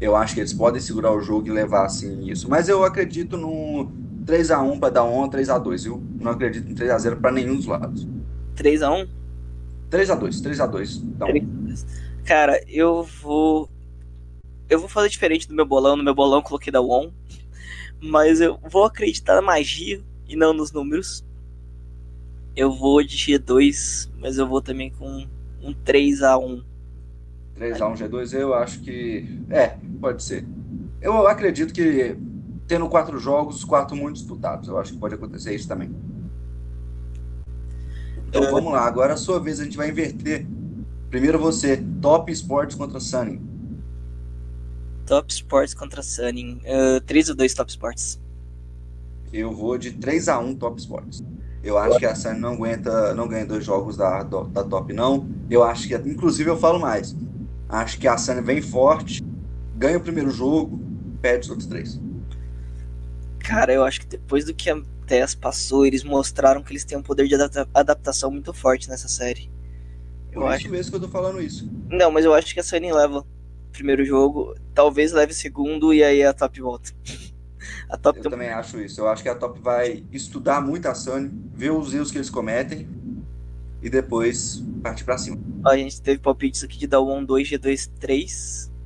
Eu 0.00 0.14
acho 0.14 0.34
que 0.34 0.40
eles 0.40 0.52
podem 0.52 0.80
segurar 0.80 1.12
o 1.12 1.20
jogo 1.20 1.48
e 1.48 1.50
levar 1.50 1.86
assim 1.86 2.30
isso. 2.30 2.48
Mas 2.48 2.68
eu 2.68 2.84
acredito 2.84 3.36
no, 3.36 3.90
3x1 4.28 4.78
para 4.78 4.90
dar 4.90 5.04
1 5.04 5.30
3x2, 5.30 5.84
viu? 5.84 6.02
Não 6.20 6.32
acredito 6.32 6.70
em 6.70 6.74
3x0 6.74 7.18
para 7.18 7.32
nenhum 7.32 7.56
dos 7.56 7.64
lados. 7.64 8.06
3x1? 8.56 9.08
3x2, 9.90 10.42
3x2. 10.42 11.00
Dá 11.16 11.26
3 11.26 11.86
Cara, 12.26 12.62
eu 12.68 13.02
vou. 13.02 13.70
Eu 14.68 14.78
vou 14.78 14.88
fazer 14.88 15.08
diferente 15.08 15.48
do 15.48 15.54
meu 15.54 15.64
bolão. 15.64 15.96
No 15.96 16.04
meu 16.04 16.14
bolão 16.14 16.40
eu 16.40 16.42
coloquei 16.42 16.70
da 16.70 16.82
ON. 16.82 17.10
Mas 18.00 18.40
eu 18.40 18.60
vou 18.70 18.84
acreditar 18.84 19.34
na 19.34 19.42
magia 19.42 20.00
e 20.28 20.36
não 20.36 20.52
nos 20.52 20.70
números. 20.70 21.24
Eu 22.54 22.70
vou 22.70 23.02
de 23.02 23.16
G2, 23.16 24.10
mas 24.20 24.36
eu 24.36 24.46
vou 24.46 24.60
também 24.60 24.90
com 24.90 25.26
um 25.62 25.72
3x1. 25.72 26.62
3x1 27.58 27.96
G2, 27.96 28.38
eu 28.38 28.52
acho 28.52 28.80
que. 28.80 29.40
É, 29.48 29.78
pode 29.98 30.22
ser. 30.22 30.44
Eu 31.00 31.26
acredito 31.26 31.72
que 31.72 32.16
tendo 32.68 32.86
quatro 32.88 33.18
jogos, 33.18 33.56
os 33.56 33.64
quatro 33.64 33.96
muito 33.96 34.16
disputados. 34.16 34.68
Eu 34.68 34.78
acho 34.78 34.92
que 34.92 34.98
pode 34.98 35.14
acontecer 35.14 35.54
isso 35.54 35.66
também. 35.66 35.90
Então 38.28 38.44
é... 38.44 38.50
vamos 38.50 38.72
lá, 38.72 38.86
agora 38.86 39.12
é 39.12 39.14
a 39.14 39.16
sua 39.16 39.40
vez, 39.40 39.58
a 39.58 39.64
gente 39.64 39.76
vai 39.76 39.88
inverter. 39.88 40.46
Primeiro 41.08 41.38
você, 41.38 41.82
Top 42.02 42.30
Sports 42.30 42.76
contra 42.76 43.00
Sunny. 43.00 43.40
Top 45.06 45.32
Sports 45.32 45.72
contra 45.72 46.02
Sunny. 46.02 46.60
Uh, 46.66 47.00
3 47.00 47.30
ou 47.30 47.34
2 47.34 47.54
Top 47.54 47.70
Sports? 47.70 48.20
Eu 49.32 49.54
vou 49.54 49.78
de 49.78 49.92
3 49.92 50.28
a 50.28 50.38
1 50.38 50.54
Top 50.56 50.78
Sports. 50.78 51.24
Eu 51.64 51.78
acho 51.78 51.98
que 51.98 52.04
a 52.04 52.14
Sunny 52.14 52.38
não 52.38 52.52
aguenta, 52.52 53.14
não 53.14 53.26
ganha 53.26 53.46
dois 53.46 53.64
jogos 53.64 53.96
da, 53.96 54.22
da 54.22 54.64
Top, 54.64 54.92
não. 54.92 55.26
Eu 55.50 55.64
acho 55.64 55.88
que, 55.88 55.94
inclusive, 55.94 56.50
eu 56.50 56.58
falo 56.58 56.78
mais. 56.78 57.16
Acho 57.68 57.98
que 57.98 58.06
a 58.06 58.18
Sunny 58.18 58.42
vem 58.42 58.60
forte, 58.60 59.24
ganha 59.74 59.96
o 59.96 60.00
primeiro 60.00 60.30
jogo, 60.30 60.78
perde 61.20 61.44
os 61.44 61.50
outros 61.50 61.66
três. 61.66 61.98
Cara, 63.48 63.72
eu 63.72 63.82
acho 63.82 64.00
que 64.00 64.06
depois 64.06 64.44
do 64.44 64.52
que 64.52 64.68
a 64.68 64.78
Tess 65.06 65.34
passou, 65.34 65.86
eles 65.86 66.04
mostraram 66.04 66.62
que 66.62 66.70
eles 66.70 66.84
têm 66.84 66.98
um 66.98 67.02
poder 67.02 67.26
de 67.26 67.34
adaptação 67.72 68.30
muito 68.30 68.52
forte 68.52 68.90
nessa 68.90 69.08
série. 69.08 69.50
Eu 70.30 70.42
Por 70.42 70.52
acho 70.52 70.68
mesmo 70.68 70.90
que 70.90 70.96
eu 70.98 71.00
tô 71.00 71.08
falando 71.08 71.40
isso. 71.40 71.66
Não, 71.88 72.10
mas 72.10 72.26
eu 72.26 72.34
acho 72.34 72.52
que 72.52 72.60
a 72.60 72.62
Sunny 72.62 72.92
leva 72.92 73.24
primeiro 73.72 74.04
jogo, 74.04 74.54
talvez 74.74 75.12
leve 75.12 75.32
segundo 75.32 75.94
e 75.94 76.04
aí 76.04 76.22
a 76.22 76.34
Top 76.34 76.60
volta. 76.60 76.92
a 77.88 77.96
Top 77.96 78.18
eu 78.18 78.22
tem... 78.24 78.30
também 78.30 78.50
acho 78.50 78.78
isso. 78.82 79.00
Eu 79.00 79.08
acho 79.08 79.22
que 79.22 79.30
a 79.30 79.34
Top 79.34 79.58
vai 79.58 80.04
estudar 80.12 80.60
muito 80.60 80.86
a 80.86 80.94
Sunny, 80.94 81.30
ver 81.54 81.70
os 81.70 81.94
erros 81.94 82.10
que 82.10 82.18
eles 82.18 82.28
cometem 82.28 82.86
e 83.80 83.88
depois 83.88 84.62
partir 84.82 85.04
pra 85.04 85.16
cima. 85.16 85.38
a 85.64 85.74
gente 85.74 86.02
teve 86.02 86.20
palpites 86.20 86.62
aqui 86.62 86.76
de 86.76 86.86
dar 86.86 87.00
1, 87.00 87.24
2, 87.24 87.48
G2, 87.48 87.90
3. 87.98 88.77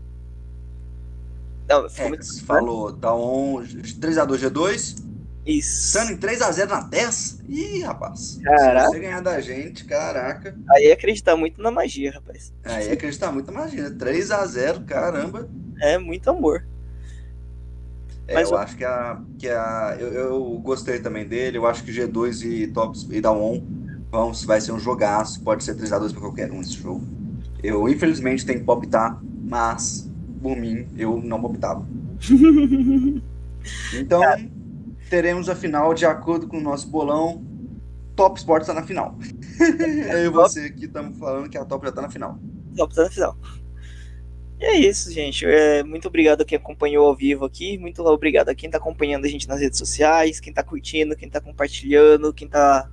Não, 1.73 1.89
Rex 1.89 2.41
falou, 2.41 2.93
tá 2.93 3.15
on 3.15 3.63
3x2 3.63 4.51
G2. 4.51 5.13
Isso. 5.47 5.99
Sunny 5.99 6.17
3x0 6.17 6.69
na 6.69 6.85
Tess? 6.85 7.41
Ih, 7.49 7.83
rapaz. 7.83 8.39
Caraca. 8.45 8.87
Se 8.87 8.93
você 8.93 9.01
ganhar 9.01 9.21
da 9.21 9.41
gente, 9.41 9.85
caraca. 9.85 10.57
Aí 10.71 10.87
é 10.87 10.93
acreditar 10.93 11.35
muito 11.35 11.61
na 11.61 11.71
magia, 11.71 12.13
rapaz. 12.13 12.53
Aí 12.63 12.89
é 12.89 12.93
acreditar 12.93 13.33
muito 13.33 13.51
na 13.51 13.61
magia. 13.61 13.91
3x0, 13.91 14.85
caramba. 14.85 15.49
É 15.81 15.99
muito 15.99 16.31
amor. 16.31 16.65
É, 18.29 18.35
Mas 18.35 18.51
eu, 18.51 18.55
eu 18.55 18.63
acho 18.63 18.77
que 18.77 18.85
a. 18.85 19.21
Que 19.39 19.49
a 19.49 19.97
eu, 19.99 20.13
eu, 20.13 20.59
gostei 20.63 21.01
também 21.01 21.27
dele. 21.27 21.59
Eu 21.59 21.67
acho 21.67 21.83
que 21.83 21.91
G2 21.91 22.45
e 22.45 22.67
Tops 22.69 23.09
e 23.11 23.21
da 23.21 23.33
On 23.33 23.61
vão, 24.13 24.33
vai 24.33 24.61
ser 24.61 24.71
um 24.73 24.79
jogaço. 24.79 25.43
Pode 25.43 25.65
ser 25.65 25.75
3x2 25.75 26.13
pra 26.13 26.21
qualquer 26.21 26.53
um 26.53 26.61
esse 26.61 26.75
jogo. 26.75 27.03
Eu, 27.63 27.89
infelizmente, 27.89 28.47
tenho 28.47 28.61
que 28.61 28.65
palpitar, 28.65 29.21
mas 29.43 30.12
por 30.43 30.57
mim, 30.57 30.89
eu 30.97 31.21
não 31.23 31.43
optava. 31.45 31.87
então, 33.95 34.21
teremos 35.09 35.49
a 35.49 35.55
final 35.55 35.95
de 35.95 36.05
acordo 36.05 36.49
com 36.49 36.59
o 36.59 36.61
nosso 36.61 36.89
bolão. 36.89 37.45
Top 38.17 38.39
Sport 38.39 38.63
está 38.63 38.75
na 38.75 38.83
final. 38.83 39.17
eu 40.13 40.27
e 40.27 40.29
você 40.29 40.61
aqui 40.67 40.85
estamos 40.85 41.19
falando 41.19 41.49
que 41.49 41.57
a 41.57 41.65
Top 41.65 41.85
já 41.85 41.91
está 41.91 42.03
na 42.03 42.11
final. 42.11 42.39
Top 42.77 42.93
está 42.93 43.05
na 43.05 43.11
final. 43.11 43.37
E 44.61 44.65
é 44.65 44.77
isso, 44.79 45.11
gente. 45.11 45.45
É, 45.45 45.83
muito 45.83 46.07
obrigado 46.09 46.43
a 46.43 46.45
quem 46.45 46.57
acompanhou 46.57 47.07
ao 47.07 47.17
vivo 47.17 47.45
aqui. 47.45 47.79
Muito 47.79 48.01
obrigado 48.05 48.49
a 48.49 48.55
quem 48.55 48.69
está 48.69 48.79
acompanhando 48.79 49.25
a 49.25 49.29
gente 49.29 49.49
nas 49.49 49.61
redes 49.61 49.79
sociais, 49.79 50.41
quem 50.41 50.51
está 50.51 50.63
curtindo, 50.63 51.17
quem 51.17 51.27
está 51.27 51.41
compartilhando, 51.41 52.33
quem 52.33 52.47
está 52.47 52.89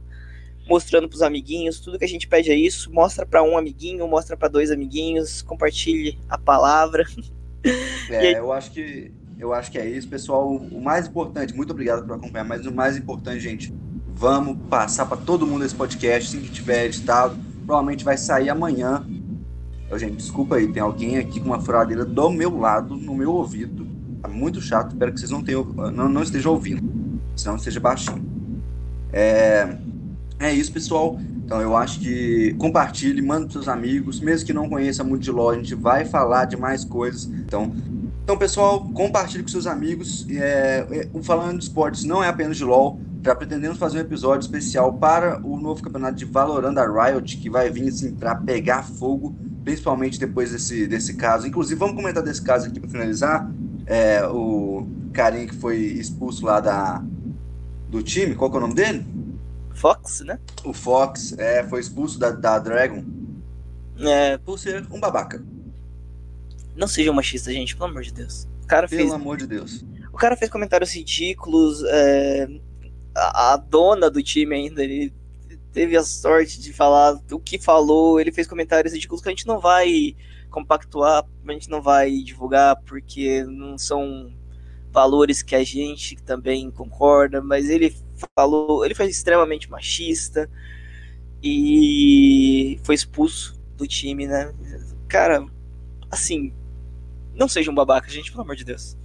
mostrando 0.67 1.07
para 1.07 1.15
os 1.15 1.21
amiguinhos. 1.21 1.79
Tudo 1.79 1.99
que 1.99 2.05
a 2.05 2.07
gente 2.07 2.27
pede 2.27 2.51
é 2.51 2.55
isso. 2.55 2.91
Mostra 2.91 3.25
para 3.25 3.43
um 3.43 3.57
amiguinho, 3.57 4.07
mostra 4.07 4.35
para 4.35 4.47
dois 4.47 4.71
amiguinhos, 4.71 5.41
compartilhe 5.41 6.17
a 6.27 6.37
palavra. 6.37 7.03
É, 8.09 8.39
eu 8.39 8.51
acho 8.51 8.71
que 8.71 9.11
eu 9.39 9.53
acho 9.53 9.71
que 9.71 9.77
é 9.77 9.87
isso, 9.87 10.07
pessoal. 10.07 10.53
O 10.53 10.81
mais 10.81 11.07
importante, 11.07 11.55
muito 11.55 11.71
obrigado 11.71 12.05
por 12.05 12.15
acompanhar, 12.15 12.43
mas 12.43 12.65
o 12.65 12.73
mais 12.73 12.97
importante, 12.97 13.39
gente, 13.39 13.73
vamos 14.13 14.57
passar 14.69 15.05
para 15.05 15.15
todo 15.15 15.47
mundo 15.47 15.63
esse 15.63 15.73
podcast, 15.73 16.35
assim 16.35 16.45
que 16.45 16.51
tiver 16.51 16.85
editado, 16.85 17.37
provavelmente 17.65 18.03
vai 18.03 18.17
sair 18.17 18.49
amanhã. 18.49 19.05
Eu, 19.89 19.97
gente, 19.97 20.17
desculpa 20.17 20.57
aí, 20.57 20.67
tem 20.67 20.83
alguém 20.83 21.17
aqui 21.17 21.39
com 21.39 21.47
uma 21.47 21.61
furadeira 21.61 22.03
do 22.03 22.29
meu 22.29 22.59
lado, 22.59 22.97
no 22.97 23.15
meu 23.15 23.31
ouvido. 23.31 23.87
Tá 24.21 24.27
muito 24.27 24.59
chato, 24.59 24.91
espero 24.91 25.13
que 25.13 25.19
vocês 25.19 25.31
não 25.31 25.41
tenham, 25.41 25.63
não, 25.63 26.09
não 26.09 26.21
estejam 26.21 26.51
ouvindo, 26.51 26.83
senão 27.35 27.55
esteja 27.55 27.79
baixinho. 27.79 28.25
É, 29.13 29.77
é 30.37 30.53
isso, 30.53 30.71
pessoal. 30.73 31.17
Então 31.49 31.59
eu 31.59 31.75
acho 31.75 31.99
que 31.99 32.53
compartilhe, 32.59 33.23
manda 33.23 33.45
para 33.45 33.53
seus 33.53 33.67
amigos, 33.67 34.19
mesmo 34.19 34.45
que 34.45 34.53
não 34.53 34.69
conheça 34.69 35.03
muito 35.03 35.23
de 35.23 35.31
LoL, 35.31 35.49
a 35.49 35.55
gente 35.55 35.73
vai 35.73 36.05
falar 36.05 36.45
de 36.45 36.55
mais 36.55 36.85
coisas. 36.85 37.25
Então, 37.25 37.73
então 38.23 38.37
pessoal, 38.37 38.87
compartilhe 38.93 39.41
com 39.41 39.49
seus 39.49 39.65
amigos. 39.65 40.27
É, 40.29 40.85
é, 40.91 41.09
o 41.11 41.23
Falando 41.23 41.57
de 41.57 41.63
Esportes 41.63 42.03
não 42.03 42.23
é 42.23 42.27
apenas 42.27 42.55
de 42.55 42.63
LoL. 42.63 43.01
Já 43.25 43.33
pretendemos 43.33 43.79
fazer 43.79 43.97
um 43.97 44.01
episódio 44.01 44.45
especial 44.45 44.93
para 44.93 45.43
o 45.43 45.59
novo 45.59 45.81
campeonato 45.81 46.17
de 46.17 46.25
Valorant 46.25 46.75
da 46.75 46.85
Riot, 46.85 47.37
que 47.37 47.49
vai 47.49 47.71
vir 47.71 47.87
assim 47.87 48.13
para 48.13 48.35
pegar 48.35 48.83
fogo, 48.83 49.35
principalmente 49.63 50.19
depois 50.19 50.51
desse, 50.51 50.85
desse 50.85 51.15
caso. 51.15 51.47
Inclusive, 51.47 51.79
vamos 51.79 51.95
comentar 51.95 52.21
desse 52.21 52.43
caso 52.43 52.67
aqui 52.67 52.79
para 52.79 52.91
finalizar. 52.91 53.49
É, 53.87 54.23
o 54.27 54.87
carinha 55.11 55.47
que 55.47 55.55
foi 55.55 55.77
expulso 55.77 56.45
lá 56.45 56.59
da, 56.59 57.03
do 57.89 58.03
time, 58.03 58.35
qual 58.35 58.51
que 58.51 58.55
é 58.55 58.59
o 58.59 58.61
nome 58.61 58.75
dele? 58.75 59.03
Fox, 59.79 60.19
né? 60.21 60.37
O 60.65 60.73
Fox 60.73 61.33
é, 61.37 61.63
foi 61.63 61.79
expulso 61.79 62.19
da, 62.19 62.31
da 62.31 62.59
Dragon 62.59 63.03
é... 63.97 64.37
por 64.37 64.59
ser 64.59 64.85
um 64.91 64.99
babaca. 64.99 65.41
Não 66.75 66.87
seja 66.87 67.11
um 67.11 67.13
machista, 67.13 67.51
gente, 67.51 67.75
pelo 67.75 67.89
amor 67.89 68.03
de 68.03 68.13
Deus. 68.13 68.47
O 68.63 68.67
cara 68.67 68.87
pelo 68.87 69.01
fez... 69.01 69.13
amor 69.13 69.37
de 69.37 69.47
Deus. 69.47 69.85
O 70.11 70.17
cara 70.17 70.35
fez 70.35 70.51
comentários 70.51 70.93
ridículos, 70.93 71.81
é, 71.85 72.47
a, 73.15 73.53
a, 73.53 73.57
dona 73.57 74.09
do 74.09 74.21
time 74.21 74.53
ainda, 74.53 74.83
ele 74.83 75.13
teve 75.71 75.95
a 75.95 76.03
sorte 76.03 76.59
de 76.59 76.73
falar 76.73 77.17
o 77.31 77.39
que 77.39 77.57
falou, 77.57 78.19
ele 78.19 78.33
fez 78.33 78.47
comentários 78.47 78.93
ridículos 78.93 79.21
que 79.21 79.29
a 79.29 79.31
gente 79.31 79.47
não 79.47 79.59
vai 79.59 80.15
compactuar, 80.49 81.25
a 81.47 81.51
gente 81.53 81.69
não 81.69 81.81
vai 81.81 82.11
divulgar, 82.17 82.75
porque 82.85 83.43
não 83.45 83.77
são 83.77 84.33
valores 84.91 85.41
que 85.41 85.55
a 85.55 85.63
gente 85.63 86.17
também 86.17 86.69
concorda, 86.69 87.41
mas 87.41 87.69
ele 87.69 87.95
falou, 88.35 88.85
ele 88.85 88.95
foi 88.95 89.07
extremamente 89.07 89.69
machista 89.69 90.49
e 91.41 92.79
foi 92.83 92.95
expulso 92.95 93.59
do 93.77 93.87
time, 93.87 94.27
né? 94.27 94.53
Cara, 95.07 95.45
assim, 96.11 96.53
não 97.33 97.47
seja 97.47 97.71
um 97.71 97.75
babaca, 97.75 98.09
gente, 98.09 98.31
pelo 98.31 98.43
amor 98.43 98.55
de 98.55 98.65
Deus. 98.65 98.97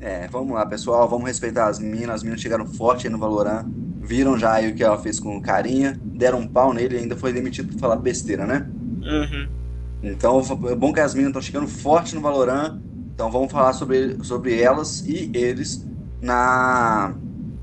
É, 0.00 0.28
vamos 0.28 0.54
lá, 0.54 0.64
pessoal, 0.64 1.08
vamos 1.08 1.26
respeitar 1.26 1.66
as 1.66 1.78
minas. 1.78 2.16
As 2.16 2.22
minas 2.22 2.40
chegaram 2.40 2.66
forte 2.66 3.06
aí 3.06 3.12
no 3.12 3.18
Valorant, 3.18 3.66
viram 4.00 4.38
já 4.38 4.54
aí 4.54 4.70
o 4.70 4.74
que 4.74 4.84
ela 4.84 4.98
fez 4.98 5.18
com 5.18 5.40
carinha, 5.40 5.98
deram 6.04 6.40
um 6.40 6.46
pau 6.46 6.72
nele 6.72 6.96
e 6.96 6.98
ainda 7.00 7.16
foi 7.16 7.32
demitido 7.32 7.72
por 7.72 7.80
falar 7.80 7.96
besteira, 7.96 8.46
né? 8.46 8.68
Uhum. 9.02 9.48
Então, 10.02 10.40
é 10.70 10.74
bom 10.76 10.92
que 10.92 11.00
as 11.00 11.14
minas 11.14 11.30
estão 11.30 11.42
chegando 11.42 11.66
forte 11.66 12.14
no 12.14 12.20
Valorant. 12.20 12.78
Então, 13.12 13.30
vamos 13.32 13.50
falar 13.50 13.72
sobre, 13.72 14.22
sobre 14.22 14.60
elas 14.60 15.00
e 15.00 15.30
eles 15.34 15.84
na 16.20 17.14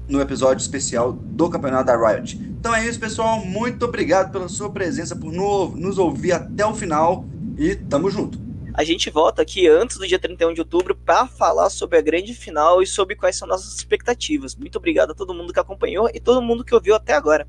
no 0.07 0.21
episódio 0.21 0.61
especial 0.61 1.13
do 1.13 1.49
Campeonato 1.49 1.85
da 1.85 1.97
Riot. 1.97 2.37
Então 2.37 2.73
é 2.73 2.85
isso, 2.85 2.99
pessoal. 2.99 3.43
Muito 3.45 3.85
obrigado 3.85 4.31
pela 4.31 4.47
sua 4.47 4.69
presença, 4.69 5.15
por 5.15 5.31
no, 5.31 5.69
nos 5.75 5.97
ouvir 5.97 6.33
até 6.33 6.65
o 6.65 6.73
final 6.73 7.25
e 7.57 7.75
tamo 7.75 8.09
junto. 8.09 8.45
A 8.73 8.83
gente 8.83 9.09
volta 9.09 9.41
aqui 9.41 9.67
antes 9.69 9.97
do 9.97 10.05
dia 10.05 10.19
31 10.19 10.53
de 10.53 10.59
outubro 10.59 10.95
para 10.95 11.25
falar 11.27 11.69
sobre 11.69 11.97
a 11.97 12.01
grande 12.01 12.33
final 12.33 12.81
e 12.81 12.87
sobre 12.87 13.15
quais 13.15 13.37
são 13.37 13.47
nossas 13.47 13.73
expectativas. 13.73 14.53
Muito 14.53 14.77
obrigado 14.77 15.11
a 15.11 15.15
todo 15.15 15.33
mundo 15.33 15.53
que 15.53 15.59
acompanhou 15.59 16.09
e 16.13 16.19
todo 16.19 16.41
mundo 16.41 16.63
que 16.63 16.75
ouviu 16.75 16.93
até 16.93 17.13
agora. 17.13 17.47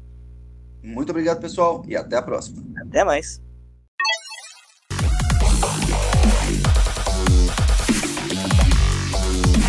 Muito 0.83 1.11
obrigado, 1.11 1.41
pessoal, 1.41 1.85
e 1.89 1.97
até 1.97 2.17
a 2.17 2.23
próxima. 2.23 2.63
Até 2.81 3.03
mais. 3.03 3.43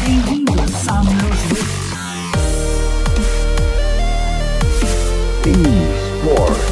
Bem-vindos 0.06 0.88
a 0.88 1.17
Sports. 5.66 6.67